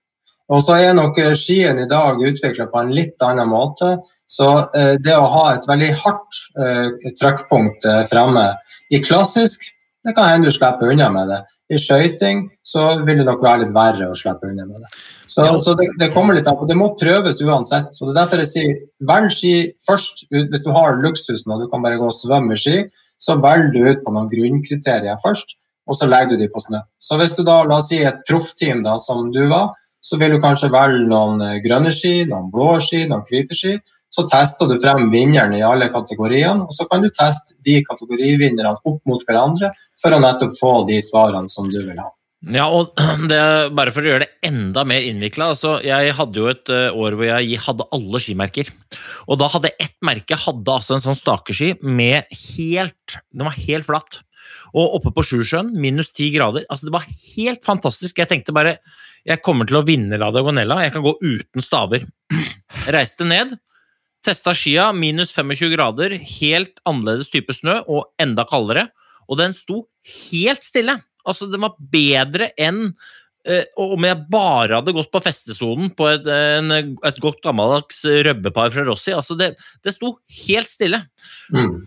Og 0.52 0.62
så 0.64 0.78
er 0.80 0.96
nok 0.96 1.20
skien 1.36 1.78
i 1.80 1.88
dag 1.88 2.20
utvikla 2.20 2.70
på 2.72 2.80
en 2.80 2.94
litt 2.96 3.20
annen 3.24 3.50
måte. 3.52 3.98
Så 4.32 4.48
eh, 4.76 4.94
det 5.02 5.14
å 5.16 5.28
ha 5.28 5.46
et 5.52 5.68
veldig 5.68 5.92
hardt 6.02 6.40
eh, 6.56 7.10
trykkpunkt 7.20 7.86
eh, 7.88 8.02
fremme 8.08 8.46
i 8.92 9.00
klassisk, 9.04 9.66
det 10.06 10.14
kan 10.16 10.30
hende 10.30 10.48
du 10.48 10.54
slipper 10.54 10.92
unna 10.92 11.10
med 11.12 11.28
det. 11.30 11.42
I 11.72 11.78
skøyting 11.80 12.44
så 12.68 12.82
vil 13.06 13.22
det 13.22 13.26
nok 13.26 13.42
være 13.44 13.62
litt 13.62 13.74
verre 13.74 14.10
å 14.10 14.16
slippe 14.18 14.50
unna 14.50 14.66
med 14.68 14.82
det. 14.82 14.90
Så, 15.30 15.46
så 15.64 15.74
det, 15.78 15.88
det, 16.00 16.10
kommer 16.12 16.36
litt 16.36 16.48
an 16.50 16.58
på. 16.60 16.68
Det 16.68 16.76
må 16.76 16.90
prøves 17.00 17.40
uansett. 17.40 17.94
og 17.96 18.08
Det 18.08 18.12
er 18.12 18.18
derfor 18.18 18.42
jeg 18.42 18.50
sier 18.50 18.74
velg 19.08 19.32
ski 19.32 19.54
først. 19.86 20.26
Hvis 20.32 20.66
du 20.66 20.72
har 20.76 21.00
luksusen 21.00 21.54
og 21.54 21.64
du 21.64 21.70
kan 21.72 21.84
bare 21.84 22.00
gå 22.00 22.10
og 22.10 22.16
svømme 22.16 22.58
i 22.58 22.60
ski, 22.60 22.76
så 23.22 23.38
velger 23.40 23.72
du 23.72 23.88
ut 23.88 24.02
på 24.04 24.12
noen 24.12 24.28
grunnkriterier 24.32 25.20
først, 25.22 25.54
og 25.88 25.96
så 25.96 26.08
legger 26.10 26.34
du 26.34 26.42
de 26.42 26.50
på 26.52 26.62
snø. 26.64 26.82
Så 27.00 27.16
hvis 27.20 27.36
du 27.38 27.44
da, 27.46 27.62
la 27.68 27.78
oss 27.78 27.88
si 27.92 28.02
et 28.02 28.20
proffteam 28.28 28.82
da, 28.84 28.98
som 29.00 29.30
du 29.34 29.44
var, 29.52 29.72
så 30.02 30.18
vil 30.18 30.34
du 30.34 30.42
kanskje 30.42 30.72
velge 30.74 31.06
noen 31.10 31.42
grønne 31.62 31.92
ski, 31.94 32.24
noen 32.28 32.50
blå 32.52 32.74
ski, 32.82 33.04
noen 33.06 33.22
hvite 33.28 33.56
ski. 33.56 33.76
Så 34.12 34.26
tester 34.28 34.68
du 34.68 34.76
frem 34.80 35.06
vinneren 35.12 35.54
i 35.56 35.62
alle 35.64 35.88
kategoriene, 35.92 36.66
og 36.66 36.74
så 36.76 36.84
kan 36.90 37.04
du 37.04 37.08
teste 37.14 37.56
de 37.64 37.78
kategorivinnerne 37.86 38.74
opp 38.76 39.00
mot 39.08 39.22
hverandre 39.28 39.72
for 40.00 40.12
å 40.12 40.20
nettopp 40.20 40.58
få 40.58 40.72
de 40.90 40.98
svarene 41.04 41.48
som 41.48 41.70
du 41.72 41.80
vil 41.80 41.96
ha. 41.96 42.10
Ja, 42.50 42.66
og 42.74 42.90
det, 43.30 43.38
Bare 43.76 43.92
for 43.94 44.02
å 44.02 44.12
gjøre 44.12 44.26
det 44.26 44.48
enda 44.50 44.84
mer 44.88 45.04
innvikla. 45.06 45.52
Altså, 45.54 45.76
jeg 45.86 46.16
hadde 46.18 46.42
jo 46.42 46.50
et 46.50 46.72
eh, 46.74 46.90
år 46.90 47.16
hvor 47.16 47.28
jeg 47.28 47.60
hadde 47.62 47.86
alle 47.94 48.22
skimerker. 48.22 48.72
Og 49.30 49.38
da 49.40 49.48
hadde 49.52 49.74
ett 49.78 49.96
merke 50.04 50.38
hadde 50.38 50.74
altså 50.74 50.96
en 50.96 51.04
sånn 51.04 51.18
stakeski 51.18 51.76
med 51.86 52.26
helt 52.56 53.18
Den 53.30 53.46
var 53.46 53.56
helt 53.56 53.86
flatt. 53.86 54.20
Og 54.72 54.98
oppe 54.98 55.12
på 55.14 55.24
Sjusjøen, 55.24 55.70
minus 55.78 56.10
ti 56.16 56.30
grader. 56.34 56.66
altså 56.68 56.88
Det 56.88 56.96
var 56.96 57.06
helt 57.06 57.64
fantastisk. 57.64 58.18
Jeg 58.18 58.30
tenkte 58.30 58.56
bare 58.56 58.80
jeg 59.22 59.38
kommer 59.38 59.68
til 59.68 59.78
å 59.78 59.84
vinne 59.86 60.18
La 60.18 60.32
Diagonella. 60.34 60.80
Jeg 60.82 60.96
kan 60.96 61.04
gå 61.04 61.12
uten 61.22 61.62
staver. 61.62 62.08
Jeg 62.32 62.94
reiste 62.96 63.26
ned, 63.28 63.54
Testa 64.22 64.54
skia, 64.54 64.90
minus 64.94 65.32
25 65.34 65.72
grader, 65.74 66.14
helt 66.38 66.78
annerledes 66.86 67.32
type 67.32 67.54
snø 67.56 67.80
og 67.90 68.12
enda 68.22 68.44
kaldere. 68.48 68.88
Og 69.26 69.40
den 69.40 69.54
sto 69.56 69.86
helt 70.30 70.62
stille. 70.66 70.98
Altså, 71.26 71.48
den 71.50 71.62
var 71.62 71.74
bedre 71.78 72.50
enn 72.60 72.84
eh, 73.46 73.66
om 73.80 74.06
jeg 74.06 74.26
bare 74.30 74.78
hadde 74.78 74.94
gått 74.94 75.10
på 75.14 75.22
festesonen 75.22 75.90
på 75.98 76.08
et, 76.10 76.26
en, 76.26 76.76
et 77.02 77.20
godt 77.22 77.42
gammeldags 77.44 78.04
røbbepar 78.28 78.70
fra 78.74 78.86
Rossi. 78.86 79.14
Altså, 79.14 79.38
det, 79.38 79.52
det 79.82 79.94
sto 79.96 80.16
helt 80.46 80.70
stille. 80.70 81.04
Mm. 81.54 81.82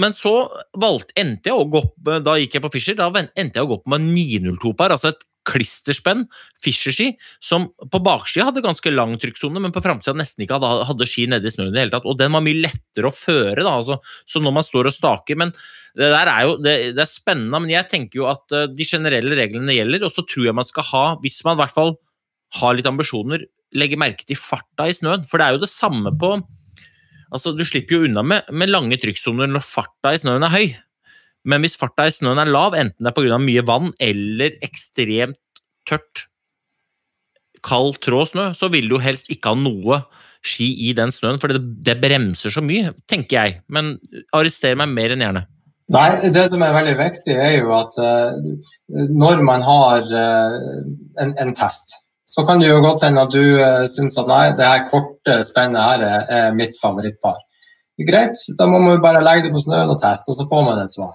Men 0.00 0.12
så 0.16 0.34
valgte, 0.76 1.14
endte 1.20 1.52
jeg 1.52 1.56
å 1.56 1.68
gå 1.72 1.80
opp, 1.84 1.96
da 2.24 2.36
gikk 2.40 2.58
jeg 2.58 2.64
på 2.64 2.72
Fischer, 2.74 2.98
da 2.98 3.08
endte 3.08 3.56
jeg 3.56 3.64
å 3.64 3.70
gå 3.70 3.78
opp 3.78 3.88
med 3.88 4.04
902-par, 4.04 4.92
altså 4.92 5.14
et 5.14 5.24
klisterspenn, 5.46 6.24
Fischer-ski, 6.62 7.12
som 7.44 7.68
på 7.92 8.00
baksida 8.04 8.48
hadde 8.48 8.64
ganske 8.64 8.92
lang 8.92 9.14
trykksone, 9.22 9.62
men 9.62 9.74
på 9.74 9.82
framsida 9.84 10.16
nesten 10.18 10.44
ikke 10.44 10.58
hadde, 10.58 10.86
hadde, 10.88 11.08
ski 11.08 11.26
nedi 11.30 11.52
snøen 11.52 11.70
i 11.70 11.76
det 11.76 11.84
hele 11.84 11.94
tatt. 11.94 12.08
Og 12.08 12.18
den 12.20 12.34
var 12.34 12.44
mye 12.44 12.62
lettere 12.64 13.10
å 13.10 13.14
føre, 13.14 13.62
da, 13.62 13.72
altså, 13.72 14.00
så 14.28 14.42
når 14.42 14.56
man 14.58 14.66
står 14.66 14.90
og 14.90 14.96
staker. 14.96 15.38
Men 15.42 15.54
det 15.96 16.10
der 16.12 16.32
er 16.32 16.48
jo 16.48 16.56
det, 16.60 16.76
det, 16.96 17.04
er 17.04 17.10
spennende, 17.10 17.62
men 17.62 17.72
jeg 17.72 17.90
tenker 17.92 18.22
jo 18.22 18.30
at 18.30 18.56
uh, 18.56 18.66
de 18.68 18.88
generelle 18.88 19.38
reglene 19.38 19.76
gjelder, 19.78 20.08
og 20.08 20.14
så 20.14 20.26
tror 20.26 20.50
jeg 20.50 20.58
man 20.58 20.68
skal 20.68 20.90
ha, 20.90 21.04
hvis 21.22 21.40
man 21.46 21.58
i 21.58 21.62
hvert 21.64 21.76
fall 21.76 21.96
har 22.60 22.76
litt 22.76 22.88
ambisjoner, 22.88 23.46
legge 23.76 23.98
merke 23.98 24.26
til 24.26 24.38
farta 24.38 24.86
i 24.88 24.94
snøen. 24.96 25.26
For 25.28 25.40
det 25.40 25.46
er 25.48 25.56
jo 25.56 25.66
det 25.66 25.72
samme 25.72 26.14
på 26.20 26.38
Altså, 27.34 27.50
du 27.50 27.64
slipper 27.66 27.96
jo 27.96 28.06
unna 28.06 28.22
med, 28.22 28.46
med 28.54 28.70
lange 28.70 28.94
trykksoner 29.02 29.48
når 29.50 29.64
farta 29.66 30.12
i 30.14 30.20
snøen 30.22 30.44
er 30.46 30.52
høy. 30.52 30.66
Men 31.46 31.62
hvis 31.62 31.78
farta 31.78 32.08
i 32.08 32.14
snøen 32.14 32.40
er 32.42 32.50
lav, 32.50 32.74
enten 32.74 33.02
det 33.02 33.12
er 33.12 33.16
pga. 33.16 33.38
mye 33.42 33.64
vann 33.66 33.92
eller 34.02 34.56
ekstremt 34.66 35.40
tørt, 35.86 36.26
kald 37.66 37.98
tråd 38.02 38.32
snø, 38.32 38.46
så 38.54 38.70
vil 38.70 38.88
du 38.90 38.98
helst 39.02 39.30
ikke 39.32 39.54
ha 39.54 39.58
noe 39.58 40.02
ski 40.46 40.68
i 40.88 40.92
den 40.94 41.12
snøen, 41.14 41.40
for 41.42 41.50
det, 41.50 41.62
det 41.86 41.98
bremser 42.02 42.52
så 42.54 42.62
mye, 42.62 42.92
tenker 43.10 43.38
jeg. 43.38 43.60
Men 43.72 43.96
arrester 44.36 44.76
meg 44.78 44.92
mer 44.94 45.14
enn 45.14 45.24
gjerne. 45.24 45.46
Nei, 45.94 46.08
det 46.34 46.48
som 46.50 46.64
er 46.66 46.74
veldig 46.74 46.96
viktig, 46.98 47.34
er 47.38 47.60
jo 47.60 47.70
at 47.76 47.94
uh, 48.02 48.34
når 49.14 49.42
man 49.46 49.62
har 49.62 50.08
uh, 50.10 50.56
en, 51.22 51.30
en, 51.30 51.52
test, 51.54 51.94
så 52.26 52.42
kan 52.46 52.58
det 52.58 52.72
jo 52.72 52.80
godt 52.82 53.04
hende 53.06 53.22
at 53.22 53.34
du 53.34 53.42
uh, 53.60 53.84
syns 53.90 54.18
at 54.18 54.26
nei, 54.30 54.48
det 54.58 54.66
her 54.66 54.82
korte 54.90 55.38
spennet 55.46 55.78
her 55.78 56.02
er, 56.02 56.24
er 56.40 56.56
mitt 56.58 56.74
favorittpar. 56.80 57.38
Greit, 58.02 58.34
da 58.58 58.66
må 58.68 58.80
man 58.82 58.96
jo 58.96 59.04
bare 59.04 59.22
legge 59.22 59.46
det 59.46 59.54
på 59.54 59.62
snøen 59.62 59.94
og 59.94 60.02
teste, 60.02 60.34
og 60.34 60.40
så 60.40 60.48
får 60.50 60.66
man 60.66 60.82
et 60.82 60.92
svar. 60.92 61.14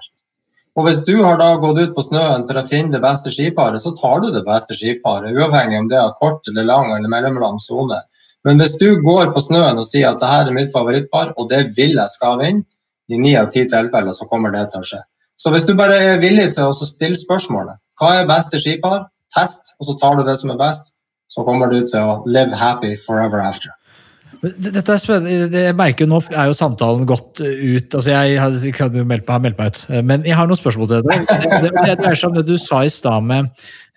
Og 0.79 0.85
Hvis 0.87 1.01
du 1.03 1.17
har 1.23 1.35
da 1.39 1.49
gått 1.59 1.81
ut 1.81 1.95
på 1.95 2.03
snøen 2.05 2.45
for 2.47 2.59
å 2.59 2.63
finne 2.63 2.95
det 2.95 3.03
beste 3.03 3.31
skiparet, 3.33 3.81
så 3.83 3.91
tar 3.97 4.21
du 4.23 4.29
det 4.31 4.45
beste 4.47 4.77
skiparet, 4.77 5.35
uavhengig 5.35 5.81
om 5.81 5.89
det 5.91 5.99
er 5.99 6.13
kort 6.15 6.47
eller 6.47 6.63
lang 6.63 6.93
eller 6.95 7.11
mellomlang 7.11 7.59
sone. 7.59 7.99
Men 8.47 8.61
hvis 8.61 8.77
du 8.79 9.01
går 9.03 9.33
på 9.35 9.43
snøen 9.43 9.81
og 9.81 9.85
sier 9.85 10.13
at 10.13 10.21
dette 10.21 10.47
er 10.47 10.55
mitt 10.55 10.71
favorittpar, 10.73 11.33
og 11.37 11.49
det 11.51 11.65
vil 11.75 11.97
jeg 11.99 12.13
skal 12.15 12.39
vinne, 12.39 12.63
i 13.11 13.19
ni 13.19 13.33
av 13.35 13.49
ti 13.51 13.65
tilfeller 13.67 14.15
så 14.15 14.25
kommer 14.29 14.53
det 14.55 14.69
til 14.71 14.79
å 14.79 14.87
skje. 14.87 15.01
Så 15.35 15.51
hvis 15.51 15.65
du 15.67 15.73
bare 15.75 15.97
er 15.99 16.21
villig 16.21 16.53
til 16.55 16.69
å 16.69 16.75
stille 16.75 17.19
spørsmålet 17.19 17.81
hva 17.99 18.13
er 18.21 18.29
beste 18.29 18.61
skipar, 18.61 19.09
test, 19.35 19.73
og 19.79 19.89
så 19.89 19.97
tar 19.99 20.15
du 20.17 20.23
det 20.25 20.37
som 20.39 20.53
er 20.53 20.59
best, 20.61 20.93
så 21.31 21.43
kommer 21.47 21.67
du 21.71 21.81
til 21.83 22.07
å 22.07 22.21
live 22.25 22.55
happy 22.55 22.95
forever 23.03 23.43
after. 23.43 23.75
Dette 24.41 24.89
er 24.89 24.97
spennende. 25.01 25.61
Jeg 25.67 25.77
merker 25.77 26.07
jo 26.07 26.15
Nå 26.15 26.19
er 26.33 26.49
jo 26.49 26.57
samtalen 26.57 27.05
gått 27.09 27.43
ut. 27.43 27.93
altså 27.93 28.09
Jeg 28.09 28.39
meldt 29.05 29.27
meg, 29.27 29.29
har 29.29 29.43
meldt 29.43 29.59
meg 29.59 29.69
ut. 29.69 29.83
Men 30.07 30.25
jeg 30.25 30.37
har 30.37 30.49
noen 30.49 30.57
spørsmål 30.59 30.89
til 30.89 31.05
deg. 31.05 31.27
Det, 31.61 31.71
det 31.75 31.97
dreier 31.99 32.17
seg 32.17 32.31
om 32.31 32.39
det 32.39 32.47
du 32.49 32.55
sa 32.61 32.81
i 32.85 32.89
stad 32.93 33.27
med, 33.27 33.51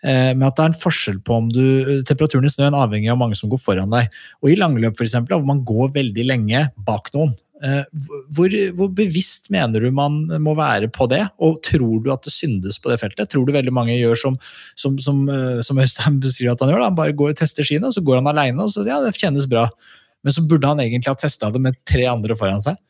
eh, 0.04 0.34
med, 0.34 0.44
at 0.50 0.58
det 0.58 0.66
er 0.66 0.74
en 0.74 0.82
forskjell 0.84 1.22
på 1.24 1.38
om 1.40 1.48
du 1.52 1.64
Temperaturen 2.04 2.44
i 2.44 2.52
snøen 2.52 2.76
avhenger 2.76 3.14
av 3.14 3.22
mange 3.22 3.38
som 3.40 3.52
går 3.52 3.62
foran 3.62 3.94
deg. 3.94 4.12
Og 4.44 4.52
i 4.52 4.58
langløp, 4.60 5.00
f.eks., 5.00 5.16
hvor 5.30 5.48
man 5.48 5.64
går 5.64 5.96
veldig 5.96 6.28
lenge 6.28 6.66
bak 6.84 7.08
noen. 7.16 7.32
Eh, 7.64 7.84
hvor, 8.36 8.52
hvor, 8.76 8.88
bevisst 8.92 9.48
mener 9.54 9.80
du 9.80 9.88
man 9.94 10.24
må 10.44 10.52
være 10.58 10.90
på 10.92 11.06
det? 11.08 11.22
Og 11.40 11.60
tror 11.64 12.04
du 12.04 12.12
at 12.12 12.26
det 12.26 12.34
syndes 12.34 12.76
på 12.82 12.92
det 12.92 13.00
feltet? 13.00 13.30
Tror 13.32 13.48
du 13.48 13.54
veldig 13.56 13.72
mange 13.72 13.96
gjør 13.96 14.20
som, 14.26 14.38
som, 14.76 15.00
som, 15.00 15.24
eh, 15.32 15.62
som 15.64 15.80
Øystein 15.80 16.20
beskriver 16.20 16.52
at 16.52 16.64
han 16.64 16.74
gjør? 16.74 16.82
Da? 16.82 16.92
Han 16.92 17.00
bare 17.00 17.16
går 17.16 17.32
og 17.32 17.40
tester 17.40 17.64
skiene, 17.64 17.88
og 17.88 17.96
så 17.96 18.04
går 18.04 18.20
han 18.20 18.32
aleine, 18.34 18.60
og 18.60 18.74
så 18.74 18.84
ja, 18.84 19.00
det 19.00 19.16
kjennes 19.16 19.48
bra. 19.48 19.70
Men 20.24 20.36
så 20.36 20.44
burde 20.48 20.72
han 20.72 20.80
egentlig 20.82 21.12
ha 21.12 21.18
testa 21.20 21.52
det 21.52 21.62
med 21.62 21.78
tre 21.88 22.09
andre 22.10 22.36
foran 22.38 22.64
seg. 22.64 22.80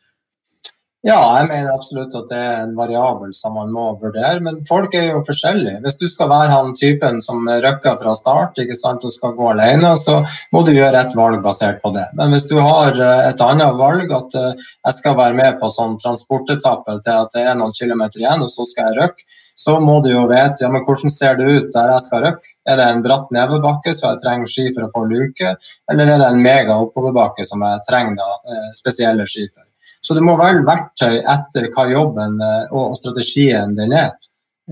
Ja, 1.04 1.18
jeg 1.36 1.50
mener 1.50 1.74
absolutt 1.74 2.14
at 2.16 2.30
det 2.30 2.36
er 2.40 2.62
en 2.62 2.70
variabel 2.78 3.34
som 3.36 3.58
man 3.58 3.72
må 3.74 3.90
vurdere. 4.00 4.38
Men 4.40 4.62
folk 4.64 4.94
er 4.96 5.10
jo 5.10 5.20
forskjellige. 5.26 5.82
Hvis 5.84 5.98
du 6.00 6.06
skal 6.08 6.30
være 6.30 6.54
han 6.54 6.72
typen 6.80 7.20
som 7.20 7.44
røkker 7.44 7.98
fra 8.00 8.14
start 8.16 8.56
ikke 8.62 8.76
sant, 8.78 9.04
og 9.04 9.12
skal 9.12 9.34
gå 9.36 9.50
alene, 9.50 9.90
så 10.00 10.22
må 10.56 10.62
du 10.64 10.72
gjøre 10.72 11.02
et 11.02 11.16
valg 11.18 11.42
basert 11.44 11.82
på 11.84 11.92
det. 11.92 12.06
Men 12.16 12.32
hvis 12.32 12.48
du 12.48 12.56
har 12.56 12.96
eh, 12.96 13.28
et 13.28 13.44
annet 13.44 13.76
valg, 13.76 14.16
at 14.16 14.38
eh, 14.40 14.64
jeg 14.88 14.98
skal 15.02 15.18
være 15.20 15.36
med 15.42 15.60
på 15.60 15.68
sånn 15.76 15.98
transportetappe 16.00 16.96
til 17.04 17.20
at 17.26 17.36
det 17.36 17.44
er 17.50 17.60
noen 17.60 17.76
kilometer 17.76 18.24
igjen, 18.24 18.46
og 18.46 18.48
så 18.54 18.64
skal 18.70 18.88
jeg 18.88 19.02
røkke, 19.02 19.28
så 19.60 19.76
må 19.84 20.00
du 20.02 20.08
jo 20.14 20.24
vite 20.32 20.64
ja, 20.64 20.72
men 20.72 20.88
hvordan 20.88 21.12
ser 21.12 21.36
det 21.36 21.50
ut 21.52 21.72
der 21.76 21.92
jeg 21.98 22.06
skal 22.08 22.28
røkke. 22.30 22.53
Er 22.64 22.80
det 22.80 22.88
en 22.88 23.02
bratt 23.04 23.30
nedoverbakke 23.34 23.92
så 23.92 24.14
jeg 24.14 24.22
trenger 24.22 24.48
ski 24.48 24.66
for 24.72 24.86
å 24.86 24.92
få 24.94 25.04
luke, 25.10 25.54
eller 25.92 26.10
er 26.14 26.20
det 26.22 26.28
en 26.30 26.42
mega 26.44 26.78
oppoverbakke 26.80 27.44
som 27.44 27.64
jeg 27.64 27.84
trenger 27.88 28.16
da, 28.20 28.28
eh, 28.48 28.70
spesielle 28.76 29.26
ski 29.28 29.46
for? 29.52 29.66
Så 30.04 30.16
du 30.16 30.20
må 30.24 30.36
velge 30.40 30.64
verktøy 30.68 31.18
etter 31.20 31.70
hva 31.74 31.86
jobben 31.92 32.40
eh, 32.44 32.72
og 32.76 32.96
strategien 33.00 33.76
din 33.76 33.92
er, 33.96 34.12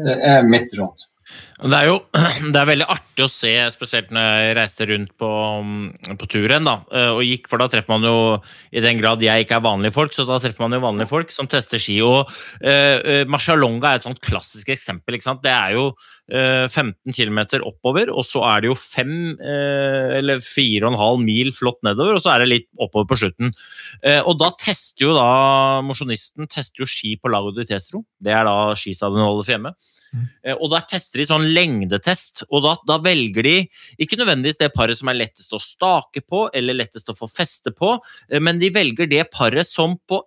eh, 0.00 0.26
er 0.36 0.48
mitt 0.48 0.72
råd. 0.78 1.06
Det 1.62 1.78
er 1.78 1.86
jo 1.86 1.98
det 2.52 2.58
er 2.58 2.68
veldig 2.68 2.86
artig 2.90 3.26
å 3.26 3.30
se, 3.30 3.52
spesielt 3.74 4.10
når 4.14 4.24
jeg 4.26 4.54
reiste 4.58 4.86
rundt 4.90 5.12
på, 5.20 5.30
på 6.18 6.28
turen. 6.30 6.66
da, 6.66 6.76
og 7.14 7.22
gikk, 7.26 7.46
For 7.50 7.62
da 7.62 7.68
treffer 7.70 7.92
man 7.92 8.06
jo, 8.06 8.16
i 8.74 8.82
den 8.82 8.98
grad 8.98 9.22
jeg 9.22 9.44
ikke 9.44 9.60
er 9.60 9.66
vanlige 9.66 9.94
folk, 9.94 10.14
så 10.16 10.26
da 10.28 10.40
treffer 10.42 10.64
man 10.64 10.74
jo 10.76 10.82
vanlige 10.82 11.10
folk 11.12 11.30
som 11.34 11.48
tester 11.50 11.82
ski. 11.82 12.00
og 12.02 12.30
uh, 12.64 13.22
Marcialonga 13.30 13.92
er 13.92 14.00
et 14.00 14.08
sånt 14.08 14.22
klassisk 14.24 14.72
eksempel. 14.74 15.18
ikke 15.18 15.28
sant, 15.28 15.42
Det 15.44 15.52
er 15.52 15.76
jo 15.76 15.92
15 16.32 16.94
eh, 17.04 17.12
km 17.12 17.40
oppover, 17.66 18.10
og 18.10 18.24
så 18.24 18.44
er 18.48 18.62
det 18.62 18.70
jo 18.70 18.76
fem 18.78 19.14
uh, 19.36 20.16
eller 20.18 20.40
fire 20.44 20.86
og 20.86 20.92
en 20.92 21.00
halv 21.00 21.22
mil 21.24 21.52
flott 21.54 21.80
nedover, 21.84 22.16
og 22.16 22.24
så 22.24 22.34
er 22.34 22.42
det 22.42 22.50
litt 22.52 22.68
oppover 22.80 23.10
på 23.10 23.20
slutten. 23.24 23.52
Uh, 24.00 24.22
og 24.22 24.38
da 24.40 24.52
tester 24.60 25.08
jo 25.08 25.16
da 25.16 25.82
mosjonisten 25.84 26.48
tester 26.50 26.84
jo 26.84 26.88
ski 26.88 27.16
på 27.20 27.30
Lago 27.32 27.52
di 27.54 27.66
Testro. 27.68 28.04
Det 28.22 28.32
er 28.32 28.46
da 28.48 28.72
skistadionet 28.78 29.28
holder 29.28 29.46
for 29.46 29.56
hjemme. 29.56 29.74
Mm. 30.12 30.24
Og 30.58 30.66
der 30.68 30.82
tester 30.90 31.22
de 31.22 31.24
sånn 31.28 31.46
lengdetest, 31.52 32.44
og 32.50 32.64
da, 32.66 32.76
da, 32.88 32.98
velger 33.04 33.46
de 33.46 33.56
ikke 34.02 34.18
nødvendigvis 34.20 34.60
det 34.60 34.72
paret 34.74 34.98
som 34.98 35.10
er 35.12 35.20
lettest 35.20 35.54
å 35.54 35.60
stake 35.62 36.24
på, 36.24 36.46
eller 36.54 36.78
lettest 36.78 37.10
å 37.12 37.16
få 37.18 37.30
feste 37.30 37.74
på, 37.76 37.96
men 38.42 38.60
de 38.62 38.72
velger 38.74 39.10
det 39.10 39.26
paret 39.32 39.68
som 39.68 39.98
på 40.08 40.22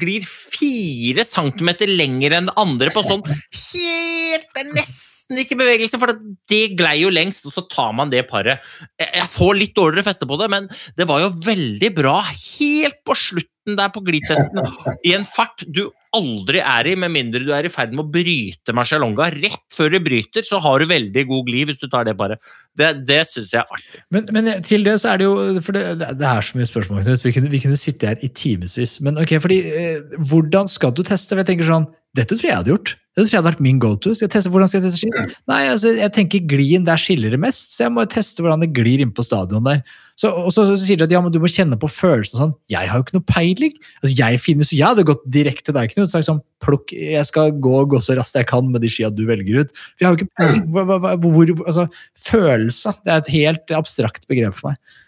glir 0.00 0.24
fire 0.26 1.24
centimeter 1.26 1.90
lenger 1.90 2.34
enn 2.36 2.48
det 2.48 2.54
andre 2.60 2.90
på 2.94 3.02
sånn 3.06 3.22
helt 3.28 4.48
Det 4.52 4.62
er 4.62 4.70
nesten 4.74 5.40
ikke 5.42 5.58
bevegelse, 5.60 6.00
for 6.00 6.12
det 6.50 6.62
glei 6.76 6.96
jo 7.02 7.12
lengst, 7.12 7.46
og 7.48 7.54
så 7.54 7.64
tar 7.70 7.92
man 7.96 8.10
det 8.12 8.24
paret. 8.28 8.64
Jeg 9.00 9.28
får 9.32 9.52
litt 9.58 9.74
dårligere 9.76 10.06
feste 10.08 10.28
på 10.28 10.38
det, 10.40 10.48
men 10.52 10.68
det 10.98 11.06
var 11.08 11.22
jo 11.22 11.32
veldig 11.44 11.90
bra 11.96 12.18
helt 12.24 12.98
på 13.06 13.16
slutten 13.16 13.50
der 13.66 13.90
på 13.94 14.02
glidtesten, 14.04 14.58
i 15.06 15.12
en 15.14 15.26
fart 15.28 15.62
du 15.70 15.84
aldri 16.12 16.60
er 16.60 16.88
i, 16.90 16.94
med 16.98 17.12
mindre 17.14 17.40
du 17.44 17.52
er 17.54 17.64
i 17.64 17.70
ferd 17.72 17.94
med 17.94 18.04
å 18.04 18.12
bryte 18.12 18.74
Marcialonga. 18.76 19.30
Rett 19.32 19.76
før 19.76 19.94
du 19.94 19.98
bryter, 20.04 20.44
så 20.44 20.58
har 20.60 20.82
du 20.82 20.90
veldig 20.90 21.24
god 21.30 21.46
glid 21.46 21.70
hvis 21.70 21.80
du 21.80 21.86
tar 21.88 22.04
det 22.08 22.16
paret. 22.18 22.42
Det, 22.76 22.90
det 23.08 23.22
syns 23.30 23.52
jeg 23.54 23.62
er 23.62 23.78
artig. 23.78 24.02
Men, 24.12 24.26
men 24.34 24.50
til 24.66 24.84
det 24.84 24.98
så 25.00 25.14
er 25.14 25.22
det 25.22 25.28
jo 25.28 25.62
For 25.64 25.76
det, 25.76 25.84
det 26.02 26.28
er 26.28 26.44
så 26.44 26.58
mye 26.58 26.68
spørsmål, 26.68 27.06
Knut. 27.06 27.24
Vi 27.24 27.46
vi 27.54 27.62
kunne 27.62 27.80
sitte 27.80 28.10
her 28.10 28.20
i 28.20 28.28
timevis. 28.28 28.98
Men 29.04 29.20
ok, 29.22 29.38
fordi 29.44 29.62
eh, 29.70 30.18
hvordan 30.18 30.68
skal 30.68 30.92
du 30.92 31.04
teste? 31.06 31.38
Jeg 31.38 31.48
tenker 31.48 31.70
sånn 31.70 31.88
Dette 32.12 32.34
tror 32.34 32.44
jeg 32.44 32.52
jeg 32.52 32.60
hadde 32.60 32.74
gjort. 32.74 32.94
Det 33.12 33.24
tror 33.24 33.30
jeg 33.30 33.40
hadde 33.40 33.50
vært 33.50 33.64
min 33.64 33.80
go 33.80 33.94
to. 33.96 34.12
Skal 34.16 34.26
jeg 34.26 34.34
teste, 34.36 34.52
hvordan 34.52 34.68
skal 34.68 34.82
jeg 34.82 34.90
teste 34.90 35.00
ski? 35.00 35.34
Nei, 35.48 35.62
altså, 35.72 35.94
jeg 35.96 36.12
tenker 36.16 36.44
glien 36.48 36.84
der 36.84 37.00
skiller 37.00 37.32
det 37.32 37.40
mest, 37.40 37.72
så 37.72 37.86
jeg 37.86 37.92
må 37.92 38.04
teste 38.08 38.44
hvordan 38.44 38.64
det 38.64 38.72
glir 38.76 39.00
inn 39.04 39.12
på 39.16 39.24
stadion 39.24 39.64
der. 39.64 39.80
Så, 40.22 40.30
og 40.30 40.52
så, 40.54 40.62
så 40.70 40.76
sier 40.78 41.00
de 41.00 41.06
at 41.08 41.10
ja, 41.10 41.18
men 41.24 41.32
du 41.34 41.40
må 41.42 41.50
kjenne 41.50 41.74
på 41.80 41.88
følelsen 41.90 42.38
sånn. 42.38 42.52
Jeg 42.70 42.86
har 42.86 43.00
jo 43.00 43.02
ikke 43.02 43.16
noe 43.16 43.26
peiling. 43.26 43.72
Altså, 43.98 44.12
jeg 44.20 44.38
finnes, 44.38 44.70
jeg 44.70 44.86
hadde 44.86 45.06
gått 45.08 45.24
direkte 45.34 45.66
til 45.66 45.74
deg, 45.74 45.90
Knut, 45.90 46.12
sagt 46.12 46.28
sånn 46.28 46.38
plukk, 46.62 46.92
Jeg 46.94 47.26
skal 47.26 47.50
gå, 47.64 47.80
gå 47.90 47.98
så 47.98 48.14
raskt 48.14 48.38
jeg 48.38 48.46
kan 48.52 48.68
med 48.70 48.84
de 48.84 48.90
skia 48.92 49.10
du 49.10 49.24
velger 49.26 49.64
ut. 49.64 49.72
For 49.74 50.04
jeg 50.04 50.08
har 50.08 50.14
jo 50.14 50.20
ikke 50.20 50.38
peiling. 50.38 50.64
Hvor, 50.70 50.86
hva, 50.86 51.00
hva, 51.02 51.14
hvor, 51.24 51.54
altså, 51.66 51.88
følelse 52.30 52.94
det 53.02 53.14
er 53.16 53.24
et 53.24 53.32
helt 53.34 53.74
abstrakt 53.80 54.28
begrep 54.30 54.54
for 54.60 54.70
meg. 54.70 55.00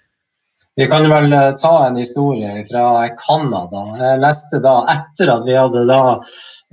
Vi 0.77 0.87
kan 0.91 1.05
vel 1.11 1.33
eh, 1.33 1.53
ta 1.63 1.87
en 1.87 1.97
historie 1.97 2.65
fra 2.67 3.09
Canada. 3.21 3.85
Jeg 4.01 4.23
leste 4.23 4.59
da 4.63 4.81
etter 4.91 5.31
at 5.31 5.45
vi 5.47 5.55
hadde 5.55 5.85
da 5.87 6.01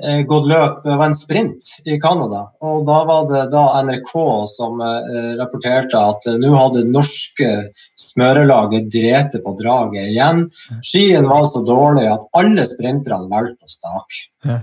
eh, 0.02 0.23
gått 0.30 0.48
løp, 0.49 0.80
det 0.86 0.95
var 0.95 1.11
en 1.11 1.18
sprint 1.18 1.68
i 1.86 1.99
Canada. 2.02 2.48
Og 2.65 2.82
da 2.88 3.03
var 3.06 3.28
det 3.30 3.44
da 3.53 3.68
NRK 3.86 4.15
som 4.49 4.82
eh, 4.82 5.30
rapporterte 5.38 6.02
at 6.02 6.26
eh, 6.32 6.40
nå 6.41 6.49
hadde 6.57 6.88
norske 6.90 7.52
smørelaget 8.07 8.90
drete 8.90 9.44
på 9.45 9.53
draget 9.61 10.10
igjen. 10.10 10.48
Skien 10.82 11.30
var 11.30 11.45
så 11.52 11.61
dårlig 11.69 12.10
at 12.10 12.26
alle 12.41 12.65
sprinterne 12.65 13.30
valgte 13.30 13.69
å 13.69 13.76
stake. 13.78 14.26
Ja. 14.49 14.60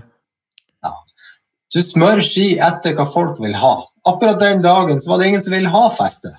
Du 1.69 1.83
smører 1.85 2.25
ski 2.25 2.55
etter 2.65 2.95
hva 2.97 3.05
folk 3.07 3.39
vil 3.45 3.55
ha. 3.61 3.75
Akkurat 4.09 4.41
den 4.41 4.63
dagen 4.65 5.01
så 5.01 5.11
var 5.11 5.21
det 5.21 5.29
ingen 5.29 5.43
som 5.45 5.53
ville 5.53 5.73
ha 5.73 5.89
feste, 5.93 6.31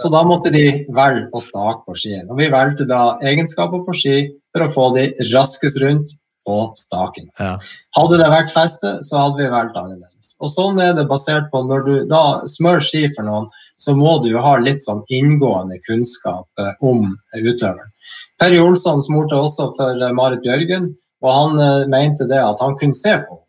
så 0.00 0.08
da 0.12 0.22
måtte 0.24 0.52
de 0.54 0.64
velge 0.96 1.26
å 1.36 1.42
stake 1.44 1.82
på 1.84 1.96
skien. 1.98 2.24
Og 2.30 2.40
vi 2.40 2.48
valgte 2.52 2.86
da 2.88 3.18
egenskaper 3.26 3.84
på 3.84 3.96
ski 3.96 4.16
for 4.54 4.64
å 4.64 4.72
få 4.72 4.86
de 4.96 5.10
raskest 5.34 5.80
rundt 5.82 6.14
på 6.48 6.72
staking. 6.80 7.28
Ja. 7.38 7.56
Hadde 7.96 8.18
det 8.22 8.28
vært 8.32 8.52
feste, 8.54 8.94
så 9.04 9.24
hadde 9.24 9.42
vi 9.42 9.50
valgt 9.52 9.76
annerledes. 9.76 10.30
Og 10.40 10.48
sånn 10.52 10.80
er 10.80 10.94
det 10.96 11.04
basert 11.10 11.50
på 11.52 11.60
når 11.66 11.84
du 11.84 11.94
da 12.08 12.22
smører 12.48 12.84
ski 12.84 13.02
for 13.16 13.28
noen, 13.28 13.50
så 13.76 13.92
må 13.98 14.16
du 14.22 14.30
jo 14.32 14.40
ha 14.44 14.54
litt 14.62 14.80
sånn 14.80 15.02
inngående 15.12 15.76
kunnskap 15.84 16.48
eh, 16.62 16.72
om 16.80 17.12
utøveren. 17.36 17.92
Per 18.40 18.56
Jolsson 18.56 19.04
smurte 19.04 19.36
også 19.36 19.68
for 19.76 20.00
eh, 20.00 20.14
Marit 20.16 20.40
Bjørgen, 20.46 20.88
og 21.24 21.34
han 21.34 21.60
eh, 21.60 21.84
mente 21.92 22.26
det 22.30 22.40
at 22.40 22.64
han 22.64 22.78
kunne 22.80 22.96
se 22.96 23.18
på. 23.26 23.42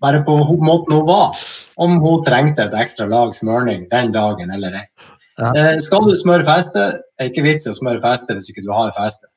Bare 0.00 0.22
på 0.26 0.36
måten 0.62 0.96
hun 0.96 1.06
var, 1.08 1.36
om 1.76 1.98
hun 2.02 2.22
trengte 2.24 2.64
et 2.64 2.76
ekstra 2.78 3.08
lag 3.10 3.34
smørning 3.34 3.88
den 3.92 4.14
dagen 4.14 4.52
eller 4.54 4.80
ei. 4.80 4.86
Ja. 5.40 5.50
Eh, 5.56 5.74
skal 5.80 6.06
du 6.06 6.14
smøre 6.16 6.46
feste, 6.46 6.88
er 7.18 7.30
ikke 7.30 7.44
vits 7.46 7.66
i 7.66 7.72
å 7.72 7.76
smøre 7.76 8.02
feste 8.04 8.36
hvis 8.36 8.50
ikke 8.52 8.64
du 8.66 8.72
har 8.74 8.92
feste. 8.96 9.28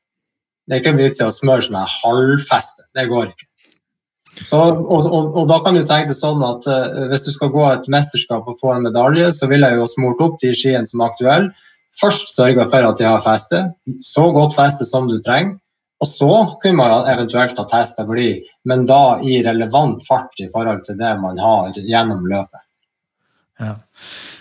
Det 0.65 0.77
er 0.77 0.81
ikke 0.83 0.97
vits 0.97 1.21
i 1.21 1.27
å 1.27 1.33
smøre 1.33 1.65
som 1.65 1.77
her 1.79 1.91
halvfeste. 2.01 2.87
Det 2.97 3.07
går 3.11 3.29
ikke. 3.31 3.47
Så, 4.43 4.57
og, 4.59 5.05
og, 5.05 5.29
og 5.39 5.45
da 5.47 5.61
kan 5.63 5.77
du 5.77 5.85
tenke 5.87 6.11
det 6.11 6.17
sånn 6.17 6.41
at 6.43 6.65
uh, 6.67 7.05
hvis 7.11 7.23
du 7.23 7.31
skal 7.31 7.53
gå 7.53 7.63
et 7.69 7.85
mesterskap 7.91 8.49
og 8.49 8.57
få 8.59 8.73
en 8.73 8.83
medalje, 8.83 9.29
så 9.31 9.47
vil 9.47 9.63
jeg 9.63 9.79
jo 9.79 9.87
smurt 9.87 10.23
opp 10.25 10.41
de 10.41 10.51
skiene 10.57 10.83
som 10.89 11.01
er 11.01 11.13
aktuelle. 11.13 11.69
Først 12.01 12.33
sørge 12.35 12.65
for 12.67 12.83
at 12.83 12.99
de 12.99 13.07
har 13.07 13.23
feste, 13.23 13.61
så 14.03 14.25
godt 14.35 14.57
feste 14.57 14.87
som 14.87 15.07
du 15.07 15.15
trenger. 15.23 15.55
Og 16.03 16.09
så 16.11 16.31
kunne 16.61 16.77
man 16.81 17.07
eventuelt 17.07 17.57
ha 17.59 17.65
testa 17.71 18.03
bly, 18.07 18.29
men 18.67 18.83
da 18.89 19.17
i 19.23 19.39
relevant 19.45 20.03
fart 20.07 20.35
i 20.43 20.49
forhold 20.51 20.83
til 20.87 20.97
det 20.99 21.13
man 21.21 21.39
har 21.39 21.75
gjennom 21.79 22.25
løpet. 22.27 22.63
Ja. 23.63 23.77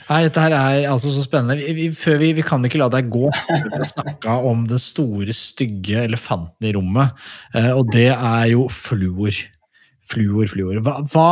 Nei, 0.04 0.18
dette 0.26 0.42
her 0.42 0.52
er 0.52 0.88
altså 0.90 1.12
så 1.14 1.22
spennende. 1.24 1.56
Vi, 1.62 1.86
vi, 1.86 2.16
vi, 2.20 2.32
vi 2.36 2.44
kan 2.44 2.64
ikke 2.66 2.80
la 2.82 2.90
deg 2.92 3.06
gå 3.12 3.30
før 3.30 3.86
snakke 3.88 4.34
om 4.50 4.66
den 4.68 4.82
store, 4.82 5.32
stygge 5.36 6.02
elefanten 6.02 6.68
i 6.68 6.74
rommet, 6.76 7.14
eh, 7.54 7.70
og 7.72 7.88
det 7.94 8.10
er 8.12 8.50
jo 8.50 8.66
fluor. 8.72 9.38
Fluor, 10.04 10.50
fluor. 10.50 10.82
Hva, 10.84 10.98
hva 11.14 11.30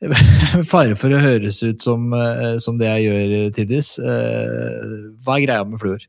Fare 0.70 0.94
for 0.96 1.12
å 1.12 1.20
høres 1.20 1.58
ut 1.60 1.82
som, 1.84 2.06
eh, 2.16 2.54
som 2.62 2.78
det 2.80 2.88
jeg 2.88 3.08
gjør, 3.08 3.34
Tiddis. 3.56 3.90
Eh, 4.00 4.94
Hva 5.24 5.36
er 5.36 5.44
greia 5.44 5.66
med 5.68 5.80
fluor? 5.82 6.06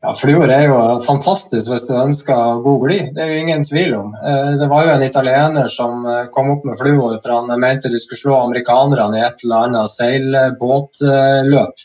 Ja, 0.00 0.14
Fluor 0.16 0.48
er 0.48 0.62
jo 0.64 0.76
fantastisk 1.04 1.68
hvis 1.68 1.82
du 1.84 1.92
ønsker 2.00 2.62
god 2.64 2.78
glid. 2.86 3.10
Det 3.16 3.20
er 3.20 3.34
jo 3.34 3.40
ingen 3.42 3.64
tvil 3.66 3.92
om. 3.98 4.14
Eh, 4.16 4.52
Det 4.62 4.68
var 4.70 4.86
jo 4.86 4.94
en 4.94 5.04
italiener 5.04 5.68
som 5.68 6.06
eh, 6.08 6.22
kom 6.32 6.48
opp 6.54 6.64
med 6.64 6.78
fluor, 6.80 7.18
for 7.20 7.34
han 7.34 7.60
mente 7.60 7.90
de 7.92 8.00
skulle 8.00 8.22
slå 8.22 8.38
amerikanerne 8.46 9.18
i 9.18 9.26
et 9.26 9.44
eller 9.44 9.66
annet 9.66 9.92
seilbåtløp. 9.92 11.84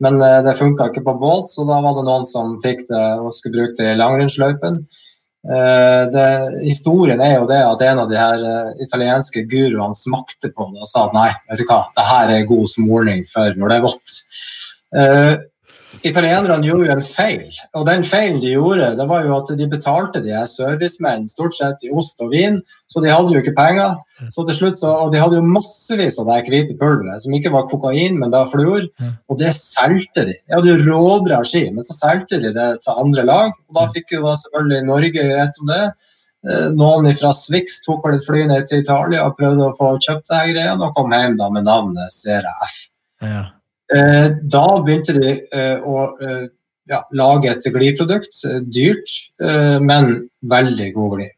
Men 0.00 0.16
eh, 0.24 0.38
det 0.46 0.56
funka 0.56 0.88
ikke 0.88 1.04
på 1.04 1.14
båt, 1.20 1.52
så 1.52 1.66
da 1.68 1.82
var 1.84 1.98
det 1.98 2.06
noen 2.08 2.24
som 2.24 2.56
fikk 2.64 2.86
det 2.88 3.04
og 3.20 3.28
skulle 3.36 3.58
bruke 3.60 3.76
det 3.76 3.92
i 3.92 4.00
langrennsløypen. 4.00 4.80
Historien 6.60 7.20
er 7.24 7.38
jo 7.38 7.46
det 7.48 7.60
at 7.64 7.80
en 7.86 8.00
av 8.02 8.10
de 8.10 8.16
her 8.20 8.42
italienske 8.84 9.46
guruene 9.48 9.96
smakte 9.96 10.50
på 10.52 10.66
det 10.68 10.82
og 10.84 10.88
sa 10.90 11.06
at 11.06 11.14
nei, 11.16 11.30
vet 11.48 11.62
du 11.62 11.64
hva, 11.64 11.78
det 11.96 12.04
her 12.04 12.32
er 12.34 12.50
god 12.50 12.68
smorning 12.68 13.22
for 13.28 13.56
når 13.56 13.72
det 13.72 13.78
er 13.78 13.86
vått. 13.86 14.18
Italienerne 16.06 16.64
gjorde 16.64 16.86
jo 16.86 16.94
en 16.94 17.02
feil, 17.04 17.56
og 17.74 17.86
den 17.88 18.04
feilen 18.06 18.38
de 18.42 18.52
gjorde, 18.52 18.92
det 18.96 19.06
var 19.10 19.24
jo 19.26 19.32
at 19.36 19.50
de 19.58 19.66
betalte 19.68 20.22
de 20.22 20.30
her 20.32 20.46
servicemenn 20.48 21.26
stort 21.28 21.56
sett 21.56 21.82
i 21.86 21.90
ost 21.90 22.22
og 22.22 22.30
vin, 22.34 22.60
så 22.90 23.02
de 23.02 23.10
hadde 23.10 23.34
jo 23.34 23.42
ikke 23.42 23.56
penger. 23.56 23.96
Så 24.30 24.44
til 24.46 24.56
slutt 24.56 24.78
så, 24.78 24.92
Og 25.00 25.12
de 25.12 25.20
hadde 25.20 25.40
jo 25.40 25.46
massevis 25.46 26.18
av 26.22 26.30
det 26.30 26.44
hvite 26.46 26.76
pulveret, 26.78 27.22
som 27.24 27.34
ikke 27.34 27.52
var 27.52 27.66
kokain, 27.70 28.18
men 28.20 28.30
da 28.30 28.44
fluor, 28.46 28.86
og 29.28 29.40
det 29.42 29.50
solgte 29.56 30.28
de. 30.30 30.38
De 30.46 30.56
hadde 30.56 30.70
jo 30.70 30.86
råbra 30.86 31.42
ski, 31.44 31.66
men 31.74 31.84
så 31.86 31.98
solgte 31.98 32.40
de 32.40 32.54
det 32.54 32.70
til 32.84 32.96
andre 32.96 33.26
lag, 33.26 33.52
og 33.68 33.80
da 33.80 33.90
fikk 33.90 34.14
jo 34.14 34.24
da 34.28 34.38
selvfølgelig 34.38 34.86
Norge 34.86 35.28
rett 35.34 35.60
om 35.60 35.74
det. 35.74 35.84
Eh, 36.48 36.68
Noen 36.72 37.10
fra 37.18 37.34
Swix 37.36 37.82
tok 37.84 38.06
vel 38.06 38.16
et 38.16 38.24
fly 38.24 38.46
ned 38.48 38.68
til 38.68 38.80
Italia 38.80 39.26
og 39.26 39.36
prøvde 39.36 39.66
å 39.66 39.76
få 39.76 39.96
kjøpt 40.00 40.30
det 40.30 40.38
her 40.38 40.52
greiene, 40.54 40.86
og 40.86 40.94
kom 40.96 41.12
hjem 41.12 41.36
da 41.40 41.50
med 41.52 41.66
navnet 41.68 42.14
CRF. 42.14 42.84
Ja. 43.20 43.48
Eh, 43.94 44.28
Da 44.52 44.64
begynte 44.84 45.16
de 45.18 45.36
eh, 45.52 45.78
å 45.82 46.06
eh, 46.22 46.46
ja, 46.90 47.02
lage 47.12 47.50
et 47.50 47.68
glidprodukt. 47.74 48.44
eh, 48.46 48.60
Dyrt, 48.70 49.16
men 49.82 50.28
veldig 50.42 50.92
god 50.94 51.16
glid. 51.18 51.36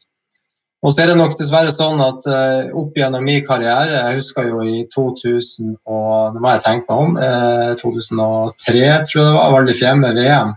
Og 0.83 0.91
så 0.91 1.05
er 1.05 1.12
det 1.12 1.19
nok 1.20 1.37
dessverre 1.39 1.70
sånn 1.70 2.01
at 2.03 2.24
eh, 2.27 2.73
opp 2.74 2.97
gjennom 2.99 3.23
min 3.23 3.45
karriere, 3.47 4.01
jeg 4.01 4.19
husker 4.19 4.49
jo 4.51 4.65
i 4.66 4.81
2000 4.91 5.77
og, 5.87 6.35
nå 6.35 6.43
må 6.43 6.57
jeg 6.57 6.65
tenke 6.65 6.89
meg 6.91 7.05
om, 7.05 7.12
eh, 7.23 7.74
2003 7.79 8.81
tror 9.07 9.20
jeg 9.20 9.29
det 9.29 9.37
var, 9.37 9.55
Veldig 9.55 9.77
fjemme 9.79 10.11
VM, 10.19 10.51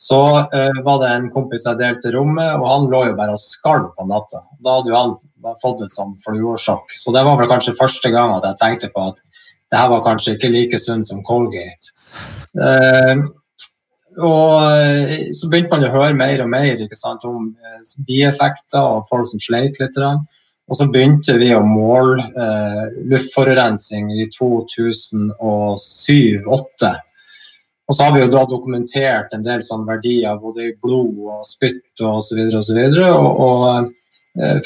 så 0.00 0.18
eh, 0.42 0.80
var 0.82 0.98
det 1.04 1.12
en 1.12 1.30
kompis 1.30 1.68
jeg 1.68 1.78
delte 1.78 2.10
rommet, 2.16 2.50
og 2.58 2.66
han 2.66 2.88
lå 2.90 3.04
jo 3.12 3.14
bare 3.20 3.36
og 3.36 3.42
skalv 3.44 3.92
på 3.94 4.08
natta. 4.10 4.42
Da 4.58 4.80
hadde 4.80 4.90
jo 4.90 4.98
han 4.98 5.14
fått 5.62 5.84
et 5.86 5.94
som 5.94 6.16
fluorsjokk. 6.26 6.90
Så 6.98 7.14
det 7.14 7.22
var 7.28 7.38
vel 7.38 7.50
kanskje 7.52 7.76
første 7.78 8.10
gang 8.10 8.34
at 8.40 8.48
jeg 8.48 8.58
tenkte 8.64 8.90
på 8.90 9.06
at 9.12 9.22
det 9.70 9.78
her 9.78 9.90
var 9.92 10.06
kanskje 10.06 10.34
ikke 10.36 10.52
like 10.52 10.78
sunt 10.82 11.08
som 11.08 11.22
Colgate. 11.26 11.92
Eh, 12.58 13.16
og 14.18 14.74
eh, 14.74 15.30
så 15.36 15.48
begynte 15.50 15.76
man 15.76 15.84
å 15.86 15.94
høre 15.94 16.14
mer 16.18 16.42
og 16.42 16.48
mer 16.50 16.76
sant, 16.98 17.24
om 17.24 17.54
eh, 17.54 17.80
bieffekter 18.08 18.82
og 18.82 19.06
folk 19.10 19.26
som 19.30 19.40
sleit 19.42 19.80
litt. 19.80 19.96
Og 20.00 20.74
så 20.78 20.84
begynte 20.90 21.32
vi 21.38 21.54
å 21.54 21.66
måle 21.66 22.22
eh, 22.34 22.86
luftforurensning 23.10 24.04
i 24.18 24.20
2007-2008. 24.34 26.90
Og 27.90 27.94
så 27.96 28.00
har 28.06 28.12
vi 28.14 28.20
jo 28.22 28.30
da 28.30 28.42
dokumentert 28.46 29.32
en 29.34 29.46
del 29.46 29.60
sånne 29.66 29.88
verdier 29.88 30.38
både 30.38 30.60
i 30.68 30.76
blod 30.78 31.16
og 31.26 31.40
spytt 31.46 32.00
og 32.06 32.22
så 32.22 32.36
videre 32.38 32.56
og 32.60 32.66
så 32.66 32.74
videre, 32.76 33.06
og, 33.18 33.30
og 33.42 33.86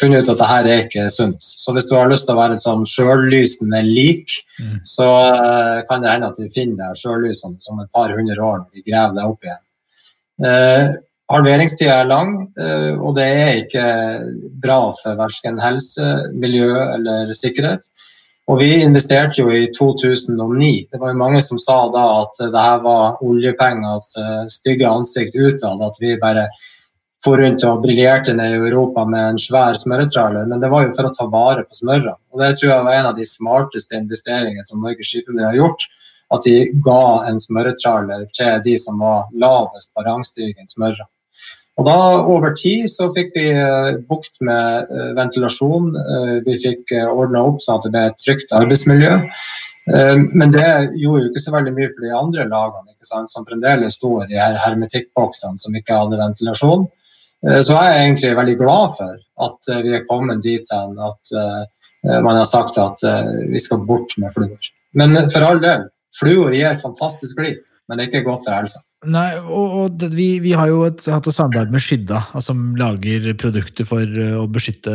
funnet 0.00 0.22
ut 0.26 0.28
at 0.34 0.38
det 0.42 0.48
her 0.50 0.66
er 0.68 0.82
ikke 0.84 1.06
sunt. 1.10 1.40
Så 1.40 1.72
hvis 1.72 1.86
du 1.88 1.94
har 1.96 2.10
lyst 2.10 2.26
til 2.28 2.36
å 2.36 2.40
være 2.42 2.58
et 2.58 2.64
sånn 2.64 2.84
sjøllysende 2.88 3.80
lik, 3.86 4.40
Mm. 4.60 4.76
så 4.86 5.06
eh, 5.34 5.80
kan 5.88 6.02
det 6.02 6.10
hende 6.12 6.28
at 6.30 6.36
du 6.38 6.46
finner 6.54 6.76
deg 6.78 7.00
sjøllysende 7.00 7.58
som 7.64 7.80
et 7.80 7.88
par 7.92 8.12
hundre 8.14 8.36
år 8.38 8.60
når 8.60 8.70
de 8.76 8.84
graver 8.86 9.16
deg 9.16 9.32
opp 9.32 9.42
igjen. 9.48 9.62
Eh, 10.44 10.92
Halveringstida 11.32 12.02
er 12.02 12.06
lang, 12.10 12.34
eh, 12.60 12.92
og 13.00 13.14
det 13.16 13.24
er 13.24 13.52
ikke 13.62 13.84
bra 14.62 14.92
for 15.00 15.16
verken 15.16 15.58
helse, 15.58 16.04
miljø 16.36 16.68
eller 16.94 17.32
sikkerhet. 17.32 17.88
Og 18.46 18.60
vi 18.60 18.82
investerte 18.84 19.40
jo 19.40 19.48
i 19.50 19.70
2009. 19.72 20.86
Det 20.92 21.00
var 21.00 21.14
jo 21.14 21.18
mange 21.22 21.40
som 21.42 21.58
sa 21.58 21.88
da 21.90 22.04
at 22.22 22.36
det 22.52 22.60
her 22.60 22.82
var 22.84 23.16
oljepengers 23.24 24.10
eh, 24.20 24.44
stygge 24.52 24.84
ansikt 24.86 25.34
utad. 25.34 25.80
At 25.80 25.96
vi 25.98 26.14
bare 26.20 26.46
for 27.24 27.40
rundt 27.40 27.64
og 27.64 27.80
briljerte 27.84 28.34
ned 28.36 28.52
i 28.52 28.60
Europa 28.68 29.06
med 29.08 29.30
en 29.32 29.40
svær 29.40 29.78
smøretraller, 29.80 30.44
men 30.50 30.60
det 30.60 30.68
var 30.72 30.84
jo 30.84 30.92
for 30.96 31.08
å 31.08 31.12
ta 31.16 31.26
vare 31.32 31.64
på 31.64 31.78
smøra. 31.78 32.14
Og 32.34 32.42
det 32.42 32.50
tror 32.58 32.70
jeg 32.70 32.86
var 32.86 32.98
en 32.98 33.10
av 33.10 33.16
de 33.16 33.24
smarteste 33.28 33.96
investeringene 33.96 34.66
som 34.68 34.84
Norges 34.84 35.08
Skiforbund 35.08 35.46
har 35.48 35.56
gjort. 35.56 35.86
At 36.32 36.44
de 36.48 36.70
ga 36.84 37.24
en 37.28 37.38
smøretraller 37.40 38.24
til 38.36 38.62
de 38.64 38.74
som 38.80 39.00
var 39.00 39.28
lavest 39.40 39.92
på 39.94 40.04
rangstigen 40.04 40.68
smøra. 40.68 41.06
Og 41.78 41.88
da 41.88 41.98
Over 42.30 42.54
tid 42.56 42.86
så 42.90 43.10
fikk 43.14 43.32
vi 43.34 43.48
uh, 43.56 43.96
bukt 44.08 44.38
med 44.46 44.90
uh, 44.90 45.12
ventilasjon. 45.18 45.90
Uh, 45.96 46.36
vi 46.46 46.56
fikk 46.62 46.94
ordna 47.02 47.44
opp 47.48 47.62
sånn 47.62 47.80
at 47.80 47.86
det 47.86 47.94
ble 47.94 48.04
et 48.10 48.20
trygt 48.22 48.54
arbeidsmiljø. 48.56 49.20
Men 49.84 50.48
det 50.48 50.68
gjorde 50.96 51.26
jo 51.26 51.28
ikke 51.28 51.40
så 51.44 51.52
veldig 51.52 51.72
mye 51.76 51.90
for 51.90 52.04
de 52.06 52.12
andre 52.16 52.46
lagene, 52.48 52.94
som 53.04 53.44
fremdeles 53.44 53.98
sto 53.98 54.14
i 54.22 54.28
de 54.30 54.38
her 54.40 54.56
hermetikkboksene 54.56 55.60
som 55.60 55.76
ikke 55.76 55.98
hadde 55.98 56.16
ventilasjon. 56.16 56.86
Eh, 57.48 57.60
så 57.64 57.76
jeg 57.76 57.90
er 57.90 58.02
egentlig 58.04 58.32
veldig 58.38 58.56
glad 58.60 58.96
for 58.98 59.18
at 59.46 59.72
eh, 59.72 59.82
vi 59.84 59.94
er 59.96 60.06
kommet 60.08 60.42
dit 60.44 60.72
hen 60.72 60.96
at 61.02 61.34
eh, 61.40 61.84
man 62.24 62.36
har 62.36 62.48
sagt 62.48 62.76
at 62.76 63.00
vi 63.48 63.60
skal 63.64 63.86
bort 63.88 64.12
med 64.20 64.28
fluor. 64.34 64.66
Men 64.92 65.16
for 65.32 65.40
all 65.46 65.56
del, 65.62 65.86
fluor 66.12 66.52
gir 66.52 66.76
fantastisk 66.76 67.38
glid, 67.40 67.62
men 67.88 67.96
det 67.96 68.04
er 68.04 68.10
ikke 68.10 68.26
godt 68.26 68.44
for 68.44 68.52
helsa. 68.52 68.82
Nei, 69.04 69.36
og, 69.40 69.72
og 69.78 70.04
vi, 70.14 70.26
vi, 70.40 70.52
har 70.56 70.70
jo 70.70 70.82
et, 70.86 71.02
hatt 71.12 71.26
et 71.28 71.36
samarbeid 71.36 71.72
med 71.72 71.82
Skydda, 71.84 72.20
som 72.44 72.60
lager 72.80 73.26
produkter 73.40 73.88
for 73.88 74.20
å 74.38 74.44
beskytte, 74.52 74.92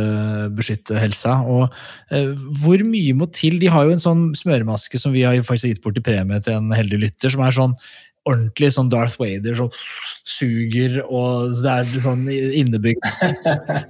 beskytte 0.56 0.98
helsa. 0.98 1.36
og 1.46 1.68
eh, 2.14 2.32
Hvor 2.62 2.82
mye 2.86 3.14
må 3.18 3.30
til? 3.34 3.60
De 3.62 3.70
har 3.70 3.86
jo 3.86 3.94
en 3.94 4.02
sånn 4.02 4.24
smøremaske 4.38 5.02
som 5.02 5.14
vi 5.14 5.26
har 5.26 5.38
faktisk 5.46 5.74
gitt 5.74 5.82
bort 5.84 5.98
i 6.00 6.04
premie 6.04 6.42
til 6.46 6.58
en 6.58 6.74
heldig 6.74 7.02
lytter, 7.06 7.34
som 7.34 7.44
er 7.46 7.54
sånn 7.54 7.76
ordentlig 8.28 8.70
sånn 8.74 8.90
Darth 8.92 9.16
Vader 9.20 9.56
som 9.56 9.70
suger, 10.28 11.00
og 11.08 11.54
det 11.62 11.72
er 11.72 12.02
sånn 12.04 12.26
innebygd. 12.28 13.06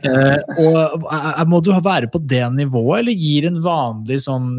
eh, 0.07 0.39
og 0.63 1.49
Må 1.51 1.61
du 1.65 1.73
være 1.75 2.11
på 2.13 2.23
det 2.23 2.45
nivået, 2.55 3.03
eller 3.03 3.19
gir 3.19 3.49
en 3.51 3.61
vanlig 3.65 4.21
sånn 4.27 4.53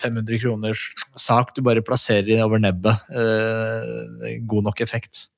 500 0.00 0.40
kroners 0.42 0.88
sak 1.20 1.54
du 1.54 1.62
bare 1.66 1.84
plasserer 1.84 2.42
over 2.46 2.62
nebbet, 2.62 3.14
eh, 3.14 4.38
god 4.46 4.70
nok 4.70 4.84
effekt? 4.84 5.28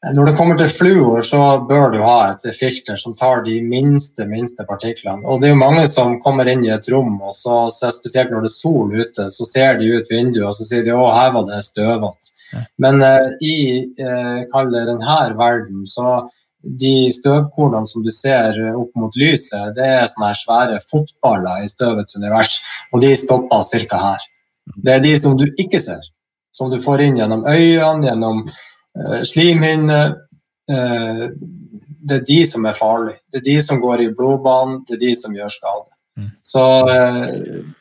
Når 0.00 0.30
det 0.30 0.36
kommer 0.38 0.56
til 0.56 0.70
fluor, 0.72 1.20
så 1.28 1.38
bør 1.68 1.90
du 1.92 1.98
ha 2.00 2.30
et 2.30 2.44
filter 2.56 2.96
som 2.96 3.12
tar 3.12 3.42
de 3.44 3.58
minste 3.60 4.24
minste 4.24 4.64
partiklene. 4.64 5.20
Og 5.28 5.42
det 5.42 5.50
er 5.50 5.52
jo 5.52 5.60
mange 5.60 5.82
som 5.92 6.14
kommer 6.24 6.48
inn 6.48 6.64
i 6.64 6.70
et 6.72 6.88
rom, 6.88 7.18
og 7.20 7.34
så, 7.36 7.66
spesielt 7.68 8.32
når 8.32 8.46
det 8.46 8.48
er 8.48 8.54
sol 8.54 8.94
ute, 8.96 9.26
så 9.28 9.48
ser 9.48 9.76
de 9.76 9.90
ut 9.92 10.08
vinduet 10.08 10.46
og 10.48 10.56
så 10.56 10.64
sier 10.70 10.86
de, 10.86 10.94
å, 10.96 11.10
her 11.12 11.34
var 11.34 11.44
det 11.50 11.60
støvete. 11.68 12.32
Men 12.80 13.04
uh, 13.04 13.28
i 13.44 13.56
uh, 14.00 14.70
denne 14.72 15.18
verden, 15.36 15.84
så 15.84 16.22
de 16.80 17.10
støvkornene 17.12 17.88
som 17.88 18.00
du 18.04 18.08
ser 18.14 18.56
opp 18.72 18.96
mot 18.96 19.20
lyset, 19.20 19.76
det 19.76 19.84
er 19.84 20.08
sånne 20.08 20.32
svære 20.36 20.80
fotballer 20.88 21.60
i 21.60 21.68
støvets 21.68 22.16
univers, 22.16 22.56
og 22.92 23.04
de 23.04 23.12
stopper 23.20 23.84
ca. 23.84 24.00
her. 24.00 24.26
Det 24.80 24.96
er 24.96 25.04
de 25.04 25.12
som 25.20 25.36
du 25.36 25.44
ikke 25.60 25.80
ser, 25.80 26.00
som 26.56 26.72
du 26.72 26.80
får 26.80 27.04
inn 27.04 27.20
gjennom 27.20 27.44
øynene, 27.44 28.08
gjennom 28.08 28.44
Eh, 28.98 29.22
slimhinne 29.22 30.00
eh, 30.72 31.24
Det 32.00 32.18
er 32.18 32.26
de 32.26 32.42
som 32.48 32.66
er 32.66 32.76
farlige. 32.76 33.20
Det 33.30 33.42
er 33.42 33.48
de 33.52 33.56
som 33.62 33.80
går 33.82 34.04
i 34.04 34.12
blodbanen, 34.16 34.84
det 34.88 34.96
er 34.96 35.02
de 35.06 35.14
som 35.14 35.34
gjør 35.36 35.52
skade. 35.52 35.90
Mm. 36.18 36.30
Så 36.42 36.62
eh, 36.90 37.34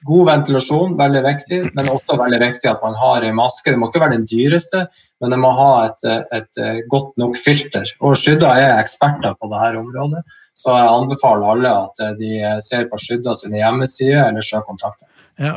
god 0.06 0.26
ventilasjon, 0.28 0.98
veldig 1.00 1.22
viktig, 1.26 1.60
men 1.78 1.92
også 1.92 2.18
veldig 2.20 2.42
viktig 2.44 2.70
at 2.70 2.84
man 2.84 2.98
har 3.00 3.26
en 3.26 3.38
maske. 3.40 3.72
Det 3.72 3.80
må 3.80 3.90
ikke 3.90 4.04
være 4.04 4.18
den 4.18 4.28
dyreste, 4.30 4.84
men 5.24 5.34
det 5.34 5.40
må 5.42 5.54
ha 5.56 5.72
et, 5.88 6.06
et 6.36 6.62
godt 6.92 7.16
nok 7.20 7.40
filter. 7.40 7.88
Og 8.04 8.20
Skydda 8.20 8.52
er 8.60 8.76
eksperter 8.76 9.34
på 9.40 9.50
dette 9.52 9.82
området, 9.82 10.22
så 10.56 10.76
jeg 10.78 10.92
anbefaler 10.92 11.56
alle 11.56 11.74
at 11.88 12.04
de 12.20 12.36
ser 12.64 12.86
på 12.92 13.00
Skydda 13.02 13.34
sine 13.36 13.60
hjemmesider 13.60 14.30
eller 14.30 14.46
søker 14.46 14.68
kontakt. 14.70 15.02
Ja, 15.40 15.56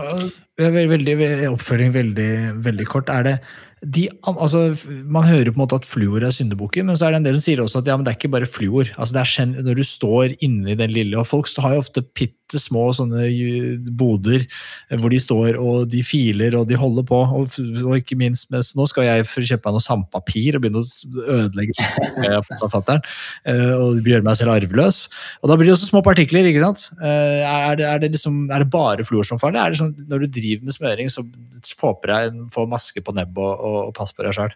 veldig, 0.58 1.14
oppfølging 1.50 1.94
veldig, 1.94 2.32
veldig 2.62 2.86
kort. 2.90 3.10
Er 3.10 3.26
det 3.26 3.36
de, 3.82 4.04
altså, 4.22 4.76
man 4.86 5.26
hører 5.26 5.50
på 5.50 5.58
en 5.58 5.62
måte 5.64 5.78
at 5.80 5.86
fluor 5.88 6.22
er 6.22 6.34
syndebukken, 6.34 6.86
men 6.86 6.98
så 6.98 7.08
er 7.08 7.14
det 7.14 7.22
en 7.22 7.26
del 7.26 7.38
som 7.38 7.44
sier 7.46 7.62
også 7.64 7.80
at 7.82 7.90
ja, 7.90 7.96
men 7.98 8.06
det 8.06 8.12
er 8.12 8.18
ikke 8.20 8.30
bare 8.34 8.46
fluor. 8.46 8.90
Altså, 8.94 9.16
det 9.16 9.22
er 9.24 9.62
Når 9.66 9.74
du 9.80 9.82
står 9.86 10.36
inni 10.40 10.76
den 10.78 10.94
lille 10.94 11.18
og 11.18 11.26
Folk 11.26 11.50
har 11.58 11.74
jo 11.74 11.82
ofte 11.82 12.02
pitt 12.02 12.36
bitte 12.52 12.60
små 12.60 12.90
sånne 12.94 13.26
boder 13.96 14.44
eh, 14.44 14.98
hvor 15.00 15.12
de 15.12 15.20
står 15.20 15.56
og 15.60 15.88
de 15.90 16.02
filer 16.04 16.56
og 16.58 16.68
de 16.68 16.76
holder 16.78 17.06
på. 17.08 17.20
Og, 17.38 17.56
og 17.84 17.96
ikke 17.98 18.18
minst 18.20 18.50
mens 18.52 18.74
nå 18.76 18.86
skal 18.90 19.06
jeg 19.06 19.26
kjøpe 19.26 19.68
meg 19.68 19.76
noe 19.76 19.84
sandpapir 19.84 20.56
og 20.56 20.64
begynne 20.64 20.82
å 20.82 21.32
ødelegge 21.38 21.76
forfatteren. 22.62 23.02
Eh, 23.48 23.72
og 23.76 24.02
gjøre 24.06 24.26
meg 24.26 24.38
selv 24.38 24.54
arveløs. 24.56 25.06
Og 25.42 25.50
da 25.50 25.56
blir 25.56 25.70
det 25.70 25.76
også 25.76 25.90
små 25.90 26.02
partikler. 26.04 26.48
ikke 26.48 26.64
sant? 26.64 26.90
Eh, 27.00 27.42
er 27.46 27.78
det, 27.80 27.88
er 27.88 28.02
det, 28.02 28.12
liksom, 28.16 28.44
er 28.50 28.64
det 28.64 28.72
bare 28.72 29.06
fluor 29.08 29.26
som 29.28 29.40
farlig? 29.40 29.80
Sånn, 29.80 29.94
når 30.10 30.26
du 30.26 30.34
driver 30.40 30.68
med 30.68 30.76
smøring, 30.76 31.12
så 31.12 31.24
få 31.78 31.94
på 31.96 32.10
deg 32.10 32.36
få 32.52 32.66
maske 32.70 33.02
på 33.04 33.14
nebbet 33.16 33.42
og, 33.42 33.54
og, 33.56 33.80
og 33.88 33.96
pass 33.96 34.14
på 34.14 34.26
deg 34.26 34.36
sjøl? 34.36 34.54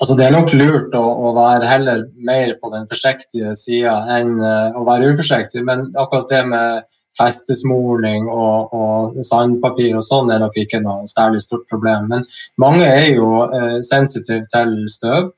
Altså, 0.00 0.16
det 0.16 0.24
er 0.24 0.32
nok 0.32 0.54
lurt 0.56 0.94
å, 0.96 1.02
å, 1.04 1.34
være 1.36 1.68
heller 1.68 2.06
mer 2.24 2.54
på 2.62 2.70
den 2.72 2.86
forsiktige 2.88 3.52
sida 3.58 3.98
enn 4.16 4.38
uh, 4.40 4.78
å 4.78 4.86
være 4.88 5.12
uforsiktig, 5.12 5.64
men 5.68 5.90
akkurat 6.00 6.30
det 6.32 6.40
med 6.48 6.86
festesmorning 7.18 8.24
og, 8.32 8.72
og, 8.72 9.18
sandpapir 9.28 9.92
og 9.98 10.04
sånn 10.06 10.32
er 10.32 10.40
nok 10.40 10.56
ikke 10.62 10.80
noe 10.80 11.04
særlig 11.12 11.42
stort 11.44 11.66
problem. 11.68 12.08
Men 12.08 12.24
mange 12.62 12.88
er 12.88 13.10
jo 13.18 13.44
uh, 13.52 13.78
sensitive 13.84 14.48
til 14.52 14.78
støv. 14.88 15.28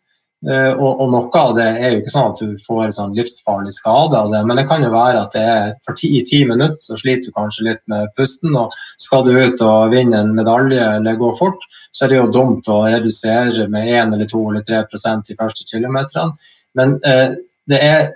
Uh, 0.45 0.75
og, 0.77 0.99
og, 1.01 1.07
noe 1.09 1.41
av 1.41 1.55
det 1.57 1.67
er 1.81 1.95
jo 1.95 2.01
ikke 2.03 2.13
sånn 2.13 2.33
at 2.35 2.41
du 2.43 2.65
får 2.67 2.91
sånn 2.93 3.15
livsfarlig 3.17 3.71
skade 3.73 4.19
av 4.19 4.29
det, 4.29 4.43
men 4.45 4.59
det 4.61 4.67
kan 4.69 4.83
jo 4.85 4.91
være 4.93 5.23
at 5.23 5.33
det 5.33 5.45
er 5.49 5.71
for 5.87 5.97
ti, 5.97 6.11
i 6.19 6.25
ti 6.27 6.43
minutter 6.45 6.77
så 6.83 6.99
sliter 7.01 7.33
du 7.33 7.37
kanskje 7.39 7.65
litt 7.71 7.81
med 7.89 8.11
pusten, 8.19 8.53
og 8.61 8.75
skal 9.01 9.25
du 9.25 9.33
ut 9.33 9.65
og 9.65 9.95
vinne 9.95 10.21
en 10.21 10.35
medalje 10.37 10.85
eller 10.99 11.17
gå 11.17 11.31
fort, 11.39 11.65
så 11.97 12.05
er 12.05 12.13
det 12.13 12.19
jo 12.19 12.35
dumt 12.35 12.69
å 12.69 12.83
redusere 12.85 13.71
med 13.73 13.89
1 13.89 14.13
eller 14.19 14.29
2 14.29 14.43
eller 14.51 14.67
3% 14.69 15.31
de 15.31 15.39
første 15.39 15.65
kilometerne. 15.71 16.37
Men 16.77 16.99
eh, 17.09 17.39
det 17.71 17.81
er 17.81 18.09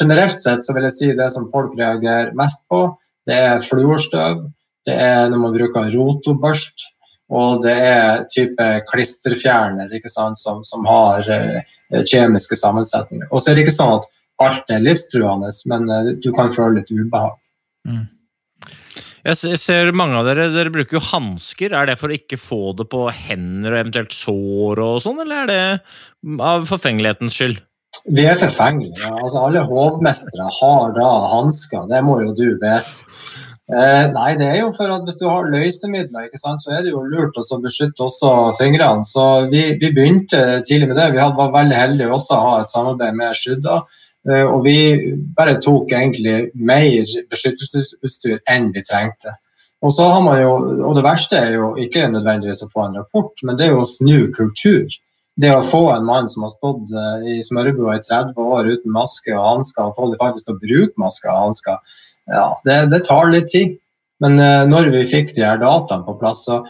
generelt 0.00 0.38
sett 0.42 0.66
så 0.66 0.74
vil 0.74 0.88
jeg 0.88 0.96
si 0.96 1.10
det 1.14 1.28
som 1.30 1.50
folk 1.52 1.76
reagerer 1.78 2.34
mest 2.38 2.64
på, 2.66 2.88
det 3.28 3.36
er 3.36 3.62
fluorstøv, 3.62 4.42
det 4.88 4.96
er 4.96 5.28
når 5.30 5.44
man 5.44 5.54
bruker 5.54 5.92
rotobørst, 5.94 6.88
og 7.30 7.60
det 7.62 7.74
er 7.86 8.24
type 8.32 8.68
klisterfjerner 8.90 9.92
som, 10.10 10.34
som, 10.66 10.86
har 10.86 11.26
uh, 11.30 11.60
kjemiske 12.02 12.58
sammensetninger. 12.58 13.28
Og 13.30 13.40
så 13.42 13.50
er 13.50 13.58
det 13.58 13.66
ikke 13.66 13.76
sånn 13.76 14.00
at 14.00 14.08
alt 14.42 14.72
er 14.74 14.82
livstruende, 14.82 15.52
men 15.70 15.86
uh, 15.90 16.10
du 16.18 16.32
kan 16.34 16.50
føle 16.54 16.80
litt 16.80 16.90
ubehag. 16.90 17.36
Mm. 17.86 18.08
Jeg 19.20 19.58
ser 19.60 19.90
mange 19.92 20.16
av 20.16 20.24
dere 20.24 20.48
dere 20.54 20.72
bruker 20.72 20.96
jo 20.96 21.06
hansker. 21.10 21.74
Er 21.76 21.90
det 21.90 21.98
for 22.00 22.08
å 22.08 22.16
ikke 22.16 22.38
få 22.40 22.72
det 22.78 22.86
på 22.90 23.04
hender 23.12 23.74
og 23.74 23.82
eventuelt 23.82 24.16
sår 24.16 24.80
og 24.80 25.02
sånn, 25.04 25.20
eller 25.26 25.42
er 25.42 25.50
det 25.50 26.40
av 26.40 26.64
forfengelighetens 26.70 27.36
skyld? 27.36 27.60
Vi 28.08 28.24
er 28.24 28.38
forfengelige. 28.38 29.10
Altså, 29.10 29.44
alle 29.44 29.62
hovmestere 29.68 30.46
har 30.60 30.92
da 30.96 31.08
hansker, 31.34 31.84
det 31.90 32.00
må 32.06 32.16
jo 32.22 32.32
du 32.32 32.46
vite. 32.62 33.04
Eh, 33.70 34.06
nei, 34.10 34.30
det 34.34 34.48
er 34.50 34.56
jo 34.64 34.72
for 34.74 34.90
at 34.90 35.04
hvis 35.06 35.20
du 35.20 35.28
har 35.28 35.46
løsemidler, 35.46 36.26
ikke 36.26 36.40
sant, 36.42 36.62
så 36.62 36.72
er 36.74 36.82
det 36.82 36.90
jo 36.90 37.04
lurt 37.06 37.36
å 37.38 37.58
beskytte 37.62 38.02
også 38.08 38.30
fingrene. 38.58 39.06
Så 39.06 39.26
vi, 39.52 39.62
vi, 39.78 39.92
begynte 39.94 40.60
tidlig 40.66 40.90
med 40.90 40.98
det. 40.98 41.12
Vi 41.14 41.20
var 41.38 41.52
veldig 41.54 41.78
heldige 41.78 42.14
også 42.16 42.34
å 42.34 42.46
ha 42.48 42.54
et 42.62 42.72
samarbeid 42.72 43.18
med 43.20 43.38
Skydda. 43.38 43.76
Eh, 44.28 44.42
og 44.42 44.64
vi 44.66 44.78
bare 45.36 45.60
tok 45.62 45.94
egentlig 45.94 46.50
mer 46.54 47.14
beskyttelsesutstyr 47.30 48.40
enn 48.50 48.72
vi 48.74 48.82
trengte. 48.88 49.36
Og, 49.80 49.94
så 49.96 50.10
har 50.12 50.20
man 50.24 50.40
jo, 50.42 50.50
og 50.88 50.98
det 50.98 51.06
verste 51.06 51.38
er 51.38 51.54
jo 51.54 51.70
ikke 51.80 52.10
nødvendigvis 52.12 52.66
å 52.66 52.72
få 52.74 52.88
en 52.88 52.98
rapport, 53.00 53.32
men 53.46 53.56
det 53.56 53.68
er 53.68 53.72
jo 53.72 53.84
å 53.84 53.88
snu 53.88 54.28
kultur. 54.34 54.90
Det 55.40 55.54
å 55.54 55.62
få 55.64 55.86
en 55.94 56.04
mann 56.04 56.26
som 56.28 56.42
har 56.44 56.52
stått 56.52 56.90
eh, 56.90 57.30
i 57.36 57.40
smørebua 57.46 57.96
i 57.96 58.04
30 58.04 58.50
år 58.58 58.74
uten 58.74 58.92
maske 58.98 59.32
og 59.36 59.46
hansker, 59.46 59.86
og 59.86 59.96
få 59.96 60.10
dem 60.10 60.20
faktisk 60.20 60.50
til 60.50 60.58
å 60.58 60.62
bruke 60.66 61.06
maske 61.06 61.30
og 61.30 61.44
hansker, 61.46 61.98
ja, 62.28 62.46
det, 62.66 62.78
det, 62.92 63.04
tar 63.08 63.30
litt 63.32 63.48
tid. 63.52 63.76
Men 64.20 64.36
uh, 64.36 64.68
når 64.68 64.92
vi 64.92 65.06
fikk 65.08 65.34
de 65.36 65.46
her 65.46 65.60
dataene 65.62 66.04
på 66.04 66.18
plass, 66.20 66.44
så 66.44 66.60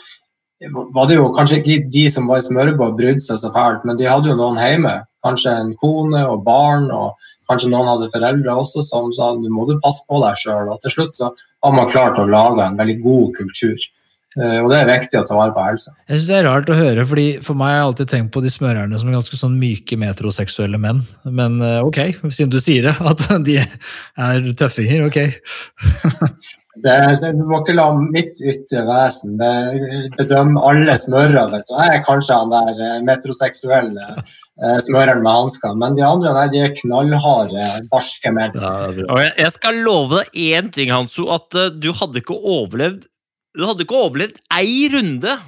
var 0.94 1.08
det 1.08 1.16
jo 1.16 1.30
kanskje 1.32 1.60
ikke 1.60 1.90
de 1.92 2.04
som 2.12 2.28
var 2.28 2.40
i 2.40 2.44
smørbrød 2.44 2.96
brydde 2.98 3.22
seg 3.24 3.40
så 3.40 3.50
fælt, 3.54 3.86
men 3.88 3.96
de 3.96 4.08
hadde 4.08 4.28
jo 4.28 4.36
noen 4.38 4.60
hjemme. 4.60 4.98
Kanskje 5.24 5.52
en 5.52 5.72
kone 5.80 6.20
og 6.28 6.44
barn, 6.44 6.90
og 6.92 7.16
kanskje 7.48 7.70
noen 7.72 7.88
hadde 7.88 8.10
foreldre 8.12 8.56
også 8.62 8.84
som 8.84 9.10
sa 9.16 9.32
du 9.36 9.48
må 9.52 9.66
du 9.68 9.78
passe 9.82 10.04
på 10.08 10.20
deg 10.22 10.36
sjøl. 10.40 10.68
Og 10.72 10.80
til 10.84 10.94
slutt 10.94 11.16
så 11.16 11.30
har 11.64 11.74
man 11.76 11.88
klart 11.90 12.20
å 12.20 12.28
lage 12.28 12.64
en 12.64 12.78
veldig 12.80 12.98
god 13.04 13.34
kultur. 13.40 13.88
Uh, 14.38 14.60
og 14.62 14.68
det 14.70 14.78
er 14.78 14.86
viktig 14.86 15.18
å 15.18 15.24
ta 15.26 15.34
vare 15.34 15.54
på 15.56 15.64
helsa. 15.64 15.94
Jeg 16.06 16.20
synes 16.20 16.28
Det 16.28 16.36
er 16.38 16.46
rart 16.46 16.70
å 16.70 16.78
høre, 16.78 17.06
fordi 17.10 17.26
for 17.42 17.58
meg 17.58 17.72
har 17.72 17.80
jeg 17.80 17.88
alltid 17.88 18.12
tenkt 18.12 18.32
på 18.36 18.44
de 18.44 18.52
smørerne 18.54 19.00
som 19.00 19.10
er 19.10 19.18
ganske 19.18 19.40
sånn 19.40 19.58
myke 19.58 19.98
metroseksuelle 19.98 20.78
menn. 20.78 21.02
Men 21.26 21.58
uh, 21.64 21.80
ok, 21.82 22.02
siden 22.28 22.54
du 22.54 22.60
sier 22.62 22.86
det, 22.86 22.94
at 23.00 23.26
de 23.48 23.58
er 23.60 24.50
tøffinger, 24.60 25.08
ok. 25.10 25.20
Det, 26.78 26.92
det, 27.20 27.32
du 27.34 27.42
må 27.48 27.60
ikke 27.60 27.74
la 27.74 27.88
mitt 27.98 28.38
ytre 28.46 28.84
vesen 28.86 29.40
bedømme 30.16 30.62
alle 30.64 30.94
smørere. 30.96 31.60
Jeg 31.66 31.96
er 31.96 32.04
kanskje 32.06 32.36
han 32.38 32.52
der 32.54 32.78
eh, 32.78 33.00
metroseksuelle 33.04 34.06
eh, 34.14 34.78
smøreren 34.86 35.24
med 35.24 35.34
hansker, 35.34 35.74
men 35.80 35.98
de 35.98 36.04
andre 36.06 36.32
nei, 36.36 36.46
de 36.52 36.62
er 36.64 36.74
knallharde, 36.78 37.66
barske 37.90 38.32
menn. 38.36 38.54
Ja, 38.54 39.18
jeg, 39.26 39.50
skal 39.56 39.82
love 39.84 40.22
deg 40.22 40.40
én 40.54 40.70
ting, 40.74 40.94
Hanso, 40.94 41.26
at 41.34 41.58
eh, 41.58 41.72
du 41.74 41.90
hadde 41.96 42.22
ikke 42.22 42.38
overlevd 42.38 43.10
Du 43.56 43.66
hadde 43.66 43.86
ikke 43.86 43.98
overlevd 43.98 44.38
ei 44.54 44.86
runde 44.92 45.38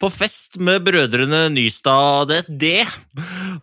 på 0.00 0.08
fest 0.08 0.56
med 0.64 0.80
brødrene 0.86 1.42
Nystad. 1.52 2.30
Det, 2.30 2.38
det, 2.60 2.86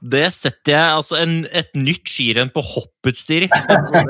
det 0.05 0.27
setter 0.35 0.73
jeg 0.75 0.97
altså 0.99 1.17
en, 1.17 1.39
et 1.49 1.71
nytt 1.73 2.05
skirenn 2.11 2.51
på 2.53 2.61
hopputstyr 2.61 3.47
i. 3.47 3.49
Altså, 3.49 4.03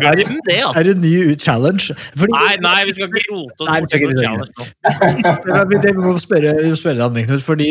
Glem 0.00 0.38
det, 0.46 0.56
altså. 0.62 0.80
Er 0.80 0.86
det 0.88 0.94
en 0.94 1.02
ny 1.04 1.34
challenge? 1.40 1.96
Fordi, 2.16 2.32
Nei, 2.32 2.54
nei, 2.64 2.78
vi 2.88 2.94
skal 2.96 3.10
ikke 3.10 3.34
rote 3.34 3.66
oss 3.66 3.74
bort 3.74 3.92
i 3.92 4.00
challenge 4.00 4.46
nå. 4.54 5.82
Vi 5.84 5.92
må 5.98 6.14
spørre, 6.22 6.54
vi 6.62 6.70
må 6.72 6.78
spørre 6.80 7.10
deg, 7.18 7.28
Knut, 7.28 7.44
fordi 7.44 7.68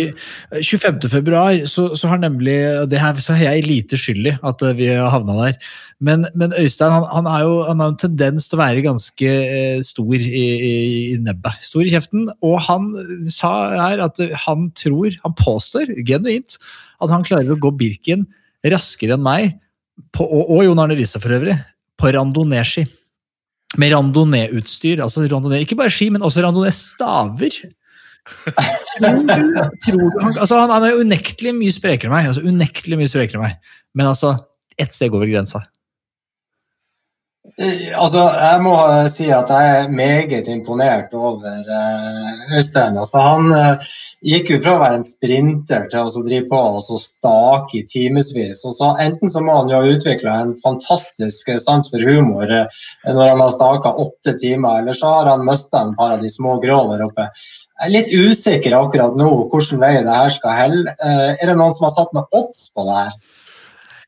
25. 0.60 1.10
februar 1.10 1.64
så, 1.69 1.90
så 1.98 2.14
har 2.14 2.22
nemlig 2.22 2.60
det 2.91 3.02
her, 3.02 3.18
så 3.23 3.34
har 3.40 3.56
jeg 3.56 3.65
lite 3.65 3.98
skyld 3.99 4.30
i 4.30 4.35
at 4.38 4.68
eh, 4.68 4.77
vi 4.77 4.91
har 4.94 5.10
havna 5.14 5.40
der. 5.40 5.57
Men, 6.03 6.25
men 6.35 6.51
Øystein 6.59 6.91
han, 6.91 7.05
han, 7.07 7.27
er 7.31 7.45
jo, 7.45 7.57
han 7.63 7.80
har 7.80 7.93
en 7.93 7.99
tendens 7.99 8.49
til 8.49 8.57
å 8.57 8.61
være 8.63 8.84
ganske 8.84 9.30
eh, 9.30 9.80
stor 9.88 10.15
i, 10.19 10.43
i, 10.43 10.73
i 11.13 11.17
nebbet. 11.23 11.61
Stor 11.63 11.85
i 11.85 11.91
kjeften. 11.93 12.25
Og 12.43 12.57
han 12.67 12.89
sa 13.31 13.51
her 13.71 14.03
at 14.03 14.19
han 14.43 14.67
tror, 14.75 15.15
han 15.23 15.35
påstår 15.39 15.93
genuint, 16.07 16.57
at 16.99 17.13
han 17.13 17.23
klarer 17.27 17.55
å 17.55 17.59
gå 17.59 17.71
Birken 17.80 18.27
raskere 18.67 19.15
enn 19.15 19.23
meg, 19.23 19.55
på, 20.15 20.25
og, 20.25 20.51
og 20.55 20.65
Jon 20.65 20.81
Arne 20.81 20.97
Riise 20.97 21.21
for 21.21 21.35
øvrig, 21.35 21.55
på 21.99 22.11
randonee-ski. 22.15 22.85
Med 23.81 23.93
randonee-utstyr. 23.95 25.01
altså 25.01 25.23
randonee, 25.30 25.63
Ikke 25.63 25.77
bare 25.80 25.93
ski, 25.93 26.09
men 26.13 26.25
også 26.25 26.43
randonee-staver. 26.43 27.61
Tror 29.84 30.09
han, 30.21 30.35
altså 30.38 30.59
han, 30.61 30.71
han 30.71 30.88
er 30.88 30.99
unektelig 31.01 31.53
mye 31.57 31.75
sprekere 31.75 32.09
enn 32.09 32.15
meg. 32.15 32.30
altså 32.31 32.43
unektelig 32.47 32.99
mye 32.99 33.11
sprekere 33.11 33.39
enn 33.39 33.47
meg. 33.47 33.71
Men 33.97 34.11
altså, 34.13 34.35
ett 34.80 34.95
steg 34.95 35.15
over 35.15 35.30
grensa. 35.30 35.63
Eh, 37.43 37.91
Altså, 37.99 38.21
jeg 38.39 38.59
må 38.63 38.73
eh, 38.87 39.05
si 39.11 39.25
at 39.35 39.49
jeg 39.51 39.71
er 39.75 39.89
meget 39.91 40.47
imponert 40.47 41.11
over 41.13 41.67
eh, 41.77 42.55
Øystein. 42.57 42.95
Altså, 42.97 43.19
han 43.19 43.81
gikk 44.23 44.53
jo 44.53 44.59
fra 44.63 44.77
å 44.77 44.81
være 44.81 44.99
en 45.01 45.05
sprinter 45.05 45.89
til 45.91 46.07
å 46.07 46.23
drive 46.23 46.47
på 46.49 46.61
og 46.77 47.01
stake 47.03 47.81
i 47.81 47.83
timevis. 47.91 48.63
Enten 48.63 49.33
så 49.33 49.43
må 49.43 49.57
han 49.59 49.73
jo 49.73 49.81
ha 49.81 49.91
utvikla 49.91 50.37
en 50.45 50.55
fantastisk 50.63 51.51
sans 51.59 51.91
for 51.91 52.07
humor 52.07 52.47
når 52.47 53.33
han 53.33 53.43
har 53.43 53.51
staka 53.51 53.91
åtte 54.05 54.37
timer, 54.39 54.79
eller 54.79 54.95
så 54.97 55.11
har 55.17 55.31
han 55.33 55.45
mista 55.45 55.83
en 55.83 55.93
par 55.99 56.15
av 56.15 56.23
de 56.23 56.31
små 56.31 56.57
grå 56.63 56.79
der 56.93 57.03
oppe. 57.05 57.27
Jeg 57.81 57.89
er 57.89 57.95
litt 57.97 58.15
usikker 58.15 58.75
akkurat 58.77 59.19
nå 59.19 59.29
hvilken 59.51 59.83
vei 59.83 59.97
det 59.99 60.15
her 60.15 60.31
skal 60.31 60.55
helle. 60.55 60.97
Er 61.03 61.43
det 61.43 61.59
noen 61.59 61.75
som 61.75 61.89
har 61.89 61.95
satt 61.97 62.15
noen 62.15 62.39
odds 62.39 62.69
på 62.71 62.87
det 62.87 62.99
her? 63.01 63.15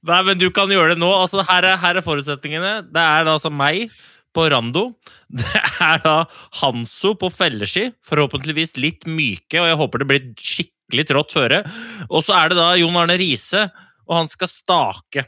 Nei, 0.05 0.21
men 0.27 0.37
du 0.37 0.49
kan 0.53 0.69
gjøre 0.69 0.93
det 0.93 1.01
nå. 1.01 1.09
Altså, 1.09 1.43
her, 1.47 1.65
er, 1.65 1.79
her 1.81 1.97
er 1.97 2.05
forutsetningene. 2.05 2.73
Det 2.93 3.01
er 3.01 3.25
da 3.25 3.35
altså 3.37 3.51
meg 3.53 3.89
på 4.35 4.47
rando. 4.51 4.91
Det 5.35 5.61
er 5.81 6.01
da 6.03 6.15
Hanso 6.61 7.15
på 7.19 7.31
felleski, 7.33 7.89
forhåpentligvis 8.05 8.75
litt 8.77 9.07
myke, 9.09 9.57
og 9.59 9.69
jeg 9.71 9.79
håper 9.79 10.01
det 10.01 10.07
blir 10.11 10.27
skikkelig 10.39 11.05
trått 11.09 11.33
føre. 11.33 11.63
Og 12.11 12.21
så 12.27 12.35
er 12.37 12.51
det 12.51 12.59
da 12.59 12.67
Jon 12.79 12.99
Arne 13.01 13.17
Riise, 13.19 13.65
og 14.05 14.19
han 14.19 14.29
skal 14.29 14.51
stake. 14.51 15.25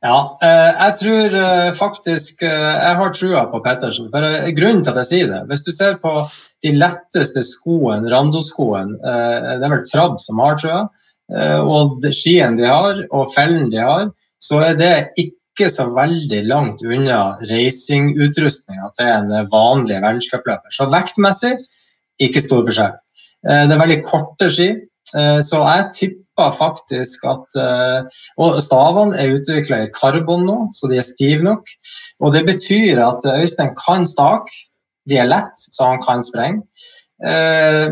Ja, 0.00 0.20
eh, 0.40 0.70
jeg 0.78 0.94
tror 0.96 1.34
eh, 1.36 1.70
faktisk 1.76 2.40
eh, 2.46 2.70
Jeg 2.72 2.96
har 2.96 3.10
trua 3.12 3.42
på 3.52 3.58
Pettersen. 3.60 4.06
For 4.08 4.24
Grunnen 4.56 4.80
til 4.80 4.94
at 4.94 5.00
jeg 5.02 5.08
sier 5.10 5.26
det 5.28 5.40
Hvis 5.50 5.66
du 5.66 5.68
ser 5.76 5.98
på 6.00 6.14
de 6.64 6.72
letteste 6.72 7.42
skoene, 7.44 8.08
randoskoene, 8.08 8.96
det 8.96 9.66
er 9.66 9.72
vel 9.72 9.84
Trabb 9.88 10.16
som 10.20 10.40
har, 10.40 10.56
eh, 10.64 10.99
og 11.30 12.02
skien 12.16 12.56
de 12.58 12.66
har, 12.66 13.04
og 13.14 13.28
fellen 13.34 13.68
de 13.70 13.78
har, 13.78 14.08
så 14.42 14.62
er 14.64 14.78
det 14.78 14.94
ikke 15.20 15.68
så 15.70 15.86
veldig 15.94 16.40
langt 16.48 16.82
unna 16.82 17.36
racingutrustninga 17.50 18.88
til 18.96 19.10
en 19.12 19.50
vanlig 19.52 20.00
verdenscupløper. 20.00 20.72
Så 20.74 20.88
vektmessig 20.90 21.54
ikke 22.20 22.42
stor 22.44 22.64
forskjell. 22.68 22.96
Eh, 23.48 23.66
Det 23.66 23.74
er 23.76 23.82
veldig 23.82 24.02
korte 24.04 24.50
ski, 24.52 24.70
eh, 25.16 25.40
så 25.40 25.62
jeg 25.64 25.92
tipper 25.98 26.50
faktisk 26.56 27.24
at 27.28 27.56
eh, 27.60 28.20
Og 28.38 28.60
stavene 28.62 29.16
er 29.16 29.36
utvikla 29.36 29.84
i 29.84 29.92
karbon 29.92 30.46
nå, 30.46 30.58
så 30.72 30.88
de 30.88 30.96
er 30.98 31.06
stive 31.06 31.42
nok. 31.42 31.64
Og 32.20 32.32
det 32.32 32.46
betyr 32.46 33.00
at 33.04 33.24
Øystein 33.24 33.74
kan 33.76 34.06
stake. 34.06 34.50
De 35.08 35.16
er 35.16 35.28
lett, 35.28 35.56
så 35.56 35.84
han 35.92 36.02
kan 36.02 36.22
sprenge. 36.22 36.62
Eh, 37.20 37.86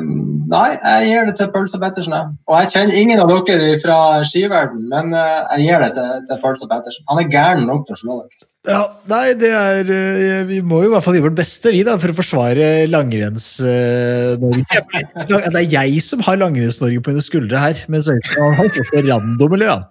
nei, 0.49 0.69
jeg 0.73 1.09
gir 1.11 1.27
det 1.29 1.35
til 1.37 1.51
Pølse 1.53 1.81
Pettersen. 1.83 2.15
jeg. 2.17 2.37
Og 2.49 2.55
jeg 2.63 2.71
kjenner 2.75 3.01
ingen 3.01 3.21
av 3.21 3.33
dere 3.33 3.75
fra 3.83 3.99
skiverden, 4.25 4.87
men 4.89 5.13
uh, 5.13 5.45
jeg 5.53 5.67
gir 5.67 5.85
det 5.85 5.91
til, 5.99 6.15
til 6.31 6.41
Pølse 6.45 6.69
Pettersen. 6.71 7.05
Han 7.11 7.21
er 7.21 7.33
gæren 7.35 7.67
nok 7.69 7.85
til 7.87 7.99
å 7.99 8.03
slå 8.03 8.21
dere. 8.23 8.49
Ja, 8.69 8.83
nei, 9.09 9.33
det 9.41 9.49
er 9.57 9.91
eh, 9.95 10.43
Vi 10.49 10.59
må 10.67 10.83
jo 10.83 10.91
i 10.91 10.93
hvert 10.93 11.05
fall 11.07 11.17
gjøre 11.17 11.31
vårt 11.31 11.39
beste 11.39 11.73
vi 11.73 11.81
da, 11.87 11.95
for 12.01 12.13
å 12.13 12.17
forsvare 12.19 12.67
langrenns-Norge. 12.91 14.83
det 15.55 15.63
er 15.63 15.71
jeg 15.73 16.03
som 16.05 16.25
har 16.27 16.41
Langrenns-Norge 16.41 17.01
på 17.01 17.15
mine 17.15 17.25
skuldre 17.25 17.63
her, 17.63 17.81
mens 17.89 18.11
Øystein 18.13 18.45
har 18.45 18.59
fått 18.59 18.77
det 18.77 18.99
eller 19.01 19.73
han. 19.73 19.87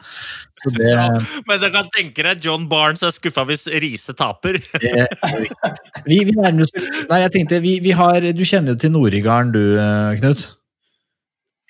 Det, 0.74 0.94
Men 1.46 1.60
du 1.62 1.68
kan 1.70 1.90
tenke 1.94 2.24
deg 2.26 2.42
John 2.42 2.66
Barnes 2.70 3.04
er 3.06 3.14
skuffa 3.14 3.46
hvis 3.48 3.68
Riise 3.82 4.16
taper. 4.18 4.58
det 4.82 5.06
vi, 6.10 6.24
vi 6.26 6.34
nærmer 6.34 6.66
oss 6.66 6.74
Nei, 6.74 7.20
jeg 7.22 7.34
tenkte, 7.36 7.62
vi, 7.62 7.78
vi 7.86 7.94
har 7.96 8.26
Du 8.34 8.42
kjenner 8.42 8.74
jo 8.74 8.82
til 8.82 8.94
Norigarden, 8.96 9.54
du, 9.54 9.78
eh, 9.78 10.18
Knut? 10.18 10.48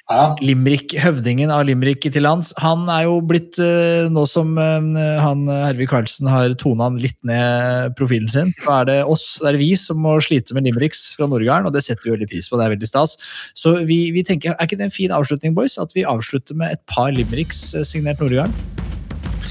Ja. 0.07 0.37
Limerick, 0.39 0.93
høvdingen 1.03 1.51
av 1.51 1.65
Limerick 1.67 2.05
til 2.07 2.23
lands, 2.23 2.53
han 2.63 2.85
er 2.87 3.09
jo 3.09 3.17
blitt, 3.27 3.57
eh, 3.59 4.07
nå 4.07 4.23
som 4.29 4.53
eh, 4.55 5.19
han 5.19 5.43
eh, 5.51 5.65
Hervig 5.65 5.89
Karlsen 5.91 6.29
har 6.31 6.55
tona 6.61 6.87
litt 6.95 7.17
ned 7.27 7.91
profilen 7.99 8.31
sin, 8.31 8.53
så 8.63 8.79
er 8.79 8.87
det 8.87 8.97
oss, 9.03 9.27
det 9.43 9.51
er 9.51 9.59
vi 9.59 9.73
som 9.75 9.99
må 9.99 10.15
slite 10.23 10.55
med 10.55 10.69
Limericks 10.69 11.09
fra 11.19 11.27
Nordgarden, 11.27 11.67
og 11.67 11.75
det 11.75 11.83
setter 11.83 12.07
vi 12.07 12.15
veldig 12.15 12.31
pris 12.31 12.47
på, 12.47 12.55
det 12.55 12.69
er 12.69 12.75
veldig 12.77 12.91
stas. 12.93 13.17
Så 13.51 13.81
vi, 13.83 14.05
vi 14.15 14.23
tenker, 14.23 14.55
er 14.55 14.69
ikke 14.69 14.79
det 14.79 14.87
en 14.87 14.99
fin 15.01 15.11
avslutning, 15.11 15.57
boys, 15.57 15.75
at 15.81 15.91
vi 15.97 16.07
avslutter 16.07 16.55
med 16.55 16.77
et 16.77 16.85
par 16.87 17.11
Limericks 17.11 17.73
signert 17.83 18.23
Nordgarden? 18.23 18.86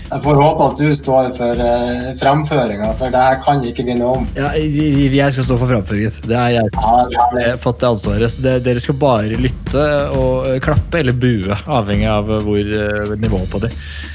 Jeg 0.06 0.22
får 0.22 0.38
håpe 0.38 0.66
at 0.70 0.80
du 0.80 0.90
står 0.94 1.32
for 1.34 1.60
uh, 1.60 2.10
framføringa, 2.20 2.92
for 2.98 3.10
det 3.10 3.22
her 3.22 3.38
kan 3.42 3.62
ikke 3.66 3.86
vi 3.88 3.96
noe 3.98 4.20
om. 4.20 4.28
Ja, 4.38 4.52
jeg 4.54 5.34
skal 5.34 5.46
stå 5.48 5.56
for 5.58 5.70
framføringen. 5.70 6.20
Det 6.26 6.36
er 6.38 6.52
jeg 6.56 6.72
som 6.74 7.10
Ja, 7.14 7.22
har 7.34 7.58
fått 7.62 7.80
det 7.82 7.88
ansvaret. 7.90 8.32
Så 8.32 8.44
det, 8.44 8.54
dere 8.66 8.82
skal 8.82 8.98
bare 9.00 9.40
lytte 9.40 9.84
og 10.14 10.46
eh, 10.50 10.60
klappe 10.62 11.00
eller 11.00 11.16
bue, 11.16 11.56
avhengig 11.66 12.06
av 12.10 12.30
eh, 12.30 12.44
hvor 12.46 12.70
uh, 12.70 13.16
nivået 13.18 13.50
på 13.50 13.60
det. 13.64 13.72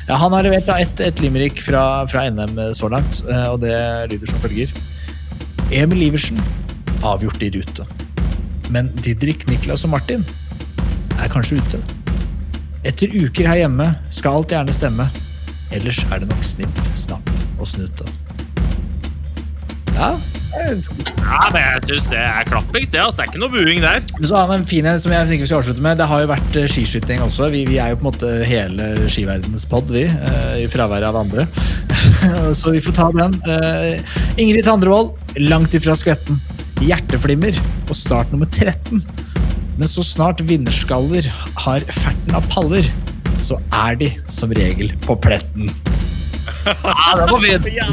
Ja, 0.07 0.18
han 0.22 0.35
har 0.35 0.48
levert 0.48 0.69
da 0.69 0.77
et, 0.81 1.03
et 1.03 1.19
limerick 1.23 1.61
fra, 1.64 2.06
fra 2.11 2.23
NM 2.31 2.60
så 2.77 2.89
langt, 2.91 3.23
eh, 3.27 3.48
og 3.52 3.61
det 3.65 3.76
lyder 4.11 4.31
som 4.31 4.41
følger. 4.43 4.72
Emil 5.72 6.07
Iversen 6.07 6.39
avgjort 7.03 7.43
i 7.43 7.52
rute. 7.56 7.88
Men 8.72 8.91
Didrik, 9.03 9.48
Niklas 9.52 9.84
og 9.88 9.93
Martin 9.95 10.23
er 11.19 11.31
kanskje 11.31 11.60
ute. 11.60 11.81
Etter 12.88 13.11
uker 13.14 13.49
her 13.49 13.65
hjemme 13.65 13.91
skal 14.14 14.39
alt 14.39 14.56
gjerne 14.56 14.73
stemme. 14.76 15.10
Ellers 15.72 16.02
er 16.11 16.19
det 16.23 16.30
nok 16.31 16.43
snipp, 16.45 16.81
snapp 16.99 17.30
og 17.60 17.68
snute. 17.69 18.07
Ja, 19.95 20.15
Ja, 20.52 21.38
men 21.53 21.61
jeg 21.61 21.84
syns 21.88 22.07
det 22.11 22.19
er 22.19 22.43
klappings, 22.48 22.89
det. 22.91 22.99
altså. 22.99 23.22
Det 23.22 23.23
er 23.23 23.30
ikke 23.31 23.39
noe 23.39 23.52
buing 23.53 23.80
der. 23.84 24.02
Men 24.18 24.27
så 24.27 24.35
har 24.41 24.49
en 24.56 24.65
fin 24.68 24.85
en 24.89 24.98
som 24.99 25.14
jeg 25.14 25.27
tenker 25.30 25.45
vi 25.45 25.48
skal 25.48 25.61
avslutte 25.61 25.84
med. 25.85 25.95
Det 26.02 26.07
har 26.11 26.23
jo 26.26 26.27
vært 26.31 26.57
eh, 26.60 26.65
skiskyting 26.68 27.22
også. 27.23 27.48
Vi, 27.53 27.61
vi 27.69 27.77
er 27.80 27.93
jo 27.93 27.99
på 28.02 28.03
en 28.03 28.10
måte 28.10 28.31
hele 28.49 28.89
skiverdens 29.11 29.64
pod, 29.72 29.93
vi. 29.95 30.03
eh, 30.10 30.57
I 30.64 30.68
fraværet 30.72 31.07
av 31.07 31.19
andre. 31.22 31.45
så 32.60 32.73
vi 32.76 32.81
får 32.84 32.98
ta 32.98 33.07
den. 33.15 33.38
Eh, 33.48 34.18
Ingrid 34.43 34.65
Tandrevold, 34.68 35.14
langt 35.39 35.77
ifra 35.77 35.95
skvetten. 35.95 36.41
Hjerteflimmer 36.84 37.56
og 37.88 37.95
start 37.95 38.34
nummer 38.35 38.49
13. 38.52 38.99
Men 39.80 39.88
så 39.88 40.03
snart 40.03 40.43
vinnerskaller 40.43 41.31
har 41.64 41.88
ferten 41.95 42.35
av 42.35 42.43
paller, 42.52 42.91
så 43.45 43.57
er 43.73 43.97
de 43.99 44.11
som 44.31 44.51
regel 44.55 44.93
på 45.05 45.15
pletten. 45.22 45.72
Ja, 46.65 47.15
det 47.18 47.27
var 47.31 47.41
fint. 47.41 47.68
Ja, 47.73 47.88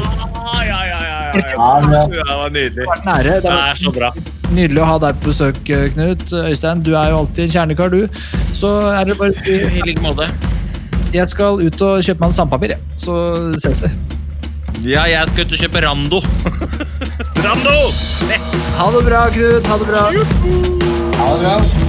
ja, 0.65 0.79
ja, 0.85 0.99
ja, 0.99 0.99
ja, 1.01 1.31
Det 1.33 1.55
var 1.57 2.49
nydelig. 2.49 2.75
Det 2.75 2.85
var. 2.87 3.23
Det 3.23 3.41
Det 3.43 3.53
er 3.53 3.75
så 3.75 3.91
bra. 3.93 4.11
Nydelig 4.51 4.81
å 4.81 4.85
ha 4.89 4.97
deg 5.05 5.19
på 5.21 5.29
besøk, 5.31 5.59
Knut. 5.65 6.25
Øystein, 6.33 6.83
du 6.85 6.93
er 6.95 7.11
jo 7.13 7.23
alltid 7.23 7.43
en 7.45 7.53
kjernekar, 7.55 7.89
du. 7.93 8.07
Så 8.53 8.71
er 8.93 9.09
det 9.09 9.17
bare 9.17 9.33
I 9.47 9.81
like 9.85 10.01
måte. 10.01 10.29
Jeg 11.13 11.29
skal 11.29 11.61
ut 11.61 11.81
og 11.81 12.03
kjøpe 12.05 12.21
meg 12.21 12.29
en 12.29 12.37
sandpapir, 12.37 12.75
jeg. 12.75 12.81
så 13.01 13.15
ses 13.61 13.81
vi. 13.81 13.89
Ja, 14.85 15.07
jeg 15.09 15.27
skal 15.31 15.45
ut 15.45 15.53
og 15.57 15.63
kjøpe 15.65 15.81
Rando. 15.85 16.21
Rando! 17.43 17.77
Lett. 18.29 18.57
Ha 18.79 18.91
det 18.95 19.05
bra, 19.09 19.27
Knut. 19.33 19.67
Ha 19.73 19.79
det 19.81 19.87
bra. 19.93 20.09
Ha 21.19 21.31
det 21.33 21.39
bra. 21.45 21.88